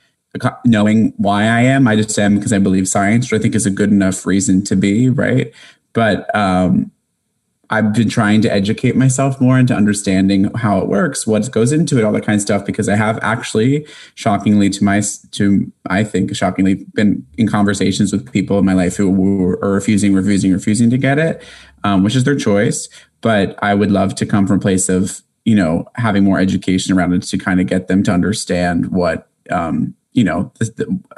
knowing 0.66 1.14
why 1.18 1.44
I 1.44 1.62
am. 1.62 1.88
I 1.88 1.96
just 1.96 2.18
am 2.20 2.36
because 2.36 2.54
I 2.54 2.60
believe 2.60 2.88
science, 2.88 3.32
which 3.32 3.40
I 3.40 3.42
think 3.42 3.56
is 3.56 3.66
a 3.66 3.72
good 3.72 3.92
enough 3.92 4.26
reason 4.26 4.64
to 4.66 4.76
be, 4.76 5.10
right? 5.10 5.52
But 5.94 6.34
um, 6.36 6.92
I've 7.70 7.94
been 7.94 8.08
trying 8.08 8.42
to 8.44 8.54
educate 8.54 8.96
myself 8.96 9.42
more 9.42 9.60
into 9.60 9.74
understanding 9.74 10.52
how 10.56 10.78
it 10.80 10.88
works, 10.88 11.28
what 11.28 11.52
goes 11.52 11.72
into 11.72 11.98
it, 11.98 12.04
all 12.04 12.14
that 12.14 12.26
kind 12.26 12.36
of 12.36 12.42
stuff, 12.42 12.66
because 12.66 12.88
I 12.88 12.96
have 12.96 13.20
actually, 13.22 13.86
shockingly 14.16 14.70
to 14.70 14.84
my, 14.84 15.02
to 15.32 15.72
I 15.90 16.04
think, 16.04 16.36
shockingly, 16.36 16.86
been 16.94 17.26
in 17.38 17.48
conversations 17.48 18.14
with 18.14 18.32
people 18.32 18.58
in 18.60 18.66
my 18.66 18.74
life 18.74 18.96
who 18.96 19.58
are 19.62 19.72
refusing, 19.72 20.14
refusing, 20.14 20.54
refusing 20.54 20.90
to 20.92 20.98
get 20.98 21.20
it, 21.20 21.44
um, 21.84 22.04
which 22.04 22.16
is 22.16 22.24
their 22.24 22.36
choice. 22.36 22.88
But 23.22 23.58
I 23.62 23.74
would 23.74 23.92
love 23.92 24.16
to 24.16 24.26
come 24.26 24.48
from 24.48 24.58
a 24.58 24.62
place 24.62 24.88
of, 24.88 25.22
you 25.44 25.56
know, 25.56 25.86
having 25.96 26.24
more 26.24 26.40
education 26.40 26.96
around 26.96 27.14
it 27.14 27.24
to 27.24 27.38
kind 27.38 27.60
of 27.60 27.68
get 27.68 27.88
them 27.88 28.04
to 28.04 28.14
understand 28.14 28.92
what 28.92 29.30
um, 29.50 29.94
you 30.18 30.24
know 30.24 30.52
the, 30.58 30.66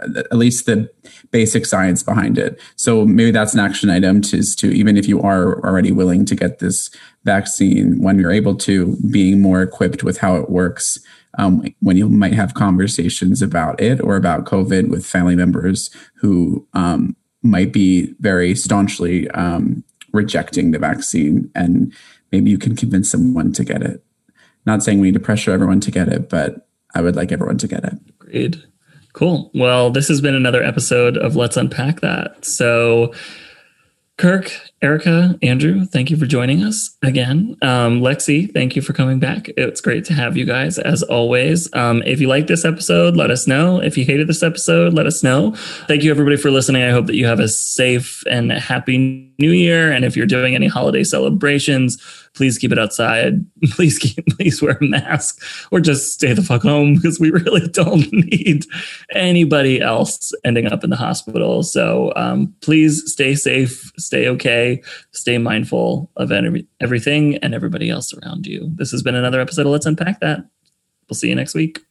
the, 0.02 0.28
at 0.30 0.38
least 0.38 0.66
the 0.66 0.92
basic 1.32 1.66
science 1.66 2.04
behind 2.04 2.38
it. 2.38 2.60
So 2.76 3.06
maybe 3.06 3.32
that's 3.32 3.54
an 3.54 3.62
action 3.62 3.90
item 3.90 4.20
to, 4.24 4.44
to 4.58 4.68
even 4.76 4.98
if 4.98 5.08
you 5.08 5.22
are 5.22 5.66
already 5.66 5.94
willing 5.94 6.26
to 6.26 6.36
get 6.36 6.60
this 6.60 6.92
vaccine 7.24 8.02
when 8.02 8.20
you're 8.20 8.32
able 8.32 8.56
to 8.56 8.98
being 9.10 9.42
more 9.42 9.62
equipped 9.62 10.04
with 10.04 10.18
how 10.18 10.36
it 10.36 10.50
works 10.50 11.00
um, 11.38 11.64
when 11.80 11.96
you 11.96 12.10
might 12.10 12.34
have 12.34 12.54
conversations 12.56 13.42
about 13.42 13.80
it 13.80 14.02
or 14.02 14.16
about 14.16 14.46
covid 14.46 14.90
with 14.90 15.06
family 15.06 15.36
members 15.36 15.90
who 16.16 16.68
um, 16.74 17.16
might 17.42 17.72
be 17.72 18.14
very 18.20 18.56
staunchly 18.56 19.30
um, 19.32 19.84
rejecting 20.12 20.72
the 20.72 20.80
vaccine 20.80 21.50
and 21.56 21.94
maybe 22.32 22.50
you 22.50 22.58
can 22.58 22.76
convince 22.76 23.12
someone 23.12 23.54
to 23.54 23.64
get 23.64 23.82
it. 23.82 24.04
Not 24.66 24.84
saying 24.84 25.00
we 25.00 25.08
need 25.08 25.14
to 25.14 25.20
pressure 25.20 25.52
everyone 25.52 25.80
to 25.82 25.92
get 25.92 26.10
it 26.10 26.30
but 26.30 26.68
i 26.96 27.02
would 27.02 27.16
like 27.16 27.32
everyone 27.32 27.58
to 27.60 27.68
get 27.68 27.84
it. 27.86 27.94
Agreed. 28.22 28.64
Cool. 29.14 29.52
Well, 29.54 29.90
this 29.90 30.08
has 30.08 30.22
been 30.22 30.36
another 30.36 30.64
episode 30.64 31.18
of 31.18 31.36
Let's 31.36 31.58
Unpack 31.58 32.02
That. 32.02 32.46
So, 32.46 33.14
Kirk, 34.18 34.52
Erica, 34.82 35.40
Andrew, 35.42 35.86
thank 35.86 36.12
you 36.12 36.18
for 36.18 36.26
joining 36.26 36.62
us 36.62 36.98
again. 37.04 37.56
Um, 37.62 38.02
Lexi, 38.02 38.54
thank 38.54 38.76
you 38.76 38.82
for 38.82 38.92
coming 38.92 39.18
back. 39.18 39.50
It's 39.56 39.80
great 39.80 40.04
to 40.06 40.14
have 40.14 40.36
you 40.36 40.44
guys 40.44 40.78
as 40.78 41.04
always. 41.04 41.74
Um, 41.74 42.04
if 42.06 42.20
you 42.20 42.28
like 42.28 42.48
this 42.48 42.66
episode, 42.66 43.16
let 43.16 43.32
us 43.32 43.48
know. 43.48 43.82
If 43.82 43.98
you 43.98 44.04
hated 44.04 44.28
this 44.28 44.44
episode, 44.44 44.94
let 44.94 45.06
us 45.06 45.24
know. 45.24 45.56
Thank 45.88 46.04
you, 46.04 46.12
everybody, 46.12 46.36
for 46.36 46.52
listening. 46.52 46.84
I 46.84 46.92
hope 46.92 47.06
that 47.06 47.16
you 47.16 47.26
have 47.28 47.40
a 47.40 47.48
safe 47.48 48.22
and 48.30 48.52
happy 48.52 49.34
new 49.40 49.52
year. 49.52 49.90
And 49.90 50.04
if 50.04 50.18
you're 50.18 50.26
doing 50.26 50.54
any 50.54 50.68
holiday 50.68 51.06
celebrations, 51.06 51.98
please 52.34 52.58
keep 52.58 52.72
it 52.72 52.80
outside. 52.80 53.46
Please 53.72 54.00
keep, 54.00 54.26
please 54.38 54.62
wear 54.62 54.78
a 54.80 54.84
mask 54.84 55.42
or 55.72 55.80
just 55.80 56.14
stay 56.14 56.34
the 56.34 56.42
fuck 56.42 56.64
home 56.64 56.96
because 56.96 57.20
we 57.20 57.30
really 57.46 57.68
don't 57.68 58.12
need 58.12 58.66
anybody 59.12 59.82
else 59.82 60.34
ending 60.44 60.68
up 60.68 60.84
in 60.84 60.90
the 60.90 60.96
hospital. 60.96 61.64
So 61.64 62.14
um, 62.16 62.54
please 62.62 63.12
stay 63.12 63.36
safe, 63.36 63.92
stay 63.98 64.28
okay, 64.30 64.82
stay 65.12 65.38
mindful 65.38 66.10
of 66.16 66.32
every, 66.32 66.68
everything 66.80 67.36
and 67.38 67.54
everybody 67.54 67.90
else 67.90 68.14
around 68.14 68.48
you. 68.48 68.72
This 68.76 68.92
has 68.92 69.04
been 69.04 69.16
another 69.16 69.42
episode 69.42 69.66
of 69.66 69.72
Let's 69.72 69.86
Unpack 69.86 70.20
That. 70.22 70.46
We'll 71.10 71.16
see 71.16 71.30
you 71.30 71.36
next 71.36 71.56
week. 71.56 71.89